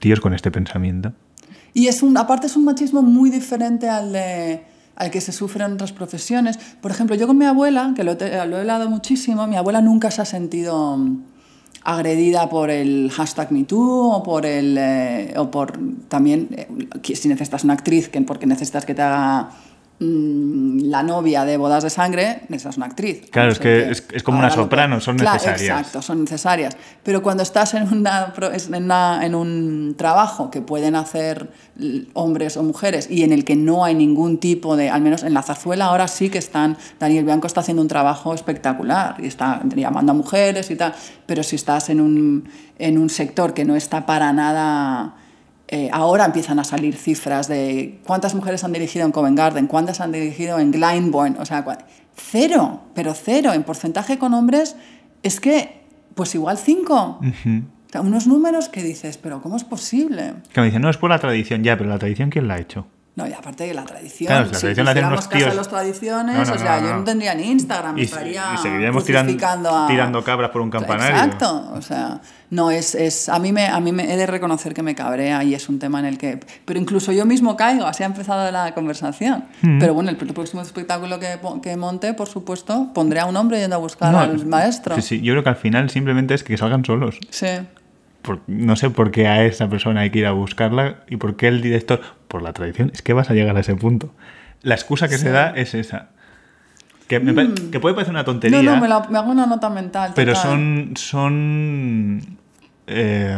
tíos 0.00 0.18
con 0.18 0.34
este 0.34 0.50
pensamiento. 0.50 1.12
Y 1.72 1.86
es 1.86 2.02
un, 2.02 2.16
aparte 2.16 2.48
es 2.48 2.56
un 2.56 2.64
machismo 2.64 3.00
muy 3.02 3.30
diferente 3.30 3.88
al, 3.88 4.12
de- 4.12 4.62
al 4.96 5.10
que 5.10 5.20
se 5.20 5.32
sufre 5.32 5.64
en 5.64 5.72
otras 5.72 5.92
profesiones. 5.92 6.58
Por 6.80 6.90
ejemplo, 6.90 7.16
yo 7.16 7.26
con 7.26 7.38
mi 7.38 7.44
abuela, 7.44 7.92
que 7.96 8.04
lo, 8.04 8.12
he 8.12 8.38
hablado 8.38 8.88
muchísimo, 8.90 9.46
mi 9.46 9.56
abuela 9.56 9.80
nunca 9.80 10.10
se 10.10 10.22
ha 10.22 10.24
sentido 10.24 10.96
mm, 10.96 11.22
agredida 11.84 12.48
por 12.48 12.70
el 12.70 13.10
hashtag 13.10 13.52
MeToo 13.52 14.10
o 14.12 14.22
por 14.22 14.46
el 14.46 14.76
eh, 14.78 15.34
o 15.36 15.50
por 15.50 15.78
también 16.08 16.48
eh, 16.52 17.14
si 17.14 17.28
necesitas 17.28 17.64
una 17.64 17.74
actriz 17.74 18.08
que 18.08 18.20
porque 18.22 18.46
necesitas 18.46 18.84
que 18.84 18.94
te 18.94 19.02
haga 19.02 19.50
la 20.90 21.02
novia 21.02 21.44
de 21.44 21.56
bodas 21.56 21.82
de 21.84 21.90
sangre 21.90 22.40
necesitas 22.48 22.76
una 22.76 22.86
actriz. 22.86 23.28
Claro, 23.30 23.46
no 23.48 23.52
es 23.52 23.58
que 23.58 23.90
es- 23.90 24.04
es 24.12 24.22
como 24.22 24.38
una 24.38 24.50
soprano, 24.50 25.00
son 25.00 25.16
Claro, 25.16 25.34
necesarias. 25.34 25.78
exacto 25.78 26.02
son 26.02 26.20
necesarias. 26.22 26.76
Pero 27.02 27.22
cuando 27.22 27.42
estás 27.42 27.74
en 27.74 27.88
una, 27.92 28.32
en, 28.72 28.84
una- 28.84 29.20
en 29.24 29.34
un 29.34 29.94
trabajo 29.96 30.50
que 30.50 30.60
pueden 30.60 30.94
hacer 30.96 31.50
hombres 32.14 32.56
o 32.56 32.62
mujeres 32.62 33.08
y 33.10 33.22
en 33.22 33.32
el 33.32 33.44
que 33.44 33.56
no 33.56 33.84
hay 33.84 33.94
ningún 33.94 34.38
tipo 34.38 34.76
de 34.76 34.90
al 34.90 35.00
menos 35.02 35.22
en 35.22 35.32
la 35.34 35.42
zarzuela 35.42 35.86
ahora 35.86 36.06
sí 36.08 36.28
que 36.28 36.38
están 36.38 36.76
Daniel 37.00 37.24
Bianco 37.24 37.46
está 37.46 37.60
haciendo 37.60 37.80
un 37.82 37.88
trabajo 37.88 38.34
espectacular 38.34 39.16
y 39.18 39.26
está 39.26 39.62
llamando 39.74 40.12
a 40.12 40.14
mujeres 40.14 40.70
y 40.70 40.76
tal 40.76 40.94
pero 41.26 41.42
si 41.42 41.56
estás 41.56 41.88
en 41.88 42.00
un, 42.00 42.48
en 42.78 42.98
un 42.98 43.08
sector 43.08 43.54
que 43.54 43.64
no 43.64 43.74
está 43.74 44.04
para 44.04 44.32
nada 44.34 45.14
eh, 45.74 45.88
ahora 45.90 46.26
empiezan 46.26 46.58
a 46.58 46.64
salir 46.64 46.94
cifras 46.96 47.48
de 47.48 47.98
cuántas 48.06 48.34
mujeres 48.34 48.62
han 48.62 48.72
dirigido 48.72 49.06
en 49.06 49.10
Covent 49.12 49.38
Garden, 49.38 49.66
cuántas 49.66 50.00
han 50.02 50.12
dirigido 50.12 50.58
en 50.58 50.70
Glyndebourne, 50.70 51.36
o 51.40 51.46
sea, 51.46 51.64
cero, 52.14 52.82
pero 52.94 53.14
cero. 53.14 53.52
En 53.54 53.62
porcentaje 53.62 54.18
con 54.18 54.34
hombres 54.34 54.76
es 55.22 55.40
que, 55.40 55.82
pues 56.14 56.34
igual 56.34 56.58
cinco. 56.58 57.18
Ujú. 57.20 57.62
O 57.88 57.92
sea, 57.92 58.00
unos 58.02 58.26
números 58.26 58.68
que 58.68 58.82
dices, 58.82 59.16
pero 59.18 59.40
¿cómo 59.40 59.56
es 59.56 59.64
posible? 59.64 60.34
Que 60.52 60.60
me 60.60 60.66
dicen, 60.66 60.82
no, 60.82 60.90
es 60.90 60.96
por 60.98 61.08
la 61.10 61.18
tradición, 61.18 61.62
ya, 61.62 61.76
pero 61.78 61.88
la 61.90 61.98
tradición, 61.98 62.28
¿quién 62.30 62.48
la 62.48 62.54
ha 62.54 62.58
hecho? 62.58 62.86
No, 63.14 63.26
y 63.26 63.32
aparte 63.34 63.64
de 63.64 63.74
la 63.74 63.84
tradición, 63.84 64.28
Claro, 64.28 64.46
la 64.48 64.54
si 64.54 64.60
tradición 64.60 64.84
la 64.86 64.92
hacen 64.92 65.04
unos 65.04 65.26
caso 65.28 65.36
a 65.36 65.38
tíos. 65.38 65.54
las 65.56 65.68
tradiciones, 65.68 66.34
No, 66.38 66.44
no, 66.46 66.52
o 66.54 66.58
sea, 66.58 66.80
no, 66.80 66.88
yo 66.88 66.96
no. 66.96 67.04
tendría 67.04 67.34
ni 67.34 67.50
Instagram, 67.50 67.98
Y- 67.98 68.02
estaría 68.02 68.54
y 68.54 68.58
seguiríamos 68.58 69.04
tiran- 69.04 69.22
crucificando 69.24 69.68
a- 69.76 69.86
tirando 69.86 70.24
cabras 70.24 70.50
por 70.50 70.62
un 70.62 70.70
campanario. 70.70 71.14
Exacto, 71.16 71.72
o 71.74 71.82
sea, 71.82 72.20
no 72.52 72.70
es, 72.70 72.94
es 72.94 73.28
a 73.30 73.38
mí 73.38 73.50
me 73.50 73.66
a 73.66 73.80
mí 73.80 73.92
me 73.92 74.12
he 74.12 74.16
de 74.16 74.26
reconocer 74.26 74.74
que 74.74 74.82
me 74.82 74.94
cabrea 74.94 75.42
y 75.42 75.54
es 75.54 75.68
un 75.70 75.78
tema 75.78 75.98
en 76.00 76.04
el 76.04 76.18
que 76.18 76.38
pero 76.66 76.78
incluso 76.78 77.10
yo 77.10 77.24
mismo 77.24 77.56
caigo, 77.56 77.86
así 77.86 78.02
ha 78.02 78.06
empezado 78.06 78.50
la 78.52 78.74
conversación. 78.74 79.44
Mm. 79.62 79.78
Pero 79.80 79.94
bueno, 79.94 80.10
el 80.10 80.16
próximo 80.16 80.60
espectáculo 80.60 81.18
que, 81.18 81.38
que 81.62 81.76
monte, 81.76 82.12
por 82.12 82.28
supuesto, 82.28 82.90
pondré 82.94 83.20
a 83.20 83.26
un 83.26 83.36
hombre 83.36 83.58
yendo 83.58 83.76
a 83.76 83.78
buscar 83.78 84.12
No, 84.12 84.18
al 84.20 84.44
maestro. 84.46 84.94
sí, 84.96 85.02
sí, 85.02 85.20
yo 85.22 85.32
creo 85.32 85.42
que 85.42 85.48
al 85.48 85.56
final 85.56 85.88
simplemente 85.88 86.34
es 86.34 86.44
que 86.44 86.56
salgan 86.58 86.84
solos. 86.84 87.18
Sí. 87.30 87.46
Por- 88.20 88.42
no 88.46 88.76
sé 88.76 88.90
por 88.90 89.10
qué 89.10 89.26
a 89.28 89.44
esa 89.46 89.68
persona 89.68 90.02
hay 90.02 90.10
que 90.10 90.18
ir 90.20 90.26
a 90.26 90.32
buscarla 90.32 90.98
y 91.08 91.16
por 91.16 91.36
qué 91.36 91.48
el 91.48 91.62
director, 91.62 92.02
por 92.28 92.42
la 92.42 92.52
tradición, 92.52 92.90
es 92.94 93.00
que 93.02 93.14
vas 93.14 93.30
a 93.30 93.34
llegar 93.34 93.56
a 93.56 93.60
ese 93.60 93.74
punto. 93.74 94.12
La 94.60 94.74
excusa 94.74 95.08
que 95.08 95.16
Sí. 95.16 95.22
se 95.22 95.30
da 95.30 95.50
es 95.56 95.74
esa. 95.74 96.10
Que, 97.08 97.18
me 97.18 97.34
que 97.70 97.80
puede 97.80 97.94
parecer 97.94 98.12
una 98.14 98.24
tontería, 98.24 98.62
No, 98.62 98.74
no, 98.76 98.80
me, 98.80 98.88
la- 98.88 99.06
me 99.10 99.18
hago 99.18 99.30
una 99.32 99.46
nota 99.46 99.68
mental. 99.70 100.12
pero 100.14 100.34
total. 100.34 100.50
son, 100.50 100.92
son 100.96 102.38
eh, 102.86 103.36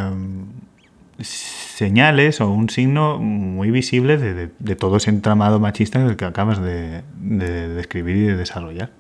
señales 1.20 2.40
o 2.40 2.50
un 2.50 2.68
signo 2.70 3.18
muy 3.18 3.70
visible 3.70 4.16
de, 4.16 4.34
de- 4.34 4.50
de 4.58 4.76
todo 4.76 4.96
ese 4.96 5.10
entramado 5.10 5.60
machista 5.60 6.00
en 6.00 6.06
el 6.08 6.16
que 6.16 6.24
acabas 6.24 6.60
de, 6.60 7.02
de 7.20 7.68
describir 7.68 8.16
y 8.16 8.20
de 8.26 8.36
desarrollar. 8.36 8.90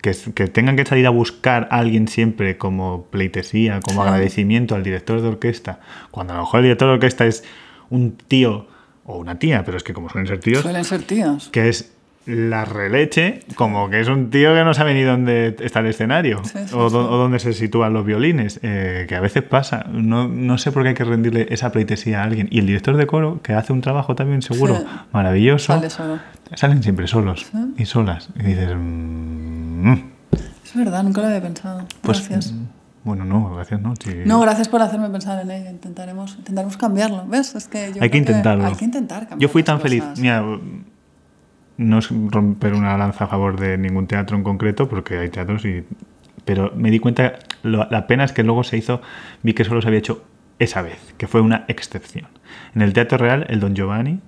Que, 0.00 0.12
tengan 0.46 0.76
que 0.76 0.86
salir 0.86 1.06
a 1.08 1.10
buscar 1.10 1.66
a 1.72 1.78
alguien 1.78 2.06
siempre 2.06 2.56
como 2.56 3.06
pleitesía, 3.10 3.80
como 3.80 4.02
Sí. 4.02 4.08
agradecimiento 4.08 4.76
al 4.76 4.84
director 4.84 5.20
de 5.20 5.26
orquesta, 5.28 5.80
cuando 6.12 6.34
a 6.34 6.36
lo 6.36 6.42
mejor 6.44 6.60
el 6.60 6.64
director 6.66 6.88
de 6.88 6.94
orquesta 6.94 7.26
es 7.26 7.42
un 7.90 8.12
tío 8.16 8.68
o 9.04 9.18
una 9.18 9.40
tía, 9.40 9.64
pero 9.64 9.76
es 9.76 9.82
que 9.82 9.92
como 9.92 10.08
suelen 10.08 10.28
ser 10.28 10.38
tíos, 10.38 10.62
Suelen 10.62 10.84
ser 10.84 11.02
tíos. 11.02 11.48
que 11.50 11.68
es 11.68 11.92
la 12.28 12.64
releche, 12.66 13.40
como 13.54 13.88
que 13.88 14.00
es 14.00 14.08
un 14.08 14.28
tío 14.30 14.52
que 14.54 14.62
no 14.62 14.74
sabe 14.74 14.92
ni 14.92 15.02
dónde 15.02 15.56
está 15.60 15.80
el 15.80 15.86
escenario 15.86 16.44
Sí, 16.44 16.58
sí, 16.66 16.74
o, 16.74 16.90
sí. 16.90 16.96
o 16.96 17.16
dónde 17.16 17.38
se 17.38 17.54
sitúan 17.54 17.94
los 17.94 18.04
violines, 18.04 18.60
eh, 18.62 19.06
que 19.08 19.16
a 19.16 19.20
veces 19.20 19.42
pasa. 19.42 19.86
No, 19.90 20.28
no 20.28 20.58
sé 20.58 20.70
por 20.70 20.82
qué 20.82 20.90
hay 20.90 20.94
que 20.94 21.04
rendirle 21.04 21.46
esa 21.50 21.72
pleitesía 21.72 22.20
a 22.20 22.24
alguien. 22.24 22.46
Y 22.50 22.58
el 22.58 22.66
director 22.66 22.96
de 22.98 23.06
coro, 23.06 23.40
que 23.42 23.54
hace 23.54 23.72
un 23.72 23.80
trabajo 23.80 24.14
también 24.14 24.42
seguro 24.42 24.76
maravilloso, 25.12 25.72
Sale 25.72 25.88
solo. 25.90 26.18
salen 26.54 26.82
siempre 26.82 27.06
solos 27.06 27.50
y 27.78 27.86
solas. 27.86 28.28
Y 28.38 28.42
dices, 28.42 28.74
mm, 28.78 29.92
Es 30.64 30.74
verdad, 30.74 31.02
nunca 31.02 31.22
lo 31.22 31.28
había 31.28 31.40
pensado. 31.42 31.86
pues 32.02 32.28
Gracias. 32.28 32.52
mm, 32.52 32.64
bueno, 33.04 33.24
no, 33.24 33.54
gracias, 33.54 33.80
no. 33.80 33.94
sí. 34.04 34.10
No, 34.26 34.38
gracias 34.40 34.68
por 34.68 34.82
hacerme 34.82 35.08
pensar 35.08 35.40
en 35.42 35.50
ello. 35.50 35.70
Intentaremos, 35.70 36.36
intentaremos 36.36 36.76
cambiarlo. 36.76 37.24
¿Ves? 37.26 37.54
Es 37.54 37.68
que 37.68 37.92
yo 37.94 38.02
hay 38.02 38.10
que 38.10 38.18
intentarlo. 38.18 38.66
Hay 38.66 38.74
que 38.74 38.84
intentar 38.84 39.20
cambiar. 39.20 39.38
Yo 39.40 39.48
fui 39.48 39.62
tan 39.62 39.80
feliz. 39.80 40.04
Mira, 40.18 40.44
no 41.78 41.98
es 41.98 42.10
romper 42.10 42.74
una 42.74 42.96
lanza 42.98 43.24
a 43.24 43.26
favor 43.28 43.58
de 43.58 43.78
ningún 43.78 44.06
teatro 44.06 44.36
en 44.36 44.42
concreto, 44.44 44.88
porque 44.88 45.18
hay 45.18 45.30
teatros 45.30 45.64
y. 45.64 45.84
Pero 46.44 46.72
me 46.76 46.90
di 46.90 46.98
cuenta, 46.98 47.34
lo- 47.62 47.86
la 47.90 48.06
pena 48.06 48.24
es 48.24 48.32
que 48.32 48.42
luego 48.42 48.62
se 48.64 48.76
hizo, 48.76 49.00
vi 49.42 49.54
que 49.54 49.64
solo 49.64 49.80
se 49.82 49.88
había 49.88 49.98
hecho 50.00 50.24
esa 50.58 50.82
vez, 50.82 51.14
que 51.18 51.26
fue 51.26 51.40
una 51.40 51.64
excepción. 51.68 52.26
En 52.74 52.82
el 52.82 52.92
Teatro 52.92 53.16
Real, 53.18 53.46
el 53.48 53.60
Don 53.60 53.74
Giovanni, 53.74 54.20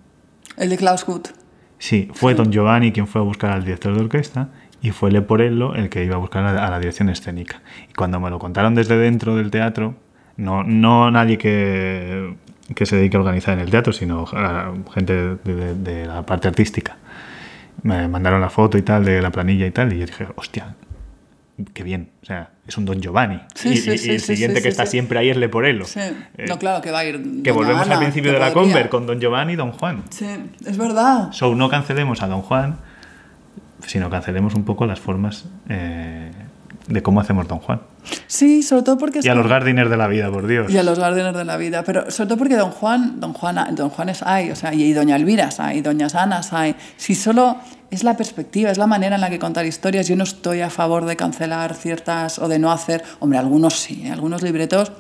El 0.57 0.69
de 0.71 0.77
Klaus 0.77 1.05
Gut. 1.05 1.29
sí, 1.79 2.09
fue 2.15 2.35
Don 2.35 2.51
Giovanni 2.53 2.93
quien 2.93 3.07
fue 3.07 3.21
a 3.21 3.25
buscar 3.25 3.53
al 3.53 3.65
director 3.65 3.95
de 3.95 4.01
orquesta 4.03 4.49
y 4.83 4.91
fue 4.91 5.11
Leporello 5.11 5.75
el 5.75 5.89
que 5.89 6.05
iba 6.05 6.17
a 6.17 6.19
buscar 6.19 6.45
a 6.45 6.53
la, 6.53 6.67
a 6.67 6.71
la 6.71 6.79
dirección 6.79 7.09
escénica. 7.09 7.63
Y 7.91 7.95
cuando 7.95 8.21
me 8.21 8.29
lo 8.31 8.39
contaron 8.39 8.75
desde 8.75 8.97
dentro 8.99 9.35
del 9.37 9.51
teatro, 9.51 9.95
no, 10.37 10.63
no 10.63 11.11
nadie 11.11 11.37
que, 11.39 12.35
que 12.75 12.87
se 12.87 12.97
dedique 12.97 13.17
a 13.17 13.21
organizar 13.21 13.55
en 13.55 13.61
el 13.61 13.71
teatro, 13.71 13.93
sino 13.93 14.27
gente 14.95 15.13
de, 15.15 15.37
de- 15.55 15.75
de 15.75 16.07
la 16.07 16.25
parte 16.27 16.49
artística. 16.49 16.97
Me 17.83 18.09
mandaron 18.09 18.41
la 18.41 18.51
foto 18.51 18.77
y 18.79 18.83
tal 18.83 19.05
de 19.05 19.23
la 19.23 19.31
planilla 19.31 19.67
y 19.67 19.71
tal, 19.71 19.93
y 19.93 19.99
yo 20.01 20.07
dije, 20.07 20.27
hostia, 20.37 20.75
qué 21.75 21.83
bien. 21.83 22.11
O 22.23 22.27
sea, 22.27 22.51
es 22.67 22.77
un 22.79 22.85
Don 22.85 23.01
Giovanni. 23.01 23.41
Sí, 23.55 23.71
y, 23.71 23.77
sí, 23.77 23.91
y- 23.91 23.95
y 23.95 23.99
sí, 23.99 24.11
el 24.11 24.21
sí, 24.21 24.27
siguiente 24.35 24.57
sí, 24.59 24.63
que 24.63 24.69
sí, 24.71 24.73
está 24.73 24.87
sí. 24.87 24.93
siempre 24.93 25.19
ahí 25.19 25.31
es 25.31 25.37
Leporello. 25.37 25.85
Sí. 25.85 26.01
Eh, 26.01 26.45
no, 26.49 26.59
claro, 26.59 26.81
que 26.83 26.91
va 26.91 27.01
a 27.01 27.05
ir. 27.05 27.43
que 27.43 27.51
volvemos 27.53 27.89
al 27.89 27.99
principio 27.99 28.33
de 28.33 28.39
la 28.39 28.53
podría. 28.53 28.73
Conver 28.75 28.89
con 28.91 29.07
Don 29.07 29.21
Giovanni 29.21 29.55
y 29.55 29.57
Don 29.57 29.73
Juan. 29.73 30.03
Sí, 30.11 30.27
es 30.67 30.77
verdad. 30.79 31.33
So, 31.33 31.55
no 31.55 31.69
cancelemos 31.69 32.23
a 32.23 32.29
Don 32.29 32.43
Juan, 32.43 32.77
sino 33.87 34.11
cancelemos 34.11 34.55
un 34.55 34.65
poco 34.65 34.87
las 34.87 35.01
formas 35.01 35.47
eh, 35.69 36.31
de 36.91 37.03
cómo 37.03 37.21
hacemos 37.21 37.47
Don 37.49 37.59
Juan. 37.59 37.81
Sí, 38.27 38.63
sobre 38.63 38.83
todo 38.83 38.99
porque... 38.99 39.21
Y 39.23 39.29
a 39.29 39.35
los 39.35 39.47
Gardiners 39.47 39.91
de 39.91 39.97
la 39.97 40.09
vida, 40.09 40.31
por 40.31 40.47
Dios. 40.47 40.71
Y 40.71 40.77
a 40.77 40.83
los 40.83 40.99
guardianes 40.99 41.35
de 41.35 41.45
la 41.45 41.57
vida, 41.57 41.85
pero 41.85 42.11
sobre 42.11 42.29
todo 42.29 42.39
porque 42.39 42.57
Don 42.57 42.71
Juan, 42.71 43.21
Don 43.21 43.33
Juan, 43.33 43.75
Don 43.75 43.91
Juan 43.91 44.09
es 44.09 44.23
hay, 44.23 44.51
o 44.51 44.57
sea, 44.57 44.75
y 44.75 44.93
Doña 44.93 45.17
Elvira 45.17 45.51
hay, 45.59 45.79
y 45.79 45.81
Doñas 45.81 46.15
Anas 46.15 46.53
hay. 46.53 46.75
Si 46.97 47.15
solo 47.15 47.57
es 47.91 48.05
la 48.05 48.17
perspectiva, 48.17 48.71
es 48.71 48.79
la 48.79 48.87
manera 48.87 49.15
en 49.15 49.21
la 49.21 49.31
que 49.31 49.39
contar 49.39 49.67
historias, 49.67 50.09
yo 50.09 50.17
no 50.17 50.25
estoy 50.25 50.61
a 50.61 50.71
favor 50.71 51.05
de 51.05 51.17
cancelar 51.17 51.75
ciertas 51.75 52.39
o 52.39 52.49
de 52.49 52.59
no 52.59 52.73
hacer, 52.73 53.03
hombre, 53.21 53.39
algunos 53.39 53.79
sí, 53.79 54.03
¿eh? 54.07 54.11
algunos 54.11 54.43
libretos. 54.43 54.93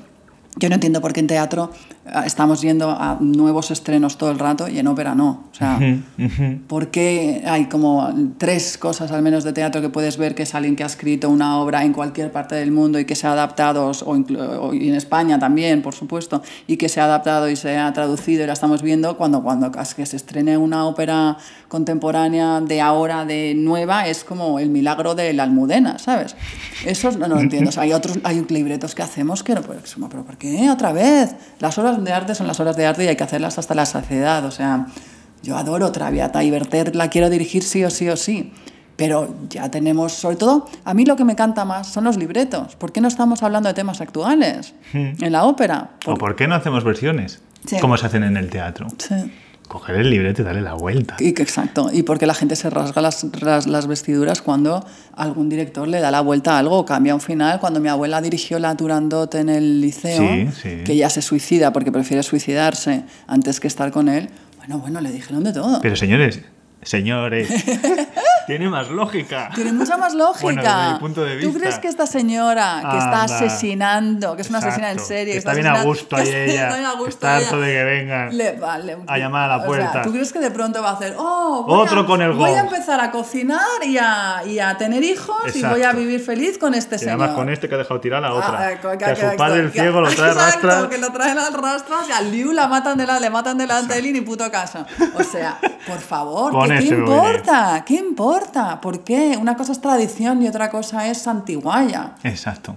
Yo 0.61 0.69
no 0.69 0.75
entiendo 0.77 1.01
por 1.01 1.13
qué 1.13 1.21
en 1.21 1.27
teatro 1.27 1.73
eh, 2.07 2.11
estamos 2.27 2.61
yendo 2.61 2.91
a 2.91 3.17
nuevos 3.19 3.71
estrenos 3.71 4.19
todo 4.19 4.31
el 4.31 4.39
rato 4.39 4.69
y 4.69 4.79
en 4.79 4.87
ópera 4.87 5.15
no. 5.15 5.45
O 5.51 5.55
sea, 5.55 5.77
Ujú, 5.79 6.25
ujú. 6.27 6.59
porque 6.69 7.43
hay 7.47 7.65
como 7.65 8.13
tres 8.39 8.77
cosas 8.79 9.11
al 9.11 9.23
menos 9.23 9.43
de 9.43 9.53
teatro 9.53 9.81
que 9.81 9.89
puedes 9.89 10.19
ver 10.19 10.35
que 10.35 10.43
es 10.45 10.55
alguien 10.55 10.77
que 10.77 10.83
ha 10.83 10.87
escrito 10.87 11.29
una 11.31 11.59
obra 11.59 11.83
en 11.85 11.93
cualquier 11.95 12.31
parte 12.31 12.55
del 12.55 12.71
mundo 12.73 12.99
y 13.01 13.07
que 13.07 13.15
se 13.17 13.27
ha 13.27 13.33
adaptado, 13.33 13.91
o, 13.91 14.13
o 14.13 14.75
y 14.75 14.89
en 14.89 14.95
España 14.95 15.39
también, 15.39 15.83
por 15.83 15.95
supuesto, 15.95 16.43
y 16.67 16.77
que 16.77 16.89
se 16.89 17.01
ha 17.01 17.05
adaptado 17.07 17.49
y 17.49 17.57
se 17.57 17.79
ha 17.79 17.93
traducido 17.93 18.45
y 18.45 18.47
la 18.47 18.53
estamos 18.53 18.83
viendo 18.83 19.17
cuando, 19.17 19.43
cuando 19.43 19.71
es 19.81 19.95
que 19.95 20.05
se 20.05 20.17
estrene 20.17 20.57
una 20.59 20.85
ópera 20.85 21.39
contemporánea 21.71 22.61
de 22.61 22.81
ahora, 22.81 23.25
de 23.25 23.55
nueva, 23.57 24.09
es 24.09 24.25
como 24.25 24.59
el 24.59 24.71
milagro 24.71 25.15
de 25.15 25.33
la 25.33 25.45
almudena, 25.45 26.01
¿sabes? 26.01 26.35
Eso 26.85 27.13
no, 27.13 27.29
no 27.29 27.37
lo 27.37 27.41
entiendo. 27.41 27.71
O 27.71 27.73
sea, 27.73 27.85
hay 27.85 27.93
otros 27.93 28.19
hay 28.25 28.45
libretos 28.49 28.97
que 28.97 29.03
hacemos 29.03 29.45
que 29.45 29.55
no, 29.55 29.63
pero, 29.63 29.81
pero 30.11 30.25
¿por 30.25 30.37
qué? 30.37 30.69
Otra 30.69 30.93
vez. 30.93 31.37
Las 31.61 31.79
obras 31.79 32.03
de 32.03 32.13
arte 32.13 32.35
son 32.35 32.49
las 32.49 32.59
obras 32.59 32.77
de 32.77 32.87
arte 32.87 33.05
y 33.05 33.07
hay 33.07 33.15
que 33.15 33.23
hacerlas 33.23 33.57
hasta 33.57 33.77
la 33.77 33.87
saciedad. 33.87 34.45
O 34.45 34.51
sea, 34.51 34.89
yo 35.45 35.57
adoro 35.57 35.93
Traviata 35.93 36.43
y 36.43 36.51
Werther 36.51 36.97
la 36.97 37.09
quiero 37.09 37.31
dirigir 37.31 37.63
sí 37.63 37.85
o 37.85 37.91
sí 37.91 38.09
o 38.09 38.17
sí. 38.17 38.53
Pero 38.97 39.33
ya 39.49 39.71
tenemos, 39.71 40.13
sobre 40.13 40.37
todo, 40.37 40.69
a 40.85 40.93
mí 40.93 41.07
lo 41.07 41.15
que 41.15 41.25
me 41.25 41.37
canta 41.37 41.65
más 41.65 41.87
son 41.87 42.03
los 42.03 42.17
libretos. 42.17 42.75
¿Por 42.75 42.91
qué 42.91 43.01
no 43.01 43.07
estamos 43.07 43.45
hablando 43.45 43.69
de 43.69 43.75
temas 43.75 44.01
actuales 44.01 44.75
en 44.93 45.31
la 45.31 45.45
ópera? 45.45 45.91
¿O 46.05 46.17
por 46.17 46.35
qué 46.35 46.49
no 46.49 46.57
hacemos 46.57 46.83
versiones? 46.83 47.41
Sí. 47.65 47.79
Como 47.79 47.97
se 47.97 48.07
hacen 48.07 48.25
en 48.25 48.37
el 48.37 48.51
teatro. 48.51 48.89
Sí. 48.99 49.15
Coger 49.71 49.95
el 49.95 50.11
libreto 50.11 50.43
y 50.43 50.45
darle 50.45 50.63
la 50.63 50.75
vuelta. 50.75 51.15
Y 51.21 51.33
que- 51.33 51.45
exacto. 51.45 51.91
Y 51.93 52.03
porque 52.03 52.27
la 52.27 52.35
gente 52.35 52.57
se 52.57 52.69
rasga 52.71 53.01
las, 53.01 53.25
las, 53.41 53.69
las 53.69 53.87
vestiduras 53.87 54.43
cuando 54.43 54.85
algún 55.15 55.49
director 55.49 55.87
le 55.87 56.01
da 56.01 56.11
la 56.11 56.23
vuelta 56.23 56.57
a 56.57 56.59
algo 56.59 56.85
cambia 56.85 57.15
un 57.15 57.21
final. 57.21 57.61
Cuando 57.61 57.79
mi 57.79 57.89
abuela 57.89 58.21
dirigió 58.21 58.59
la 58.59 58.77
Turandot 58.77 59.33
en 59.37 59.49
el 59.49 59.81
liceo, 59.81 60.19
Sí, 60.21 60.49
sí. 60.61 60.69
que 60.85 60.93
ella 60.95 61.09
se 61.09 61.23
suicida 61.23 61.73
porque 61.73 61.93
prefiere 61.93 62.25
suicidarse 62.25 63.05
antes 63.29 63.61
que 63.61 63.69
estar 63.69 63.93
con 63.93 64.09
él. 64.09 64.29
Bueno, 64.59 64.81
bueno, 64.81 65.01
le 65.01 65.13
dijeron 65.13 65.45
de 65.45 65.53
todo. 65.53 65.79
Pero 65.81 65.95
señores, 65.95 66.41
señores, 66.83 67.49
tiene 68.51 68.69
más 68.69 68.89
lógica. 68.89 69.51
Tiene 69.55 69.73
mucha 69.73 69.97
más 69.97 70.15
lógica. 70.15 70.43
Bueno, 70.43 70.63
desde 70.63 70.93
mi 70.93 70.99
punto 70.99 71.23
de 71.25 71.37
¿Tú 71.41 71.47
vista. 71.47 71.61
crees 71.61 71.79
que 71.79 71.89
esta 71.89 72.07
señora 72.07 72.81
que 72.91 72.99
está 72.99 73.23
Anda. 73.23 73.25
asesinando, 73.25 74.37
que 74.37 74.43
es 74.43 74.49
una 74.51 74.59
asesina 74.59 74.89
en 74.91 74.99
Exacto, 74.99 75.09
serie, 75.09 75.33
que 75.33 75.39
está 75.39 75.53
está 75.53 75.63
bien 75.63 75.75
a 75.77 75.83
gusto 75.83 76.17
ahí 76.17 76.25
que 76.31 76.45
ella, 76.53 76.69
está 76.69 77.09
está 77.09 77.37
harto 77.37 77.61
de 77.61 77.73
que 77.73 77.85
vengan 77.85 78.37
le- 78.37 78.53
vale, 78.53 78.97
a 79.07 79.19
llamar 79.19 79.45
a 79.45 79.49
la 79.49 79.57
o 79.57 79.61
sea, 79.61 79.67
puerta. 79.69 80.03
¿Tú 80.03 80.13
crees 80.13 80.33
que 80.33 80.39
de 80.41 80.51
pronto 80.51 80.83
va 80.83 80.91
a 80.91 80.93
hacer, 80.95 81.15
oh, 81.19 81.65
voy 81.67 81.81
Otro 81.81 82.01
a, 82.01 82.07
con 82.07 82.23
el 82.23 82.33
voy 82.33 82.51
a 82.51 82.63
gong"? 82.63 82.73
empezar 82.73 83.01
a 83.01 83.11
cocinar 83.11 83.61
y 83.85 83.99
a, 83.99 84.43
y 84.47 84.59
a 84.59 84.77
tener 84.77 85.03
hijos 85.03 85.37
y 85.55 85.63
voy 85.63 85.73
a 85.75 85.77
Exacto. 85.77 85.99
vivir 85.99 86.21
feliz 86.21 86.59
con 86.59 86.75
este 86.75 86.97
Y 86.97 86.99
señor? 86.99 87.15
además 87.21 87.37
con 87.37 87.49
este 87.49 87.69
que 87.69 87.75
ha 87.75 87.79
dejado 87.79 88.01
tirar 88.01 88.25
a 88.25 88.29
la 88.29 88.35
otra. 88.35 88.59
Ah, 88.59 88.73
eh, 88.73 88.79
que 88.99 89.05
a 89.05 89.17
su 89.17 89.37
padre 89.37 89.61
el 89.61 89.71
que- 89.73 89.81
ciego 89.81 90.01
lo 90.01 90.09
trae 90.15 90.31
Exacto, 90.33 90.67
rastra. 90.67 90.89
que 90.89 90.99
lo 90.99 91.13
traen 91.13 91.39
al 91.39 91.53
rastras 91.55 92.09
y 92.09 92.13
al 92.13 92.31
Liu 92.31 92.53
la 92.53 92.67
matan 92.69 92.99
de 92.99 93.07
la, 93.07 93.21
le 93.21 93.31
matan 93.31 93.59
delante 93.59 93.93
de 93.95 93.99
él 94.01 94.07
y 94.07 94.13
ni 94.13 94.21
puto 94.21 94.51
caso. 94.51 94.85
O 95.15 95.23
sea, 95.23 95.59
por 95.87 95.99
favor, 96.01 96.53
¿qué, 96.63 96.69
qué 96.69 96.79
este 96.79 96.95
importa? 96.95 97.83
¿Qué 97.87 97.95
importa? 97.95 98.40
¿Por 98.81 99.05
qué? 99.05 99.37
Una 99.41 99.57
cosa 99.57 99.73
es 99.73 99.81
tradición 99.81 100.43
y 100.43 100.49
otra 100.49 100.71
cosa 100.71 101.09
es 101.09 101.27
antiguaya. 101.27 102.13
Exacto. 102.25 102.77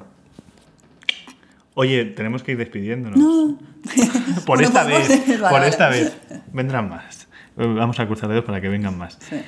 Oye, 1.76 2.06
tenemos 2.06 2.44
que 2.44 2.52
ir 2.52 2.57
despidiéndonos. 2.57 3.18
No. 3.18 3.57
Por 4.45 4.57
Bueno, 4.60 4.64
esta 4.68 4.84
vez, 4.84 5.10
vale, 5.10 5.38
por 5.40 5.52
vale. 5.52 5.68
esta 5.68 5.90
vez. 5.90 6.15
Vendrán 6.53 6.88
más. 6.90 7.27
Eh, 7.57 7.65
Vamos 7.76 7.99
a 7.99 8.06
cruzar 8.06 8.30
dedos 8.30 8.45
para 8.45 8.61
que 8.61 8.69
vengan 8.69 8.98
más. 8.98 9.18
Sí, 9.27 9.41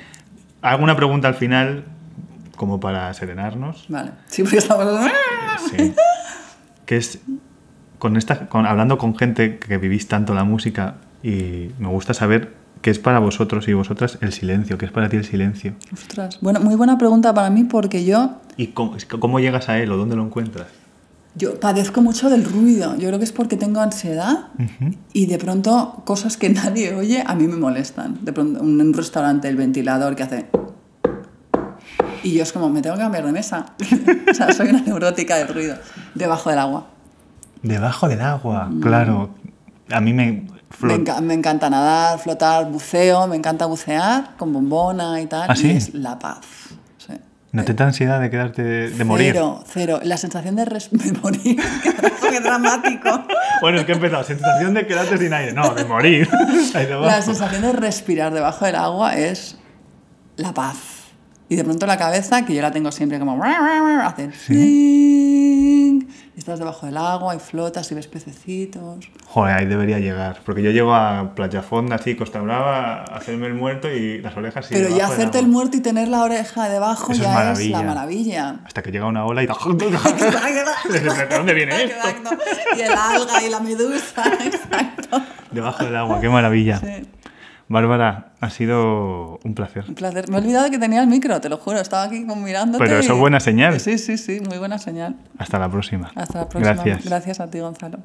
¿Alguna 0.60 0.96
pregunta 0.96 1.28
al 1.28 1.34
final 1.36 1.84
como 2.56 2.80
para 2.80 3.12
serenarnos? 3.14 3.86
vale. 3.88 4.10
Sí, 4.26 4.42
porque 4.42 4.58
estamos... 4.58 4.86
Sí. 5.70 5.94
que 6.84 6.96
es 6.96 7.20
con 7.98 8.16
esta 8.16 8.48
con, 8.48 8.66
hablando 8.66 8.98
con 8.98 9.16
gente 9.16 9.58
que 9.58 9.78
vivís 9.78 10.06
tanto 10.08 10.34
la 10.34 10.44
música 10.44 10.96
y 11.22 11.70
me 11.78 11.88
gusta 11.88 12.12
saber 12.12 12.54
qué 12.86 12.90
es 12.92 13.00
para 13.00 13.18
vosotros 13.18 13.66
y 13.66 13.72
vosotras 13.72 14.16
el 14.20 14.32
silencio, 14.32 14.78
qué 14.78 14.86
es 14.86 14.92
para 14.92 15.08
ti 15.08 15.16
el 15.16 15.24
silencio 15.24 15.74
Ostras, 15.92 16.38
bueno, 16.40 16.60
muy 16.60 16.76
buena 16.76 16.96
pregunta 16.96 17.34
para 17.34 17.50
mí 17.50 17.64
porque 17.64 18.04
yo, 18.04 18.36
y 18.56 18.68
cómo, 18.68 18.96
cómo 19.18 19.40
llegas 19.40 19.68
a 19.68 19.80
él 19.80 19.90
o 19.90 19.96
dónde 19.96 20.14
lo 20.14 20.24
encuentras. 20.24 20.68
yo 21.34 21.58
padezco 21.58 22.00
mucho 22.00 22.30
del 22.30 22.44
ruido. 22.44 22.94
Yo 22.96 23.08
creo 23.08 23.18
que 23.18 23.24
es 23.24 23.32
porque 23.32 23.56
tengo 23.56 23.80
ansiedad 23.80 24.50
y 25.12 25.26
de 25.26 25.36
pronto 25.36 26.04
cosas 26.04 26.36
que 26.36 26.48
nadie 26.60 26.94
oye 26.94 27.24
a 27.26 27.34
mí 27.34 27.48
me 27.48 27.56
molestan. 27.56 28.24
De 28.24 28.32
pronto 28.32 28.60
un, 28.60 28.80
un 28.80 28.94
restaurante, 28.94 29.48
el 29.48 29.56
ventilador 29.56 30.14
que 30.14 30.22
hace... 30.22 30.46
Y 32.22 32.34
yo 32.34 32.44
es 32.44 32.52
como, 32.52 32.70
me 32.70 32.82
tengo 32.82 32.94
que 32.94 33.02
cambiar 33.02 33.26
de 33.26 33.32
mesa. 33.32 33.66
o 34.30 34.34
sea, 34.34 34.52
soy 34.52 34.68
una 34.68 34.82
neurótica 34.82 35.34
del 35.38 35.48
ruido. 35.48 35.74
Debajo 36.14 36.50
del 36.50 36.60
agua. 36.60 36.86
Debajo 37.64 38.08
del 38.08 38.20
agua, 38.20 38.70
claro. 38.80 39.30
A 39.90 40.00
mí 40.00 40.12
me 40.12 40.46
Me, 40.80 40.94
enca- 40.94 41.20
me 41.20 41.34
encanta 41.34 41.70
nadar, 41.70 42.18
flotar, 42.18 42.70
buceo, 42.70 43.26
me 43.26 43.36
encanta 43.36 43.66
bucear 43.66 44.36
con 44.36 44.52
bombona 44.52 45.20
y 45.20 45.26
tal. 45.26 45.48
¿Ah, 45.50 45.56
sí? 45.56 45.68
Y 45.72 45.76
es 45.76 45.94
la 45.94 46.18
paz. 46.18 46.40
Sí. 46.98 47.14
¿No 47.52 47.64
te 47.64 47.72
da 47.72 47.86
ansiedad 47.86 48.20
de 48.20 48.30
quedarte 48.30 48.62
de 48.62 49.04
morir? 49.04 49.32
Cero, 49.32 49.64
cero. 49.66 50.00
La 50.02 50.16
sensación 50.16 50.56
de, 50.56 50.64
de 50.64 51.12
morir, 51.22 51.56
qué, 52.30 52.40
dramático. 52.40 53.24
Bueno, 53.62 53.78
es 53.78 53.84
que 53.86 53.92
he 53.92 53.94
empezado. 53.94 54.24
Sensación 54.24 54.74
de 54.74 54.86
quedarte 54.86 55.16
sin 55.16 55.32
aire. 55.32 55.52
No, 55.52 55.74
de 55.74 55.84
morir. 55.84 56.28
La 57.00 57.22
sensación 57.22 57.62
de 57.62 57.72
respirar 57.72 58.34
debajo 58.34 58.64
del 58.66 58.74
agua 58.76 59.16
es 59.16 59.56
la 60.36 60.52
paz. 60.52 60.76
Y 61.48 61.54
de 61.56 61.62
pronto 61.64 61.86
la 61.86 61.96
cabeza, 61.96 62.44
que 62.44 62.54
yo 62.54 62.60
la 62.60 62.72
tengo 62.72 62.90
siempre 62.90 63.18
como... 63.20 63.40
Hace... 63.42 64.30
Y 64.50 66.06
estás 66.36 66.58
debajo 66.58 66.86
del 66.86 66.96
agua 66.96 67.34
y 67.34 67.38
flotas 67.38 67.90
y 67.90 67.94
ves 67.94 68.06
pececitos. 68.06 69.08
Joder, 69.26 69.56
ahí 69.56 69.66
debería 69.66 69.98
llegar. 69.98 70.40
Porque 70.44 70.62
yo 70.62 70.70
llego 70.70 70.94
a 70.94 71.34
Playa 71.34 71.62
Fonda, 71.62 71.96
así, 71.96 72.14
Costa 72.14 72.40
Brava, 72.40 73.02
a 73.02 73.16
hacerme 73.16 73.46
el 73.46 73.54
muerto 73.54 73.90
y 73.90 74.20
las 74.20 74.36
orejas... 74.36 74.66
sí, 74.66 74.74
Pero 74.74 74.94
ya 74.94 75.06
hacerte 75.06 75.38
el 75.38 75.48
muerto 75.48 75.76
y 75.76 75.80
tener 75.80 76.08
la 76.08 76.22
oreja 76.22 76.68
debajo 76.68 77.12
Eso 77.12 77.22
es 77.22 77.28
ya 77.28 77.30
es, 77.30 77.34
maravilla. 77.34 77.78
la 77.78 77.84
maravilla. 77.84 78.56
Hasta 78.64 78.82
que 78.82 78.92
llega 78.92 79.06
una 79.06 79.24
ola 79.24 79.42
y... 79.42 79.46
¿De 80.90 81.36
dónde 81.36 81.54
viene 81.54 81.84
esto? 81.84 81.96
Exacto. 81.96 82.30
Y 82.76 82.80
el 82.82 82.92
alga 82.92 83.42
y 83.42 83.50
la 83.50 83.60
medusa. 83.60 84.24
Exacto. 84.44 85.22
Debajo 85.50 85.84
del 85.84 85.96
agua, 85.96 86.20
qué 86.20 86.28
maravilla. 86.28 86.78
Sí. 86.78 87.06
Bárbara, 87.68 88.32
ha 88.40 88.50
sido 88.50 89.40
un 89.42 89.54
placer. 89.54 89.84
Un 89.88 89.94
placer. 89.96 90.28
Me 90.30 90.36
he 90.36 90.40
olvidado 90.40 90.70
que 90.70 90.78
tenía 90.78 91.00
el 91.00 91.08
micro, 91.08 91.40
te 91.40 91.48
lo 91.48 91.56
juro. 91.58 91.80
Estaba 91.80 92.04
aquí 92.04 92.24
como 92.26 92.42
mirándote. 92.42 92.84
Pero 92.84 92.98
eso 93.00 93.12
y- 93.12 93.16
es 93.16 93.20
buena 93.20 93.40
señal. 93.40 93.80
Sí, 93.80 93.98
sí, 93.98 94.16
sí. 94.18 94.40
Muy 94.48 94.58
buena 94.58 94.78
señal. 94.78 95.16
Hasta 95.38 95.58
la 95.58 95.68
próxima. 95.68 96.12
Hasta 96.14 96.40
la 96.40 96.48
próxima. 96.48 96.74
Gracias. 96.74 97.04
Gracias 97.04 97.40
a 97.40 97.50
ti, 97.50 97.58
Gonzalo. 97.58 97.98